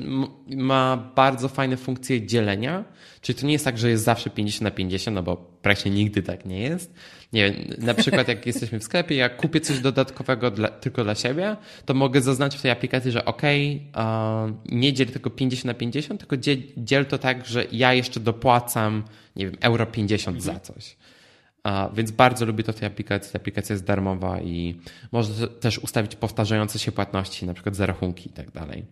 ma 0.46 1.12
bardzo 1.16 1.48
fajne 1.48 1.76
funkcje 1.76 2.26
dzielenia, 2.26 2.84
czyli 3.20 3.38
to 3.38 3.46
nie 3.46 3.52
jest 3.52 3.64
tak, 3.64 3.78
że 3.78 3.90
jest 3.90 4.04
zawsze 4.04 4.30
50 4.30 4.62
na 4.62 4.70
50, 4.70 5.14
no 5.14 5.22
bo 5.22 5.36
praktycznie 5.36 5.90
nigdy 5.90 6.22
tak 6.22 6.44
nie 6.44 6.60
jest. 6.60 6.94
Nie 7.34 7.50
wiem, 7.50 7.54
na 7.78 7.94
przykład 7.94 8.28
jak 8.28 8.46
jesteśmy 8.46 8.80
w 8.80 8.84
sklepie, 8.84 9.14
jak 9.14 9.36
kupię 9.36 9.60
coś 9.60 9.80
dodatkowego 9.80 10.50
dla, 10.50 10.68
tylko 10.68 11.04
dla 11.04 11.14
siebie, 11.14 11.56
to 11.84 11.94
mogę 11.94 12.20
zaznaczyć 12.20 12.58
w 12.58 12.62
tej 12.62 12.70
aplikacji, 12.70 13.10
że 13.10 13.24
ok, 13.24 13.42
uh, 13.42 14.52
nie 14.72 14.92
dziel 14.92 15.06
tylko 15.06 15.30
50 15.30 15.64
na 15.64 15.74
50, 15.74 16.20
tylko 16.20 16.36
dziel, 16.36 16.62
dziel 16.76 17.06
to 17.06 17.18
tak, 17.18 17.46
że 17.46 17.66
ja 17.72 17.94
jeszcze 17.94 18.20
dopłacam 18.20 19.04
nie 19.36 19.46
wiem, 19.46 19.56
euro 19.60 19.86
50 19.86 20.36
mhm. 20.36 20.54
za 20.54 20.60
coś. 20.60 20.96
Więc 21.94 22.10
bardzo 22.10 22.46
lubię 22.46 22.64
to 22.64 22.72
w 22.72 22.76
tej 22.76 22.86
aplikacji. 22.86 23.32
Ta 23.32 23.38
aplikacja 23.38 23.72
jest 23.72 23.84
darmowa 23.84 24.40
i 24.40 24.80
można 25.12 25.46
też 25.46 25.78
ustawić 25.78 26.16
powtarzające 26.16 26.78
się 26.78 26.92
płatności, 26.92 27.46
na 27.46 27.54
przykład 27.54 27.76
za 27.76 27.86
rachunki 27.86 28.30
i 28.30 28.32
tak 28.32 28.50
dalej. 28.50 28.84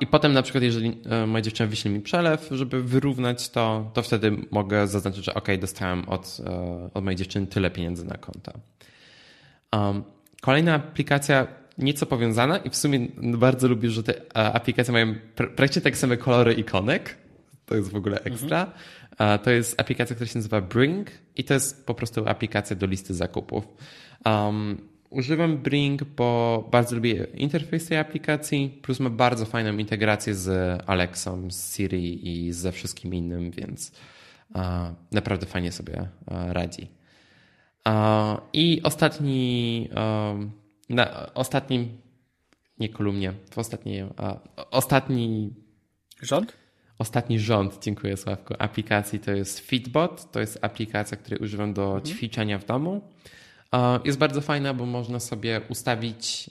I 0.00 0.06
potem 0.06 0.32
na 0.32 0.42
przykład, 0.42 0.64
jeżeli 0.64 1.00
e, 1.10 1.26
moja 1.26 1.42
dziewczyna 1.42 1.66
wyśle 1.66 1.90
mi 1.90 2.00
przelew, 2.00 2.48
żeby 2.50 2.82
wyrównać 2.82 3.50
to, 3.50 3.90
to 3.94 4.02
wtedy 4.02 4.36
mogę 4.50 4.86
zaznaczyć, 4.86 5.24
że 5.24 5.34
ok, 5.34 5.48
dostałem 5.60 6.08
od, 6.08 6.40
e, 6.46 6.90
od 6.94 7.04
mojej 7.04 7.16
dziewczyny 7.16 7.46
tyle 7.46 7.70
pieniędzy 7.70 8.04
na 8.04 8.16
konta. 8.16 8.52
Kolejna 10.42 10.74
aplikacja, 10.74 11.46
nieco 11.78 12.06
powiązana 12.06 12.58
i 12.58 12.70
w 12.70 12.76
sumie 12.76 13.08
bardzo 13.16 13.68
lubię, 13.68 13.90
że 13.90 14.02
te 14.02 14.14
e, 14.14 14.52
aplikacje 14.52 14.92
mają 14.92 15.14
praktycznie 15.34 15.82
tak 15.82 15.96
same 15.96 16.16
kolory 16.16 16.54
ikonek, 16.54 17.16
to 17.66 17.74
jest 17.74 17.90
w 17.90 17.96
ogóle 17.96 18.20
ekstra. 18.20 18.60
Mhm. 18.60 19.38
To 19.38 19.50
jest 19.50 19.80
aplikacja, 19.80 20.16
która 20.16 20.28
się 20.28 20.38
nazywa 20.38 20.60
Bring 20.60 21.10
i 21.36 21.44
to 21.44 21.54
jest 21.54 21.86
po 21.86 21.94
prostu 21.94 22.28
aplikacja 22.28 22.76
do 22.76 22.86
listy 22.86 23.14
zakupów. 23.14 23.68
Um, 24.24 24.95
używam 25.16 25.58
Bring, 25.58 26.04
bo 26.04 26.68
bardzo 26.70 26.96
lubię 26.96 27.26
interfejs 27.34 27.86
tej 27.86 27.98
aplikacji, 27.98 28.80
plus 28.82 29.00
ma 29.00 29.10
bardzo 29.10 29.46
fajną 29.46 29.78
integrację 29.78 30.34
z 30.34 30.82
Alexą, 30.86 31.50
z 31.50 31.76
Siri 31.76 32.28
i 32.28 32.52
ze 32.52 32.72
wszystkim 32.72 33.14
innym, 33.14 33.50
więc 33.50 33.92
naprawdę 35.12 35.46
fajnie 35.46 35.72
sobie 35.72 36.08
radzi. 36.26 36.88
I 38.52 38.80
ostatni, 38.82 39.88
na 40.88 41.34
ostatnim, 41.34 41.98
nie 42.78 42.88
kolumnie, 42.88 43.32
w 43.50 43.58
ostatniej, 43.58 44.04
ostatni 44.70 45.54
rząd? 46.22 46.52
Ostatni 46.98 47.40
rząd, 47.40 47.78
dziękuję 47.82 48.16
Sławku, 48.16 48.54
aplikacji 48.58 49.18
to 49.20 49.30
jest 49.30 49.58
Fitbot. 49.58 50.32
To 50.32 50.40
jest 50.40 50.58
aplikacja, 50.62 51.16
której 51.16 51.40
używam 51.40 51.74
do 51.74 51.86
mhm. 51.86 52.04
ćwiczenia 52.04 52.58
w 52.58 52.64
domu. 52.64 53.00
Jest 54.04 54.18
bardzo 54.18 54.40
fajna, 54.40 54.74
bo 54.74 54.86
można 54.86 55.20
sobie 55.20 55.60
ustawić, 55.68 56.50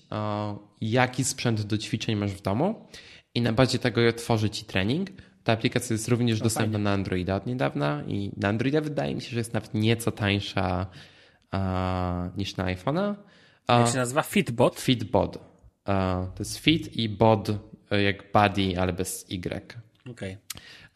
jaki 0.81 1.23
sprzęt 1.23 1.61
do 1.61 1.77
ćwiczeń 1.77 2.15
masz 2.15 2.31
w 2.31 2.41
domu 2.41 2.87
i 3.35 3.41
na 3.41 3.53
bazie 3.53 3.79
tego 3.79 4.13
tworzy 4.13 4.49
ci 4.49 4.65
trening. 4.65 5.09
Ta 5.43 5.53
aplikacja 5.53 5.93
jest 5.93 6.07
również 6.07 6.39
no 6.39 6.43
dostępna 6.43 6.71
fajnie. 6.71 6.83
na 6.83 6.93
Androida 6.93 7.35
od 7.35 7.47
niedawna 7.47 8.03
i 8.07 8.31
na 8.37 8.47
Androida 8.47 8.81
wydaje 8.81 9.15
mi 9.15 9.21
się, 9.21 9.29
że 9.29 9.37
jest 9.37 9.53
nawet 9.53 9.73
nieco 9.73 10.11
tańsza 10.11 10.87
niż 12.37 12.57
na 12.57 12.65
iPhone'a. 12.65 13.15
Jak 13.69 13.87
się 13.87 13.97
nazywa? 13.97 14.21
Fitbot? 14.21 14.79
Fitbot. 14.79 15.39
To 16.35 16.35
jest 16.39 16.57
fit 16.57 16.95
i 16.95 17.09
bod 17.09 17.49
jak 18.03 18.31
body, 18.31 18.79
ale 18.79 18.93
bez 18.93 19.25
Y. 19.29 19.81
Okay. 20.11 20.37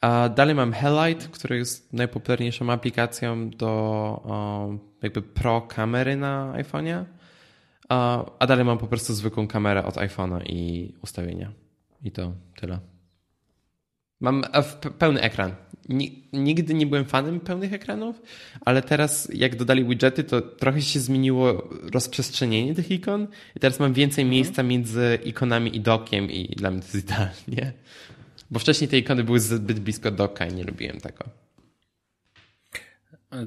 A 0.01 0.29
dalej 0.29 0.55
mam 0.55 0.73
Hellite, 0.73 1.27
który 1.31 1.57
jest 1.57 1.93
najpopularniejszą 1.93 2.71
aplikacją 2.71 3.49
do 3.49 4.81
jakby 5.01 5.21
pro 5.21 5.61
kamery 5.61 6.15
na 6.15 6.53
iPhone'ie. 6.57 7.05
A 8.39 8.47
dalej 8.47 8.65
mam 8.65 8.77
po 8.77 8.87
prostu 8.87 9.13
zwykłą 9.13 9.47
kamerę 9.47 9.85
od 9.85 9.95
iPhone'a 9.95 10.41
i 10.45 10.93
ustawienia. 11.01 11.51
I 12.03 12.11
to 12.11 12.33
tyle. 12.55 12.79
Mam 14.19 14.43
pełny 14.99 15.21
ekran. 15.21 15.55
Nigdy 16.33 16.73
nie 16.73 16.87
byłem 16.87 17.05
fanem 17.05 17.39
pełnych 17.39 17.73
ekranów, 17.73 18.21
ale 18.65 18.81
teraz 18.81 19.29
jak 19.33 19.55
dodali 19.55 19.85
widgety, 19.85 20.23
to 20.23 20.41
trochę 20.41 20.81
się 20.81 20.99
zmieniło 20.99 21.69
rozprzestrzenienie 21.93 22.75
tych 22.75 22.91
ikon 22.91 23.27
i 23.55 23.59
teraz 23.59 23.79
mam 23.79 23.93
więcej 23.93 24.21
mhm. 24.21 24.31
miejsca 24.31 24.63
między 24.63 25.19
ikonami 25.23 25.75
i 25.75 25.79
dokiem 25.79 26.31
i 26.31 26.55
dla 26.55 26.71
mnie 26.71 26.81
to 26.81 26.85
jest 26.85 26.95
idealnie. 26.95 27.73
Bo 28.51 28.59
wcześniej 28.59 28.87
te 28.87 28.97
ikony 28.97 29.23
były 29.23 29.39
zbyt 29.39 29.79
blisko 29.79 30.11
doka 30.11 30.45
i 30.45 30.53
nie 30.53 30.63
lubiłem 30.63 30.99
tego. 30.99 31.25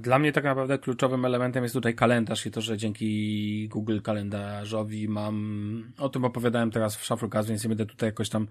Dla 0.00 0.18
mnie 0.18 0.32
tak 0.32 0.44
naprawdę 0.44 0.78
kluczowym 0.78 1.24
elementem 1.24 1.62
jest 1.62 1.74
tutaj 1.74 1.94
kalendarz 1.94 2.46
i 2.46 2.50
to, 2.50 2.60
że 2.60 2.76
dzięki 2.76 3.68
Google 3.68 4.00
Kalendarzowi 4.00 5.08
mam, 5.08 5.92
o 5.98 6.08
tym 6.08 6.24
opowiadałem 6.24 6.70
teraz 6.70 6.96
w 6.96 7.04
Shufflecast, 7.04 7.48
więc 7.48 7.64
nie 7.64 7.68
będę 7.68 7.86
tutaj 7.86 8.08
jakoś 8.08 8.28
tam 8.28 8.48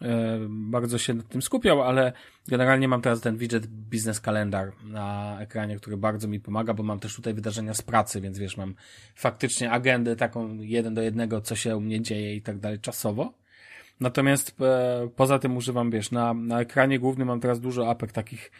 e, 0.00 0.38
bardzo 0.48 0.98
się 0.98 1.14
nad 1.14 1.28
tym 1.28 1.42
skupiał, 1.42 1.82
ale 1.82 2.12
generalnie 2.48 2.88
mam 2.88 3.02
teraz 3.02 3.20
ten 3.20 3.36
widget 3.36 3.66
Business 3.66 4.20
Calendar 4.20 4.72
na 4.84 5.36
ekranie, 5.40 5.76
który 5.76 5.96
bardzo 5.96 6.28
mi 6.28 6.40
pomaga, 6.40 6.74
bo 6.74 6.82
mam 6.82 7.00
też 7.00 7.16
tutaj 7.16 7.34
wydarzenia 7.34 7.74
z 7.74 7.82
pracy, 7.82 8.20
więc 8.20 8.38
wiesz, 8.38 8.56
mam 8.56 8.74
faktycznie 9.14 9.70
agendę 9.70 10.16
taką 10.16 10.56
jeden 10.60 10.94
do 10.94 11.02
jednego, 11.02 11.40
co 11.40 11.56
się 11.56 11.76
u 11.76 11.80
mnie 11.80 12.00
dzieje 12.00 12.34
i 12.34 12.42
tak 12.42 12.58
dalej 12.58 12.80
czasowo. 12.80 13.41
Natomiast 14.02 14.56
e, 14.60 15.08
poza 15.16 15.38
tym 15.38 15.56
używam, 15.56 15.90
wiesz, 15.90 16.10
na, 16.10 16.34
na 16.34 16.60
ekranie 16.60 16.98
głównym 16.98 17.28
mam 17.28 17.40
teraz 17.40 17.60
dużo 17.60 17.90
apek 17.90 18.12
takich 18.12 18.50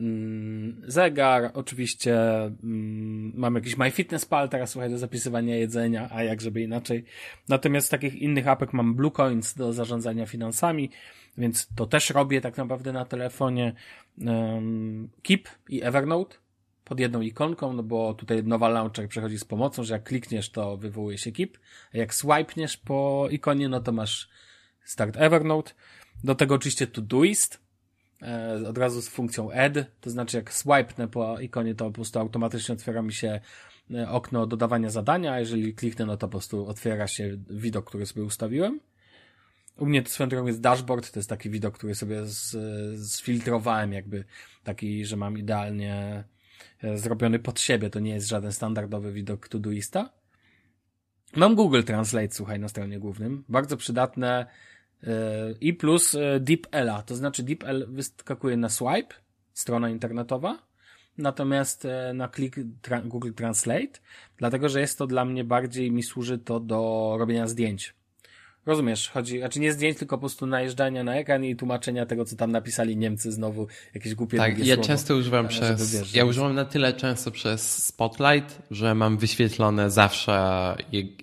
mm, 0.00 0.82
zegar, 0.86 1.50
oczywiście 1.54 2.20
mm, 2.44 3.32
mam 3.34 3.54
jakiś 3.54 3.76
MyFitnessPal 3.76 4.48
teraz, 4.48 4.70
słuchaj, 4.70 4.90
do 4.90 4.98
zapisywania 4.98 5.56
jedzenia, 5.56 6.08
a 6.12 6.22
jak 6.22 6.40
żeby 6.40 6.62
inaczej. 6.62 7.04
Natomiast 7.48 7.90
takich 7.90 8.14
innych 8.14 8.48
apek 8.48 8.72
mam 8.72 8.94
Bluecoins 8.94 9.54
do 9.54 9.72
zarządzania 9.72 10.26
finansami, 10.26 10.90
więc 11.38 11.68
to 11.76 11.86
też 11.86 12.10
robię 12.10 12.40
tak 12.40 12.56
naprawdę 12.56 12.92
na 12.92 13.04
telefonie. 13.04 13.72
Keep 15.22 15.48
i 15.68 15.82
Evernote 15.82 16.36
pod 16.84 17.00
jedną 17.00 17.20
ikonką, 17.20 17.72
no 17.72 17.82
bo 17.82 18.14
tutaj 18.14 18.44
nowa 18.44 18.68
launcher 18.68 19.08
przechodzi 19.08 19.38
z 19.38 19.44
pomocą, 19.44 19.84
że 19.84 19.94
jak 19.94 20.04
klikniesz, 20.04 20.50
to 20.50 20.76
wywołuje 20.76 21.18
się 21.18 21.32
Keep, 21.32 21.58
a 21.94 21.98
jak 21.98 22.14
swipeniesz 22.14 22.76
po 22.76 23.28
ikonie, 23.30 23.68
no 23.68 23.80
to 23.80 23.92
masz 23.92 24.28
Start 24.88 25.16
Evernote. 25.16 25.72
Do 26.24 26.34
tego 26.34 26.54
oczywiście 26.54 26.86
Todoist, 26.86 27.60
e, 28.22 28.68
od 28.68 28.78
razu 28.78 29.02
z 29.02 29.08
funkcją 29.08 29.52
add, 29.52 29.86
to 30.00 30.10
znaczy 30.10 30.36
jak 30.36 30.52
swipenę 30.52 31.08
po 31.08 31.40
ikonie, 31.40 31.74
to 31.74 31.84
po 31.84 31.90
prostu 31.90 32.18
automatycznie 32.18 32.72
otwiera 32.72 33.02
mi 33.02 33.12
się 33.12 33.40
e, 33.94 34.08
okno 34.10 34.46
dodawania 34.46 34.90
zadania, 34.90 35.32
a 35.32 35.40
jeżeli 35.40 35.74
kliknę, 35.74 36.06
no 36.06 36.16
to 36.16 36.26
po 36.26 36.30
prostu 36.30 36.66
otwiera 36.66 37.06
się 37.06 37.36
widok, 37.50 37.88
który 37.88 38.06
sobie 38.06 38.24
ustawiłem. 38.24 38.80
U 39.76 39.86
mnie 39.86 40.02
to 40.02 40.10
swoją 40.10 40.28
drogą 40.28 40.46
jest 40.46 40.60
dashboard, 40.60 41.12
to 41.12 41.18
jest 41.18 41.28
taki 41.28 41.50
widok, 41.50 41.78
który 41.78 41.94
sobie 41.94 42.26
z, 42.26 42.56
zfiltrowałem 43.10 43.92
jakby, 43.92 44.24
taki, 44.64 45.04
że 45.04 45.16
mam 45.16 45.38
idealnie 45.38 46.24
e, 46.82 46.98
zrobiony 46.98 47.38
pod 47.38 47.60
siebie, 47.60 47.90
to 47.90 48.00
nie 48.00 48.12
jest 48.12 48.28
żaden 48.28 48.52
standardowy 48.52 49.12
widok 49.12 49.48
Todoista. 49.48 50.10
Mam 51.36 51.54
Google 51.54 51.82
Translate, 51.82 52.34
słuchaj, 52.34 52.60
na 52.60 52.68
stronie 52.68 52.98
głównym. 52.98 53.44
Bardzo 53.48 53.76
przydatne, 53.76 54.46
i 55.60 55.74
plus 55.74 56.14
e, 56.14 56.40
DeepL, 56.40 56.90
to 57.06 57.16
znaczy 57.16 57.42
DeepL 57.42 57.86
wyskakuje 57.88 58.56
na 58.56 58.68
swipe, 58.68 59.14
strona 59.52 59.88
internetowa, 59.88 60.58
natomiast 61.18 61.84
e, 61.84 62.12
na 62.14 62.28
klik 62.28 62.56
Google 63.04 63.32
Translate, 63.32 64.00
dlatego 64.36 64.68
że 64.68 64.80
jest 64.80 64.98
to 64.98 65.06
dla 65.06 65.24
mnie 65.24 65.44
bardziej, 65.44 65.92
mi 65.92 66.02
służy 66.02 66.38
to 66.38 66.60
do 66.60 67.14
robienia 67.18 67.46
zdjęć. 67.46 67.97
Rozumiesz, 68.66 69.10
chodzi, 69.10 69.38
znaczy 69.38 69.60
nie 69.60 69.72
zdjęć, 69.72 69.98
tylko 69.98 70.16
po 70.16 70.20
prostu 70.20 70.46
najeżdżania 70.46 71.04
na 71.04 71.14
ekran 71.16 71.44
i 71.44 71.56
tłumaczenia 71.56 72.06
tego, 72.06 72.24
co 72.24 72.36
tam 72.36 72.52
napisali 72.52 72.96
Niemcy 72.96 73.32
znowu, 73.32 73.66
jakieś 73.94 74.14
głupie 74.14 74.36
Tak, 74.36 74.58
ja 74.58 74.74
słowo, 74.74 74.88
często 74.88 75.16
używam 75.16 75.48
przez, 75.48 75.94
wiesz, 75.94 76.14
ja 76.14 76.24
używam 76.24 76.54
na 76.54 76.64
tyle 76.64 76.92
często 76.92 77.30
przez 77.30 77.84
Spotlight, 77.86 78.62
że 78.70 78.94
mam 78.94 79.18
wyświetlone 79.18 79.90
zawsze, 79.90 80.76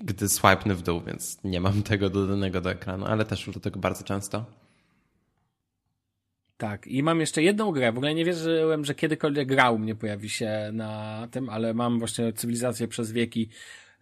gdy 0.04 0.30
swipenę 0.30 0.76
w 0.76 0.82
dół, 0.82 1.02
więc 1.02 1.44
nie 1.44 1.62
mam 1.62 1.84
tego 1.84 2.10
dodanego 2.10 2.62
do 2.62 2.72
ekranu, 2.72 3.06
ale 3.06 3.26
też 3.26 3.48
używam 3.48 3.62
tego 3.62 3.80
bardzo 3.80 4.04
często. 4.04 4.46
Tak, 6.58 6.88
i 6.88 7.04
mam 7.04 7.20
jeszcze 7.20 7.44
jedną 7.44 7.72
grę. 7.72 7.92
W 7.92 7.98
ogóle 7.98 8.16
nie 8.16 8.26
wierzyłem, 8.26 8.86
że 8.86 8.96
kiedykolwiek 8.96 9.48
grał 9.48 9.80
mnie 9.80 9.96
pojawi 9.96 10.30
się 10.30 10.70
na 10.74 11.28
tym, 11.32 11.50
ale 11.50 11.74
mam 11.74 12.00
właśnie 12.00 12.34
cywilizację 12.34 12.88
przez 12.88 13.12
wieki 13.12 13.50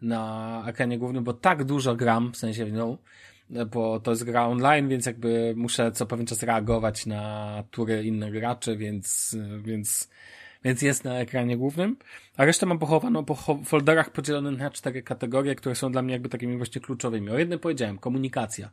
na 0.04 0.64
ekranie 0.68 0.99
głównym, 0.99 1.24
bo 1.24 1.34
tak 1.34 1.64
dużo 1.64 1.95
gram, 1.95 2.32
w 2.32 2.38
sensie, 2.38 2.66
no, 2.66 2.97
bo 3.66 3.99
to 3.99 4.12
jest 4.12 4.24
gra 4.24 4.47
online, 4.47 4.89
więc 4.89 5.06
jakby 5.06 5.54
muszę 5.58 5.91
co 5.91 6.06
pewien 6.06 6.26
czas 6.26 6.43
reagować 6.43 7.06
na 7.06 7.64
tury 7.72 8.04
innych 8.04 8.34
graczy, 8.34 8.78
więc, 8.78 9.38
więc, 9.64 10.10
więc 10.64 10.82
jest 10.82 11.03
na 11.03 11.20
ekranie 11.20 11.57
głównym. 11.57 11.97
A 12.38 12.45
resztę 12.45 12.66
mam 12.66 12.80
pochowaną 12.80 13.26
po 13.26 13.36
folderach 13.66 14.09
podzielonych 14.09 14.59
na 14.59 14.72
cztery 14.72 15.03
kategorie, 15.03 15.55
które 15.55 15.76
są 15.76 15.91
dla 15.91 16.01
mnie 16.01 16.14
jakby 16.14 16.30
takimi 16.30 16.57
właśnie 16.57 16.82
kluczowymi. 16.82 17.30
O 17.30 17.38
jednym 17.38 17.59
powiedziałem, 17.59 17.97
komunikacja. 17.97 18.70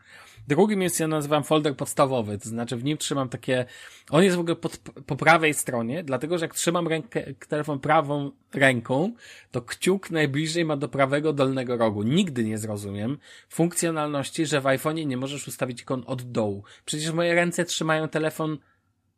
Drugim 0.49 0.83
jest, 0.83 1.01
ja 1.01 1.09
nazywam 1.09 1.45
folder 1.45 1.77
podstawowy, 1.77 2.39
to 2.39 2.49
znaczy 2.49 2.77
w 2.77 2.85
nim 2.85 2.99
trzymam 2.99 3.29
takie, 3.29 3.65
on 4.11 4.25
jest 4.25 4.37
w 4.37 4.41
ogóle 4.41 4.57
pod, 4.57 4.79
po 5.07 5.17
prawej 5.17 5.55
stronie, 5.55 6.03
dlatego 6.03 6.39
że 6.39 6.45
jak 6.45 6.55
trzymam 6.55 6.89
rękę, 6.89 7.25
telefon 7.49 7.79
prawą 7.79 8.31
ręką, 8.55 9.13
to 9.51 9.63
kciuk 9.63 10.11
najbliżej 10.11 10.65
ma 10.65 10.77
do 10.77 10.89
prawego 10.89 11.33
dolnego 11.33 11.77
rogu. 11.77 12.03
Nigdy 12.03 12.45
nie 12.45 12.59
zrozumiem 12.59 13.19
funkcjonalności, 13.49 14.47
że 14.47 14.61
w 14.61 14.65
iPhone'ie 14.65 15.07
nie 15.07 15.17
możesz 15.17 15.49
ustawić 15.49 15.83
ikon 15.83 16.05
od 16.07 16.23
dołu. 16.23 16.65
Przecież 16.85 17.13
moje 17.13 17.35
ręce 17.35 17.65
trzymają 17.65 18.09
telefon 18.09 18.59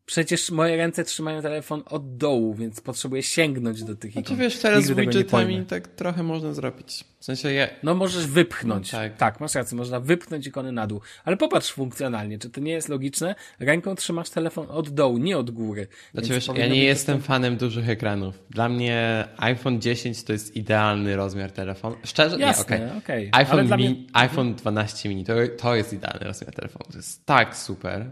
Przecież 0.06 0.50
moje 0.50 0.76
ręce 0.76 1.04
trzymają 1.04 1.42
telefon 1.42 1.82
od 1.86 2.16
dołu, 2.16 2.54
więc 2.54 2.80
potrzebuję 2.80 3.22
sięgnąć 3.22 3.84
do 3.84 3.96
tych 3.96 4.10
ikon. 4.10 4.24
Znaczy 4.24 4.42
wiesz, 4.42 4.58
teraz 4.58 4.84
z 4.84 4.90
widgetami 4.90 5.66
tak 5.66 5.88
trochę 5.88 6.22
można 6.22 6.52
zrobić. 6.54 7.04
W 7.18 7.24
sensie 7.24 7.52
je... 7.52 7.68
No 7.82 7.94
możesz 7.94 8.26
wypchnąć. 8.26 8.92
No, 8.92 8.98
tak. 8.98 9.16
tak, 9.16 9.40
masz 9.40 9.54
rację, 9.54 9.76
można 9.76 10.00
wypchnąć 10.00 10.46
ikony 10.46 10.72
na 10.72 10.86
dół. 10.86 11.00
Ale 11.24 11.36
popatrz 11.36 11.72
funkcjonalnie, 11.72 12.38
czy 12.38 12.50
to 12.50 12.60
nie 12.60 12.72
jest 12.72 12.88
logiczne? 12.88 13.34
Ręką 13.60 13.94
trzymasz 13.94 14.30
telefon 14.30 14.66
od 14.70 14.90
dołu, 14.90 15.18
nie 15.18 15.38
od 15.38 15.50
góry. 15.50 15.86
Znaczy 16.12 16.28
wiesz, 16.28 16.48
ja 16.54 16.66
nie 16.66 16.84
jestem 16.84 17.18
to... 17.18 17.24
fanem 17.24 17.56
dużych 17.56 17.88
ekranów. 17.88 18.42
Dla 18.50 18.68
mnie 18.68 19.24
iPhone 19.36 19.80
10 19.80 20.24
to 20.24 20.32
jest 20.32 20.56
idealny 20.56 21.16
rozmiar 21.16 21.52
telefonu. 21.52 21.96
Szczerze? 22.04 22.38
Jasne, 22.38 22.78
nie, 22.78 22.84
okej. 22.84 22.98
Okay. 22.98 23.28
Okay. 23.28 23.40
iPhone, 23.40 23.64
mnie... 23.64 23.90
mi... 23.90 24.06
iPhone 24.12 24.54
12 24.54 25.08
mini 25.08 25.24
to, 25.24 25.34
to 25.58 25.76
jest 25.76 25.92
idealny 25.92 26.26
rozmiar 26.26 26.54
telefonu. 26.54 26.84
To 26.90 26.96
jest 26.96 27.26
tak 27.26 27.56
super. 27.56 28.10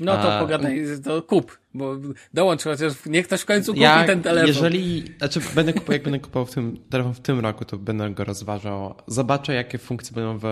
No 0.00 0.12
to 0.12 0.34
A, 0.34 0.40
pogadaj, 0.40 0.84
to 1.04 1.22
kup, 1.22 1.58
bo 1.74 1.96
dołącz 2.34 2.64
chociaż, 2.64 2.92
niech 3.06 3.26
ktoś 3.26 3.40
w 3.40 3.44
końcu 3.44 3.72
kupi 3.72 3.82
ja, 3.82 4.04
ten 4.04 4.22
telefon. 4.22 4.48
Jeżeli, 4.48 5.04
znaczy 5.18 5.40
będę 5.54 5.72
kupował, 5.72 5.92
jak 5.92 6.02
będę 6.02 6.18
kupował 6.18 6.46
w 6.46 6.54
tym, 6.54 6.76
telefon 6.90 7.14
w 7.14 7.20
tym 7.20 7.40
roku, 7.40 7.64
to 7.64 7.78
będę 7.78 8.10
go 8.10 8.24
rozważał. 8.24 8.94
Zobaczę, 9.06 9.54
jakie 9.54 9.78
funkcje 9.78 10.14
będą 10.14 10.38
w, 10.38 10.46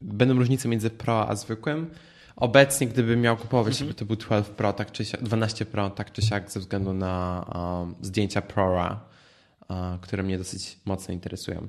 będą 0.00 0.34
różnice 0.34 0.68
między 0.68 0.90
Pro 0.90 1.28
a 1.28 1.36
zwykłym. 1.36 1.90
Obecnie, 2.36 2.86
gdybym 2.86 3.20
miał 3.20 3.36
kupować, 3.36 3.80
mhm. 3.80 3.94
to 3.94 4.04
był 4.04 4.16
12 4.16 4.54
Pro, 4.54 4.72
tak 4.72 4.92
czy 4.92 5.04
siak, 5.04 5.22
12 5.22 5.64
Pro, 5.64 5.90
tak 5.90 6.12
czy 6.12 6.22
siak, 6.22 6.50
ze 6.50 6.60
względu 6.60 6.92
na 6.92 7.44
um, 7.54 7.94
zdjęcia 8.00 8.42
ProRa, 8.42 9.00
które 10.00 10.22
mnie 10.22 10.38
dosyć 10.38 10.78
mocno 10.84 11.14
interesują 11.14 11.68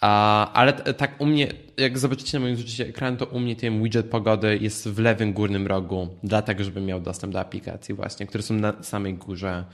ale 0.00 0.72
tak 0.72 1.20
u 1.20 1.26
mnie, 1.26 1.52
jak 1.76 1.98
zobaczycie 1.98 2.38
na 2.38 2.44
moim 2.44 2.56
zrzucie 2.56 2.86
ekranu, 2.86 3.16
to 3.16 3.26
u 3.26 3.40
mnie 3.40 3.56
ten 3.56 3.82
widget 3.82 4.06
pogody 4.10 4.58
jest 4.60 4.88
w 4.88 4.98
lewym 4.98 5.32
górnym 5.32 5.66
rogu, 5.66 6.08
dlatego 6.22 6.64
żebym 6.64 6.86
miał 6.86 7.00
dostęp 7.00 7.32
do 7.32 7.40
aplikacji 7.40 7.94
właśnie, 7.94 8.26
które 8.26 8.42
są 8.42 8.54
na 8.54 8.82
samej 8.82 9.14
górze, 9.14 9.64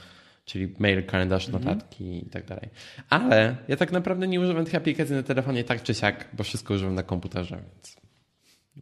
czyli 0.45 0.75
mail, 0.79 1.07
kalendarz, 1.07 1.49
mhm. 1.49 1.64
notatki 1.64 2.05
-hmm. 2.05 2.27
i 2.27 2.31
tak 2.31 2.45
dalej. 2.47 2.68
Ale 3.09 3.57
ja 3.68 3.77
tak 3.77 3.93
naprawdę 3.93 4.29
nie 4.29 4.41
używam 4.41 4.64
tych 4.64 4.75
aplikacji 4.75 5.14
na 5.14 5.23
telefonie 5.23 5.64
tak 5.64 5.83
czy 5.83 5.95
siak, 5.95 6.29
bo 6.33 6.45
wszystko 6.45 6.75
używam 6.75 6.95
na 6.95 7.03
komputerze, 7.03 7.57
więc 7.57 7.97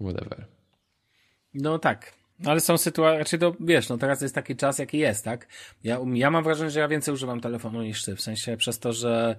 whatever. 0.01 0.47
No 1.55 1.79
tak. 1.79 2.13
Ale 2.47 2.61
są 2.61 2.79
sytuacje, 2.79 3.19
raczej 3.19 3.39
to 3.39 3.55
wiesz, 3.61 3.89
no 3.89 3.99
teraz 3.99 4.21
jest 4.21 4.35
taki 4.35 4.57
czas, 4.57 4.79
jaki 4.79 4.99
jest, 4.99 5.25
tak? 5.25 5.47
Ja, 5.85 5.99
ja 6.15 6.31
mam 6.31 6.45
wrażenie, 6.45 6.71
że 6.71 6.81
ja 6.81 6.89
więcej 6.89 7.15
używam 7.15 7.41
telefonu 7.41 7.83
niż 7.83 8.05
ty, 8.05 8.17
w 8.17 8.21
sensie 8.21 8.57
przez 8.57 8.79
to, 8.79 8.93
że 8.93 9.37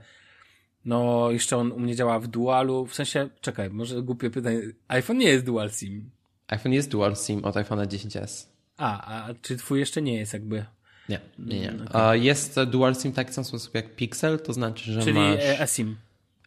no, 0.86 1.32
jeszcze 1.32 1.58
on 1.58 1.72
u 1.72 1.80
mnie 1.80 1.96
działa 1.96 2.20
w 2.20 2.28
dualu, 2.28 2.86
w 2.86 2.96
sensie, 2.96 3.30
czekaj, 3.42 3.70
może 3.70 4.02
głupie 4.02 4.30
pytanie, 4.30 4.62
iPhone 4.88 5.18
nie 5.18 5.28
jest 5.28 5.46
dual 5.46 5.72
SIM. 5.72 6.10
iPhone 6.48 6.74
jest 6.74 6.90
dual 6.90 7.16
SIM 7.16 7.46
od 7.46 7.56
iPhone'a 7.56 7.86
10s. 7.86 8.48
A, 8.78 9.26
a 9.28 9.34
czy 9.42 9.58
twój 9.58 9.80
jeszcze 9.80 10.02
nie 10.02 10.18
jest 10.18 10.34
jakby? 10.34 10.66
Nie, 11.10 11.20
nie, 11.40 11.60
nie. 11.60 11.70
Mm, 11.70 11.88
okay. 11.88 12.20
Jest 12.20 12.60
dual 12.64 12.96
SIM 12.96 13.12
w 13.12 13.16
taki 13.16 13.34
sam 13.34 13.44
sposób 13.44 13.76
jak 13.76 13.96
Pixel, 13.96 14.40
to 14.40 14.54
znaczy, 14.54 14.92
że 14.92 15.02
Czyli 15.02 15.20
masz... 15.20 15.40
Czyli 15.40 15.62
eSIM. 15.62 15.98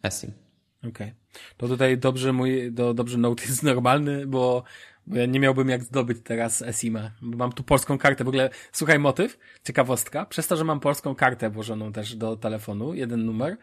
eSIM. 0.02 0.32
Okej. 0.78 0.90
Okay. 0.90 1.12
To 1.56 1.68
tutaj 1.68 1.98
dobrze 1.98 2.32
mój, 2.32 2.72
do, 2.72 2.94
dobrze 2.94 3.18
Note 3.18 3.42
jest 3.42 3.62
normalny, 3.62 4.26
bo, 4.26 4.64
bo 5.06 5.16
ja 5.16 5.26
nie 5.26 5.40
miałbym 5.40 5.68
jak 5.68 5.82
zdobyć 5.82 6.18
teraz 6.24 6.62
eSIM-a. 6.62 7.10
Mam 7.20 7.52
tu 7.52 7.62
polską 7.62 7.98
kartę. 7.98 8.24
W 8.24 8.28
ogóle, 8.28 8.50
słuchaj, 8.72 8.98
motyw, 8.98 9.38
ciekawostka. 9.64 10.26
Przez 10.26 10.46
to, 10.46 10.56
że 10.56 10.64
mam 10.64 10.80
polską 10.80 11.14
kartę 11.14 11.50
włożoną 11.50 11.92
też 11.92 12.16
do 12.16 12.36
telefonu, 12.36 12.94
jeden 12.94 13.24
numer, 13.24 13.56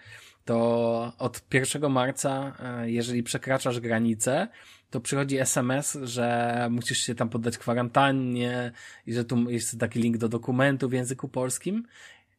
to 0.46 1.14
od 1.18 1.42
1 1.54 1.90
marca, 1.90 2.54
e, 2.60 2.92
jeżeli 2.92 3.24
przekraczasz 3.24 3.80
granicę, 3.80 4.48
to 4.90 5.00
przychodzi 5.00 5.38
SMS, 5.38 5.98
że 6.04 6.68
musisz 6.72 6.98
się 6.98 7.16
tam 7.16 7.30
poddać 7.30 7.58
kwarantannie 7.58 8.72
i 9.08 9.14
że 9.14 9.26
tu 9.26 9.50
jest 9.50 9.80
taki 9.80 10.00
link 10.00 10.18
do 10.18 10.30
dokumentu 10.30 10.90
w 10.90 10.94
języku 10.94 11.28
polskim. 11.28 11.88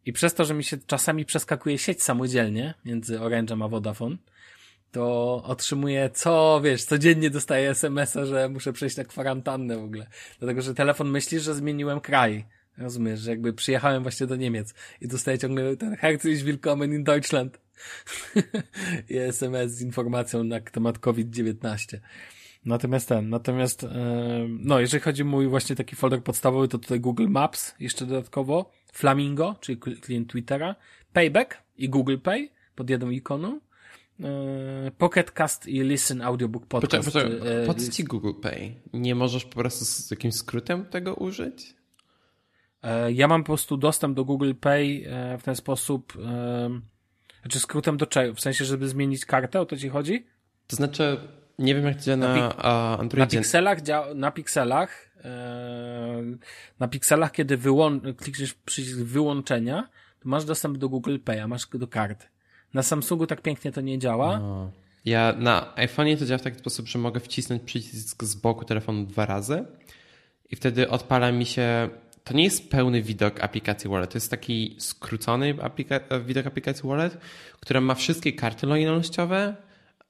I 0.06 0.12
przez 0.12 0.34
to, 0.34 0.44
że 0.44 0.54
mi 0.54 0.64
się 0.64 0.78
czasami 0.86 1.24
przeskakuje 1.24 1.78
sieć 1.78 2.02
samodzielnie 2.02 2.74
między 2.84 3.18
Orange'em 3.18 3.64
a 3.64 3.68
Vodafone, 3.68 4.16
to 4.92 5.34
otrzymuję 5.44 6.10
co, 6.10 6.60
wiesz, 6.64 6.84
codziennie 6.84 7.30
dostaję 7.30 7.70
SMS-a, 7.70 8.24
że 8.26 8.48
muszę 8.48 8.72
przejść 8.72 8.96
na 8.96 9.04
kwarantannę 9.04 9.78
w 9.78 9.84
ogóle. 9.84 10.06
Dlatego, 10.38 10.62
że 10.62 10.74
telefon 10.74 11.10
myśli, 11.10 11.40
że 11.40 11.54
zmieniłem 11.54 12.00
kraj. 12.00 12.44
Rozumiesz, 12.78 13.20
że 13.20 13.30
jakby 13.30 13.52
przyjechałem 13.52 14.02
właśnie 14.02 14.26
do 14.26 14.36
Niemiec 14.36 14.74
i 15.00 15.08
dostaję 15.08 15.38
ciągle 15.38 15.76
ten 15.76 15.96
Herzlich 15.96 16.42
willkommen 16.42 16.94
in 16.94 17.04
Deutschland. 17.04 17.60
I 19.10 19.16
SMS 19.16 19.72
z 19.72 19.82
informacją 19.82 20.44
na 20.44 20.60
temat 20.60 20.98
COVID-19. 20.98 21.98
Natomiast 22.64 23.08
ten, 23.08 23.28
natomiast, 23.28 23.86
no, 24.48 24.80
jeżeli 24.80 25.02
chodzi 25.02 25.22
o 25.22 25.24
mój 25.24 25.48
właśnie 25.48 25.76
taki 25.76 25.96
folder 25.96 26.22
podstawowy, 26.22 26.68
to 26.68 26.78
tutaj 26.78 27.00
Google 27.00 27.28
Maps 27.28 27.74
jeszcze 27.80 28.06
dodatkowo, 28.06 28.72
Flamingo, 28.92 29.56
czyli 29.60 29.78
klient 29.78 30.30
Twittera, 30.30 30.74
Payback 31.12 31.62
i 31.76 31.88
Google 31.88 32.18
Pay 32.18 32.48
pod 32.74 32.90
jedną 32.90 33.10
ikoną, 33.10 33.60
e, 34.20 34.90
Pocket 34.98 35.30
Cast 35.30 35.66
i 35.66 35.82
Listen 35.82 36.22
Audiobook 36.22 36.66
Podcast. 36.66 37.04
Poczekaj, 37.04 37.38
poczekaj. 37.38 37.66
Po 37.66 37.74
co 37.74 37.92
ci 37.92 38.04
Google 38.04 38.40
Pay? 38.42 38.74
Nie 38.92 39.14
możesz 39.14 39.44
po 39.44 39.54
prostu 39.54 39.84
z 39.84 40.10
jakimś 40.10 40.34
skrótem 40.34 40.84
tego 40.84 41.14
użyć? 41.14 41.81
E, 42.82 43.12
ja 43.12 43.28
mam 43.28 43.42
po 43.42 43.46
prostu 43.46 43.76
dostęp 43.76 44.16
do 44.16 44.24
Google 44.24 44.52
Pay 44.60 45.04
e, 45.06 45.38
w 45.38 45.42
ten 45.42 45.56
sposób, 45.56 46.12
e, 46.24 46.80
znaczy 47.42 47.60
skrótem 47.60 47.96
do 47.96 48.06
czego? 48.06 48.34
W 48.34 48.40
sensie, 48.40 48.64
żeby 48.64 48.88
zmienić 48.88 49.24
kartę, 49.26 49.60
o 49.60 49.66
to 49.66 49.76
ci 49.76 49.88
chodzi? 49.88 50.26
To 50.66 50.76
znaczy, 50.76 51.16
nie 51.58 51.74
wiem 51.74 51.84
jak 51.84 51.96
to 51.96 52.02
działa 52.02 52.16
na, 52.16 52.34
na 52.34 52.98
Androidzie. 52.98 53.36
Na 53.36 53.42
pikselach, 53.42 53.78
na 54.14 54.30
pikselach, 54.30 55.10
na 56.80 56.88
pikselach, 56.88 57.32
kiedy 57.32 57.58
wyłą- 57.58 58.14
klikniesz 58.14 58.54
przycisk 58.54 58.98
wyłączenia, 58.98 59.88
to 60.20 60.28
masz 60.28 60.44
dostęp 60.44 60.78
do 60.78 60.88
Google 60.88 61.18
Pay, 61.18 61.42
a 61.42 61.48
masz 61.48 61.66
do 61.74 61.86
karty. 61.88 62.26
Na 62.74 62.82
Samsungu 62.82 63.26
tak 63.26 63.42
pięknie 63.42 63.72
to 63.72 63.80
nie 63.80 63.98
działa. 63.98 64.38
No. 64.38 64.70
Ja 65.04 65.34
na 65.38 65.72
iPhone'ie 65.76 66.18
to 66.18 66.26
działa 66.26 66.38
w 66.38 66.42
taki 66.42 66.58
sposób, 66.58 66.88
że 66.88 66.98
mogę 66.98 67.20
wcisnąć 67.20 67.62
przycisk 67.62 68.24
z 68.24 68.34
boku 68.34 68.64
telefonu 68.64 69.06
dwa 69.06 69.26
razy 69.26 69.64
i 70.50 70.56
wtedy 70.56 70.88
odpala 70.88 71.32
mi 71.32 71.46
się. 71.46 71.88
To 72.24 72.34
nie 72.34 72.44
jest 72.44 72.70
pełny 72.70 73.02
widok 73.02 73.40
aplikacji 73.40 73.90
Wallet, 73.90 74.10
to 74.10 74.16
jest 74.16 74.30
taki 74.30 74.76
skrócony 74.78 75.54
aplika- 75.54 76.24
widok 76.24 76.46
aplikacji 76.46 76.88
Wallet, 76.88 77.18
która 77.60 77.80
ma 77.80 77.94
wszystkie 77.94 78.32
karty 78.32 78.66
lojalnościowe, 78.66 79.56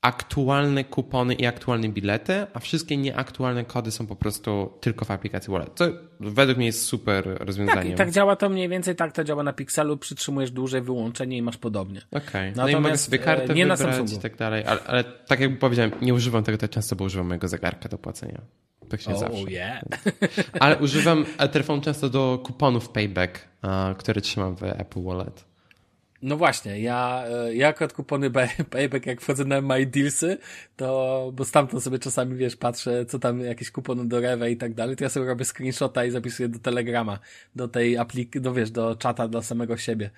aktualne 0.02 0.84
kupony 0.84 1.34
i 1.34 1.46
aktualne 1.46 1.88
bilety, 1.88 2.46
a 2.54 2.58
wszystkie 2.58 2.96
nieaktualne 2.96 3.64
kody 3.64 3.90
są 3.90 4.06
po 4.06 4.16
prostu 4.16 4.72
tylko 4.80 5.04
w 5.04 5.10
aplikacji 5.10 5.52
Wallet. 5.52 5.70
Co 5.74 5.84
według 6.20 6.56
mnie 6.58 6.66
jest 6.66 6.84
super 6.84 7.36
rozwiązanie. 7.40 7.82
Tak, 7.82 7.90
i 7.90 7.94
tak 7.94 8.10
działa 8.10 8.36
to 8.36 8.48
mniej 8.48 8.68
więcej, 8.68 8.96
tak 8.96 9.12
to 9.12 9.24
działa 9.24 9.42
na 9.42 9.52
Pixelu, 9.52 9.96
przytrzymujesz 9.96 10.50
dłużej 10.50 10.82
wyłączenie 10.82 11.36
i 11.36 11.42
masz 11.42 11.56
podobnie. 11.56 12.00
Okej, 12.10 12.22
okay. 12.22 12.52
no 12.56 12.68
i 12.68 12.76
mogę 12.76 12.98
sobie 12.98 13.18
kartę 13.18 13.54
nie 13.54 13.66
wybrać 13.66 14.12
i 14.12 14.18
tak 14.18 14.36
dalej, 14.36 14.64
ale, 14.64 14.80
ale, 14.86 15.04
tak 15.04 15.40
jak 15.40 15.58
powiedziałem, 15.58 15.92
nie 16.02 16.14
używam 16.14 16.44
tego 16.44 16.58
tak 16.58 16.70
często, 16.70 16.96
bo 16.96 17.04
używam 17.04 17.26
mojego 17.26 17.48
zegarka 17.48 17.88
do 17.88 17.98
płacenia. 17.98 18.40
Tak 18.88 19.00
się 19.00 19.10
oh, 19.10 19.18
zawsze. 19.18 19.50
Yeah. 19.50 19.82
Ale 20.60 20.78
używam 20.78 21.24
telefon 21.52 21.80
często 21.80 22.08
do 22.08 22.40
kuponów 22.44 22.88
payback, 22.88 23.48
które 23.98 24.20
trzymam 24.20 24.56
w 24.56 24.62
Apple 24.62 25.02
Wallet. 25.02 25.52
No 26.22 26.36
właśnie, 26.36 26.80
ja, 26.80 27.24
e, 27.28 27.54
ja 27.54 27.68
akurat 27.68 27.92
kupony 27.92 28.30
payback, 28.70 29.06
jak 29.06 29.20
wchodzę 29.20 29.44
na 29.44 29.60
My 29.60 29.86
Dealsy, 29.86 30.38
to, 30.76 31.30
bo 31.34 31.44
stamtąd 31.44 31.82
sobie 31.82 31.98
czasami, 31.98 32.36
wiesz, 32.36 32.56
patrzę, 32.56 33.06
co 33.06 33.18
tam, 33.18 33.40
jakieś 33.40 33.70
kupony 33.70 34.08
do 34.08 34.20
Rewe 34.20 34.50
i 34.50 34.56
tak 34.56 34.74
dalej, 34.74 34.96
to 34.96 35.04
ja 35.04 35.10
sobie 35.10 35.26
robię 35.26 35.44
screenshota 35.44 36.04
i 36.04 36.10
zapisuję 36.10 36.48
do 36.48 36.58
Telegrama, 36.58 37.18
do 37.56 37.68
tej 37.68 37.98
aplik, 37.98 38.40
do 38.40 38.52
wiesz, 38.52 38.70
do 38.70 38.96
czata 38.96 39.28
dla 39.28 39.42
samego 39.42 39.76
siebie, 39.76 40.10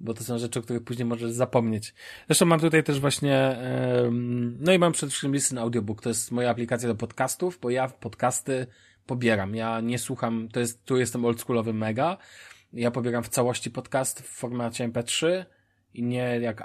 bo 0.00 0.14
to 0.14 0.24
są 0.24 0.38
rzeczy, 0.38 0.58
o 0.58 0.62
których 0.62 0.84
później 0.84 1.06
możesz 1.06 1.30
zapomnieć. 1.30 1.94
Zresztą 2.26 2.46
mam 2.46 2.60
tutaj 2.60 2.84
też 2.84 3.00
właśnie, 3.00 3.56
no 4.58 4.72
i 4.72 4.78
mam 4.78 4.92
przede 4.92 5.10
wszystkim 5.10 5.34
Listen 5.34 5.58
Audiobook, 5.58 6.02
to 6.02 6.08
jest 6.08 6.30
moja 6.30 6.50
aplikacja 6.50 6.88
do 6.88 6.94
podcastów, 6.94 7.58
bo 7.62 7.70
ja 7.70 7.88
podcasty 7.88 8.66
pobieram, 9.06 9.54
ja 9.54 9.80
nie 9.80 9.98
słucham, 9.98 10.48
to 10.52 10.60
jest, 10.60 10.84
tu 10.84 10.96
jestem 10.96 11.24
oldschoolowy 11.24 11.72
mega, 11.72 12.16
ja 12.72 12.90
pobieram 12.90 13.24
w 13.24 13.28
całości 13.28 13.70
podcast 13.70 14.20
w 14.20 14.28
formacie 14.28 14.88
MP3 14.88 15.44
i 15.98 16.02
nie 16.02 16.40
jak 16.40 16.62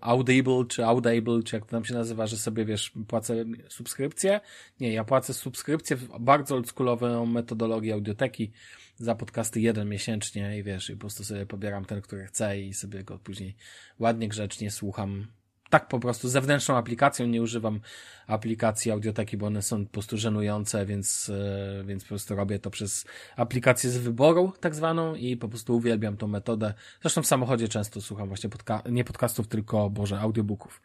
Audible, 0.00 0.64
czy 0.68 0.84
Audible, 0.86 1.42
czy 1.42 1.56
jak 1.56 1.64
to 1.64 1.70
tam 1.70 1.84
się 1.84 1.94
nazywa, 1.94 2.26
że 2.26 2.36
sobie, 2.36 2.64
wiesz, 2.64 2.92
płacę 3.08 3.44
subskrypcję. 3.68 4.40
Nie, 4.80 4.92
ja 4.92 5.04
płacę 5.04 5.34
subskrypcję 5.34 5.96
w 5.96 6.18
bardzo 6.20 6.54
oldschoolową 6.54 7.26
metodologię 7.26 7.94
audioteki 7.94 8.52
za 8.96 9.14
podcasty 9.14 9.60
jeden 9.60 9.88
miesięcznie 9.88 10.58
i 10.58 10.62
wiesz, 10.62 10.90
i 10.90 10.92
po 10.92 11.00
prostu 11.00 11.24
sobie 11.24 11.46
pobieram 11.46 11.84
ten, 11.84 12.02
który 12.02 12.26
chcę 12.26 12.60
i 12.60 12.74
sobie 12.74 13.04
go 13.04 13.18
później 13.18 13.56
ładnie, 13.98 14.28
grzecznie 14.28 14.70
słucham 14.70 15.26
tak 15.70 15.88
po 15.88 16.00
prostu 16.00 16.28
zewnętrzną 16.28 16.76
aplikacją, 16.76 17.26
nie 17.26 17.42
używam 17.42 17.80
aplikacji 18.26 18.90
audioteki, 18.90 19.36
bo 19.36 19.46
one 19.46 19.62
są 19.62 19.86
po 19.86 19.92
prostu 19.92 20.16
żenujące, 20.16 20.86
więc, 20.86 21.32
e, 21.80 21.84
więc 21.84 22.02
po 22.04 22.08
prostu 22.08 22.36
robię 22.36 22.58
to 22.58 22.70
przez 22.70 23.06
aplikację 23.36 23.90
z 23.90 23.96
wyboru, 23.96 24.52
tak 24.60 24.74
zwaną 24.74 25.14
i 25.14 25.36
po 25.36 25.48
prostu 25.48 25.76
uwielbiam 25.76 26.16
tą 26.16 26.26
metodę. 26.26 26.74
Zresztą 27.00 27.22
w 27.22 27.26
samochodzie 27.26 27.68
często 27.68 28.00
słucham 28.00 28.28
właśnie 28.28 28.50
podca 28.50 28.82
nie 28.90 29.04
podcastów, 29.04 29.48
tylko, 29.48 29.90
boże, 29.90 30.20
audiobooków. 30.20 30.82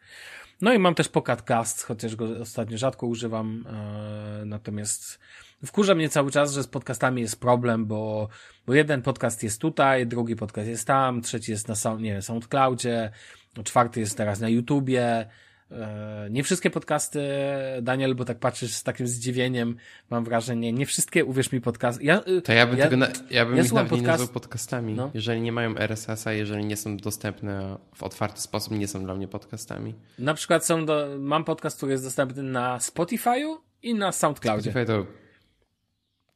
No 0.60 0.72
i 0.72 0.78
mam 0.78 0.94
też 0.94 1.08
Pocketcast, 1.08 1.82
chociaż 1.82 2.16
go 2.16 2.40
ostatnio 2.40 2.78
rzadko 2.78 3.06
używam, 3.06 3.66
e, 3.66 4.44
natomiast 4.44 5.18
wkurza 5.66 5.94
mnie 5.94 6.08
cały 6.08 6.30
czas, 6.30 6.52
że 6.52 6.62
z 6.62 6.66
podcastami 6.66 7.22
jest 7.22 7.40
problem, 7.40 7.86
bo, 7.86 8.28
bo 8.66 8.74
jeden 8.74 9.02
podcast 9.02 9.42
jest 9.42 9.60
tutaj, 9.60 10.06
drugi 10.06 10.36
podcast 10.36 10.68
jest 10.68 10.86
tam, 10.86 11.22
trzeci 11.22 11.50
jest 11.50 11.68
na, 11.68 11.94
nie 11.94 12.12
wiem, 12.12 12.22
SoundCloudzie, 12.22 13.10
czwarty 13.64 14.00
jest 14.00 14.16
teraz 14.16 14.40
na 14.40 14.48
YouTubie. 14.48 15.26
E, 15.70 16.28
nie 16.30 16.42
wszystkie 16.42 16.70
podcasty, 16.70 17.20
Daniel, 17.82 18.14
bo 18.14 18.24
tak 18.24 18.38
patrzysz 18.38 18.72
z 18.72 18.82
takim 18.82 19.06
zdziwieniem, 19.06 19.76
mam 20.10 20.24
wrażenie, 20.24 20.72
nie 20.72 20.86
wszystkie, 20.86 21.24
uwierz 21.24 21.52
mi, 21.52 21.60
podcasty. 21.60 22.04
Ja, 22.04 22.22
y, 22.28 22.42
to 22.42 22.52
ja 22.52 22.66
bym, 22.66 22.78
ja, 22.78 22.84
tego 22.84 22.96
na, 22.96 23.08
ja 23.30 23.46
bym 23.46 23.56
ja 23.56 23.62
ich 23.62 23.72
nawet 23.72 23.90
podcast... 23.90 24.02
nie 24.02 24.08
nazwał 24.08 24.28
podcastami. 24.28 24.94
No. 24.94 25.10
Jeżeli 25.14 25.40
nie 25.40 25.52
mają 25.52 25.76
RSS-a, 25.76 26.32
jeżeli 26.32 26.64
nie 26.64 26.76
są 26.76 26.96
dostępne 26.96 27.78
w 27.94 28.02
otwarty 28.02 28.40
sposób, 28.40 28.72
nie 28.72 28.88
są 28.88 29.04
dla 29.04 29.14
mnie 29.14 29.28
podcastami. 29.28 29.94
Na 30.18 30.34
przykład 30.34 30.66
są 30.66 30.86
do, 30.86 31.06
mam 31.18 31.44
podcast, 31.44 31.76
który 31.76 31.92
jest 31.92 32.04
dostępny 32.04 32.42
na 32.42 32.78
Spotify'u 32.78 33.56
i 33.82 33.94
na 33.94 34.12
SoundCloudzie. 34.12 34.70
Spotify 34.70 34.86
to 34.86 35.21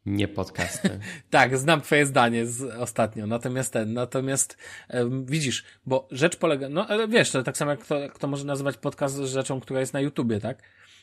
nie 0.06 0.28
podcasty. 0.28 1.00
tak, 1.30 1.58
znam 1.58 1.80
twoje 1.80 2.06
zdanie 2.06 2.46
z 2.46 2.62
ostatnio, 2.62 3.26
natomiast 3.26 3.72
ten, 3.72 3.92
natomiast 3.92 4.56
um, 4.90 5.26
widzisz, 5.26 5.64
bo 5.86 6.08
rzecz 6.10 6.36
polega, 6.36 6.68
no 6.68 6.86
ale 6.86 7.08
wiesz, 7.08 7.30
to 7.30 7.42
tak 7.42 7.56
samo 7.56 7.70
jak 7.70 7.80
kto, 7.80 7.96
kto 8.14 8.26
może 8.26 8.44
nazywać 8.44 8.76
podcast 8.76 9.16
rzeczą, 9.16 9.60
która 9.60 9.80
jest 9.80 9.92
na 9.92 10.00
YouTubie, 10.00 10.40
tak? 10.40 10.62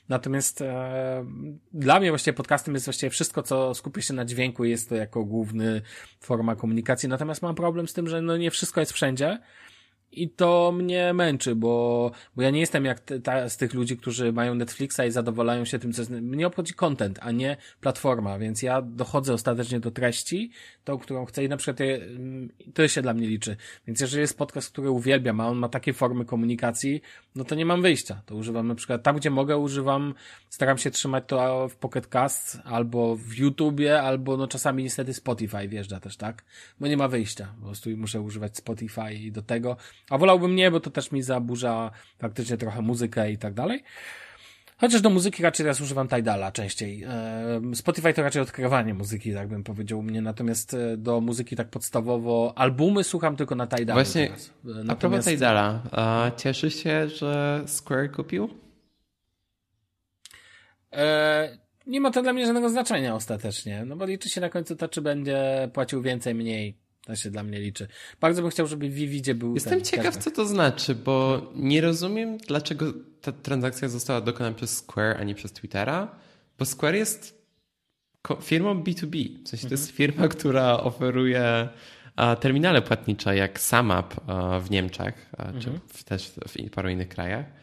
Natomiast 0.09 0.61
e, 0.61 1.25
dla 1.73 1.99
mnie 1.99 2.09
właściwie 2.09 2.34
podcastem 2.34 2.73
jest 2.73 2.85
właściwie 2.85 3.09
wszystko, 3.09 3.43
co 3.43 3.73
skupia 3.73 4.01
się 4.01 4.13
na 4.13 4.25
dźwięku, 4.25 4.63
jest 4.63 4.89
to 4.89 4.95
jako 4.95 5.23
główny 5.23 5.81
forma 6.19 6.55
komunikacji. 6.55 7.09
Natomiast 7.09 7.41
mam 7.41 7.55
problem 7.55 7.88
z 7.88 7.93
tym, 7.93 8.09
że 8.09 8.21
no 8.21 8.38
nie 8.38 8.51
wszystko 8.51 8.80
jest 8.80 8.93
wszędzie 8.93 9.39
i 10.14 10.30
to 10.30 10.72
mnie 10.72 11.14
męczy, 11.14 11.56
bo, 11.56 12.11
bo 12.35 12.41
ja 12.41 12.49
nie 12.49 12.60
jestem 12.60 12.85
jak 12.85 13.02
ta, 13.23 13.49
z 13.49 13.57
tych 13.57 13.73
ludzi, 13.73 13.98
którzy 13.98 14.34
mają 14.34 14.56
Netflixa 14.56 14.99
i 15.07 15.11
zadowalają 15.11 15.65
się 15.65 15.80
tym, 15.80 15.94
co 15.94 16.02
jest. 16.02 16.11
Mnie 16.11 16.48
obchodzi 16.48 16.73
content, 16.73 17.19
a 17.22 17.31
nie 17.31 17.57
platforma, 17.81 18.40
więc 18.40 18.61
ja 18.61 18.81
dochodzę 18.81 19.34
ostatecznie 19.34 19.80
do 19.80 19.91
treści, 19.91 20.52
tą, 20.84 20.98
którą 20.98 21.26
chcę 21.26 21.44
i 21.44 21.49
na 21.49 21.57
przykład 21.57 21.80
je, 21.80 21.95
mm, 21.95 22.49
to 22.73 22.88
się 22.88 23.02
dla 23.02 23.14
mnie 23.14 23.27
liczy. 23.27 23.57
Więc 23.88 24.02
jeżeli 24.02 24.22
jest 24.22 24.38
podcast, 24.38 24.72
który 24.72 24.90
uwielbiam, 24.90 25.41
a 25.41 25.48
on 25.48 25.57
ma 25.57 25.69
takie 25.69 25.94
formy 25.94 26.26
komunikacji, 26.26 27.02
no 27.35 27.44
to 27.44 27.56
nie 27.56 27.65
mam 27.65 27.81
wyjścia. 27.81 28.22
To 28.26 28.35
używam 28.35 28.68
na 28.68 28.76
przykład 28.76 29.03
tam, 29.03 29.15
gdzie 29.15 29.30
mogę, 29.30 29.57
używam, 29.57 30.14
staram 30.49 30.77
się 30.77 30.91
trzymać 30.91 31.23
to 31.27 31.69
w 31.69 31.76
Pocket 31.76 32.07
Cast, 32.07 32.60
albo 32.64 33.15
w 33.15 33.38
YouTubie, 33.38 34.02
albo 34.02 34.38
no 34.38 34.48
czasami 34.48 34.84
niestety 34.84 35.14
Spotify 35.14 35.68
wjeżdża 35.68 35.99
też, 35.99 36.18
tak? 36.18 36.44
Bo 36.80 36.88
nie 36.88 36.98
ma 36.98 37.07
wyjścia. 37.07 37.53
Po 37.60 37.65
prostu 37.65 37.90
muszę 37.98 38.22
używać 38.22 38.57
Spotify 38.57 39.31
do 39.31 39.41
tego. 39.41 39.77
A 40.09 40.17
wolałbym 40.17 40.55
nie, 40.55 40.71
bo 40.71 40.80
to 40.80 40.89
też 40.89 41.11
mi 41.11 41.21
zaburza 41.21 41.91
faktycznie 42.17 42.57
trochę 42.57 42.81
muzykę 42.81 43.31
i 43.31 43.38
tak 43.38 43.53
dalej. 43.53 43.84
Chociaż 44.77 45.01
do 45.01 45.09
muzyki 45.09 45.43
raczej 45.43 45.63
teraz 45.63 45.81
używam 45.81 46.07
Tidala 46.07 46.51
częściej. 46.51 47.05
Spotify 47.73 48.13
to 48.13 48.23
raczej 48.23 48.41
odkrywanie 48.41 48.93
muzyki, 48.93 49.34
tak 49.34 49.47
bym 49.47 49.63
powiedział 49.63 49.99
u 49.99 50.03
mnie, 50.03 50.21
natomiast 50.21 50.73
e, 50.73 50.97
do 50.97 51.21
muzyki 51.21 51.55
tak 51.55 51.69
podstawowo 51.69 52.53
albumy 52.55 53.03
słucham 53.03 53.35
tylko 53.35 53.55
na 53.55 53.67
Tidalu 53.67 53.97
Właśnie, 53.97 54.27
teraz. 54.27 54.53
Natomiast... 54.63 54.89
a 54.89 54.95
propos 54.95 55.25
Tidala, 55.25 55.81
a 55.91 56.31
cieszy 56.38 56.71
się, 56.71 57.09
że 57.09 57.63
Square 57.65 58.11
kupił? 58.11 58.49
E, 60.91 61.57
nie 61.88 62.01
ma 62.01 62.11
to 62.11 62.21
dla 62.21 62.34
mnie 62.34 62.45
żadnego 62.45 62.69
znaczenia 62.69 63.15
ostatecznie, 63.15 63.85
no 63.85 63.95
bo 63.95 64.05
liczy 64.05 64.30
się 64.30 64.41
na 64.41 64.49
końcu 64.49 64.75
to, 64.75 64.88
czy 64.88 65.01
będzie 65.01 65.69
płacił 65.73 66.01
więcej, 66.01 66.35
mniej. 66.35 66.82
To 67.05 67.15
się 67.15 67.31
dla 67.31 67.43
mnie 67.43 67.59
liczy. 67.59 67.88
Bardzo 68.21 68.41
bym 68.41 68.51
chciał, 68.51 68.67
żeby 68.67 68.89
Vividzie 68.89 69.35
był. 69.35 69.53
Jestem 69.53 69.73
ten, 69.73 69.85
ciekaw, 69.85 70.17
co 70.17 70.31
to 70.31 70.45
znaczy, 70.45 70.95
bo 70.95 71.41
nie 71.55 71.81
rozumiem, 71.81 72.38
dlaczego 72.38 72.93
ta 73.21 73.31
transakcja 73.31 73.89
została 73.89 74.21
dokonana 74.21 74.55
przez 74.55 74.77
Square, 74.77 75.17
a 75.19 75.23
nie 75.23 75.35
przez 75.35 75.51
Twittera. 75.51 76.15
Bo 76.59 76.65
Square 76.65 76.95
jest 76.95 77.43
firmą 78.41 78.84
B2B. 78.84 79.43
W 79.45 79.49
sensie 79.49 79.67
to 79.67 79.73
jest 79.73 79.89
mhm. 79.89 79.97
firma, 79.97 80.27
która 80.27 80.80
oferuje 80.80 81.69
terminale 82.39 82.81
płatnicze 82.81 83.35
jak 83.35 83.59
SAMAP 83.59 84.15
w 84.61 84.71
Niemczech, 84.71 85.31
czy 85.38 85.69
mhm. 85.69 85.80
też 86.05 86.31
w 86.47 86.69
paru 86.69 86.89
innych 86.89 87.09
krajach. 87.09 87.62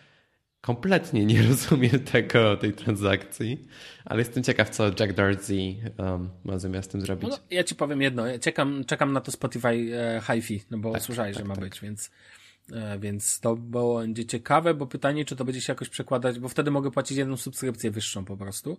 Kompletnie 0.60 1.26
nie 1.26 1.42
rozumiem 1.48 2.00
tego, 2.00 2.56
tej 2.56 2.72
transakcji, 2.72 3.66
ale 4.04 4.18
jestem 4.18 4.42
ciekaw, 4.42 4.70
co 4.70 4.86
Jack 4.86 5.12
Dorsey 5.12 5.76
um, 5.98 6.30
ma 6.44 6.58
zamiar 6.58 6.82
z 6.82 6.88
tym 6.88 7.00
zrobić. 7.00 7.30
No, 7.30 7.38
ja 7.50 7.64
ci 7.64 7.74
powiem 7.74 8.02
jedno, 8.02 8.26
ja 8.26 8.38
czekam, 8.38 8.84
czekam 8.84 9.12
na 9.12 9.20
to 9.20 9.32
Spotify 9.32 9.68
e, 9.68 10.20
HiFi, 10.26 10.62
no 10.70 10.78
bo 10.78 10.92
tak, 10.92 11.02
słyszałeś, 11.02 11.36
tak, 11.36 11.44
że 11.44 11.48
ma 11.48 11.54
tak. 11.54 11.64
być, 11.64 11.80
więc 11.80 12.10
więc 12.98 13.40
to 13.40 13.56
będzie 13.56 14.26
ciekawe, 14.26 14.74
bo 14.74 14.86
pytanie, 14.86 15.24
czy 15.24 15.36
to 15.36 15.44
będzie 15.44 15.60
się 15.60 15.72
jakoś 15.72 15.88
przekładać, 15.88 16.38
bo 16.38 16.48
wtedy 16.48 16.70
mogę 16.70 16.90
płacić 16.90 17.18
jedną 17.18 17.36
subskrypcję 17.36 17.90
wyższą 17.90 18.24
po 18.24 18.36
prostu. 18.36 18.78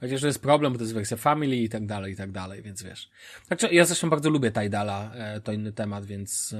Chociaż 0.00 0.20
to 0.20 0.26
jest 0.26 0.42
problem, 0.42 0.72
bo 0.72 0.78
to 0.78 0.84
jest 0.84 0.94
wersja 0.94 1.16
Family 1.16 1.56
i 1.56 1.68
tak 1.68 1.86
dalej, 1.86 2.12
i 2.12 2.16
tak 2.16 2.30
dalej, 2.30 2.62
więc 2.62 2.82
wiesz. 2.82 3.10
Także 3.48 3.72
ja 3.72 3.84
zresztą 3.84 4.10
bardzo 4.10 4.30
lubię 4.30 4.50
Tidala, 4.50 5.12
e, 5.14 5.40
to 5.40 5.52
inny 5.52 5.72
temat, 5.72 6.04
więc, 6.04 6.54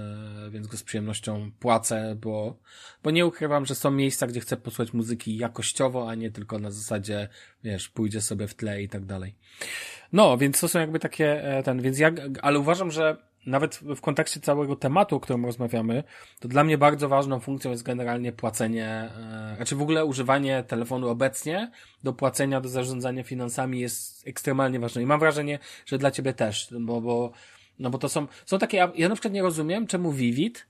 e, 0.47 0.51
więc 0.51 0.67
go 0.67 0.77
z 0.77 0.83
przyjemnością 0.83 1.51
płacę, 1.61 2.17
bo, 2.21 2.57
bo 3.03 3.11
nie 3.11 3.27
ukrywam, 3.27 3.67
że 3.67 3.75
są 3.75 3.91
miejsca, 3.91 4.27
gdzie 4.27 4.41
chcę 4.41 4.57
posłuchać 4.57 4.93
muzyki 4.93 5.37
jakościowo, 5.37 6.11
a 6.11 6.15
nie 6.15 6.31
tylko 6.31 6.59
na 6.59 6.71
zasadzie, 6.71 7.29
wiesz, 7.65 7.89
pójdzie 7.89 8.21
sobie 8.21 8.47
w 8.47 8.55
tle 8.55 8.83
i 8.83 8.89
tak 8.89 9.05
dalej. 9.05 9.35
No, 10.13 10.39
więc 10.39 10.61
to 10.61 10.69
są 10.69 10.81
jakby 10.81 10.99
takie, 10.99 11.43
ten, 11.65 11.83
więc 11.83 11.99
ja, 11.99 12.11
ale 12.43 12.59
uważam, 12.59 12.91
że 12.91 13.30
nawet 13.47 13.77
w 13.77 14.01
kontekście 14.01 14.41
całego 14.41 14.77
tematu, 14.77 15.17
o 15.17 15.21
którym 15.21 15.47
rozmawiamy, 15.47 16.05
to 16.41 16.49
dla 16.49 16.65
mnie 16.65 16.79
bardzo 16.79 17.09
ważną 17.09 17.41
funkcją 17.41 17.71
jest 17.71 17.83
generalnie 17.83 18.33
płacenie, 18.33 18.87
e, 18.87 19.53
znaczy 19.57 19.77
w 19.77 19.83
ogóle 19.83 20.05
używanie 20.05 20.65
telefonu 20.65 21.09
obecnie 21.09 21.71
do 22.03 22.13
płacenia, 22.13 22.61
do 22.61 22.69
zarządzania 22.69 23.23
finansami 23.23 23.81
jest 23.81 24.27
ekstremalnie 24.29 24.81
ważne. 24.81 25.03
I 25.03 25.07
mam 25.07 25.21
wrażenie, 25.21 25.59
że 25.87 25.99
dla 25.99 26.11
ciebie 26.11 26.33
też, 26.33 26.75
bo, 26.81 27.01
bo, 27.01 27.33
no 27.79 27.91
bo 27.91 27.99
to 27.99 28.09
są, 28.09 28.27
są 28.47 28.59
takie, 28.59 28.77
ja 28.95 29.09
na 29.09 29.15
przykład 29.15 29.35
nie 29.35 29.43
rozumiem, 29.43 29.87
czemu 29.87 30.13
Vivid 30.13 30.67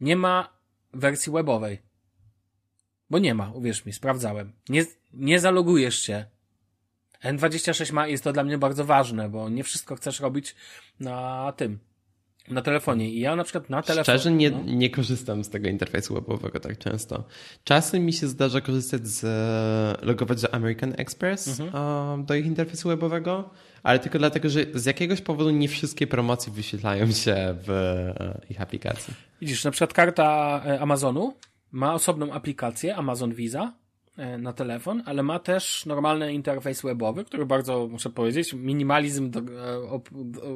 nie 0.00 0.16
ma 0.16 0.48
wersji 0.92 1.32
webowej. 1.32 1.78
Bo 3.10 3.18
nie 3.18 3.34
ma, 3.34 3.52
uwierz 3.52 3.84
mi, 3.84 3.92
sprawdzałem. 3.92 4.52
Nie, 4.68 4.84
nie 5.12 5.40
zalogujesz 5.40 5.98
się 5.98 6.24
N26 7.24 7.92
ma, 7.92 8.06
jest 8.06 8.24
to 8.24 8.32
dla 8.32 8.44
mnie 8.44 8.58
bardzo 8.58 8.84
ważne, 8.84 9.28
bo 9.28 9.48
nie 9.48 9.64
wszystko 9.64 9.96
chcesz 9.96 10.20
robić 10.20 10.54
na 11.00 11.52
tym, 11.56 11.78
na 12.50 12.62
telefonie. 12.62 13.10
I 13.10 13.20
ja 13.20 13.36
na 13.36 13.44
przykład 13.44 13.70
na 13.70 13.82
telefonie. 13.82 14.18
Szczerze 14.18 14.30
nie, 14.30 14.50
no. 14.50 14.62
nie 14.66 14.90
korzystam 14.90 15.44
z 15.44 15.50
tego 15.50 15.68
interfejsu 15.68 16.14
webowego 16.14 16.60
tak 16.60 16.78
często. 16.78 17.24
Czasem 17.64 18.04
mi 18.06 18.12
się 18.12 18.28
zdarza 18.28 18.60
korzystać 18.60 19.06
z, 19.06 19.24
logować 20.02 20.42
do 20.42 20.54
American 20.54 20.94
Express 20.96 21.60
mhm. 21.60 22.24
do 22.24 22.34
ich 22.34 22.46
interfejsu 22.46 22.88
webowego, 22.88 23.50
ale 23.82 23.98
tylko 23.98 24.18
dlatego, 24.18 24.48
że 24.48 24.60
z 24.74 24.86
jakiegoś 24.86 25.20
powodu 25.20 25.50
nie 25.50 25.68
wszystkie 25.68 26.06
promocje 26.06 26.52
wyświetlają 26.52 27.12
się 27.12 27.54
w 27.66 27.70
e, 27.70 28.40
ich 28.50 28.60
aplikacji. 28.60 29.14
Widzisz, 29.40 29.64
na 29.64 29.70
przykład 29.70 29.92
karta 29.92 30.62
e, 30.66 30.80
Amazonu 30.80 31.34
ma 31.72 31.94
osobną 31.94 32.32
aplikację 32.32 32.96
Amazon 32.96 33.34
Visa, 33.34 33.72
na 34.38 34.52
telefon, 34.52 35.02
ale 35.06 35.22
ma 35.22 35.38
też 35.38 35.86
normalny 35.86 36.32
interfejs 36.32 36.82
webowy, 36.82 37.24
który 37.24 37.46
bardzo, 37.46 37.88
muszę 37.90 38.10
powiedzieć, 38.10 38.52
minimalizm 38.52 39.30
do, 39.30 39.40
e, 39.40 40.00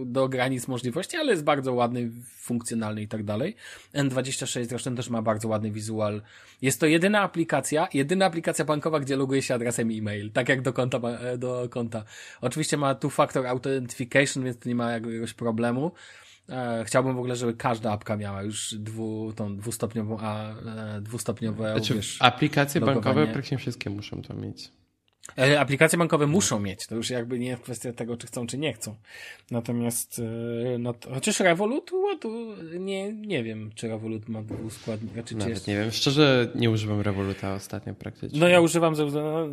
do 0.04 0.28
granic 0.28 0.68
możliwości, 0.68 1.16
ale 1.16 1.32
jest 1.32 1.44
bardzo 1.44 1.72
ładny, 1.72 2.10
funkcjonalny 2.24 3.02
i 3.02 3.08
tak 3.08 3.24
dalej. 3.24 3.56
N26 3.94 4.64
zresztą 4.64 4.94
też 4.94 5.10
ma 5.10 5.22
bardzo 5.22 5.48
ładny 5.48 5.70
wizual. 5.70 6.22
Jest 6.62 6.80
to 6.80 6.86
jedyna 6.86 7.20
aplikacja, 7.20 7.88
jedyna 7.94 8.26
aplikacja 8.26 8.64
bankowa, 8.64 9.00
gdzie 9.00 9.16
loguje 9.16 9.42
się 9.42 9.54
adresem 9.54 9.90
e-mail, 9.90 10.30
tak 10.32 10.48
jak 10.48 10.62
do 10.62 10.72
konta, 10.72 10.98
e, 10.98 11.38
do 11.38 11.68
konta. 11.70 12.04
Oczywiście 12.40 12.76
ma 12.76 12.94
two-factor 12.94 13.46
authentication, 13.46 14.44
więc 14.44 14.58
to 14.58 14.68
nie 14.68 14.74
ma 14.74 14.90
jakiegoś 14.92 15.34
problemu. 15.34 15.92
E, 16.48 16.84
chciałbym 16.86 17.14
w 17.14 17.18
ogóle, 17.18 17.36
żeby 17.36 17.54
każda 17.54 17.92
apka 17.92 18.16
miała 18.16 18.42
już 18.42 18.74
dwu, 18.74 19.32
tą 19.36 19.56
dwustopniową, 19.56 20.18
a 20.20 20.50
e, 20.50 21.00
dwustopniowe 21.00 21.72
znaczy, 21.72 21.94
wiesz, 21.94 22.16
aplikacje 22.20 22.80
logowanie. 22.80 23.04
bankowe 23.04 23.26
praktycznie 23.26 23.58
wszystkie 23.58 23.90
muszą 23.90 24.22
to 24.22 24.34
mieć. 24.34 24.70
E, 25.38 25.60
aplikacje 25.60 25.98
bankowe 25.98 26.26
muszą 26.26 26.60
mieć, 26.60 26.86
to 26.86 26.94
już 26.94 27.10
jakby 27.10 27.38
nie 27.38 27.48
jest 27.48 27.62
kwestia 27.62 27.92
tego, 27.92 28.16
czy 28.16 28.26
chcą, 28.26 28.46
czy 28.46 28.58
nie 28.58 28.72
chcą. 28.72 28.96
Natomiast, 29.50 30.22
no 30.78 30.94
to, 30.94 31.14
chociaż 31.14 31.40
Revolut, 31.40 31.90
to 32.20 32.28
nie, 32.78 33.12
nie 33.12 33.42
wiem, 33.44 33.70
czy 33.74 33.88
Revolut 33.88 34.28
ma 34.28 34.42
dwuskładnik. 34.42 35.12
Znaczy, 35.12 35.36
Nawet 35.36 35.50
jest... 35.50 35.68
nie 35.68 35.76
wiem, 35.76 35.90
szczerze 35.90 36.48
nie 36.54 36.70
używam 36.70 37.00
Revoluta 37.00 37.54
ostatnio 37.54 37.94
praktycznie. 37.94 38.40
No 38.40 38.48
ja 38.48 38.60
używam 38.60 38.96
ze, 38.96 39.10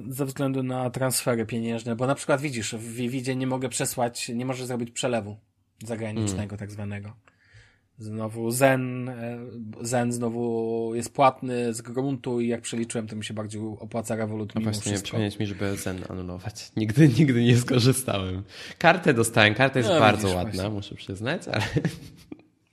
ze 0.10 0.26
względu 0.26 0.64
na 0.64 0.90
transfery 0.90 1.46
pieniężne, 1.46 1.96
bo 1.96 2.08
na 2.08 2.16
przykład 2.16 2.42
widzisz, 2.42 2.76
w 2.76 2.94
Vividzie 2.94 3.36
nie 3.36 3.48
mogę 3.48 3.70
przesłać, 3.70 4.30
nie 4.30 4.46
możesz 4.46 4.66
zrobić 4.66 4.92
przelewu 4.92 5.38
zagranicznego 5.86 6.42
mm. 6.42 6.58
tak 6.58 6.72
zwanego. 6.72 7.14
Znowu 8.00 8.52
Zen, 8.52 9.10
e, 9.10 9.40
Zen 9.82 10.12
znowu 10.12 10.92
jest 10.96 11.14
płatny 11.14 11.74
z 11.74 11.82
gruntu 11.82 12.40
i 12.40 12.48
jak 12.48 12.62
przeliczyłem, 12.62 13.08
to 13.08 13.16
mi 13.16 13.26
się 13.26 13.34
bardziej 13.34 13.62
opłaca 13.62 14.16
Revolut 14.16 14.56
no 14.56 14.62
właśnie, 14.62 14.92
wszystko. 14.92 15.18
mi, 15.40 15.48
żeby 15.48 15.78
Zen 15.78 16.04
anulować. 16.10 16.72
Nigdy, 16.78 17.08
nigdy 17.08 17.44
nie 17.44 17.58
skorzystałem. 17.58 18.44
Kartę 18.78 19.14
dostałem, 19.14 19.54
karta 19.54 19.80
jest 19.80 19.90
no, 19.90 20.00
bardzo 20.00 20.28
ładna, 20.28 20.52
właśnie. 20.52 20.70
muszę 20.70 20.96
przyznać, 20.96 21.48
ale... 21.48 21.64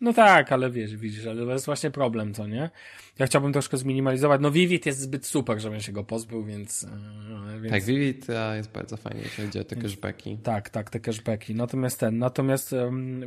No 0.01 0.13
tak, 0.13 0.53
ale 0.53 0.71
wiesz, 0.71 0.97
widzisz, 0.97 1.27
ale 1.27 1.47
to 1.47 1.53
jest 1.53 1.67
właśnie 1.67 1.91
problem, 1.91 2.35
co 2.35 2.47
nie? 2.47 2.71
Ja 3.19 3.27
chciałbym 3.27 3.53
troszkę 3.53 3.77
zminimalizować. 3.77 4.41
No 4.41 4.51
Vivid 4.51 4.87
jest 4.87 5.01
zbyt 5.01 5.27
super, 5.27 5.61
żebym 5.61 5.81
się 5.81 5.93
go 5.93 6.05
pozbył, 6.05 6.45
więc... 6.45 6.83
Yy, 6.83 7.61
więc... 7.61 7.73
Tak, 7.73 7.85
Vivid 7.85 8.27
jest 8.57 8.71
bardzo 8.71 8.97
fajnie, 8.97 9.21
jeśli 9.23 9.45
chodzi 9.45 9.59
o 9.59 9.65
te 9.65 9.77
cashbacki. 9.77 10.39
Tak, 10.39 10.71
tak, 10.71 10.91
te 10.91 11.01
cashbacki. 11.01 11.55
Natomiast 11.55 12.01
ten, 12.01 12.19
natomiast, 12.19 12.75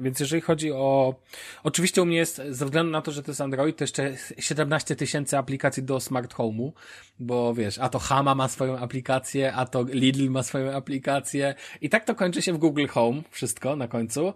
więc 0.02 0.20
jeżeli 0.20 0.42
chodzi 0.42 0.72
o... 0.72 1.16
Oczywiście 1.64 2.02
u 2.02 2.06
mnie 2.06 2.18
jest, 2.18 2.42
ze 2.50 2.66
względu 2.66 2.92
na 2.92 3.02
to, 3.02 3.12
że 3.12 3.24
to 3.24 3.32
jest 3.32 3.42
Android, 3.42 3.78
to 3.78 3.84
jeszcze 3.84 4.14
17 4.40 4.96
tysięcy 4.96 5.38
aplikacji 5.38 5.84
do 5.84 6.00
smart 6.00 6.34
home'u, 6.34 6.72
bo 7.20 7.54
wiesz, 7.54 7.78
a 7.80 7.90
to 7.90 8.00
Hama 8.00 8.36
ma 8.36 8.48
swoją 8.48 8.78
aplikację, 8.78 9.54
a 9.54 9.66
to 9.66 9.84
Lidl 9.84 10.30
ma 10.30 10.44
swoją 10.44 10.72
aplikację 10.72 11.56
i 11.82 11.90
tak 11.90 12.06
to 12.06 12.16
kończy 12.16 12.42
się 12.42 12.54
w 12.54 12.58
Google 12.58 12.88
Home, 12.88 13.22
wszystko 13.32 13.76
na 13.76 13.88
końcu. 13.88 14.34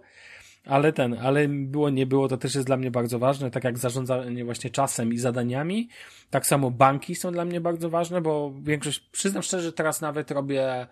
Ale 0.66 0.92
ten, 0.92 1.14
ale 1.14 1.48
było, 1.48 1.90
nie 1.90 2.06
było, 2.06 2.28
to 2.28 2.36
też 2.36 2.54
jest 2.54 2.66
dla 2.66 2.76
mnie 2.76 2.90
bardzo 2.90 3.18
ważne, 3.18 3.50
tak 3.50 3.64
jak 3.64 3.78
zarządzanie 3.78 4.44
właśnie 4.44 4.70
czasem 4.70 5.12
i 5.12 5.18
zadaniami. 5.18 5.88
Tak 6.30 6.46
samo 6.46 6.70
banki 6.70 7.14
są 7.14 7.32
dla 7.32 7.44
mnie 7.44 7.60
bardzo 7.60 7.90
ważne, 7.90 8.20
bo 8.20 8.54
większość, 8.62 9.00
przyznam 9.00 9.42
szczerze, 9.42 9.72
teraz 9.72 10.00
nawet 10.00 10.30
robię, 10.30 10.86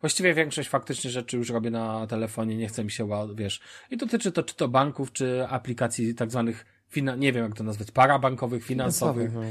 właściwie 0.00 0.34
większość 0.34 0.68
faktycznie 0.68 1.10
rzeczy 1.10 1.36
już 1.36 1.50
robię 1.50 1.70
na 1.70 2.06
telefonie, 2.06 2.56
nie 2.56 2.68
chce 2.68 2.84
mi 2.84 2.90
się, 2.90 3.08
wiesz. 3.34 3.60
I 3.90 3.96
dotyczy 3.96 4.32
to 4.32 4.42
czy 4.42 4.56
to 4.56 4.68
banków, 4.68 5.12
czy 5.12 5.46
aplikacji 5.48 6.14
tak 6.14 6.30
zwanych, 6.30 6.66
nie 7.18 7.32
wiem 7.32 7.44
jak 7.44 7.56
to 7.56 7.64
nazwać, 7.64 7.90
parabankowych, 7.90 8.64
finansowych. 8.64 9.34
No, 9.34 9.42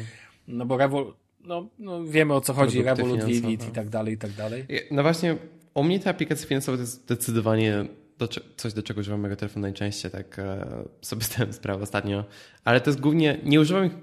no 0.47 0.65
bo 0.65 0.77
Revol, 0.77 1.13
no, 1.45 1.69
no 1.79 2.03
wiemy 2.03 2.33
o 2.33 2.41
co 2.41 2.53
chodzi, 2.53 2.83
Revolut, 2.83 3.23
Vivid 3.23 3.69
i 3.69 3.71
tak 3.71 3.89
dalej, 3.89 4.13
i 4.13 4.17
tak 4.17 4.31
dalej. 4.31 4.65
No 4.91 5.01
właśnie, 5.01 5.35
u 5.73 5.83
mnie 5.83 5.99
te 5.99 6.09
aplikacje 6.09 6.47
finansowe 6.47 6.77
to 6.77 6.81
jest 6.81 7.03
zdecydowanie 7.03 7.85
do, 8.19 8.27
coś, 8.57 8.73
do 8.73 8.83
czego 8.83 8.99
używam 8.99 9.19
mojego 9.19 9.35
telefonu 9.35 9.61
najczęściej, 9.61 10.11
tak 10.11 10.39
e, 10.39 10.65
sobie 11.01 11.23
zdałem 11.31 11.53
sprawę 11.53 11.83
ostatnio. 11.83 12.25
Ale 12.63 12.81
to 12.81 12.89
jest 12.89 12.99
głównie, 12.99 13.39
nie 13.43 13.61
używam 13.61 13.85
ich 13.85 13.93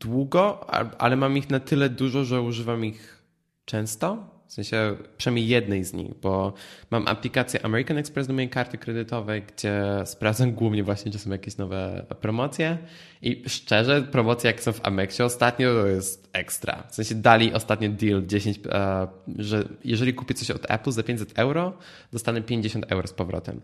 długo, 0.00 0.70
ale 1.00 1.16
mam 1.16 1.36
ich 1.36 1.50
na 1.50 1.60
tyle 1.60 1.88
dużo, 1.88 2.24
że 2.24 2.42
używam 2.42 2.84
ich 2.84 3.22
często. 3.64 4.39
W 4.50 4.52
sensie 4.52 4.96
przynajmniej 5.16 5.48
jednej 5.48 5.84
z 5.84 5.92
nich, 5.92 6.14
bo 6.22 6.52
mam 6.90 7.08
aplikację 7.08 7.64
American 7.64 7.98
Express 7.98 8.26
do 8.26 8.32
mojej 8.32 8.48
karty 8.48 8.78
kredytowej, 8.78 9.42
gdzie 9.42 9.82
sprawdzam 10.04 10.52
głównie 10.60 10.84
właśnie, 10.84 11.12
czy 11.12 11.18
są 11.18 11.30
jakieś 11.30 11.56
nowe 11.56 12.06
promocje. 12.20 12.78
I 13.22 13.42
szczerze, 13.46 14.02
promocje 14.02 14.50
jak 14.50 14.62
są 14.62 14.72
w 14.72 14.86
Amexie 14.86 15.24
ostatnio, 15.24 15.72
to 15.74 15.86
jest 15.86 16.30
ekstra. 16.32 16.82
W 16.90 16.94
sensie 16.94 17.14
dali 17.14 17.52
ostatnio 17.52 17.88
deal 17.88 18.26
10, 18.26 18.60
e, 18.66 19.08
że 19.38 19.68
jeżeli 19.84 20.14
kupię 20.14 20.34
coś 20.34 20.50
od 20.50 20.70
Apple 20.70 20.90
za 20.90 21.02
500 21.02 21.38
euro, 21.38 21.78
dostanę 22.12 22.42
50 22.42 22.86
euro 22.88 23.08
z 23.08 23.12
powrotem. 23.12 23.60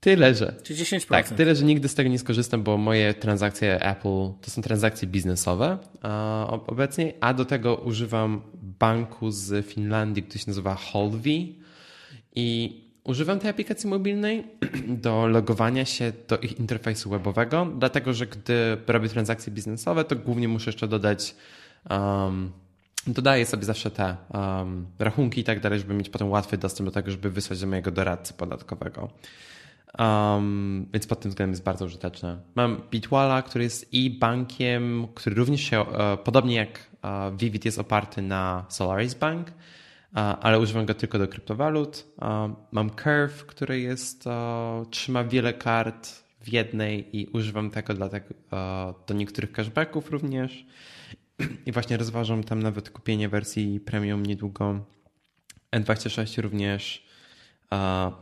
Tyle, 0.00 0.34
że. 0.34 0.54
Czyli 0.62 0.84
10%. 0.84 1.08
Tak, 1.08 1.28
tyle, 1.28 1.54
że 1.54 1.64
nigdy 1.64 1.88
z 1.88 1.94
tego 1.94 2.10
nie 2.10 2.18
skorzystam, 2.18 2.62
bo 2.62 2.76
moje 2.76 3.14
transakcje 3.14 3.82
Apple 3.82 4.28
to 4.40 4.50
są 4.50 4.62
transakcje 4.62 5.08
biznesowe 5.08 5.78
obecnie, 6.66 7.12
a 7.20 7.34
do 7.34 7.44
tego 7.44 7.76
używam 7.76 8.42
banku 8.54 9.30
z 9.30 9.66
Finlandii, 9.66 10.22
który 10.22 10.38
się 10.38 10.44
nazywa 10.46 10.74
Holvi 10.74 11.58
i 12.34 12.80
używam 13.04 13.38
tej 13.38 13.50
aplikacji 13.50 13.90
mobilnej 13.90 14.44
do 15.04 15.26
logowania 15.26 15.84
się 15.84 16.12
do 16.28 16.38
ich 16.38 16.58
interfejsu 16.58 17.10
webowego, 17.10 17.72
dlatego 17.78 18.14
że 18.14 18.26
gdy 18.26 18.76
robię 18.86 19.08
transakcje 19.08 19.52
biznesowe, 19.52 20.04
to 20.04 20.16
głównie 20.16 20.48
muszę 20.48 20.68
jeszcze 20.70 20.88
dodać 20.88 21.34
um, 21.90 22.52
dodaję 23.06 23.46
sobie 23.46 23.64
zawsze 23.64 23.90
te 23.90 24.16
um, 24.34 24.86
rachunki 24.98 25.40
i 25.40 25.44
tak 25.44 25.60
dalej, 25.60 25.78
żeby 25.78 25.94
mieć 25.94 26.08
potem 26.08 26.30
łatwy 26.30 26.58
dostęp 26.58 26.88
do 26.88 26.92
tego, 26.92 27.10
żeby 27.10 27.30
wysłać 27.30 27.60
do 27.60 27.66
mojego 27.66 27.90
doradcy 27.90 28.34
podatkowego. 28.34 29.10
Um, 29.98 30.86
więc 30.92 31.06
pod 31.06 31.20
tym 31.20 31.30
względem 31.30 31.52
jest 31.52 31.64
bardzo 31.64 31.84
użyteczne. 31.84 32.38
Mam 32.54 32.82
Bitwala, 32.90 33.42
który 33.42 33.64
jest 33.64 33.92
i 33.94 34.10
bankiem, 34.10 35.08
który 35.14 35.36
również 35.36 35.60
się, 35.60 35.80
uh, 35.80 35.88
podobnie 36.24 36.54
jak 36.54 36.90
uh, 37.02 37.38
Vivid, 37.38 37.64
jest 37.64 37.78
oparty 37.78 38.22
na 38.22 38.66
Solaris 38.68 39.14
Bank, 39.14 39.48
uh, 39.48 39.54
ale 40.16 40.60
używam 40.60 40.86
go 40.86 40.94
tylko 40.94 41.18
do 41.18 41.28
kryptowalut. 41.28 42.06
mam 42.72 42.90
Curve, 42.90 43.46
który 43.46 43.80
jest, 43.80 44.24
trzyma 44.90 45.24
wiele 45.24 45.52
kart 45.52 46.08
w 46.40 46.48
jednej 46.48 47.16
i 47.16 47.26
używam 47.26 47.70
tego 47.70 47.94
dlatego, 47.94 48.34
do 49.06 49.14
niektórych 49.14 49.52
cashbacków 49.52 50.10
również. 50.10 50.66
I 51.66 51.72
właśnie 51.72 51.96
rozważam 51.96 52.44
tam 52.44 52.62
nawet 52.62 52.90
kupienie 52.90 53.28
wersji 53.28 53.80
premium 53.80 54.26
niedługo. 54.26 54.84
N26 55.72 56.42
również 56.42 57.05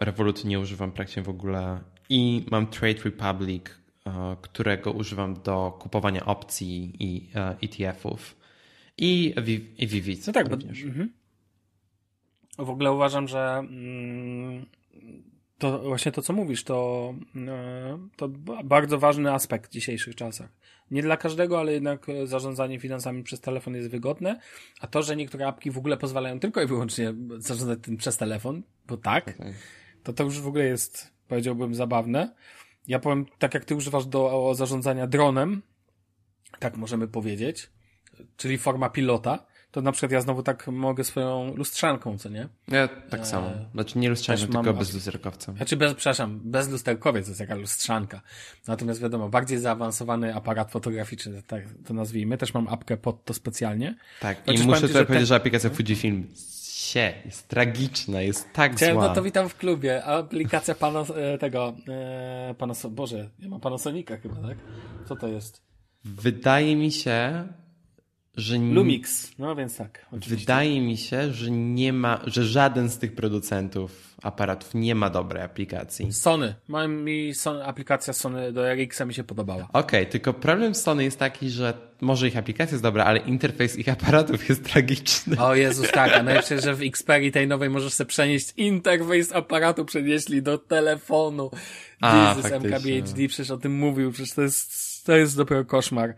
Revolut 0.01 0.45
nie 0.45 0.61
używam 0.61 0.93
praktycznie 0.93 1.23
w 1.23 1.29
ogóle 1.29 1.81
i 2.09 2.47
mam 2.51 2.67
Trade 2.67 3.03
Republic, 3.05 3.65
którego 4.43 4.93
używam 4.93 5.35
do 5.43 5.79
kupowania 5.81 6.27
opcji 6.27 6.93
i 6.99 7.31
ETF-ów. 7.61 8.37
I, 8.99 9.35
i 9.79 9.87
VV. 9.87 10.11
No 10.27 10.33
tak, 10.33 10.49
również. 10.49 10.83
Bo, 10.83 10.89
mhm. 10.89 11.13
W 12.59 12.71
ogóle 12.71 12.93
uważam, 12.93 13.29
że 13.29 13.57
mm, 13.59 14.67
to 15.65 15.79
właśnie 15.79 16.13
to, 16.13 16.23
co 16.23 16.33
mówisz, 16.33 16.65
to, 16.65 17.15
e, 17.37 17.99
to 18.17 18.29
bardzo 18.65 18.99
ważny 18.99 19.33
aspekt 19.33 19.71
w 19.71 19.73
dzisiejszych 19.73 20.15
czasach. 20.15 20.49
Nie 20.91 21.03
dla 21.03 21.17
każdego, 21.17 21.61
ale 21.61 21.73
jednak 21.73 22.07
zarządzanie 22.25 22.81
finansami 22.81 23.23
przez 23.23 23.41
telefon 23.41 23.75
jest 23.75 23.91
wygodne, 23.91 24.41
a 24.81 24.87
to, 24.87 25.03
że 25.03 25.17
niektóre 25.17 25.47
apki 25.47 25.71
w 25.71 25.79
ogóle 25.79 25.97
pozwalają 25.97 26.41
tylko 26.41 26.63
i 26.63 26.67
wyłącznie 26.67 27.15
zarządzać 27.39 27.79
tym 27.83 27.97
przez 27.97 28.17
telefon, 28.17 28.63
bo 28.87 28.97
tak, 28.97 29.29
okay. 29.29 29.55
to 30.03 30.13
to 30.13 30.25
już 30.25 30.41
w 30.41 30.47
ogóle 30.47 30.65
jest, 30.65 31.11
powiedziałbym, 31.29 31.75
zabawne. 31.75 32.35
Ja 32.89 32.99
powiem, 32.99 33.27
tak 33.39 33.55
jak 33.55 33.65
ty 33.65 33.75
używasz 33.75 34.07
do 34.07 34.53
zarządzania 34.55 35.07
dronem, 35.07 35.63
tak 36.59 36.77
możemy 36.77 37.09
powiedzieć, 37.09 37.71
czyli 38.37 38.59
forma 38.59 38.91
pilota, 38.91 39.47
to 39.75 39.83
na 39.83 39.93
przykład 39.93 40.13
ja 40.13 40.21
znowu 40.21 40.43
tak 40.43 40.67
mogę 40.67 41.05
swoją 41.05 41.55
lustrzanką, 41.55 42.19
co 42.19 42.29
nie? 42.29 42.49
Ja 42.69 42.89
tak 42.89 43.21
e... 43.21 43.25
samo. 43.25 43.51
Znaczy 43.75 43.99
nie 43.99 44.11
lustrzanką, 44.11 44.43
tylko 44.43 44.63
mam... 44.63 44.77
bez 44.77 44.95
lusterkowca. 44.95 45.53
Znaczy 45.53 45.77
bez, 45.77 45.95
przepraszam, 45.95 46.41
bez 46.45 46.69
lusterkowiec 46.69 47.25
to 47.25 47.31
jest 47.31 47.41
jaka 47.41 47.55
lustrzanka. 47.55 48.21
Natomiast 48.67 49.01
wiadomo, 49.01 49.29
bardziej 49.29 49.59
zaawansowany 49.59 50.35
aparat 50.35 50.71
fotograficzny, 50.71 51.43
tak 51.43 51.65
to 51.87 51.95
nazwijmy. 51.95 52.39
Też 52.39 52.55
mam 52.55 52.69
apkę 52.69 52.97
pod 52.97 53.25
to 53.25 53.35
specjalnie. 53.35 53.95
Tak, 54.21 54.47
Chociaż 54.47 54.65
i 54.65 54.67
muszę 54.67 54.89
tutaj 54.89 55.07
powiedzieć, 55.07 55.29
że 55.29 55.35
aplikacja 55.35 55.71
Fujifilm 55.71 56.27
się, 56.75 57.13
jest 57.25 57.49
tragiczna, 57.49 58.23
jest 58.23 58.53
tak 58.53 58.77
Chciałem, 58.77 58.95
zła. 58.95 59.09
No 59.09 59.15
to 59.15 59.23
witam 59.23 59.49
w 59.49 59.57
klubie. 59.57 60.05
Aplikacja 60.05 60.75
Panos, 60.75 61.11
e, 61.11 61.39
tego, 61.39 61.75
e, 61.89 62.55
Panos, 62.59 62.87
Boże, 62.87 63.31
ja 63.39 63.49
mam 63.49 63.61
Panasonica 63.61 64.17
chyba, 64.17 64.35
tak? 64.35 64.59
Co 65.09 65.17
to 65.17 65.29
jest? 65.29 65.63
Wydaje 66.05 66.77
mi 66.77 66.93
się, 66.93 67.49
że 68.37 68.59
Lumix, 68.59 69.33
no 69.39 69.57
więc 69.57 69.77
tak. 69.77 70.07
Oczywiście. 70.07 70.37
Wydaje 70.37 70.81
mi 70.81 70.97
się, 70.97 71.33
że 71.33 71.51
nie 71.51 71.93
ma, 71.93 72.21
że 72.27 72.45
żaden 72.45 72.89
z 72.89 72.99
tych 72.99 73.15
producentów 73.15 74.15
aparatów 74.23 74.75
nie 74.75 74.95
ma 74.95 75.11
dobrej 75.11 75.43
aplikacji. 75.43 76.13
Sony. 76.13 76.55
Mam 76.69 76.93
mi 76.93 77.35
Sony, 77.35 77.65
aplikacja 77.65 78.13
Sony 78.13 78.53
do 78.53 78.75
RX-a 78.75 79.05
mi 79.05 79.15
się 79.15 79.25
podobała. 79.25 79.63
Okej, 79.63 79.81
okay, 79.81 80.07
tylko 80.07 80.33
problem 80.33 80.75
Sony 80.75 81.05
jest 81.05 81.19
taki, 81.19 81.51
że 81.51 81.75
może 82.01 82.29
ich 82.29 82.37
aplikacja 82.37 82.75
jest 82.75 82.83
dobra, 82.83 83.05
ale 83.05 83.19
interfejs 83.19 83.77
ich 83.79 83.89
aparatów 83.89 84.49
jest 84.49 84.65
tragiczny. 84.65 85.39
O 85.39 85.55
Jezus, 85.55 85.91
tak. 85.91 86.13
A 86.13 86.23
najlepsze, 86.33 86.61
że 86.61 86.75
w 86.75 86.83
Xperia 86.83 87.31
tej 87.31 87.49
nowej 87.49 87.71
możesz 87.71 87.93
sobie 87.93 88.09
przenieść 88.09 88.53
interfejs 88.57 89.33
aparatu, 89.33 89.85
przenieśli 89.85 90.43
do 90.43 90.59
telefonu. 90.59 91.51
A, 92.01 92.35
Jesus, 92.37 92.53
MKBHD 92.53 93.29
przecież 93.29 93.51
o 93.51 93.57
tym 93.57 93.75
mówił, 93.75 94.13
przecież 94.13 94.35
to 94.35 94.43
jest, 94.43 95.05
to 95.07 95.17
jest 95.17 95.37
dopiero 95.37 95.65
koszmar. 95.65 96.15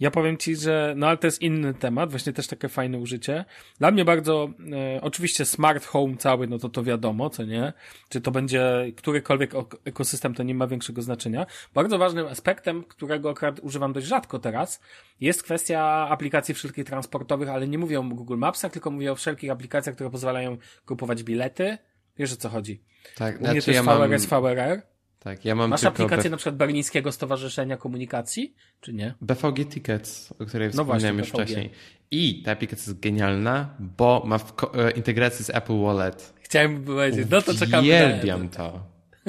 Ja 0.00 0.10
powiem 0.10 0.36
ci, 0.36 0.56
że, 0.56 0.94
no 0.96 1.06
ale 1.06 1.16
to 1.16 1.26
jest 1.26 1.42
inny 1.42 1.74
temat, 1.74 2.10
właśnie 2.10 2.32
też 2.32 2.46
takie 2.46 2.68
fajne 2.68 2.98
użycie. 2.98 3.44
Dla 3.78 3.90
mnie 3.90 4.04
bardzo, 4.04 4.50
e, 4.72 5.00
oczywiście 5.00 5.44
smart 5.44 5.86
home 5.86 6.16
cały, 6.16 6.46
no 6.46 6.58
to 6.58 6.68
to 6.68 6.82
wiadomo, 6.82 7.30
co 7.30 7.44
nie? 7.44 7.72
Czy 8.08 8.20
to 8.20 8.30
będzie 8.30 8.92
którykolwiek 8.96 9.52
ekosystem, 9.84 10.34
to 10.34 10.42
nie 10.42 10.54
ma 10.54 10.66
większego 10.66 11.02
znaczenia. 11.02 11.46
Bardzo 11.74 11.98
ważnym 11.98 12.26
aspektem, 12.26 12.84
którego 12.84 13.30
akurat 13.30 13.60
używam 13.60 13.92
dość 13.92 14.06
rzadko 14.06 14.38
teraz, 14.38 14.80
jest 15.20 15.42
kwestia 15.42 16.08
aplikacji 16.10 16.54
wszelkich 16.54 16.84
transportowych, 16.84 17.48
ale 17.48 17.68
nie 17.68 17.78
mówię 17.78 18.00
o 18.00 18.02
Google 18.02 18.36
Mapsach, 18.36 18.72
tylko 18.72 18.90
mówię 18.90 19.12
o 19.12 19.14
wszelkich 19.14 19.50
aplikacjach, 19.50 19.94
które 19.94 20.10
pozwalają 20.10 20.56
kupować 20.86 21.22
bilety. 21.22 21.78
Wiesz 22.18 22.32
o 22.32 22.36
co 22.36 22.48
chodzi? 22.48 22.82
Tak, 23.14 23.34
U 23.34 23.38
mnie 23.38 23.44
znaczy 23.44 23.56
jest 23.56 23.68
ja 23.68 23.82
VRS, 23.82 24.30
mam... 24.30 24.42
VRR. 24.42 24.91
Tak, 25.24 25.44
ja 25.44 25.54
mam 25.54 25.70
Masz 25.70 25.84
aplikację 25.84 26.30
na 26.30 26.36
przykład 26.36 26.56
Berlińskiego 26.56 27.12
Stowarzyszenia 27.12 27.76
Komunikacji, 27.76 28.54
czy 28.80 28.92
nie? 28.92 29.14
BVG 29.20 29.64
Tickets, 29.64 30.32
o 30.32 30.46
której 30.46 30.68
no 30.74 30.84
wspomniałem 30.84 31.18
już 31.18 31.28
wcześniej. 31.28 31.70
I 32.10 32.42
ta 32.42 32.52
aplikacja 32.52 32.90
jest 32.90 33.00
genialna, 33.00 33.74
bo 33.78 34.22
ma 34.26 34.36
e, 34.36 34.90
integrację 34.90 35.44
z 35.44 35.50
Apple 35.50 35.80
Wallet. 35.80 36.34
Chciałem 36.42 36.84
powiedzieć, 36.84 37.26
no 37.30 37.42
to 37.42 37.54
czekam. 37.54 37.80
Uwielbiam 37.80 38.48
to. 38.48 38.86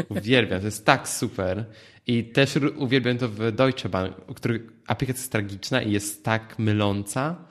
Uwielbiam, 0.09 0.59
to 0.59 0.65
jest 0.65 0.85
tak 0.85 1.09
super. 1.09 1.65
I 2.07 2.23
też 2.23 2.59
uwielbiam 2.77 3.17
to 3.17 3.29
w 3.29 3.51
Deutsche 3.51 3.89
Bank, 3.89 4.29
u 4.29 4.33
których 4.33 4.61
aplikacja 4.87 5.21
jest 5.21 5.31
tragiczna 5.31 5.81
i 5.81 5.91
jest 5.91 6.25
tak 6.25 6.59
myląca, 6.59 7.45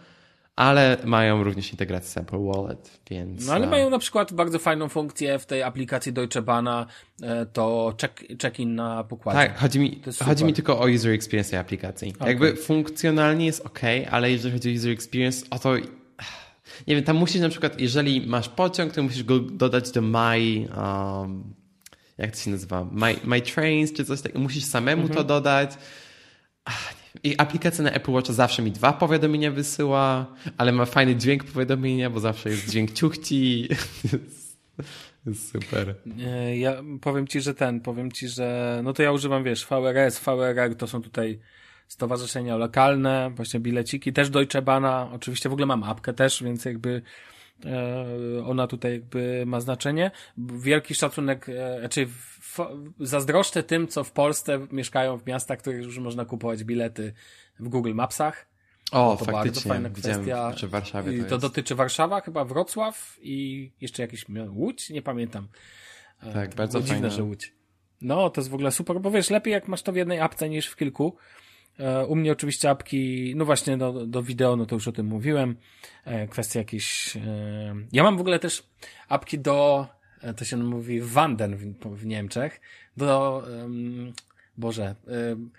ale 0.56 0.96
mają 1.04 1.44
również 1.44 1.70
integrację 1.70 2.10
z 2.10 2.16
Apple 2.16 2.44
Wallet, 2.44 3.00
więc... 3.10 3.46
No 3.46 3.52
ale 3.52 3.66
e, 3.66 3.70
mają 3.70 3.90
na 3.90 3.98
przykład 3.98 4.32
bardzo 4.32 4.58
fajną 4.58 4.88
funkcję 4.88 5.38
w 5.38 5.46
tej 5.46 5.62
aplikacji 5.62 6.12
Deutsche 6.12 6.42
Bahna, 6.42 6.86
e, 7.22 7.46
to 7.46 7.94
check-in 8.00 8.38
check 8.38 8.58
na 8.58 9.04
pokładzie. 9.04 9.38
Tak, 9.38 9.58
chodzi 9.58 9.80
mi, 9.80 10.02
chodzi 10.24 10.44
mi 10.44 10.52
tylko 10.52 10.80
o 10.80 10.86
user 10.86 11.12
experience 11.12 11.50
tej 11.50 11.58
aplikacji. 11.58 12.12
Okay. 12.14 12.28
Jakby 12.28 12.56
funkcjonalnie 12.56 13.46
jest 13.46 13.66
ok, 13.66 13.80
ale 14.10 14.30
jeżeli 14.30 14.54
chodzi 14.54 14.70
o 14.70 14.72
user 14.74 14.90
experience, 14.90 15.46
o 15.50 15.58
to 15.58 15.74
nie 16.86 16.94
wiem, 16.94 17.04
tam 17.04 17.16
musisz 17.16 17.40
na 17.40 17.48
przykład, 17.48 17.80
jeżeli 17.80 18.26
masz 18.26 18.48
pociąg, 18.48 18.92
to 18.92 19.02
musisz 19.02 19.24
go 19.24 19.40
dodać 19.40 19.90
do 19.90 20.02
My, 20.02 20.68
um, 20.76 21.54
jak 22.18 22.30
to 22.30 22.36
się 22.36 22.50
nazywa, 22.50 22.86
My, 22.92 23.16
my 23.24 23.40
Trains 23.40 23.92
czy 23.92 24.04
coś 24.04 24.20
takiego, 24.20 24.40
musisz 24.40 24.64
samemu 24.64 25.02
mhm. 25.02 25.16
to 25.16 25.24
dodać. 25.24 25.70
Ach, 26.64 26.94
i 27.24 27.34
aplikacja 27.38 27.84
na 27.84 27.90
Apple 27.90 28.12
Watch 28.12 28.30
zawsze 28.30 28.62
mi 28.62 28.72
dwa 28.72 28.92
powiadomienia 28.92 29.50
wysyła, 29.50 30.26
ale 30.58 30.72
ma 30.72 30.84
fajny 30.84 31.16
dźwięk 31.16 31.44
powiadomienia, 31.44 32.10
bo 32.10 32.20
zawsze 32.20 32.50
jest 32.50 32.70
dźwięk 32.70 32.92
ciuchci. 32.92 33.68
super. 35.52 35.94
Ja 36.54 36.82
powiem 37.00 37.26
ci, 37.26 37.40
że 37.40 37.54
ten, 37.54 37.80
powiem 37.80 38.12
ci, 38.12 38.28
że 38.28 38.80
no 38.84 38.92
to 38.92 39.02
ja 39.02 39.12
używam, 39.12 39.44
wiesz, 39.44 39.66
VRS, 39.66 40.18
VRR 40.18 40.76
to 40.76 40.86
są 40.86 41.02
tutaj 41.02 41.38
stowarzyszenia 41.88 42.56
lokalne, 42.56 43.30
właśnie 43.34 43.60
bileciki, 43.60 44.12
też 44.12 44.30
Deutsche 44.30 44.62
Bahna, 44.62 45.08
oczywiście 45.12 45.48
w 45.48 45.52
ogóle 45.52 45.66
mam 45.66 45.82
apkę 45.82 46.12
też, 46.12 46.42
więc 46.42 46.64
jakby 46.64 47.02
ona 48.46 48.66
tutaj 48.66 48.92
jakby 48.92 49.42
ma 49.46 49.60
znaczenie. 49.60 50.10
Wielki 50.38 50.94
szacunek, 50.94 51.48
e, 51.48 51.78
znaczy 51.78 52.08
zazdroszczę 53.00 53.62
tym, 53.62 53.88
co 53.88 54.04
w 54.04 54.12
Polsce 54.12 54.66
mieszkają 54.72 55.18
w 55.18 55.26
miastach, 55.26 55.58
których 55.58 55.84
już 55.84 55.98
można 55.98 56.24
kupować 56.24 56.64
bilety 56.64 57.12
w 57.60 57.68
Google 57.68 57.94
Mapsach. 57.94 58.46
O, 58.92 59.16
to 59.16 59.24
faktycznie. 59.24 59.32
bardzo 59.32 59.60
fajna 59.60 59.90
kwestia. 59.90 60.52
Czy 60.56 60.68
w 60.68 60.70
Warszawie 60.70 61.22
to, 61.22 61.28
to 61.28 61.38
dotyczy 61.38 61.74
Warszawa, 61.74 62.20
chyba 62.20 62.44
Wrocław 62.44 63.18
i 63.22 63.70
jeszcze 63.80 64.02
jakiś 64.02 64.26
Łódź, 64.48 64.90
nie 64.90 65.02
pamiętam. 65.02 65.48
E, 66.22 66.32
tak, 66.32 66.50
to 66.50 66.56
bardzo 66.56 66.80
fajne. 66.80 66.94
dziwne, 66.94 67.10
że 67.10 67.22
Łódź. 67.22 67.54
No, 68.00 68.30
to 68.30 68.40
jest 68.40 68.50
w 68.50 68.54
ogóle 68.54 68.70
super, 68.70 69.00
bo 69.00 69.10
wiesz, 69.10 69.30
lepiej 69.30 69.52
jak 69.52 69.68
masz 69.68 69.82
to 69.82 69.92
w 69.92 69.96
jednej 69.96 70.20
apce 70.20 70.48
niż 70.48 70.66
w 70.66 70.76
kilku. 70.76 71.16
E, 71.78 72.06
u 72.06 72.16
mnie 72.16 72.32
oczywiście 72.32 72.70
apki, 72.70 73.32
no 73.36 73.44
właśnie 73.44 73.76
do, 73.76 74.06
do 74.06 74.22
wideo, 74.22 74.56
no 74.56 74.66
to 74.66 74.74
już 74.74 74.88
o 74.88 74.92
tym 74.92 75.06
mówiłem. 75.06 75.56
E, 76.04 76.28
kwestia 76.28 76.58
jakieś... 76.58 77.16
Ja 77.92 78.02
mam 78.02 78.16
w 78.16 78.20
ogóle 78.20 78.38
też 78.38 78.62
apki 79.08 79.38
do 79.38 79.86
E, 80.22 80.34
to 80.34 80.44
się 80.44 80.56
mówi 80.56 81.00
Wanden 81.00 81.56
w, 81.56 81.74
w 81.96 82.06
Niemczech, 82.06 82.60
do, 82.96 83.42
um, 83.62 84.12
Boże, 84.56 84.94
um, 85.28 85.50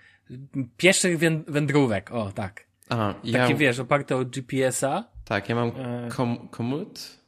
pieszych 0.76 1.18
wędrówek, 1.48 2.12
o 2.12 2.32
tak. 2.32 2.66
Aha, 2.88 3.14
Takie 3.14 3.28
ja... 3.28 3.54
wiesz, 3.54 3.78
oparte 3.78 4.16
o 4.16 4.24
GPS-a. 4.24 5.04
Tak, 5.24 5.48
ja 5.48 5.54
mam 5.54 5.68
e, 5.68 6.08
kom 6.08 6.48
Komut. 6.48 7.18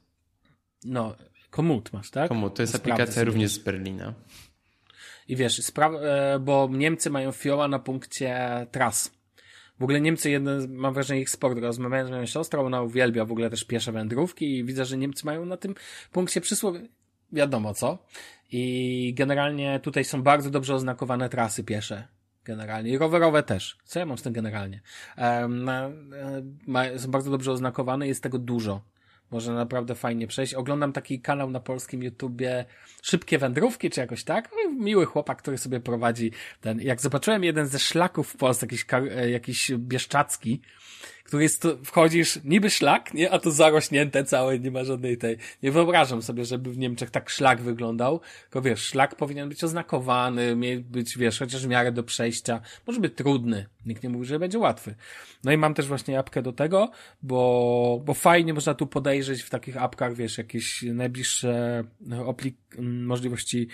No, 0.84 1.16
Komut 1.50 1.92
masz, 1.92 2.10
tak? 2.10 2.28
Komut, 2.28 2.54
to 2.54 2.62
jest 2.62 2.74
aplikacja 2.74 3.24
również 3.24 3.50
z 3.50 3.58
Berlina. 3.58 4.14
I 5.28 5.36
wiesz, 5.36 5.60
spra- 5.60 6.00
e, 6.02 6.38
bo 6.38 6.68
Niemcy 6.72 7.10
mają 7.10 7.32
fioła 7.32 7.68
na 7.68 7.78
punkcie 7.78 8.66
tras. 8.70 9.16
W 9.78 9.82
ogóle 9.82 10.00
Niemcy, 10.00 10.30
jeden, 10.30 10.74
mam 10.74 10.94
wrażenie, 10.94 11.20
ich 11.20 11.30
sport. 11.30 11.58
Rozmawiałem 11.58 12.06
z 12.06 12.10
moją 12.10 12.26
siostrą, 12.26 12.66
ona 12.66 12.82
uwielbia 12.82 13.24
w 13.24 13.32
ogóle 13.32 13.50
też 13.50 13.64
piesze 13.64 13.92
wędrówki 13.92 14.58
i 14.58 14.64
widzę, 14.64 14.84
że 14.84 14.96
Niemcy 14.96 15.26
mają 15.26 15.44
na 15.44 15.56
tym 15.56 15.74
punkcie 16.12 16.40
przysłowie, 16.40 16.80
wiadomo 17.32 17.74
co. 17.74 17.98
I 18.52 19.14
generalnie 19.16 19.80
tutaj 19.82 20.04
są 20.04 20.22
bardzo 20.22 20.50
dobrze 20.50 20.74
oznakowane 20.74 21.28
trasy 21.28 21.64
piesze. 21.64 22.08
Generalnie. 22.44 22.90
I 22.90 22.98
rowerowe 22.98 23.42
też. 23.42 23.78
Co 23.84 23.98
ja 23.98 24.06
mam 24.06 24.18
z 24.18 24.22
tym 24.22 24.32
generalnie? 24.32 24.80
Um, 25.18 25.70
są 26.96 27.10
bardzo 27.10 27.30
dobrze 27.30 27.52
oznakowane, 27.52 28.06
jest 28.08 28.22
tego 28.22 28.38
dużo. 28.38 28.80
Można 29.30 29.54
naprawdę 29.54 29.94
fajnie 29.94 30.26
przejść. 30.26 30.54
Oglądam 30.54 30.92
taki 30.92 31.20
kanał 31.20 31.50
na 31.50 31.60
polskim 31.60 32.02
YouTubie 32.02 32.64
Szybkie 33.02 33.38
Wędrówki, 33.38 33.90
czy 33.90 34.00
jakoś 34.00 34.24
tak. 34.24 34.50
No 34.52 34.72
miły 34.72 35.06
chłopak, 35.06 35.38
który 35.38 35.58
sobie 35.58 35.80
prowadzi 35.80 36.32
ten. 36.60 36.80
Jak 36.80 37.00
zobaczyłem 37.00 37.44
jeden 37.44 37.66
ze 37.66 37.78
szlaków 37.78 38.28
w 38.28 38.36
Polsce, 38.36 38.66
jakiś, 38.66 38.86
e, 38.92 39.30
jakiś 39.30 39.72
bieszczacki, 39.78 40.60
który 41.26 41.42
jest, 41.42 41.68
wchodzisz, 41.84 42.38
niby 42.44 42.70
szlak, 42.70 43.14
nie? 43.14 43.30
A 43.30 43.38
to 43.38 43.50
zarośnięte 43.50 44.24
całe, 44.24 44.58
nie 44.58 44.70
ma 44.70 44.84
żadnej 44.84 45.18
tej. 45.18 45.36
Nie 45.62 45.72
wyobrażam 45.72 46.22
sobie, 46.22 46.44
żeby 46.44 46.70
w 46.70 46.78
Niemczech 46.78 47.10
tak 47.10 47.30
szlak 47.30 47.60
wyglądał. 47.60 48.20
Tylko 48.42 48.62
wiesz, 48.62 48.80
szlak 48.80 49.14
powinien 49.14 49.48
być 49.48 49.64
oznakowany, 49.64 50.56
mieć 50.56 50.80
być, 50.80 51.18
wiesz, 51.18 51.38
chociaż 51.38 51.66
w 51.66 51.68
miarę 51.68 51.92
do 51.92 52.02
przejścia. 52.02 52.60
Może 52.86 53.00
być 53.00 53.14
trudny. 53.14 53.66
Nikt 53.86 54.02
nie 54.02 54.08
mówi, 54.08 54.26
że 54.26 54.38
będzie 54.38 54.58
łatwy. 54.58 54.94
No 55.44 55.52
i 55.52 55.56
mam 55.56 55.74
też 55.74 55.86
właśnie 55.86 56.18
apkę 56.18 56.42
do 56.42 56.52
tego, 56.52 56.90
bo, 57.22 58.02
bo 58.04 58.14
fajnie 58.14 58.54
można 58.54 58.74
tu 58.74 58.86
podejrzeć 58.86 59.42
w 59.42 59.50
takich 59.50 59.82
apkach, 59.82 60.14
wiesz, 60.14 60.38
jakieś 60.38 60.82
najbliższe 60.82 61.84
oplik- 62.08 62.80
możliwości 62.82 63.68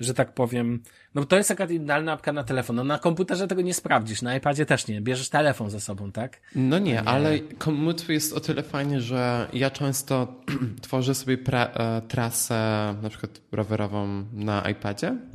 że 0.00 0.14
tak 0.14 0.34
powiem, 0.34 0.82
no 1.14 1.24
to 1.24 1.36
jest 1.36 1.48
taka 1.48 1.64
idealna 1.64 2.12
apka 2.12 2.32
na 2.32 2.44
telefon. 2.44 2.76
No 2.76 2.84
na 2.84 2.98
komputerze 2.98 3.48
tego 3.48 3.62
nie 3.62 3.74
sprawdzisz, 3.74 4.22
na 4.22 4.36
iPadzie 4.36 4.66
też 4.66 4.88
nie. 4.88 5.00
Bierzesz 5.00 5.28
telefon 5.28 5.70
ze 5.70 5.80
sobą, 5.80 6.12
tak? 6.12 6.40
No 6.54 6.78
nie, 6.78 6.92
nie. 6.92 7.02
ale 7.02 7.38
komut 7.38 8.08
jest 8.08 8.32
o 8.32 8.40
tyle 8.40 8.62
fajnie, 8.62 9.00
że 9.00 9.48
ja 9.52 9.70
często 9.70 10.34
tworzę 10.82 11.14
sobie 11.14 11.38
e, 11.52 12.02
trasę 12.08 12.54
na 13.02 13.08
przykład 13.08 13.40
rowerową 13.52 14.24
na 14.32 14.70
iPadzie 14.70 15.08
mhm. 15.08 15.30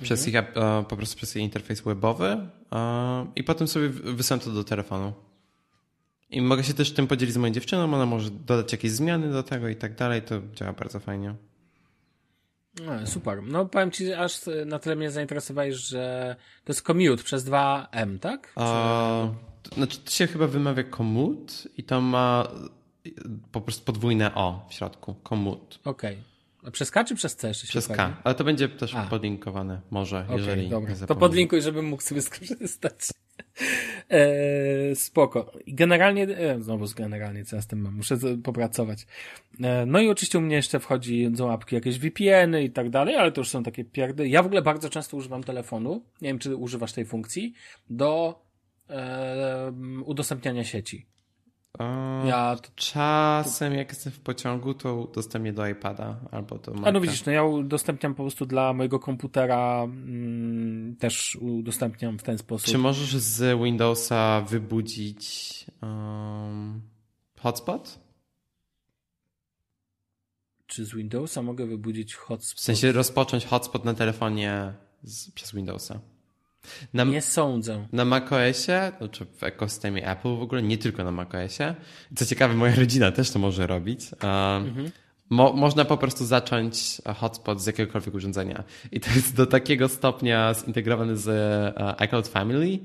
przez 0.00 0.28
ich, 0.28 0.36
e, 0.36 0.44
po 0.88 0.96
prostu 0.96 1.16
przez 1.16 1.34
jej 1.34 1.44
interfejs 1.44 1.80
webowy 1.80 2.48
e, 2.72 3.26
i 3.36 3.44
potem 3.44 3.68
sobie 3.68 3.88
wysyłam 3.88 4.40
to 4.40 4.50
do 4.50 4.64
telefonu. 4.64 5.12
I 6.30 6.42
mogę 6.42 6.64
się 6.64 6.74
też 6.74 6.92
tym 6.92 7.06
podzielić 7.06 7.34
z 7.34 7.38
moją 7.38 7.52
dziewczyną, 7.52 7.94
ona 7.94 8.06
może 8.06 8.30
dodać 8.30 8.72
jakieś 8.72 8.90
zmiany 8.90 9.32
do 9.32 9.42
tego 9.42 9.68
i 9.68 9.76
tak 9.76 9.94
dalej, 9.94 10.22
to 10.22 10.40
działa 10.54 10.72
bardzo 10.72 11.00
fajnie. 11.00 11.34
No, 12.80 13.06
super. 13.06 13.42
No 13.42 13.66
powiem 13.66 13.90
ci, 13.90 14.12
aż 14.12 14.40
na 14.66 14.78
tyle 14.78 14.96
mnie 14.96 15.10
zainteresowałeś, 15.10 15.74
że 15.74 16.36
to 16.64 16.72
jest 16.72 16.82
commute 16.82 17.22
przez 17.24 17.44
2M, 17.44 18.18
tak? 18.18 18.46
Czy... 18.46 18.62
A, 18.62 19.28
to, 19.62 19.74
znaczy 19.74 19.98
to 19.98 20.10
się 20.10 20.26
chyba 20.26 20.46
wymawia 20.46 20.84
commute 20.84 21.54
i 21.76 21.82
to 21.84 22.00
ma 22.00 22.48
po 23.52 23.60
prostu 23.60 23.84
podwójne 23.84 24.34
O 24.34 24.66
w 24.70 24.74
środku. 24.74 25.14
Commute. 25.28 25.76
Okej. 25.84 26.12
Okay. 26.12 26.32
A 26.68 26.70
przez 26.70 26.90
K 26.90 27.04
czy 27.04 27.14
przez 27.14 27.36
C 27.36 27.48
jeszcze 27.48 27.66
Przez 27.66 27.88
K, 27.88 28.16
ale 28.24 28.34
to 28.34 28.44
będzie 28.44 28.68
też 28.68 28.94
A. 28.94 29.02
podlinkowane, 29.06 29.80
może, 29.90 30.24
okay, 30.24 30.36
jeżeli 30.36 30.68
dobra. 30.68 30.94
To 31.06 31.16
podlinkuj, 31.16 31.62
żebym 31.62 31.84
mógł 31.84 32.02
sobie 32.02 32.22
skorzystać. 32.30 32.94
E, 34.08 34.94
spoko. 34.94 35.52
Generalnie, 35.66 36.22
e, 36.22 36.62
znowu 36.62 36.86
generalnie, 36.96 37.44
co 37.44 37.56
ja 37.56 37.62
z 37.62 37.66
tym 37.66 37.80
mam, 37.80 37.94
muszę 37.94 38.16
popracować. 38.44 39.06
E, 39.60 39.86
no 39.86 40.00
i 40.00 40.08
oczywiście 40.08 40.38
u 40.38 40.40
mnie 40.40 40.56
jeszcze 40.56 40.80
wchodzi 40.80 41.30
są 41.36 41.52
apki 41.52 41.74
jakieś 41.74 41.98
VPN-y 41.98 42.64
i 42.64 42.70
tak 42.70 42.90
dalej, 42.90 43.16
ale 43.16 43.32
to 43.32 43.40
już 43.40 43.48
są 43.48 43.62
takie 43.62 43.84
pierdy. 43.84 44.28
Ja 44.28 44.42
w 44.42 44.46
ogóle 44.46 44.62
bardzo 44.62 44.90
często 44.90 45.16
używam 45.16 45.44
telefonu, 45.44 46.04
nie 46.20 46.28
wiem, 46.28 46.38
czy 46.38 46.56
używasz 46.56 46.92
tej 46.92 47.04
funkcji, 47.04 47.54
do 47.90 48.42
e, 48.90 49.72
udostępniania 50.04 50.64
sieci. 50.64 51.06
Ja. 52.26 52.56
Czasem 52.74 53.74
jak 53.74 53.88
jestem 53.88 54.12
w 54.12 54.20
pociągu, 54.20 54.74
to 54.74 54.96
udostępnię 54.96 55.52
do 55.52 55.66
iPada 55.66 56.20
albo 56.30 56.58
do 56.58 56.74
Maca. 56.74 56.88
A 56.88 56.92
no 56.92 57.00
widzisz, 57.00 57.24
no 57.24 57.32
ja 57.32 57.44
udostępniam 57.44 58.14
po 58.14 58.22
prostu 58.22 58.46
dla 58.46 58.72
mojego 58.72 58.98
komputera 58.98 59.82
mm, 59.84 60.96
też 60.96 61.36
udostępniam 61.36 62.18
w 62.18 62.22
ten 62.22 62.38
sposób. 62.38 62.66
Czy 62.66 62.78
możesz 62.78 63.16
z 63.16 63.62
Windowsa 63.62 64.40
wybudzić 64.40 65.66
um, 65.82 66.82
hotspot? 67.38 67.98
Czy 70.66 70.84
z 70.84 70.94
Windowsa 70.94 71.42
mogę 71.42 71.66
wybudzić 71.66 72.14
hotspot? 72.14 72.60
W 72.60 72.64
sensie 72.64 72.92
rozpocząć 72.92 73.46
hotspot 73.46 73.84
na 73.84 73.94
telefonie 73.94 74.74
z, 75.02 75.30
przez 75.30 75.52
Windowsa. 75.52 76.00
Na, 76.94 77.04
nie 77.04 77.22
sądzę. 77.22 77.86
Na 77.92 78.04
macOSie, 78.04 78.92
znaczy 78.98 79.26
w 79.38 79.42
ekosystemie 79.42 80.10
Apple 80.10 80.36
w 80.36 80.42
ogóle, 80.42 80.62
nie 80.62 80.78
tylko 80.78 81.04
na 81.04 81.10
macOSie. 81.10 81.74
Co 82.16 82.26
ciekawe, 82.26 82.54
moja 82.54 82.74
rodzina 82.74 83.12
też 83.12 83.30
to 83.30 83.38
może 83.38 83.66
robić. 83.66 84.00
Um, 84.12 84.30
mhm. 84.68 84.90
Mo 85.30 85.52
można 85.52 85.84
po 85.84 85.96
prostu 85.96 86.26
zacząć 86.26 87.02
hotspot 87.16 87.60
z 87.62 87.66
jakiegokolwiek 87.66 88.14
urządzenia. 88.14 88.64
I 88.92 89.00
to 89.00 89.10
jest 89.10 89.36
do 89.36 89.46
takiego 89.46 89.88
stopnia 89.88 90.54
zintegrowany 90.54 91.16
z 91.16 91.28
uh, 91.76 92.02
iCloud 92.02 92.28
Family, 92.28 92.78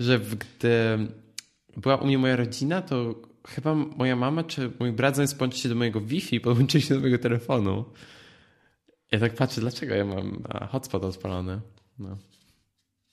że 0.00 0.20
gdy 0.20 0.98
była 1.76 1.96
u 1.96 2.06
mnie 2.06 2.18
moja 2.18 2.36
rodzina, 2.36 2.82
to 2.82 3.14
chyba 3.48 3.74
moja 3.74 4.16
mama 4.16 4.44
czy 4.44 4.70
mój 4.80 4.92
brat 4.92 5.16
zamiast 5.16 5.38
połączyć 5.38 5.60
się 5.60 5.68
do 5.68 5.74
mojego 5.74 6.00
Wi-Fi, 6.00 6.40
podłączyli 6.40 6.84
się 6.84 6.94
do 6.94 7.00
mojego 7.00 7.18
telefonu. 7.18 7.84
Ja 9.12 9.18
tak 9.18 9.34
patrzę, 9.34 9.60
dlaczego 9.60 9.94
ja 9.94 10.04
mam 10.04 10.42
hotspot 10.70 11.04
odpalony. 11.04 11.60
No. 11.98 12.16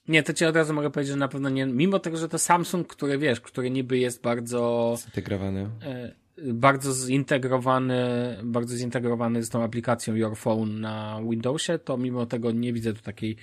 Nie, 0.10 0.23
to 0.23 0.34
ci 0.34 0.45
od 0.45 0.56
razu 0.56 0.73
mogę 0.73 0.90
powiedzieć, 0.90 1.11
że 1.11 1.18
na 1.18 1.27
pewno 1.27 1.49
nie. 1.49 1.65
Mimo 1.65 1.99
tego, 1.99 2.18
że 2.18 2.30
to 2.30 2.40
Samsung, 2.40 2.88
który 2.88 3.18
wiesz, 3.18 3.41
który 3.41 3.72
niby 3.72 3.98
jest 3.98 4.22
bardzo. 4.22 4.95
Zintegrowany. 5.02 5.69
E, 5.81 6.14
bardzo 6.53 6.94
zintegrowany, 6.94 7.98
bardzo 8.44 8.77
zintegrowany 8.77 9.44
z 9.44 9.49
tą 9.49 9.64
aplikacją 9.64 10.15
Your 10.15 10.38
Phone 10.38 10.80
na 10.80 11.22
Windowsie, 11.30 11.80
to 11.80 11.98
mimo 11.98 12.26
tego 12.26 12.52
nie 12.52 12.73
widzę 12.73 12.94
tu 12.94 13.02
takiej 13.02 13.38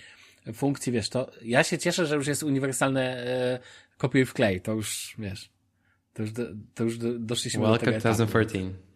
funkcji, 0.53 0.93
wiesz, 0.93 1.09
to 1.09 1.31
ja 1.43 1.65
się 1.65 1.79
cieszę, 1.79 2.07
że 2.07 2.17
już 2.17 2.27
jest 2.27 2.43
uniwersalne 2.43 3.03
e, 3.03 3.59
kopiuj 3.99 4.25
w 4.25 4.35
klej, 4.35 4.61
to 4.61 4.73
już, 4.73 5.15
wiesz, 5.19 5.51
to 6.13 6.23
już, 6.23 6.33
do, 6.33 6.43
to 6.75 6.85
już 6.85 6.99
do, 6.99 7.19
doszliśmy 7.19 7.61
Welcome 7.61 7.79
do 7.79 7.85
tego 7.85 8.01
2014. 8.01 8.87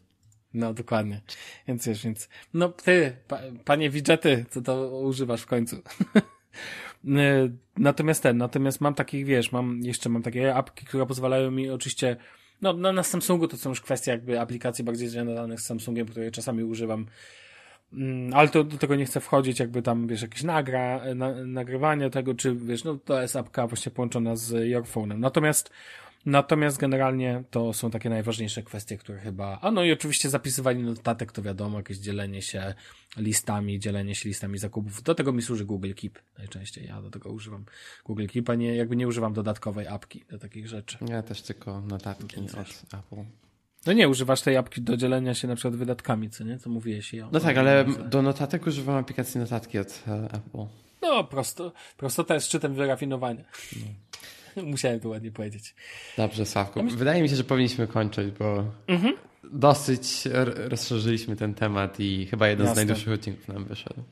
No, 0.55 0.75
dokładnie. 0.75 1.21
Więc 1.69 1.87
wiesz, 1.87 2.05
więc, 2.05 2.29
no 2.55 2.69
ty, 2.69 3.17
pa, 3.29 3.41
panie 3.65 3.91
widgety, 3.91 4.45
co 4.51 4.63
to 4.63 5.01
używasz 5.01 5.43
w 5.43 5.47
końcu? 5.47 5.77
E, 7.05 7.49
natomiast 7.77 8.23
ten, 8.23 8.37
natomiast 8.37 8.81
mam 8.81 8.95
takich, 8.95 9.27
wiesz, 9.27 9.53
mam, 9.53 9.81
jeszcze 9.83 10.09
mam 10.09 10.23
takie 10.23 10.55
apki, 10.55 10.87
które 10.87 11.07
pozwalają 11.07 11.51
mi 11.51 11.71
oczywiście, 11.71 12.17
no, 12.63 12.73
no 12.73 12.93
na 12.93 13.03
Samsungu 13.03 13.49
to 13.49 13.57
są 13.57 13.71
już 13.71 13.81
kwestie 13.81 14.11
jakby 14.11 14.41
aplikacji 14.41 14.85
bardziej 14.85 15.09
związanych 15.09 15.61
z 15.61 15.67
Samsungiem, 15.67 16.07
które 16.07 16.31
czasami 16.31 16.65
używam, 16.65 17.07
mm, 17.93 18.35
ale 18.35 18.49
to 18.49 18.65
do 18.65 18.79
tego 18.79 18.97
nie 18.97 19.05
chcę 19.05 19.21
wchodzić, 19.21 19.61
jakby 19.61 19.83
tam, 19.83 20.07
wiesz, 20.07 20.23
jakieś 20.23 20.43
nagra, 20.43 21.15
na, 21.15 21.45
nagrywanie 21.45 22.11
tego, 22.11 22.35
czy 22.35 22.55
wiesz, 22.55 22.85
no 22.85 22.99
to 23.05 23.23
jest 23.23 23.37
apka 23.37 23.67
właśnie 23.67 23.93
połączona 23.93 24.37
z 24.37 24.69
Your 24.69 24.85
Phone'em. 24.85 25.19
Natomiast 25.19 25.71
Natomiast 26.27 26.79
generalnie 26.79 27.45
to 27.51 27.73
są 27.73 27.91
takie 27.91 28.11
najważniejsze 28.11 28.63
kwestie, 28.63 28.97
które 28.97 29.19
chyba. 29.19 29.59
A 29.63 29.71
no 29.71 29.85
i 29.85 29.93
oczywiście 29.93 30.31
zapisywanie 30.31 30.85
notatek 30.85 31.33
to 31.33 31.43
wiadomo, 31.43 31.79
jakieś 31.79 31.99
dzielenie 31.99 32.43
się 32.43 32.75
listami, 33.17 33.79
dzielenie 33.79 34.15
się 34.15 34.29
listami 34.29 34.59
zakupów. 34.59 35.03
Do 35.03 35.15
tego 35.15 35.33
mi 35.33 35.43
służy 35.43 35.65
Google 35.65 35.93
Keep 35.95 36.19
najczęściej. 36.39 36.87
Ja 36.87 37.03
do 37.03 37.11
tego 37.11 37.31
używam 37.31 37.65
Google 38.05 38.27
Keep, 38.27 38.51
a 38.51 38.55
nie, 38.55 38.77
jakby 38.77 38.97
nie 38.97 39.09
używam 39.09 39.33
dodatkowej 39.33 39.87
apki 39.87 40.25
do 40.31 40.39
takich 40.39 40.69
rzeczy. 40.69 40.99
Ja 41.09 41.23
też 41.23 41.43
tylko 41.43 41.81
notatki 41.81 42.41
od 42.41 42.95
Apple. 42.95 43.25
No 43.87 43.93
nie, 43.93 44.09
używasz 44.09 44.43
tej 44.43 44.57
apki 44.57 44.83
do 44.83 44.97
dzielenia 44.97 45.35
się 45.35 45.49
na 45.49 45.55
przykład 45.55 45.77
wydatkami, 45.77 46.31
co 46.31 46.45
nie? 46.45 46.59
Co 46.59 46.71
mówiłeś 46.71 47.15
o. 47.15 47.29
No 47.33 47.41
tak, 47.41 47.57
ale 47.57 47.85
do 47.85 48.23
notatek 48.23 48.67
używam 48.67 48.97
aplikacji 48.97 49.41
notatki 49.41 49.79
od 49.79 50.03
e, 50.09 50.25
Apple. 50.25 50.67
No, 51.03 51.25
prosto, 51.25 51.73
prosto 51.97 52.25
to 52.25 52.35
jest 52.35 52.47
szczytem 52.47 52.75
wyrafinowania. 52.75 53.45
No. 53.77 54.10
Musiałem 54.73 55.01
to 55.01 55.09
ładnie 55.09 55.31
powiedzieć. 55.31 55.75
Dobrze, 56.17 56.47
Sławku. 56.47 56.83
Wydaje 56.83 57.23
mi 57.23 57.29
się, 57.29 57.37
że 57.37 57.45
powinniśmy 57.45 57.87
kończyć, 57.87 58.31
bo 58.39 58.65
mhm. 58.87 59.15
dosyć 59.53 60.29
rozszerzyliśmy 60.55 61.37
ten 61.37 61.55
temat 61.55 62.01
i 62.01 62.27
chyba 62.27 62.49
jeden 62.49 62.67
Jasne. 62.67 62.75
z 62.75 62.87
najdłuższych 62.87 63.13
odcinków 63.13 63.49
nam 63.49 63.65
wyszedł. 63.65 64.03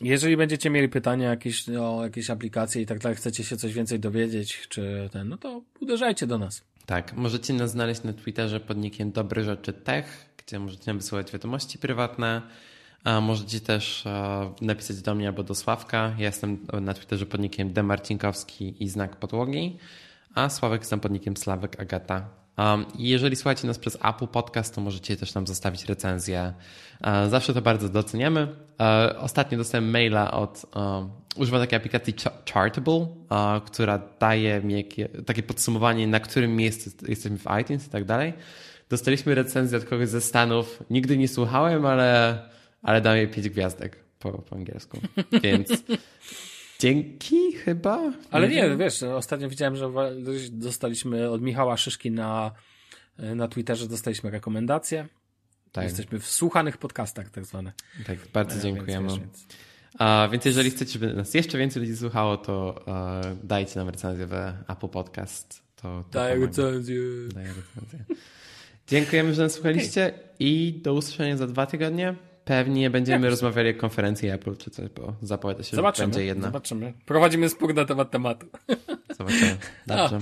Jeżeli 0.00 0.36
będziecie 0.36 0.70
mieli 0.70 0.88
pytania 0.88 1.30
jakieś, 1.30 1.68
o 1.68 2.04
jakieś 2.04 2.30
aplikacje 2.30 2.82
i 2.82 2.86
tak 2.86 2.98
dalej, 2.98 3.16
chcecie 3.16 3.44
się 3.44 3.56
coś 3.56 3.72
więcej 3.72 4.00
dowiedzieć, 4.00 4.68
czy 4.68 5.08
ten, 5.12 5.28
no 5.28 5.36
to 5.36 5.62
uderzajcie 5.80 6.26
do 6.26 6.38
nas. 6.38 6.64
Tak, 6.86 7.12
możecie 7.12 7.52
nas 7.54 7.70
znaleźć 7.70 8.02
na 8.02 8.12
Twitterze 8.12 8.60
pod 8.60 8.76
nickiem 8.76 9.12
Dobry 9.12 9.44
Rzeczy 9.44 9.72
Tech, 9.72 10.34
gdzie 10.36 10.58
możecie 10.58 10.82
nam 10.86 10.98
wysyłać 10.98 11.32
wiadomości 11.32 11.78
prywatne. 11.78 12.42
Możecie 13.22 13.60
też 13.60 14.04
napisać 14.60 15.02
do 15.02 15.14
mnie 15.14 15.28
albo 15.28 15.42
do 15.42 15.54
Sławka. 15.54 16.14
Ja 16.18 16.26
jestem 16.26 16.66
na 16.80 16.94
Twitterze 16.94 17.26
podnikiem 17.26 17.72
Demarcinkowski 17.72 18.84
i 18.84 18.88
znak 18.88 19.16
podłogi, 19.16 19.78
a 20.34 20.48
Sławek 20.48 20.80
jestem 20.80 21.00
podnikiem 21.00 21.36
Sławek 21.36 21.80
Agata. 21.80 22.28
jeżeli 22.98 23.36
słuchacie 23.36 23.66
nas 23.66 23.78
przez 23.78 23.98
Apple 24.04 24.26
Podcast, 24.26 24.74
to 24.74 24.80
możecie 24.80 25.16
też 25.16 25.34
nam 25.34 25.46
zostawić 25.46 25.84
recenzję. 25.84 26.52
Zawsze 27.28 27.54
to 27.54 27.62
bardzo 27.62 27.88
doceniamy. 27.88 28.48
Ostatnio 29.18 29.58
dostałem 29.58 29.90
maila 29.90 30.30
od 30.30 30.66
używam 31.36 31.60
takiej 31.60 31.76
aplikacji 31.76 32.14
Chartable, 32.52 33.06
która 33.66 34.00
daje 34.20 34.60
mi 34.60 34.84
takie 35.26 35.42
podsumowanie, 35.42 36.06
na 36.06 36.20
którym 36.20 36.56
miejscu 36.56 36.90
jesteśmy 37.08 37.38
w 37.38 37.46
iTunes 37.60 37.86
i 37.86 37.90
tak 37.90 38.04
dalej. 38.04 38.32
Dostaliśmy 38.88 39.34
recenzję 39.34 39.78
od 39.78 39.84
kogoś 39.84 40.08
ze 40.08 40.20
Stanów. 40.20 40.82
Nigdy 40.90 41.18
nie 41.18 41.28
słuchałem, 41.28 41.86
ale 41.86 42.38
ale 42.84 43.00
dam 43.00 43.16
jej 43.16 43.28
pięć 43.28 43.48
gwiazdek 43.48 44.04
po, 44.18 44.32
po 44.32 44.56
angielsku. 44.56 45.00
Więc 45.42 45.68
dzięki 46.80 47.52
chyba. 47.52 48.12
Ale 48.30 48.48
nie, 48.48 48.68
nie 48.68 48.76
wiesz, 48.76 49.02
ostatnio 49.02 49.48
widziałem, 49.48 49.76
że 49.76 49.90
dostaliśmy 50.50 51.30
od 51.30 51.42
Michała 51.42 51.76
Szyszki 51.76 52.10
na, 52.10 52.52
na 53.18 53.48
Twitterze 53.48 53.88
dostaliśmy 53.88 54.30
rekomendacje. 54.30 55.08
Tak. 55.72 55.84
Jesteśmy 55.84 56.18
w 56.18 56.26
słuchanych 56.26 56.78
podcastach 56.78 57.30
tak 57.30 57.44
zwane. 57.44 57.72
Tak, 58.06 58.18
bardzo 58.32 58.60
dziękujemy. 58.60 59.08
Więc, 59.08 59.20
więc... 59.20 59.46
A, 59.98 60.28
więc 60.32 60.44
jeżeli 60.44 60.70
chcecie, 60.70 60.92
żeby 60.92 61.14
nas 61.14 61.34
jeszcze 61.34 61.58
więcej 61.58 61.82
ludzi 61.82 61.96
słuchało, 61.96 62.36
to 62.36 62.84
uh, 62.86 63.46
dajcie 63.46 63.78
nam 63.78 63.88
recenzję 63.88 64.26
w 64.26 64.32
Apple 64.68 64.88
Podcast. 64.88 65.62
To, 65.76 65.82
to 65.82 66.04
Daj 66.10 66.40
recenzję. 66.40 66.98
Daj 67.34 67.46
recenzję. 67.46 68.04
Dziękujemy, 68.86 69.34
że 69.34 69.42
nas 69.42 69.52
słuchaliście 69.52 70.06
okay. 70.06 70.18
i 70.38 70.80
do 70.82 70.94
usłyszenia 70.94 71.36
za 71.36 71.46
dwa 71.46 71.66
tygodnie. 71.66 72.14
Pewnie 72.44 72.90
będziemy 72.90 73.30
rozmawiali 73.30 73.70
o 73.70 73.74
konferencji 73.74 74.28
Apple 74.28 74.56
czy 74.56 74.70
coś, 74.70 74.88
bo 74.88 75.14
zapowiada 75.22 75.62
się, 75.62 75.76
zobaczymy, 75.76 76.06
że 76.06 76.10
będzie 76.10 76.24
jedna. 76.24 76.46
Zobaczymy. 76.46 76.92
Prowadzimy 77.06 77.48
spór 77.48 77.74
na 77.74 77.84
temat 77.84 78.10
tematu. 78.10 78.46
Zobaczymy. 79.18 79.56
Dobrze. 79.86 80.20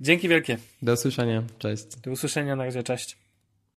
Dzięki 0.00 0.28
wielkie. 0.28 0.58
Do 0.82 0.92
usłyszenia. 0.92 1.42
Cześć. 1.58 1.84
Do 2.02 2.10
usłyszenia. 2.10 2.56
Na 2.56 2.64
razie. 2.64 2.82
Cześć. 2.82 3.23